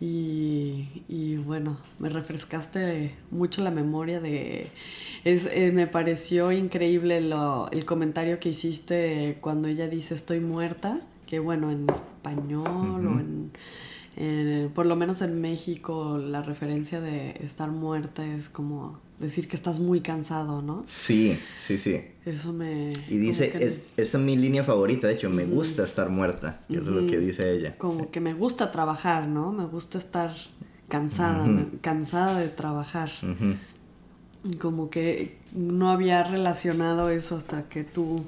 Y, 0.00 1.02
y 1.08 1.36
bueno, 1.38 1.76
me 1.98 2.08
refrescaste 2.08 3.14
mucho 3.32 3.62
la 3.62 3.70
memoria 3.70 4.20
de... 4.20 4.68
Es, 5.24 5.46
eh, 5.52 5.72
me 5.72 5.86
pareció 5.88 6.52
increíble 6.52 7.20
lo- 7.20 7.68
el 7.72 7.84
comentario 7.84 8.38
que 8.38 8.50
hiciste 8.50 9.38
cuando 9.40 9.66
ella 9.68 9.88
dice 9.88 10.14
estoy 10.14 10.38
muerta, 10.40 11.00
que 11.26 11.40
bueno, 11.40 11.70
en 11.72 11.88
español 11.90 13.06
o 13.08 13.18
en... 13.18 13.50
en- 14.16 14.70
por 14.70 14.86
lo 14.86 14.94
menos 14.94 15.20
en 15.22 15.40
México 15.40 16.18
la 16.18 16.42
referencia 16.42 17.00
de 17.00 17.30
estar 17.44 17.70
muerta 17.70 18.24
es 18.24 18.48
como 18.48 19.00
decir 19.20 19.48
que 19.48 19.56
estás 19.56 19.78
muy 19.80 20.00
cansado, 20.00 20.62
¿no? 20.62 20.82
Sí, 20.86 21.38
sí, 21.66 21.78
sí. 21.78 22.00
Eso 22.24 22.52
me... 22.52 22.92
Y 23.08 23.16
dice, 23.16 23.50
que- 23.50 23.64
es, 23.64 23.82
esa 23.96 24.18
es 24.18 24.24
mi 24.24 24.36
línea 24.36 24.62
favorita, 24.64 25.06
de 25.08 25.14
hecho, 25.14 25.28
me 25.30 25.44
gusta 25.44 25.82
estar 25.84 26.08
muerta, 26.10 26.60
eso 26.68 26.80
es 26.80 26.86
lo 26.86 27.06
que 27.06 27.18
dice 27.18 27.52
ella. 27.52 27.76
como 27.78 28.10
que 28.10 28.20
me 28.20 28.34
gusta 28.34 28.70
trabajar, 28.70 29.26
¿no? 29.26 29.50
Me 29.52 29.64
gusta 29.64 29.98
estar 29.98 30.34
cansada, 30.88 31.46
me- 31.46 31.78
cansada 31.80 32.38
de 32.38 32.48
trabajar. 32.48 33.10
Como 34.60 34.88
que 34.88 35.36
no 35.52 35.90
había 35.90 36.22
relacionado 36.22 37.10
eso 37.10 37.36
hasta 37.36 37.68
que 37.68 37.82
tú 37.82 38.24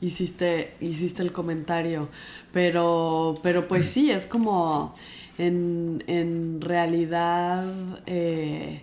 hiciste, 0.00 0.74
hiciste 0.80 1.22
el 1.22 1.32
comentario. 1.32 2.08
Pero, 2.52 3.34
pero 3.42 3.66
pues 3.66 3.86
sí, 3.86 4.10
es 4.10 4.26
como 4.26 4.94
en, 5.38 6.04
en 6.06 6.60
realidad 6.60 7.66
eh, 8.06 8.82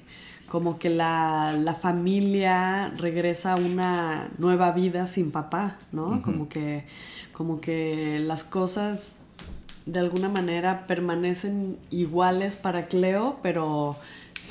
como 0.52 0.80
que 0.80 0.90
la, 0.90 1.54
la 1.54 1.76
familia 1.76 2.90
regresa 2.98 3.54
a 3.54 3.56
una 3.56 4.32
nueva 4.38 4.72
vida 4.72 5.08
sin 5.08 5.32
papá, 5.32 5.78
¿no? 5.94 6.22
Como 6.22 6.50
que, 6.50 6.84
como 7.32 7.62
que 7.62 8.20
las 8.20 8.44
cosas 8.44 9.16
de 9.86 10.00
alguna 10.00 10.28
manera 10.28 10.88
permanecen 10.88 11.78
iguales 11.90 12.58
para 12.58 12.88
Cleo, 12.88 13.38
pero 13.42 13.96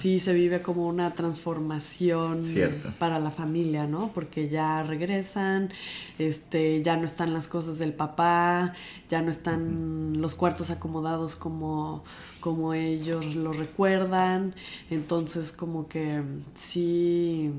sí 0.01 0.18
se 0.18 0.32
vive 0.32 0.62
como 0.62 0.86
una 0.86 1.12
transformación 1.14 2.43
Cierto. 2.43 2.90
para 2.98 3.18
la 3.18 3.31
familia, 3.31 3.86
¿no? 3.86 4.10
Porque 4.14 4.48
ya 4.48 4.82
regresan, 4.82 5.70
este, 6.18 6.82
ya 6.82 6.97
no 6.97 7.05
están 7.05 7.35
las 7.35 7.48
cosas 7.48 7.78
del 7.78 7.93
papá, 7.93 8.72
ya 9.10 9.20
no 9.20 9.31
están 9.31 10.18
los 10.18 10.35
cuartos 10.35 10.70
acomodados 10.70 11.36
como, 11.36 12.02
como 12.40 12.72
ellos 12.72 13.35
lo 13.35 13.52
recuerdan, 13.52 14.55
entonces 14.89 15.52
como 15.52 15.86
que 15.86 16.22
sí, 16.55 17.52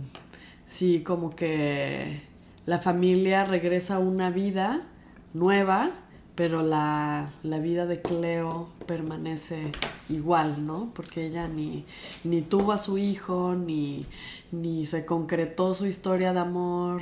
sí, 0.66 1.02
como 1.04 1.36
que 1.36 2.22
la 2.66 2.80
familia 2.80 3.46
regresa 3.46 3.96
a 3.96 4.00
una 4.00 4.32
vida 4.32 4.82
nueva, 5.36 5.92
pero 6.36 6.64
la, 6.64 7.32
la 7.44 7.60
vida 7.60 7.86
de 7.86 8.02
Cleo 8.02 8.70
permanece 8.88 9.72
igual, 10.10 10.66
¿no? 10.66 10.92
Porque 10.94 11.26
ella 11.26 11.48
ni, 11.48 11.86
ni 12.24 12.42
tuvo 12.42 12.72
a 12.72 12.78
su 12.78 12.98
hijo, 12.98 13.56
ni, 13.56 14.06
ni 14.52 14.86
se 14.86 15.06
concretó 15.06 15.76
su 15.76 15.86
historia 15.86 16.34
de 16.34 16.40
amor 16.40 17.02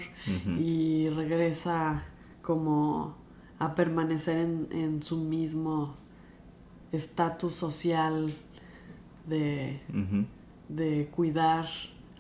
y 0.60 1.10
regresa 1.10 2.04
como 2.42 3.16
a 3.60 3.76
permanecer 3.76 4.38
en, 4.38 4.68
en 4.72 5.04
su 5.04 5.18
mismo 5.18 5.96
estatus 6.92 7.54
social 7.54 8.34
de, 9.28 9.80
de 10.70 11.08
cuidar 11.16 11.68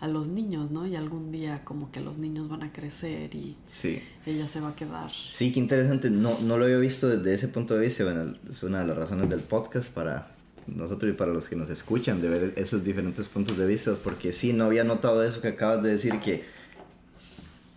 a 0.02 0.08
los 0.08 0.28
niños, 0.30 0.72
¿no? 0.72 0.88
Y 0.88 0.96
algún 0.96 1.32
día 1.32 1.62
como 1.66 1.92
que 1.92 2.00
los 2.00 2.18
niños 2.18 2.48
van 2.48 2.64
a 2.64 2.72
crecer 2.72 3.36
y 3.36 3.58
Sí. 3.68 4.02
ella 4.26 4.48
se 4.48 4.62
va 4.62 4.70
a 4.70 4.76
quedar. 4.76 5.12
Sí, 5.12 5.52
qué 5.52 5.60
interesante. 5.60 6.10
No, 6.10 6.40
no 6.40 6.58
lo 6.58 6.66
había 6.66 6.78
visto 6.78 7.08
desde 7.10 7.34
ese 7.36 7.48
punto 7.50 7.76
de 7.76 7.86
vista. 7.86 8.04
Bueno, 8.06 8.34
es 8.50 8.64
una 8.64 8.80
de 8.80 8.88
las 8.88 8.96
razones 8.98 9.30
del 9.30 9.42
podcast 9.42 9.90
para 9.92 10.32
nosotros 10.68 11.12
y 11.12 11.16
para 11.16 11.34
los 11.34 11.50
que 11.50 11.56
nos 11.56 11.70
escuchan, 11.70 12.22
de 12.22 12.30
ver 12.30 12.54
esos 12.56 12.84
diferentes 12.84 13.28
puntos 13.28 13.58
de 13.58 13.66
vista, 13.66 13.94
porque 14.04 14.32
sí, 14.32 14.54
no 14.54 14.66
había 14.66 14.84
notado 14.84 15.24
eso 15.24 15.42
que 15.42 15.48
acabas 15.50 15.84
de 15.84 15.90
decir, 15.92 16.20
que 16.20 16.44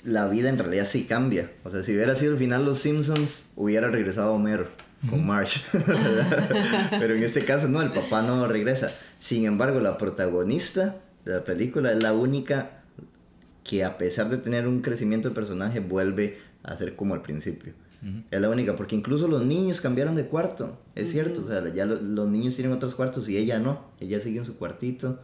la 0.04 0.28
vida 0.28 0.48
en 0.48 0.58
realidad 0.58 0.86
sí 0.86 1.04
cambia. 1.04 1.50
O 1.64 1.70
sea, 1.70 1.82
si 1.82 1.92
hubiera 1.94 2.14
sido 2.16 2.32
el 2.32 2.38
final 2.38 2.64
Los 2.64 2.78
Simpsons, 2.80 3.50
hubiera 3.56 3.88
regresado 3.88 4.32
Homero 4.34 4.66
con 5.08 5.26
Marge. 5.26 5.60
¿verdad? 5.86 6.88
Pero 7.00 7.14
en 7.14 7.22
este 7.22 7.44
caso 7.44 7.68
no, 7.68 7.82
el 7.82 7.90
papá 7.90 8.22
no 8.22 8.46
regresa. 8.46 8.90
Sin 9.20 9.44
embargo, 9.46 9.80
la 9.80 9.96
protagonista 9.98 10.96
de 11.24 11.32
la 11.34 11.44
película 11.44 11.92
es 11.92 12.02
la 12.02 12.12
única 12.12 12.82
que 13.64 13.84
a 13.84 13.96
pesar 13.98 14.28
de 14.28 14.38
tener 14.38 14.66
un 14.66 14.80
crecimiento 14.80 15.28
de 15.28 15.34
personaje 15.34 15.80
vuelve 15.80 16.38
a 16.62 16.76
ser 16.76 16.96
como 16.96 17.14
al 17.14 17.22
principio. 17.22 17.72
Es 18.32 18.40
la 18.40 18.48
única, 18.50 18.74
porque 18.74 18.96
incluso 18.96 19.28
los 19.28 19.44
niños 19.46 19.80
cambiaron 19.80 20.16
de 20.16 20.26
cuarto, 20.26 20.76
es 20.96 21.12
cierto, 21.12 21.42
o 21.42 21.46
sea, 21.46 21.72
ya 21.72 21.86
lo- 21.86 22.00
los 22.02 22.28
niños 22.28 22.56
tienen 22.56 22.72
otros 22.72 22.96
cuartos 22.96 23.28
y 23.28 23.36
ella 23.36 23.60
no, 23.60 23.80
ella 24.00 24.18
sigue 24.20 24.38
en 24.40 24.44
su 24.44 24.56
cuartito, 24.56 25.20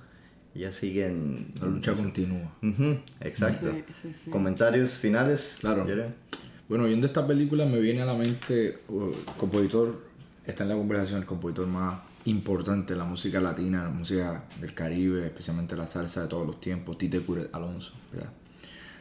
ella 0.55 0.70
sigue 0.70 1.07
en... 1.07 1.49
La 1.61 1.66
lucha 1.66 1.91
en 1.91 1.97
su- 1.97 2.03
continúa. 2.05 2.55
Ujú, 2.62 2.99
exacto. 3.20 3.73
Sí, 3.73 3.85
sí, 4.03 4.12
sí. 4.27 4.31
Comentarios 4.31 4.93
finales. 4.93 5.57
Claro. 5.59 5.85
Jeremy? 5.87 6.12
Bueno, 6.69 6.85
viendo 6.85 7.07
esta 7.07 7.27
película 7.27 7.65
me 7.66 7.81
viene 7.81 8.03
a 8.03 8.07
la 8.07 8.15
mente 8.15 8.79
uh, 8.89 9.07
el 9.09 9.35
compositor, 9.37 10.01
está 10.47 10.62
en 10.62 10.69
la 10.69 10.77
conversación 10.77 11.19
el 11.19 11.27
compositor 11.27 11.66
más 11.66 11.99
importante 12.28 12.94
la 12.96 13.05
música 13.05 13.40
latina, 13.40 13.82
la 13.84 13.90
música 13.90 14.44
del 14.60 14.74
Caribe, 14.74 15.26
especialmente 15.26 15.76
la 15.76 15.86
salsa 15.86 16.22
de 16.22 16.28
todos 16.28 16.46
los 16.46 16.60
tiempos, 16.60 16.98
Tite 16.98 17.20
Cure 17.20 17.48
Alonso, 17.52 17.92
¿verdad? 18.12 18.30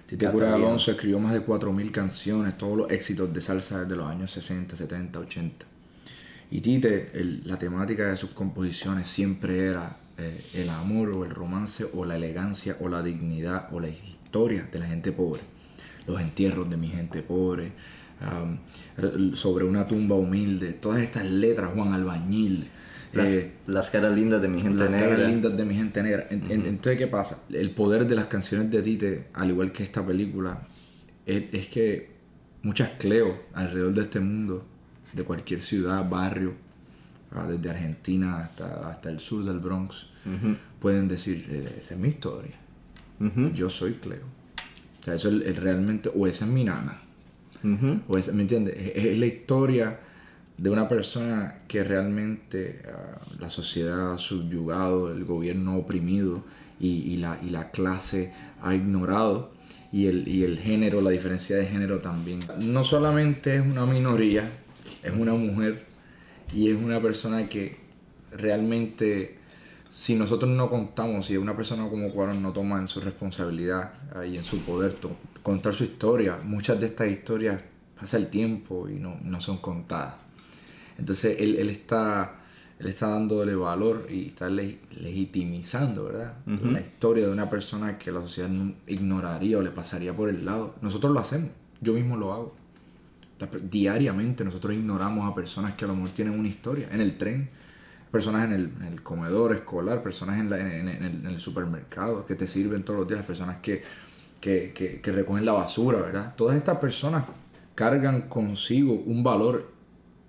Tite 0.06 0.26
Cure 0.32 0.46
Catalino. 0.46 0.68
Alonso 0.68 0.92
escribió 0.92 1.20
más 1.20 1.34
de 1.34 1.42
4.000 1.42 1.92
canciones, 1.92 2.58
todos 2.58 2.78
los 2.78 2.92
éxitos 2.92 3.34
de 3.34 3.42
salsa 3.42 3.82
desde 3.84 3.96
los 3.96 4.08
años 4.10 4.32
60, 4.32 4.76
70, 4.76 5.20
80. 5.20 5.66
Y 6.50 6.62
Tite, 6.62 7.12
el- 7.14 7.42
la 7.46 7.58
temática 7.60 8.08
de 8.08 8.18
sus 8.18 8.30
composiciones 8.32 9.08
siempre 9.08 9.66
era 9.66 9.98
eh, 10.20 10.44
el 10.56 10.70
amor 10.72 11.10
o 11.10 11.24
el 11.26 11.30
romance 11.30 11.86
o 11.94 12.04
la 12.04 12.16
elegancia 12.16 12.76
o 12.80 12.90
la 12.90 13.04
dignidad 13.04 13.68
o 13.72 13.80
la 13.80 13.90
historia 13.90 14.68
de 14.72 14.80
la 14.80 14.88
gente 14.88 15.12
pobre. 15.12 15.42
Los 16.08 16.20
entierros 16.22 16.68
de 16.72 16.76
mi 16.78 16.88
gente 16.88 17.22
pobre, 17.22 17.74
um, 18.22 18.58
el- 18.98 19.38
sobre 19.38 19.66
una 19.66 19.86
tumba 19.88 20.16
humilde, 20.16 20.74
todas 20.74 21.02
estas 21.04 21.30
letras, 21.30 21.70
Juan 21.76 21.94
Albañil. 21.94 22.68
Las, 23.14 23.30
eh, 23.30 23.52
las 23.68 23.90
caras 23.90 24.16
lindas 24.16 24.42
de 24.42 24.48
mi 24.48 24.62
gente 24.62 24.78
las 24.80 24.90
negra. 24.90 25.10
caras 25.16 25.28
lindas 25.32 25.58
de 25.58 25.66
mi 25.66 25.76
gente 25.76 26.04
negra. 26.04 26.28
En- 26.30 26.52
en- 26.52 26.66
Entonces, 26.66 26.98
¿qué 26.98 27.08
pasa? 27.08 27.40
El 27.50 27.72
poder 27.72 28.06
de 28.08 28.16
las 28.16 28.26
canciones 28.28 28.70
de 28.70 28.82
Tite, 28.82 29.28
al 29.34 29.50
igual 29.50 29.72
que 29.72 29.84
esta 29.84 30.06
película, 30.06 30.68
es, 31.26 31.44
es 31.52 31.68
que 31.70 32.12
muchas 32.64 32.92
Cleo 33.00 33.44
alrededor 33.54 33.94
de 33.94 34.02
este 34.02 34.20
mundo, 34.20 34.66
de 35.14 35.24
cualquier 35.24 35.62
ciudad, 35.62 36.08
barrio, 36.10 36.54
ah, 37.32 37.46
desde 37.48 37.70
Argentina 37.70 38.40
hasta, 38.40 38.90
hasta 38.90 39.10
el 39.10 39.20
sur 39.20 39.44
del 39.46 39.60
Bronx, 39.60 40.08
pueden 40.80 41.08
decir, 41.08 41.46
eh, 41.50 41.78
esa 41.82 41.94
es 41.94 42.00
mi 42.00 42.10
historia. 42.10 42.56
Yo 43.56 43.70
soy 43.70 43.94
Cleo. 43.94 44.24
O 45.02 45.04
sea, 45.04 45.16
eso 45.16 45.30
es 45.30 45.56
realmente, 45.58 46.12
o 46.14 46.28
esa 46.28 46.46
es 46.46 46.52
mi 46.52 46.64
nana. 46.66 47.02
O 48.08 48.18
es- 48.18 48.32
¿Me 48.34 48.42
entiendes? 48.44 48.76
Es, 48.78 49.06
es 49.06 49.18
la 49.18 49.26
historia 49.26 50.00
de 50.58 50.70
una 50.70 50.88
persona 50.88 51.60
que 51.68 51.84
realmente 51.84 52.82
ah, 52.88 53.20
la 53.40 53.50
sociedad 53.50 54.14
ha 54.14 54.18
subyugado, 54.18 55.12
el 55.12 55.24
gobierno 55.24 55.74
ha 55.74 55.78
oprimido 55.78 56.44
y, 56.80 57.14
y 57.14 57.18
la, 57.18 57.38
y 57.44 57.50
la 57.50 57.72
clase 57.72 58.34
ha 58.62 58.74
ignorado. 58.74 59.56
Y 59.90 60.08
el, 60.08 60.28
y 60.28 60.44
el 60.44 60.60
género, 60.60 61.00
la 61.00 61.12
diferencia 61.12 61.56
de 61.56 61.66
género 61.66 62.00
también. 62.00 62.42
No 62.60 62.84
solamente 62.84 63.56
es 63.56 63.62
una 63.62 63.86
minoría, 63.86 64.52
es 65.02 65.14
una 65.14 65.34
mujer 65.34 65.86
y 66.54 66.70
es 66.70 66.76
una 66.76 67.02
persona 67.02 67.48
que 67.48 67.78
realmente, 68.32 69.38
si 69.90 70.16
nosotros 70.16 70.52
no 70.52 70.70
contamos, 70.70 71.28
si 71.28 71.38
una 71.38 71.56
persona 71.56 71.88
como 71.90 72.12
Cuarón 72.12 72.42
no 72.42 72.52
toma 72.52 72.80
en 72.80 72.90
su 72.90 73.00
responsabilidad 73.00 73.94
ah, 74.14 74.26
y 74.26 74.38
en 74.38 74.44
su 74.44 74.60
poder 74.60 74.98
contar 75.42 75.74
su 75.74 75.86
historia, 75.86 76.38
muchas 76.44 76.80
de 76.82 76.88
estas 76.88 77.10
historias 77.10 77.62
pasa 77.98 78.18
el 78.18 78.28
tiempo 78.28 78.90
y 78.90 78.96
no, 78.96 79.18
no 79.24 79.40
son 79.40 79.58
contadas. 79.58 80.27
Entonces 80.98 81.38
él, 81.40 81.56
él 81.58 81.70
está 81.70 82.34
él 82.80 82.86
está 82.88 83.08
dándole 83.10 83.56
valor 83.56 84.06
y 84.08 84.28
está 84.28 84.50
le- 84.50 84.78
legitimizando, 84.92 86.04
¿verdad? 86.06 86.34
La 86.74 86.80
historia 86.82 87.26
de 87.26 87.32
una 87.32 87.50
persona 87.50 87.98
que 87.98 88.12
la 88.12 88.22
sociedad 88.22 88.50
no- 88.50 88.74
ignoraría 88.86 89.58
o 89.58 89.62
le 89.64 89.72
pasaría 89.72 90.16
por 90.16 90.30
el 90.30 90.46
lado. 90.46 90.76
Nosotros 90.82 91.12
lo 91.12 91.20
hacemos, 91.20 91.50
yo 91.82 91.94
mismo 91.94 92.18
lo 92.18 92.32
hago. 92.34 92.56
Diariamente 93.70 94.44
nosotros 94.44 94.74
ignoramos 94.74 95.32
a 95.32 95.36
personas 95.36 95.74
que 95.74 95.86
a 95.86 95.88
lo 95.88 95.96
mejor 95.96 96.10
tienen 96.12 96.40
una 96.40 96.48
historia 96.48 96.88
en 96.92 97.02
el 97.02 97.18
tren, 97.18 97.50
personas 98.12 98.46
en 98.46 98.54
el, 98.54 98.72
en 98.80 98.94
el 98.94 99.04
comedor 99.04 99.54
escolar, 99.54 100.02
personas 100.02 100.40
en, 100.40 100.50
la- 100.50 100.60
en- 100.60 100.88
en 100.88 101.04
el, 101.04 101.16
en 101.22 101.26
el 101.28 101.40
supermercado 101.40 102.26
que 102.26 102.36
te 102.36 102.48
sirven 102.48 102.84
todos 102.84 103.00
los 103.02 103.08
días, 103.08 103.24
personas 103.26 103.58
que, 103.58 103.84
que, 104.42 104.72
que- 104.76 105.02
que 105.02 105.12
recogen 105.12 105.46
la 105.46 105.54
basura, 105.54 106.00
¿verdad? 106.00 106.34
Todas 106.36 106.56
estas 106.58 106.78
personas 106.78 107.26
cargan 107.76 108.22
consigo 108.24 108.94
un 108.94 109.24
valor 109.24 109.72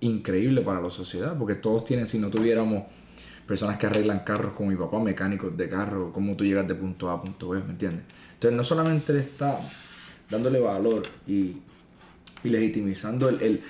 increíble 0.00 0.60
para 0.62 0.80
la 0.80 0.90
sociedad, 0.90 1.36
porque 1.38 1.54
todos 1.54 1.84
tienen, 1.84 2.06
si 2.06 2.18
no 2.18 2.30
tuviéramos 2.30 2.84
personas 3.46 3.78
que 3.78 3.86
arreglan 3.86 4.20
carros 4.20 4.52
como 4.52 4.70
mi 4.70 4.76
papá, 4.76 4.98
mecánicos 5.00 5.56
de 5.56 5.68
carro, 5.68 6.12
cómo 6.12 6.36
tú 6.36 6.44
llegas 6.44 6.68
de 6.68 6.74
punto 6.74 7.10
A 7.10 7.14
a 7.14 7.22
punto 7.22 7.48
B, 7.50 7.62
¿me 7.62 7.70
entiendes? 7.70 8.04
Entonces 8.34 8.56
no 8.56 8.62
solamente 8.64 9.12
le 9.12 9.20
está 9.20 9.60
dándole 10.30 10.60
valor 10.60 11.02
y, 11.26 11.56
y 12.44 12.48
legitimizando 12.50 13.28
el, 13.28 13.40
el, 13.42 13.62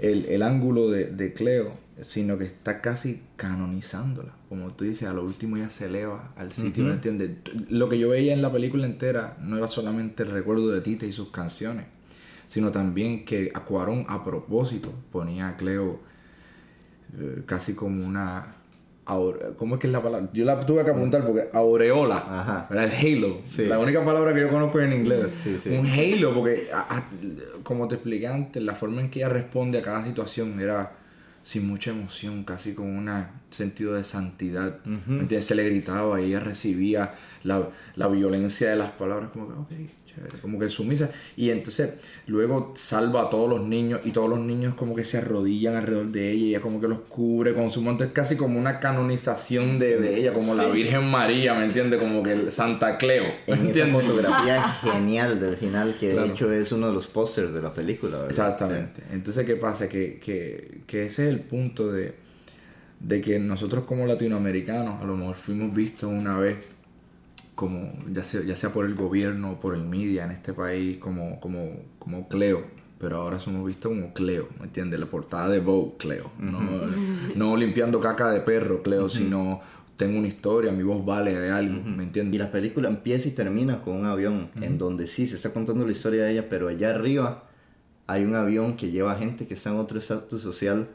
el- 0.00 0.24
el 0.26 0.42
ángulo 0.42 0.88
de, 0.88 1.06
de 1.06 1.32
Cleo, 1.34 1.72
sino 2.02 2.38
que 2.38 2.44
está 2.44 2.80
casi 2.80 3.22
canonizándola. 3.36 4.32
Como 4.48 4.72
tú 4.72 4.84
dices, 4.84 5.08
a 5.08 5.12
lo 5.12 5.24
último 5.24 5.56
ya 5.56 5.68
se 5.70 5.86
eleva 5.86 6.32
al 6.36 6.52
sitio, 6.52 6.84
¿me 6.84 6.94
entiendes? 6.94 7.30
Lo 7.68 7.88
que 7.88 7.98
yo 7.98 8.08
veía 8.08 8.32
en 8.32 8.42
la 8.42 8.52
película 8.52 8.86
entera 8.86 9.36
no 9.40 9.56
era 9.58 9.68
solamente 9.68 10.22
el 10.22 10.30
recuerdo 10.30 10.68
de 10.68 10.80
Tita 10.80 11.06
y 11.06 11.12
sus 11.12 11.28
canciones, 11.30 11.86
sino 12.46 12.70
también 12.70 13.24
que 13.24 13.50
a 13.54 13.60
Cuarón 13.60 14.04
a 14.08 14.24
propósito 14.24 14.92
ponía 15.12 15.48
a 15.48 15.56
Cleo 15.56 16.00
eh, 17.18 17.42
casi 17.46 17.74
como 17.74 18.04
una... 18.04 18.56
¿Cómo 19.58 19.74
es 19.74 19.80
que 19.82 19.86
es 19.86 19.92
la 19.92 20.02
palabra? 20.02 20.30
Yo 20.32 20.46
la 20.46 20.58
tuve 20.64 20.82
que 20.82 20.90
apuntar 20.90 21.26
porque 21.26 21.50
aureola, 21.52 22.16
Ajá. 22.26 22.66
¿verdad? 22.70 22.90
El 23.02 23.16
halo, 23.22 23.38
Sí. 23.46 23.66
la 23.66 23.78
única 23.78 24.02
palabra 24.02 24.32
que 24.32 24.40
yo 24.40 24.48
conozco 24.48 24.80
en 24.80 24.94
inglés. 24.94 25.26
Sí, 25.42 25.58
sí. 25.62 25.68
Un 25.76 25.86
halo, 25.86 26.32
porque 26.34 26.68
a- 26.72 26.96
a- 26.96 27.04
como 27.62 27.86
te 27.86 27.96
expliqué 27.96 28.28
antes, 28.28 28.62
la 28.62 28.74
forma 28.74 29.02
en 29.02 29.10
que 29.10 29.18
ella 29.18 29.28
responde 29.28 29.76
a 29.78 29.82
cada 29.82 30.02
situación 30.06 30.58
era 30.58 30.92
sin 31.42 31.68
mucha 31.68 31.90
emoción, 31.90 32.44
casi 32.44 32.72
con 32.72 32.86
un 32.86 33.10
sentido 33.50 33.92
de 33.92 34.04
santidad. 34.04 34.78
¿me 34.86 34.94
entiendes? 35.20 35.44
Se 35.44 35.54
le 35.54 35.66
gritaba 35.68 36.18
y 36.22 36.24
ella 36.28 36.40
recibía 36.40 37.12
la, 37.42 37.68
la 37.96 38.08
violencia 38.08 38.70
de 38.70 38.76
las 38.76 38.92
palabras 38.92 39.28
como 39.34 39.46
que, 39.46 39.52
ok, 39.52 39.90
chévere, 40.14 40.38
como 40.40 40.58
que 40.58 40.68
sumisa. 40.68 41.10
Y 41.36 41.50
entonces 41.50 41.94
luego 42.26 42.72
salva 42.76 43.22
a 43.22 43.30
todos 43.30 43.48
los 43.48 43.66
niños 43.66 44.00
y 44.04 44.10
todos 44.10 44.28
los 44.28 44.38
niños 44.40 44.74
como 44.74 44.94
que 44.94 45.04
se 45.04 45.18
arrodillan 45.18 45.76
alrededor 45.76 46.06
de 46.12 46.30
ella 46.30 46.44
y 46.44 46.48
ella 46.50 46.60
como 46.60 46.80
que 46.80 46.88
los 46.88 47.00
cubre 47.02 47.54
con 47.54 47.70
su 47.70 47.82
manto. 47.82 48.04
Es 48.04 48.12
casi 48.12 48.36
como 48.36 48.58
una 48.58 48.80
canonización 48.80 49.78
de, 49.78 49.98
de 49.98 50.18
ella, 50.18 50.32
como 50.32 50.54
la 50.54 50.66
Virgen 50.66 51.10
María, 51.10 51.54
¿me 51.54 51.64
entiendes? 51.64 52.00
Como 52.00 52.22
que 52.22 52.32
el 52.32 52.52
Santa 52.52 52.98
Cleo, 52.98 53.24
¿me 53.48 53.54
En 53.54 53.68
esa 53.68 53.86
fotografía 53.86 54.62
genial 54.82 55.40
del 55.40 55.56
final, 55.56 55.96
que 55.98 56.10
Claro. 56.12 56.26
de 56.28 56.32
hecho 56.32 56.52
es 56.52 56.72
uno 56.72 56.88
de 56.88 56.92
los 56.92 57.06
pósters 57.06 57.52
de 57.52 57.62
la 57.62 57.72
película, 57.72 58.12
¿verdad? 58.18 58.30
Exactamente. 58.30 59.02
Entonces, 59.12 59.44
¿qué 59.46 59.56
pasa? 59.56 59.88
Que, 59.88 60.18
que, 60.18 60.82
que 60.86 61.04
ese 61.04 61.24
es 61.24 61.28
el 61.30 61.40
punto 61.40 61.90
de, 61.92 62.14
de 63.00 63.20
que 63.20 63.38
nosotros 63.38 63.84
como 63.84 64.06
latinoamericanos 64.06 65.02
a 65.02 65.04
lo 65.06 65.16
mejor 65.16 65.34
fuimos 65.34 65.74
vistos 65.74 66.10
una 66.10 66.38
vez 66.38 66.56
como, 67.54 67.92
ya 68.12 68.24
sea, 68.24 68.42
ya 68.42 68.56
sea 68.56 68.72
por 68.72 68.86
el 68.86 68.94
gobierno 68.94 69.52
o 69.52 69.60
por 69.60 69.74
el 69.74 69.82
media 69.84 70.24
en 70.24 70.32
este 70.32 70.52
país, 70.52 70.98
como, 70.98 71.40
como, 71.40 71.70
como 71.98 72.28
Cleo. 72.28 72.64
Pero 72.98 73.18
ahora 73.18 73.38
somos 73.38 73.66
vistos 73.66 73.90
como 73.92 74.14
Cleo, 74.14 74.48
¿me 74.58 74.66
entiendes? 74.66 74.98
La 74.98 75.06
portada 75.06 75.48
de 75.48 75.60
Vogue, 75.60 75.94
Cleo. 75.98 76.30
No, 76.38 76.60
no 77.34 77.56
limpiando 77.56 78.00
caca 78.00 78.30
de 78.30 78.40
perro, 78.40 78.82
Cleo, 78.82 79.08
sino 79.08 79.60
tengo 79.96 80.18
una 80.18 80.28
historia, 80.28 80.72
mi 80.72 80.82
voz 80.82 81.04
vale 81.04 81.34
de 81.38 81.50
algo, 81.50 81.82
¿me 81.82 82.02
Y 82.02 82.06
entiendes? 82.06 82.40
la 82.40 82.50
película 82.50 82.88
empieza 82.88 83.28
y 83.28 83.32
termina 83.32 83.80
con 83.82 83.96
un 83.96 84.06
avión, 84.06 84.50
en 84.60 84.78
donde 84.78 85.06
sí 85.06 85.26
se 85.26 85.36
está 85.36 85.52
contando 85.52 85.84
la 85.86 85.92
historia 85.92 86.24
de 86.24 86.32
ella, 86.32 86.48
pero 86.48 86.68
allá 86.68 86.90
arriba 86.90 87.44
hay 88.06 88.24
un 88.24 88.34
avión 88.34 88.76
que 88.76 88.90
lleva 88.90 89.16
gente 89.16 89.46
que 89.46 89.54
está 89.54 89.70
en 89.70 89.76
otro 89.76 89.98
estatus 89.98 90.42
social 90.42 90.88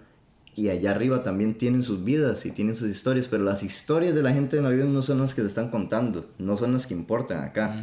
y 0.55 0.69
allá 0.69 0.91
arriba 0.91 1.23
también 1.23 1.53
tienen 1.55 1.83
sus 1.83 2.03
vidas 2.03 2.45
y 2.45 2.51
tienen 2.51 2.75
sus 2.75 2.89
historias, 2.89 3.27
pero 3.27 3.43
las 3.43 3.63
historias 3.63 4.13
de 4.15 4.21
la 4.23 4.33
gente 4.33 4.57
en 4.57 4.65
el 4.65 4.71
avión 4.73 4.93
no 4.93 5.01
son 5.01 5.19
las 5.21 5.33
que 5.33 5.41
se 5.41 5.47
están 5.47 5.69
contando, 5.69 6.25
no 6.37 6.57
son 6.57 6.73
las 6.73 6.85
que 6.87 6.93
importan 6.93 7.43
acá. 7.43 7.81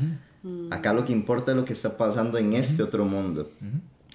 Acá 0.71 0.93
lo 0.93 1.05
que 1.05 1.13
importa 1.13 1.53
es 1.53 1.57
lo 1.57 1.65
que 1.65 1.73
está 1.73 1.97
pasando 1.97 2.39
en 2.39 2.53
este 2.53 2.83
otro 2.83 3.05
mundo. 3.05 3.51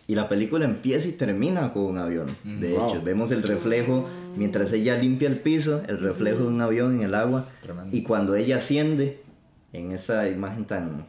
Y 0.07 0.15
la 0.15 0.27
película 0.27 0.65
empieza 0.65 1.07
y 1.07 1.13
termina 1.13 1.71
con 1.73 1.83
un 1.83 1.97
avión. 1.97 2.35
De 2.43 2.71
Wow. 2.73 2.89
hecho, 2.89 3.01
vemos 3.01 3.31
el 3.31 3.43
reflejo, 3.43 4.07
mientras 4.35 4.71
ella 4.73 4.97
limpia 4.97 5.29
el 5.29 5.39
piso, 5.39 5.81
el 5.87 5.99
reflejo 5.99 6.39
de 6.41 6.47
un 6.47 6.61
avión 6.61 6.95
en 6.97 7.03
el 7.03 7.15
agua. 7.15 7.47
Tremendo. 7.61 7.95
Y 7.95 8.03
cuando 8.03 8.35
ella 8.35 8.57
asciende, 8.57 9.21
en 9.73 9.91
esa 9.91 10.27
imagen 10.29 10.65
tan, 10.65 11.05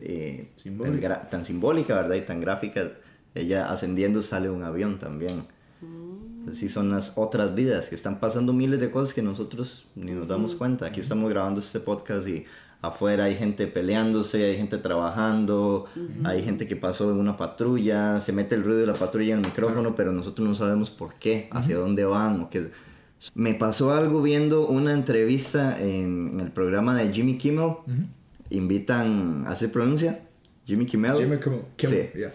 eh, 0.00 0.48
Simbólica. 0.56 1.08
tan, 1.08 1.22
gra- 1.24 1.30
tan 1.30 1.44
simbólica, 1.44 1.94
¿verdad? 1.96 2.14
Y 2.16 2.20
tan 2.22 2.40
gráfica, 2.40 2.92
ella 3.34 3.70
ascendiendo 3.70 4.22
sale 4.22 4.48
un 4.50 4.62
avión 4.62 4.98
también. 4.98 5.44
Así 6.50 6.68
son 6.68 6.90
las 6.90 7.12
otras 7.16 7.54
vidas, 7.54 7.88
que 7.88 7.94
están 7.94 8.18
pasando 8.20 8.52
miles 8.52 8.80
de 8.80 8.90
cosas 8.90 9.14
que 9.14 9.22
nosotros 9.22 9.86
ni 9.94 10.12
nos 10.12 10.26
damos 10.28 10.54
cuenta. 10.54 10.86
Aquí 10.86 11.00
estamos 11.00 11.30
grabando 11.30 11.60
este 11.60 11.78
podcast 11.80 12.26
y 12.26 12.44
afuera 12.80 13.24
hay 13.26 13.36
gente 13.36 13.66
peleándose, 13.68 14.44
hay 14.44 14.56
gente 14.56 14.78
trabajando, 14.78 15.86
hay 16.24 16.42
gente 16.42 16.66
que 16.66 16.74
pasó 16.74 17.12
en 17.12 17.18
una 17.18 17.36
patrulla, 17.36 18.20
se 18.20 18.32
mete 18.32 18.56
el 18.56 18.64
ruido 18.64 18.80
de 18.80 18.86
la 18.86 18.94
patrulla 18.94 19.34
en 19.34 19.40
el 19.40 19.46
micrófono, 19.46 19.94
pero 19.94 20.10
nosotros 20.12 20.48
no 20.48 20.54
sabemos 20.54 20.90
por 20.90 21.14
qué, 21.14 21.48
hacia 21.52 21.76
dónde 21.76 22.04
van 22.04 22.40
o 22.40 22.50
qué. 22.50 22.70
Me 23.34 23.54
pasó 23.54 23.92
algo 23.92 24.20
viendo 24.20 24.66
una 24.66 24.92
entrevista 24.94 25.80
en, 25.80 26.30
en 26.34 26.40
el 26.40 26.50
programa 26.50 26.96
de 26.96 27.12
Jimmy 27.12 27.38
Kimmel. 27.38 27.74
Invitan, 28.50 29.44
¿así 29.46 29.68
pronuncia? 29.68 30.20
Jimmy 30.66 30.86
Kimmel. 30.86 31.16
Jimmy 31.16 31.38
Kimmel, 31.38 31.62
Kimmel, 31.76 32.10
Sí. 32.12 32.18
yeah. 32.18 32.32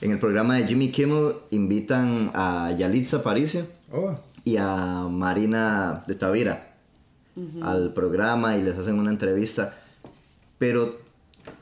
En 0.00 0.10
el 0.10 0.18
programa 0.18 0.56
de 0.56 0.66
Jimmy 0.66 0.90
Kimmel 0.90 1.34
invitan 1.50 2.30
a 2.34 2.72
Yalitza 2.76 3.18
Aparicio 3.18 3.66
Oh, 3.92 4.16
y 4.44 4.56
a 4.56 5.06
Marina 5.10 6.02
de 6.06 6.14
Tavira 6.14 6.74
al 7.62 7.92
programa 7.92 8.56
y 8.56 8.62
les 8.62 8.76
hacen 8.78 8.98
una 8.98 9.10
entrevista. 9.10 9.74
Pero 10.58 10.96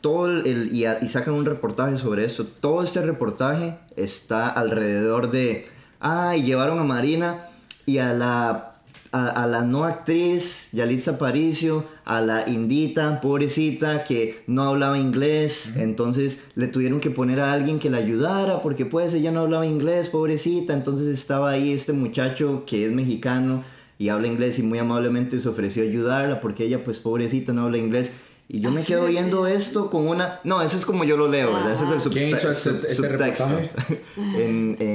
todo 0.00 0.26
el, 0.30 0.46
el- 0.46 0.72
y, 0.74 0.84
a- 0.84 0.98
y 1.02 1.08
sacan 1.08 1.34
un 1.34 1.44
reportaje 1.44 1.98
sobre 1.98 2.24
eso. 2.24 2.46
Todo 2.46 2.82
este 2.84 3.02
reportaje 3.02 3.76
está 3.96 4.48
alrededor 4.48 5.30
de, 5.32 5.66
ah, 6.00 6.36
y 6.36 6.44
llevaron 6.44 6.78
a 6.78 6.84
Marina 6.84 7.48
y 7.86 7.98
a 7.98 8.12
la 8.12 8.73
a, 9.14 9.28
a 9.28 9.46
la 9.46 9.62
no 9.62 9.84
actriz 9.84 10.68
Yalitza 10.72 11.12
Aparicio, 11.12 11.84
a 12.04 12.20
la 12.20 12.48
indita, 12.48 13.20
pobrecita, 13.20 14.02
que 14.04 14.42
no 14.46 14.62
hablaba 14.64 14.98
inglés, 14.98 15.76
entonces 15.76 16.40
le 16.56 16.66
tuvieron 16.66 16.98
que 17.00 17.10
poner 17.10 17.38
a 17.40 17.52
alguien 17.52 17.78
que 17.78 17.90
la 17.90 17.98
ayudara, 17.98 18.60
porque 18.60 18.86
pues 18.86 19.14
ella 19.14 19.30
no 19.30 19.40
hablaba 19.42 19.66
inglés, 19.66 20.08
pobrecita, 20.08 20.72
entonces 20.74 21.06
estaba 21.08 21.50
ahí 21.50 21.72
este 21.72 21.92
muchacho 21.92 22.64
que 22.66 22.86
es 22.86 22.92
mexicano 22.92 23.62
y 23.98 24.08
habla 24.08 24.26
inglés 24.26 24.58
y 24.58 24.62
muy 24.64 24.78
amablemente 24.80 25.40
se 25.40 25.48
ofreció 25.48 25.84
a 25.84 25.86
ayudarla, 25.86 26.40
porque 26.40 26.64
ella 26.64 26.82
pues 26.82 26.98
pobrecita 26.98 27.52
no 27.52 27.62
habla 27.62 27.78
inglés. 27.78 28.10
Y 28.46 28.60
yo 28.60 28.70
me 28.70 28.80
Así 28.80 28.88
quedo 28.88 29.04
decía. 29.04 29.20
oyendo 29.20 29.46
esto 29.46 29.88
con 29.88 30.06
una... 30.06 30.38
No, 30.44 30.60
eso 30.60 30.76
es 30.76 30.84
como 30.84 31.04
yo 31.04 31.16
lo 31.16 31.28
leo, 31.28 31.50
¿verdad? 31.54 31.72
Ese 31.72 31.84
es 31.84 31.90
el 31.90 31.96
Ajá. 31.96 32.10
¿Quién 32.10 32.28
hizo 32.28 32.48
subte- 32.48 32.50
este- 32.50 32.70
sub- 32.70 32.84
este 32.84 32.94
subtexto. 32.94 33.48
reportaje? 33.48 34.00
en 34.44 34.76
eh, 34.80 34.93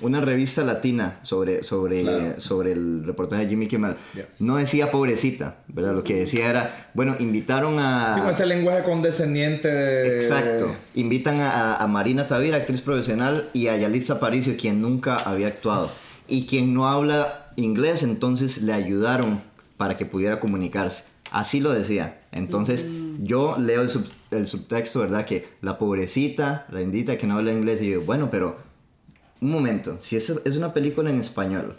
una 0.00 0.20
revista 0.20 0.62
latina 0.64 1.20
sobre, 1.22 1.62
sobre, 1.64 2.02
Claro. 2.02 2.40
sobre 2.40 2.72
el 2.72 3.04
reportaje 3.04 3.44
de 3.44 3.48
Jimmy 3.48 3.66
Kimmel. 3.68 3.96
Yeah. 4.14 4.28
No 4.38 4.56
decía 4.56 4.90
pobrecita, 4.90 5.58
¿verdad? 5.68 5.94
Lo 5.94 6.04
que 6.04 6.14
decía 6.14 6.48
era, 6.50 6.90
bueno, 6.94 7.16
invitaron 7.18 7.78
a... 7.78 8.14
Sí, 8.14 8.20
con 8.20 8.30
ese 8.30 8.46
lenguaje 8.46 8.82
condescendiente 8.82 9.68
de... 9.68 10.16
Exacto. 10.20 10.74
Invitan 10.94 11.38
a, 11.40 11.86
Marina 11.86 12.26
Tavira, 12.28 12.56
actriz 12.58 12.80
profesional, 12.80 13.48
y 13.52 13.68
a 13.68 13.76
Yalitza 13.76 14.14
Aparicio, 14.14 14.56
quien 14.56 14.80
nunca 14.82 15.16
había 15.16 15.46
actuado. 15.48 15.90
Y 16.28 16.46
quien 16.46 16.74
no 16.74 16.88
habla 16.88 17.50
inglés, 17.56 18.02
entonces 18.02 18.62
le 18.62 18.72
ayudaron 18.72 19.40
para 19.76 19.96
que 19.96 20.04
pudiera 20.06 20.40
comunicarse. 20.40 21.04
Así 21.30 21.60
lo 21.60 21.72
decía. 21.72 22.20
Entonces 22.32 22.86
yo 23.20 23.56
leo 23.58 23.82
el, 23.82 23.90
sub- 23.90 24.10
el 24.30 24.46
subtexto, 24.46 25.00
¿verdad? 25.00 25.24
Que 25.24 25.48
la 25.62 25.78
pobrecita, 25.78 26.66
la 26.70 26.82
indita 26.82 27.16
que 27.16 27.26
no 27.26 27.36
habla 27.36 27.52
inglés, 27.52 27.80
y 27.80 27.86
digo, 27.86 28.02
bueno, 28.02 28.28
pero 28.30 28.56
un 29.40 29.50
momento, 29.50 29.96
si 30.00 30.16
es, 30.16 30.32
es 30.44 30.56
una 30.56 30.72
película 30.72 31.10
en 31.10 31.20
español 31.20 31.76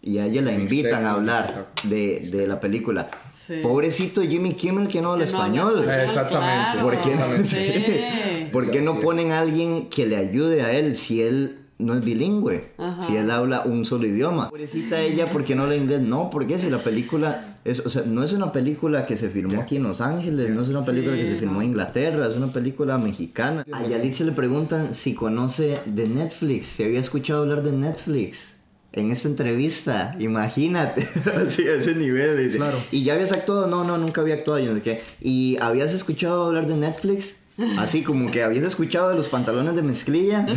y 0.00 0.18
a 0.18 0.26
ella 0.26 0.42
la 0.42 0.52
invitan 0.52 1.04
a 1.04 1.12
hablar 1.12 1.68
de, 1.84 2.20
de 2.30 2.46
la 2.46 2.60
película, 2.60 3.10
Sí. 3.44 3.54
pobrecito 3.60 4.22
Jimmy 4.22 4.54
Kimmel 4.54 4.86
que 4.86 5.02
no 5.02 5.12
habla 5.12 5.26
Que 5.26 5.32
no 5.32 5.38
habla 5.42 5.48
español. 5.58 5.80
español, 5.80 6.04
Exactamente. 6.08 6.78
claro. 6.78 6.88
¿Por 6.88 6.98
qué? 6.98 7.48
Sí. 7.48 8.48
¿Por 8.52 8.70
qué 8.70 8.80
no 8.82 9.00
ponen 9.00 9.32
a 9.32 9.40
alguien 9.40 9.88
que 9.88 10.06
le 10.06 10.16
ayude 10.16 10.62
a 10.62 10.70
él 10.72 10.96
si 10.96 11.22
él 11.22 11.58
no 11.78 11.94
es 11.94 12.04
bilingüe. 12.04 12.72
Si 13.04 13.16
él 13.16 13.28
habla 13.32 13.62
un 13.62 13.84
solo 13.84 14.06
idioma. 14.06 14.48
Pobrecita 14.50 15.00
ella, 15.00 15.28
¿por 15.28 15.44
qué 15.44 15.56
no 15.56 15.64
habla 15.64 15.74
inglés? 15.74 16.00
No, 16.00 16.30
porque 16.30 16.56
si 16.60 16.70
la 16.70 16.78
película, 16.78 17.51
es, 17.64 17.80
o 17.80 17.88
sea, 17.88 18.02
no 18.04 18.24
es 18.24 18.32
una 18.32 18.50
película 18.50 19.06
que 19.06 19.16
se 19.16 19.28
filmó 19.28 19.60
aquí 19.60 19.76
en 19.76 19.84
Los 19.84 20.00
Ángeles, 20.00 20.50
no 20.50 20.62
es 20.62 20.68
una 20.68 20.84
película 20.84 21.16
que 21.16 21.28
se 21.28 21.36
filmó 21.36 21.62
en 21.62 21.68
Inglaterra, 21.68 22.26
es 22.26 22.36
una 22.36 22.52
película 22.52 22.98
mexicana. 22.98 23.64
A 23.70 23.86
Yalit 23.86 24.14
se 24.14 24.24
le 24.24 24.32
preguntan 24.32 24.94
si 24.94 25.14
conoce 25.14 25.78
de 25.86 26.08
Netflix, 26.08 26.66
si 26.66 26.82
había 26.82 27.00
escuchado 27.00 27.42
hablar 27.42 27.62
de 27.62 27.72
Netflix. 27.72 28.56
En 28.94 29.10
esta 29.10 29.28
entrevista, 29.28 30.16
imagínate, 30.18 31.02
así 31.36 31.62
a 31.66 31.74
ese 31.74 31.94
nivel. 31.94 32.36
dice. 32.36 32.56
Claro. 32.56 32.78
Y 32.90 33.04
ya 33.04 33.14
habías 33.14 33.32
actuado, 33.32 33.66
no, 33.66 33.84
no, 33.84 33.96
nunca 33.96 34.20
había 34.20 34.34
actuado, 34.34 34.58
yo 34.58 34.70
no 34.70 34.76
sé 34.76 34.82
qué. 34.82 35.02
Y 35.20 35.56
habías 35.60 35.94
escuchado 35.94 36.44
hablar 36.44 36.66
de 36.66 36.76
Netflix, 36.76 37.36
así 37.78 38.02
como 38.02 38.30
que 38.30 38.42
habías 38.42 38.64
escuchado 38.64 39.10
de 39.10 39.16
los 39.16 39.28
pantalones 39.28 39.74
de 39.74 39.82
mezclilla. 39.82 40.46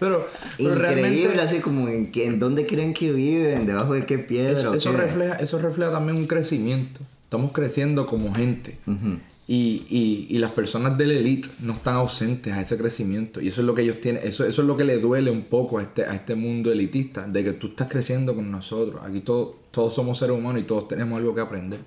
Pero, 0.00 0.28
pero 0.56 0.74
Increíble, 0.74 1.40
así 1.42 1.58
como 1.58 1.88
en, 1.88 2.12
que- 2.12 2.24
en 2.26 2.38
dónde 2.38 2.66
creen 2.66 2.94
que 2.94 3.12
viven, 3.12 3.66
debajo 3.66 3.94
de 3.94 4.06
qué 4.06 4.18
piedra. 4.18 4.58
eso, 4.58 4.70
o 4.70 4.74
eso 4.74 4.92
qué? 4.92 4.96
refleja, 4.96 5.34
eso 5.36 5.58
refleja 5.58 5.90
también 5.90 6.16
un 6.18 6.26
crecimiento. 6.26 7.00
Estamos 7.24 7.50
creciendo 7.52 8.06
como 8.06 8.32
gente. 8.32 8.78
Y, 9.48 9.86
y, 9.90 10.26
y 10.30 10.38
las 10.38 10.52
personas 10.52 10.96
del 10.98 11.10
elite 11.10 11.48
no 11.62 11.72
están 11.72 11.96
ausentes 11.96 12.52
a 12.52 12.60
ese 12.60 12.76
crecimiento. 12.76 13.40
Y 13.40 13.48
eso 13.48 13.60
es 13.62 13.66
lo 13.66 13.74
que 13.74 13.82
ellos 13.82 14.00
tienen, 14.00 14.22
eso, 14.24 14.44
eso 14.46 14.62
es 14.62 14.68
lo 14.68 14.76
que 14.76 14.84
le 14.84 14.98
duele 14.98 15.30
un 15.32 15.42
poco 15.42 15.78
a 15.78 15.82
este, 15.82 16.04
a 16.04 16.14
este 16.14 16.34
mundo 16.36 16.70
elitista, 16.70 17.26
de 17.26 17.42
que 17.42 17.52
tú 17.54 17.68
estás 17.68 17.88
creciendo 17.88 18.34
con 18.36 18.50
nosotros. 18.52 19.00
Aquí 19.04 19.20
todos 19.20 19.56
todos 19.78 19.94
somos 19.94 20.18
seres 20.18 20.36
humanos 20.36 20.60
y 20.60 20.64
todos 20.64 20.88
tenemos 20.88 21.16
algo 21.18 21.36
que 21.36 21.40
aprender. 21.40 21.78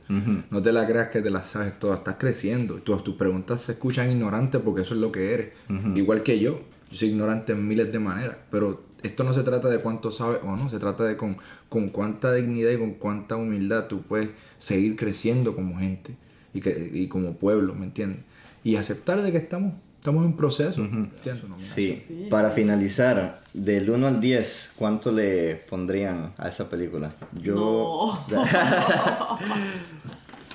No 0.49 0.61
te 0.61 0.71
la 0.71 0.87
creas 0.87 1.09
que 1.09 1.21
te 1.21 1.29
la 1.29 1.43
sabes 1.43 1.77
todas, 1.77 1.97
estás 1.97 2.15
creciendo. 2.17 2.75
Todas 2.75 3.03
tus 3.03 3.15
preguntas 3.15 3.59
se 3.59 3.73
escuchan 3.73 4.09
ignorantes 4.09 4.61
porque 4.61 4.83
eso 4.83 4.93
es 4.93 5.01
lo 5.01 5.11
que 5.11 5.33
eres. 5.33 5.49
Igual 5.93 6.23
que 6.23 6.39
yo, 6.39 6.61
yo 6.89 6.97
soy 6.97 7.09
ignorante 7.09 7.51
en 7.51 7.67
miles 7.67 7.91
de 7.91 7.99
maneras, 7.99 8.37
pero 8.49 8.81
esto 9.03 9.25
no 9.25 9.33
se 9.33 9.43
trata 9.43 9.67
de 9.67 9.79
cuánto 9.79 10.09
sabes 10.09 10.39
o 10.41 10.55
no, 10.55 10.69
se 10.69 10.79
trata 10.79 11.03
de 11.03 11.17
con, 11.17 11.35
con 11.67 11.89
cuánta 11.89 12.31
dignidad 12.33 12.71
y 12.71 12.77
con 12.77 12.93
cuánta 12.93 13.35
humildad 13.35 13.87
tú 13.89 14.03
puedes 14.03 14.29
seguir 14.57 14.95
creciendo 14.95 15.53
como 15.53 15.77
gente 15.77 16.15
y, 16.53 16.61
que, 16.61 16.91
y 16.93 17.07
como 17.07 17.33
pueblo, 17.33 17.75
¿me 17.75 17.87
entiendes? 17.87 18.21
Y 18.63 18.77
aceptar 18.77 19.21
de 19.21 19.33
que 19.33 19.37
estamos, 19.37 19.73
estamos 20.01 20.25
en 20.25 20.33
proceso. 20.33 20.81
¿entiendes? 20.81 21.43
Sí. 21.59 22.27
para 22.31 22.49
finalizar, 22.49 23.43
del 23.53 23.87
1 23.87 24.07
al 24.07 24.19
10, 24.19 24.71
¿cuánto 24.75 25.11
le 25.11 25.57
pondrían 25.69 26.33
a 26.39 26.49
esa 26.49 26.67
película? 26.67 27.11
Yo. 27.39 28.19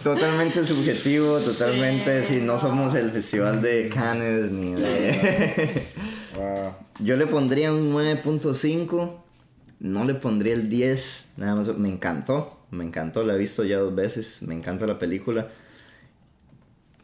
totalmente 0.02 0.66
subjetivo, 0.66 1.38
totalmente. 1.38 2.26
Sí, 2.26 2.40
no 2.42 2.58
somos 2.58 2.96
el 2.96 3.12
festival 3.12 3.62
de 3.62 3.88
Cannes 3.88 4.50
ni 4.50 4.74
de. 4.74 5.86
Yo 6.98 7.16
le 7.16 7.28
pondría 7.28 7.72
un 7.72 7.94
9.5. 7.94 9.12
No 9.78 10.04
le 10.04 10.14
pondría 10.14 10.54
el 10.54 10.68
10. 10.68 11.34
Nada 11.36 11.54
más. 11.54 11.78
Me 11.78 11.88
encantó. 11.88 12.66
Me 12.72 12.82
encantó. 12.82 13.22
La 13.22 13.34
he 13.34 13.38
visto 13.38 13.62
ya 13.62 13.78
dos 13.78 13.94
veces. 13.94 14.42
Me 14.42 14.54
encanta 14.54 14.88
la 14.88 14.98
película. 14.98 15.46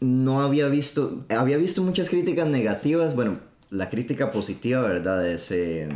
No 0.02 0.40
había 0.42 0.66
visto. 0.68 1.24
Había 1.28 1.56
visto 1.56 1.82
muchas 1.82 2.08
críticas 2.10 2.46
negativas. 2.48 3.14
Bueno, 3.14 3.38
la 3.70 3.88
crítica 3.88 4.32
positiva, 4.32 4.82
¿verdad? 4.82 5.26
Es, 5.26 5.50
eh, 5.50 5.88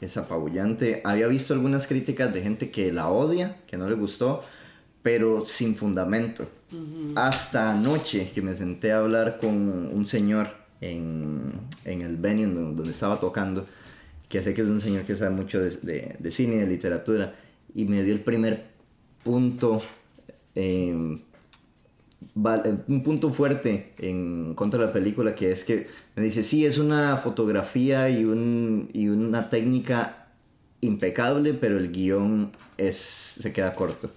es 0.00 0.16
apabullante. 0.16 1.00
Había 1.04 1.26
visto 1.26 1.54
algunas 1.54 1.86
críticas 1.86 2.32
de 2.34 2.42
gente 2.42 2.70
que 2.70 2.92
la 2.92 3.08
odia, 3.08 3.56
que 3.66 3.76
no 3.76 3.88
le 3.88 3.94
gustó, 3.94 4.42
pero 5.02 5.44
sin 5.46 5.74
fundamento. 5.74 6.46
Hasta 7.14 7.70
anoche 7.72 8.30
que 8.34 8.42
me 8.42 8.54
senté 8.54 8.92
a 8.92 8.98
hablar 8.98 9.38
con 9.38 9.50
un 9.92 10.06
señor 10.06 10.48
en, 10.80 11.52
en 11.84 12.02
el 12.02 12.16
venue 12.16 12.46
donde, 12.46 12.90
estaba 12.90 13.20
tocando, 13.20 13.64
que 14.28 14.42
sé 14.42 14.52
que 14.54 14.62
es 14.62 14.68
un 14.68 14.80
señor 14.80 15.04
que 15.04 15.14
sabe 15.16 15.30
mucho 15.34 15.60
de, 15.60 15.70
de- 15.70 16.16
de 16.18 16.30
cine 16.30 16.56
y 16.56 16.58
de 16.58 16.66
literatura, 16.66 17.34
y 17.74 17.84
me 17.86 18.02
dio 18.02 18.12
el 18.12 18.20
primer 18.20 18.64
punto, 19.22 19.82
eh, 20.56 21.18
un 22.34 23.02
punto 23.04 23.30
fuerte 23.30 23.92
en 23.98 24.54
contra 24.54 24.80
de 24.80 24.86
la 24.86 24.92
película, 24.92 25.34
que 25.34 25.52
es 25.52 25.64
que 25.64 25.88
me 26.16 26.24
dice, 26.24 26.42
sí, 26.42 26.64
es 26.66 26.78
una 26.78 27.16
fotografía 27.18 28.08
y, 28.10 28.24
un, 28.24 28.90
y 28.92 29.08
una 29.08 29.50
técnica 29.50 30.28
impecable, 30.80 31.54
pero 31.54 31.78
el 31.78 31.90
guion 31.92 32.52
es, 32.76 32.96
se 32.96 33.52
queda 33.52 33.74
corto. 33.74 34.10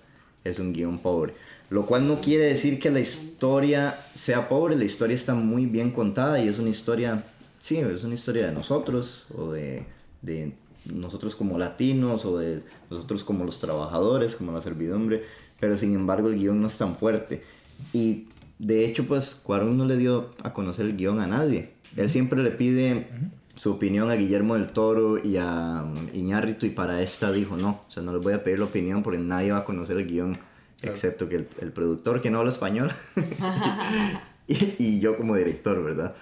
Es 0.44 0.60
un 0.60 0.74
guion 0.74 1.00
pobre. 1.00 1.34
Lo 1.70 1.86
cual 1.86 2.08
no 2.08 2.22
quiere 2.22 2.46
decir 2.46 2.80
que 2.80 2.90
la 2.90 3.02
historia 3.02 4.00
sea 4.16 4.48
pobre, 4.48 4.76
la 4.76 4.86
historia 4.86 5.16
está 5.16 5.36
muy 5.36 5.66
bien 5.66 5.92
contada 5.92 6.42
y 6.42 6.48
es 6.48 6.60
una 6.60 6.70
historia, 6.70 7.26
sí, 7.60 7.78
es 7.78 8.04
una 8.06 8.14
historia 8.14 8.48
de 8.48 8.54
nosotros 8.54 9.26
o 9.36 9.52
de, 9.52 9.86
de 10.22 10.54
nosotros 10.86 11.36
como 11.36 11.58
latinos 11.58 12.24
o 12.24 12.38
de 12.38 12.62
nosotros 12.90 13.26
como 13.26 13.44
los 13.44 13.60
trabajadores, 13.60 14.36
como 14.36 14.54
la 14.54 14.62
servidumbre, 14.62 15.24
pero 15.60 15.78
sin 15.78 15.94
embargo 15.94 16.30
el 16.30 16.36
guion 16.36 16.62
no 16.62 16.68
es 16.68 16.78
tan 16.78 16.96
fuerte. 16.96 17.44
Y 17.94 18.26
de 18.60 18.86
hecho, 18.86 19.06
pues 19.06 19.36
Cuarón 19.36 19.78
no 19.78 19.86
le 19.86 19.98
dio 19.98 20.32
a 20.44 20.54
conocer 20.54 20.86
el 20.86 20.98
guion 20.98 21.20
a 21.20 21.28
nadie. 21.28 21.72
Él 21.96 22.10
siempre 22.10 22.44
le 22.44 22.52
pide 22.52 23.08
su 23.56 23.72
opinión 23.72 24.10
a 24.10 24.16
Guillermo 24.16 24.56
del 24.56 24.70
Toro 24.70 25.24
y 25.24 25.38
a 25.38 25.84
um, 25.84 26.08
Iñárritu 26.14 26.66
y 26.66 26.70
para 26.70 27.02
esta 27.02 27.32
dijo 27.32 27.58
no, 27.58 27.82
o 27.88 27.92
sea, 27.92 28.04
no 28.04 28.14
les 28.14 28.22
voy 28.22 28.34
a 28.34 28.44
pedir 28.44 28.60
la 28.60 28.66
opinión 28.66 29.02
porque 29.02 29.20
nadie 29.20 29.52
va 29.52 29.60
a 29.60 29.66
conocer 29.66 29.98
el 29.98 30.06
guion 30.06 30.38
excepto 30.84 31.28
que 31.28 31.38
el, 31.38 31.48
el 31.60 31.72
productor 31.72 32.22
que 32.22 32.30
no 32.30 32.38
habla 32.38 32.52
español 32.52 32.92
y, 34.48 34.76
y 34.78 35.00
yo 35.00 35.18
como 35.18 35.36
director, 35.36 35.84
¿verdad? 35.84 36.14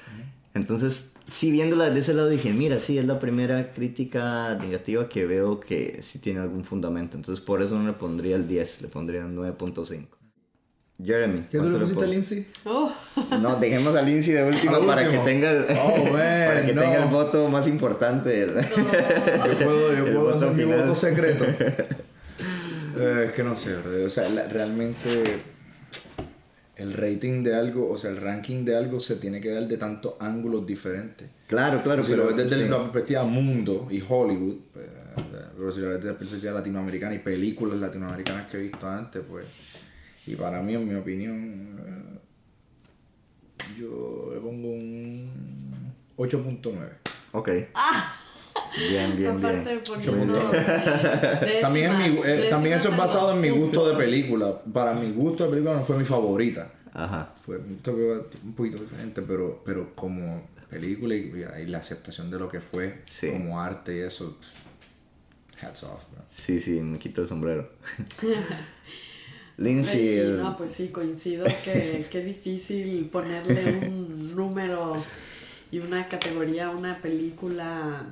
Entonces, 0.54 1.14
sí 1.28 1.52
viéndola 1.52 1.90
de 1.90 2.00
ese 2.00 2.14
lado 2.14 2.30
dije, 2.30 2.54
mira, 2.54 2.80
sí, 2.80 2.98
es 2.98 3.06
la 3.06 3.20
primera 3.20 3.74
crítica 3.74 4.56
negativa 4.56 5.10
que 5.10 5.26
veo 5.26 5.60
que 5.60 6.00
sí 6.02 6.20
tiene 6.20 6.40
algún 6.40 6.64
fundamento. 6.64 7.18
Entonces, 7.18 7.44
por 7.44 7.62
eso 7.62 7.78
no 7.78 7.86
le 7.86 7.94
pondría 7.94 8.38
el 8.38 8.48
10, 8.48 8.84
le 8.84 8.88
pondría 8.88 9.26
un 9.26 9.36
9.5. 9.36 10.06
Jeremy, 11.04 11.42
¿Qué 11.52 11.58
tú 11.58 11.64
¿cuánto 11.64 11.78
le 11.78 11.84
pusiste 11.84 12.04
a 12.04 12.08
Lindsay? 12.08 12.48
Oh, 12.66 12.92
No, 13.42 13.56
dejemos 13.58 13.96
a 13.96 14.02
Lindsay 14.02 14.34
de 14.34 14.44
última 14.46 14.78
Al 14.78 14.86
para 14.88 15.10
que 15.12 15.18
tenga 15.20 15.52
el, 15.52 15.66
Oh, 15.78 16.04
man, 16.06 16.12
para 16.14 16.66
que 16.66 16.74
no. 16.74 16.82
tenga 16.82 17.04
el 17.04 17.10
voto 17.10 17.50
más 17.50 17.68
importante. 17.68 18.46
¿verdad? 18.46 18.66
Yo 19.46 19.58
puedo, 19.66 19.94
yo 19.94 20.06
puedo 20.06 20.36
hacer 20.38 20.52
mi 20.52 20.64
voto 20.64 20.96
secreto. 20.96 21.46
Eh, 22.98 23.26
es 23.28 23.32
que 23.34 23.44
no 23.44 23.58
sé, 23.58 23.76
o 23.76 24.10
sea, 24.10 24.30
la- 24.30 24.48
realmente 24.48 25.42
el 26.78 26.94
rating 26.94 27.44
de 27.44 27.54
algo, 27.54 27.90
o 27.92 27.98
sea, 27.98 28.10
el 28.10 28.16
ranking 28.22 28.64
de 28.64 28.78
algo 28.78 29.02
se 29.02 29.18
tiene 29.18 29.42
que 29.42 29.52
dar 29.52 29.68
de 29.68 29.76
tantos 29.78 30.14
ángulos 30.22 30.66
diferentes. 30.66 31.28
Claro, 31.48 31.84
claro, 31.84 32.06
si 32.06 32.12
pero 32.12 32.24
lo 32.24 32.34
ves 32.34 32.50
desde 32.50 32.64
sí. 32.64 32.70
la 32.70 32.80
perspectiva 32.84 33.24
mundo 33.24 33.86
y 33.92 34.02
Hollywood, 34.08 34.56
pues, 34.74 34.86
pero 35.58 35.72
si 35.74 35.82
lo 35.82 35.88
ves 35.90 35.98
desde 35.98 36.12
la 36.14 36.18
perspectiva 36.18 36.54
latinoamericana 36.54 37.16
y 37.16 37.20
películas 37.20 37.80
latinoamericanas 37.82 38.50
que 38.50 38.56
he 38.56 38.62
visto 38.62 38.88
antes, 38.88 39.22
pues, 39.30 39.46
y 40.28 40.36
para 40.36 40.62
mí, 40.62 40.74
en 40.76 40.88
mi 40.88 40.96
opinión, 40.96 42.20
yo 43.78 44.32
le 44.34 44.40
pongo 44.40 44.70
un 44.70 45.94
8.9. 46.18 46.90
Ok. 47.34 47.50
Bien, 48.90 49.16
bien, 49.18 49.38
aparte 49.38 49.64
bien. 49.70 49.82
poniendo 49.86 50.34
También, 51.62 51.92
es 51.92 51.98
mi- 51.98 52.18
décimas- 52.18 52.26
eh, 52.26 52.48
también 52.50 52.76
eso 52.76 52.90
es 52.90 52.92
décimas 52.92 52.98
basado 53.14 53.34
en 53.34 53.42
mi 53.42 53.50
gusto 53.50 53.88
de 53.88 53.96
película. 53.96 54.62
Para 54.74 54.94
mi 54.94 55.12
gusto 55.12 55.46
de 55.46 55.50
película 55.52 55.76
no 55.76 55.84
fue 55.84 55.98
mi 55.98 56.06
favorita. 56.06 56.72
Ajá. 56.94 57.34
Fue 57.46 57.58
un 57.58 57.78
poquito 58.56 58.78
diferente, 58.80 59.22
pero, 59.22 59.62
pero 59.66 59.94
como 59.96 60.48
película 60.70 61.14
y, 61.16 61.32
y 61.64 61.66
la 61.68 61.78
aceptación 61.80 62.30
de 62.32 62.40
lo 62.40 62.50
que 62.50 62.60
fue 62.62 63.02
Sí. 63.06 63.30
como 63.32 63.60
arte 63.62 63.98
y 63.98 64.00
eso, 64.00 64.38
hats 65.62 65.84
off, 65.84 66.04
bro. 66.12 66.24
Sí, 66.28 66.60
sí, 66.60 66.80
me 66.82 66.98
quito 67.00 67.22
el 67.22 67.28
sombrero. 67.28 67.70
Lindsay, 69.58 70.00
Sí, 70.00 70.08
el- 70.20 70.42
no, 70.42 70.58
pues 70.58 70.72
sí, 70.72 70.90
coincido 70.90 71.46
que 71.64 72.06
qué 72.12 72.22
difícil 72.24 73.06
ponerle 73.10 73.88
un 73.88 74.36
número 74.36 75.04
y 75.72 75.80
una 75.80 76.08
categoría 76.10 76.68
a 76.68 76.72
una 76.72 76.98
película. 76.98 78.06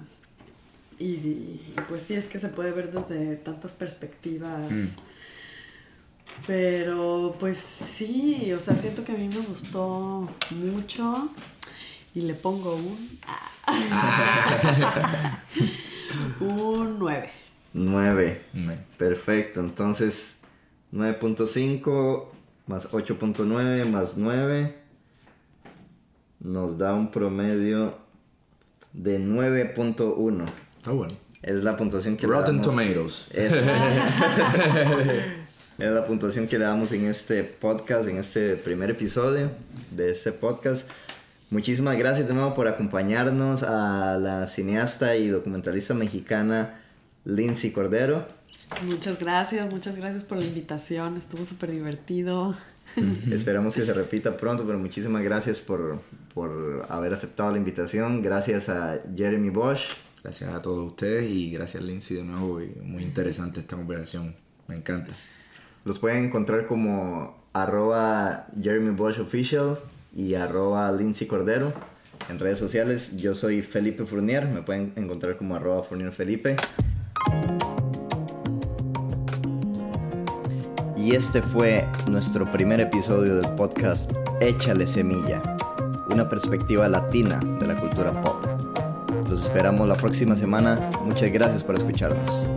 Y, 1.00 1.06
y, 1.06 1.76
pues 1.90 2.04
sí, 2.04 2.14
es 2.14 2.26
que 2.26 2.40
se 2.40 2.50
puede 2.50 2.72
ver 2.72 2.92
desde 2.92 3.36
tantas 3.38 3.74
perspectivas. 3.74 4.72
Mm. 4.72 4.86
Pero 6.48 7.36
pues 7.40 7.58
sí, 7.58 8.52
o 8.54 8.60
sea, 8.60 8.76
siento 8.76 9.04
que 9.04 9.12
a 9.12 9.16
mí 9.16 9.28
me 9.28 9.42
gustó 9.42 10.30
mucho 10.52 11.30
y 12.16 12.22
le 12.22 12.34
pongo 12.34 12.76
un... 12.76 13.20
un 16.40 17.00
9. 17.00 17.30
9. 17.74 18.42
Me- 18.54 18.78
Perfecto, 18.98 19.60
entonces 19.60 20.38
9.5 20.94 22.26
más 22.68 22.92
8.9 22.92 23.90
más 23.90 24.16
9 24.16 24.76
nos 26.40 26.78
da 26.78 26.94
un 26.94 27.10
promedio 27.10 27.98
de 28.92 29.20
9.1. 29.20 30.46
Está 30.78 30.92
bueno. 30.92 31.14
Es 31.42 31.64
la 31.64 31.76
puntuación 31.76 32.16
que 32.16 32.28
Rotten 32.28 32.58
le 32.58 32.62
damos. 32.62 32.76
Tomatoes. 32.76 33.28
Es, 33.32 33.54
es 35.80 35.92
la 35.92 36.06
puntuación 36.06 36.48
que 36.48 36.60
le 36.60 36.66
damos 36.66 36.92
en 36.92 37.08
este 37.08 37.44
podcast, 37.44 38.08
en 38.08 38.18
este 38.18 38.56
primer 38.56 38.92
episodio 38.92 39.50
de 39.92 40.12
este 40.12 40.32
podcast. 40.32 40.88
Muchísimas 41.50 41.98
gracias 41.98 42.28
de 42.28 42.34
nuevo 42.34 42.54
por 42.54 42.68
acompañarnos 42.68 43.64
a 43.64 44.18
la 44.20 44.48
cineasta 44.48 45.16
y 45.16 45.30
documentalista 45.30 45.94
mexicana 45.94 46.82
Lindsay 47.26 47.72
Cordero. 47.72 48.28
Muchas 48.82 49.20
gracias, 49.20 49.72
muchas 49.72 49.96
gracias 49.96 50.24
por 50.24 50.38
la 50.38 50.46
invitación, 50.46 51.18
estuvo 51.18 51.46
súper 51.46 51.72
divertido. 51.72 52.56
Esperamos 53.32 53.76
que 53.76 53.84
se 53.84 53.94
repita 53.94 54.36
pronto, 54.38 54.66
pero 54.66 54.78
muchísimas 54.80 55.24
gracias 55.24 55.62
por, 55.62 56.00
por 56.34 56.86
haber 56.90 57.14
aceptado 57.14 57.52
la 57.52 57.58
invitación. 57.58 58.22
Gracias 58.22 58.70
a 58.70 59.00
Jeremy 59.16 59.50
Bosch. 59.50 59.88
Gracias 60.24 60.54
a 60.54 60.62
todos 60.62 60.92
ustedes 60.92 61.30
y 61.30 61.52
gracias 61.52 61.84
Lindsay 61.84 62.18
de 62.18 62.24
nuevo. 62.24 62.62
Muy 62.82 63.04
interesante 63.04 63.60
esta 63.60 63.76
conversación. 63.76 64.36
Me 64.68 64.76
encanta. 64.76 65.14
Los 65.86 66.00
pueden 66.00 66.26
encontrar 66.26 66.66
como 66.68 67.44
arroba 67.52 68.48
Jeremy 68.62 68.96
Bosch 68.96 69.20
Official 69.20 69.80
y 70.16 70.36
arroba 70.36 70.92
Lindsay 70.92 71.28
Cordero 71.28 71.74
en 72.30 72.40
redes 72.40 72.58
sociales. 72.58 73.18
Yo 73.18 73.36
soy 73.36 73.62
Felipe 73.62 74.06
Fournier, 74.06 74.48
me 74.48 74.62
pueden 74.62 74.94
encontrar 74.96 75.38
como 75.38 75.56
arroba 75.56 75.84
Fournier 75.84 76.12
Felipe. 76.12 76.56
Y 81.04 81.16
este 81.16 81.42
fue 81.42 81.86
nuestro 82.10 82.50
primer 82.50 82.80
episodio 82.80 83.36
del 83.36 83.50
podcast 83.56 84.10
Échale 84.40 84.88
Semilla, 84.88 85.42
una 86.10 86.30
perspectiva 86.30 86.88
latina 86.88 87.42
de 87.60 87.68
la 87.68 87.76
cultura 87.76 88.14
pop. 88.22 88.46
Los 89.30 89.42
esperamos 89.42 89.86
la 89.86 89.96
próxima 89.96 90.34
semana. 90.34 90.80
Muchas 91.04 91.30
gracias 91.30 91.62
por 91.62 91.76
escucharnos. 91.76 92.48